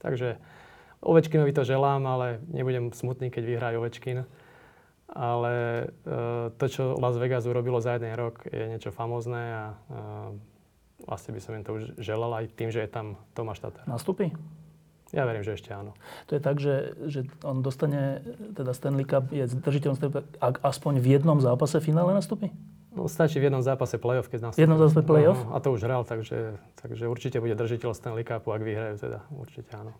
Takže 0.05 0.37
Ovečkinovi 1.01 1.49
to 1.49 1.65
želám, 1.65 2.05
ale 2.05 2.45
nebudem 2.53 2.93
smutný, 2.93 3.33
keď 3.33 3.43
vyhrajú 3.43 3.75
Ovečkin. 3.81 4.29
Ale 5.13 5.53
e, 5.83 5.85
to, 6.57 6.65
čo 6.69 6.93
Las 6.97 7.17
Vegas 7.17 7.45
urobilo 7.45 7.77
za 7.81 7.97
jeden 7.97 8.13
rok, 8.17 8.45
je 8.49 8.65
niečo 8.69 8.89
famózne 8.89 9.41
a 9.53 9.65
e, 9.69 10.52
Vlastne 11.03 11.35
by 11.35 11.41
som 11.43 11.51
im 11.59 11.63
to 11.67 11.71
už 11.75 11.83
želal 11.99 12.31
aj 12.31 12.51
tým, 12.55 12.71
že 12.71 12.79
je 12.83 12.89
tam 12.89 13.19
Tomáš 13.35 13.59
Tatar. 13.59 13.83
Nastupí? 13.85 14.31
Ja 15.13 15.29
verím, 15.29 15.45
že 15.45 15.53
ešte 15.53 15.69
áno. 15.69 15.93
To 16.25 16.33
je 16.33 16.41
tak, 16.41 16.57
že, 16.57 16.97
že 17.05 17.29
on 17.45 17.61
dostane, 17.61 18.25
teda 18.57 18.73
Stanley 18.73 19.05
Cup 19.05 19.29
je 19.29 19.45
držiteľom 19.45 19.93
Stanley 19.93 20.15
Cup, 20.17 20.25
ak 20.41 20.55
aspoň 20.65 20.97
v 20.97 21.07
jednom 21.19 21.37
zápase 21.37 21.77
finále 21.77 22.17
nastupí? 22.17 22.49
No, 22.97 23.05
stačí 23.05 23.37
v 23.37 23.49
jednom 23.49 23.61
zápase 23.61 24.01
playoff, 24.01 24.25
keď 24.29 24.49
nastupí. 24.49 24.61
V 24.61 24.65
jednom 24.65 24.81
zápase 24.81 25.01
playoff? 25.05 25.37
No, 25.45 25.53
a 25.53 25.61
to 25.61 25.69
už 25.69 25.85
hral, 25.85 26.01
takže, 26.01 26.57
takže 26.81 27.05
určite 27.05 27.37
bude 27.37 27.53
držiteľ 27.53 27.93
Stanley 27.93 28.25
Cupu, 28.25 28.53
ak 28.53 28.61
vyhrajú 28.65 28.95
teda. 28.97 29.19
Určite 29.33 29.69
áno. 29.77 29.93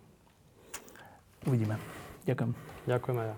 Uvidíme. 1.46 1.78
Ďakujem. 2.26 2.52
Ďakujem 2.90 3.18
aj 3.22 3.28
ja. 3.30 3.38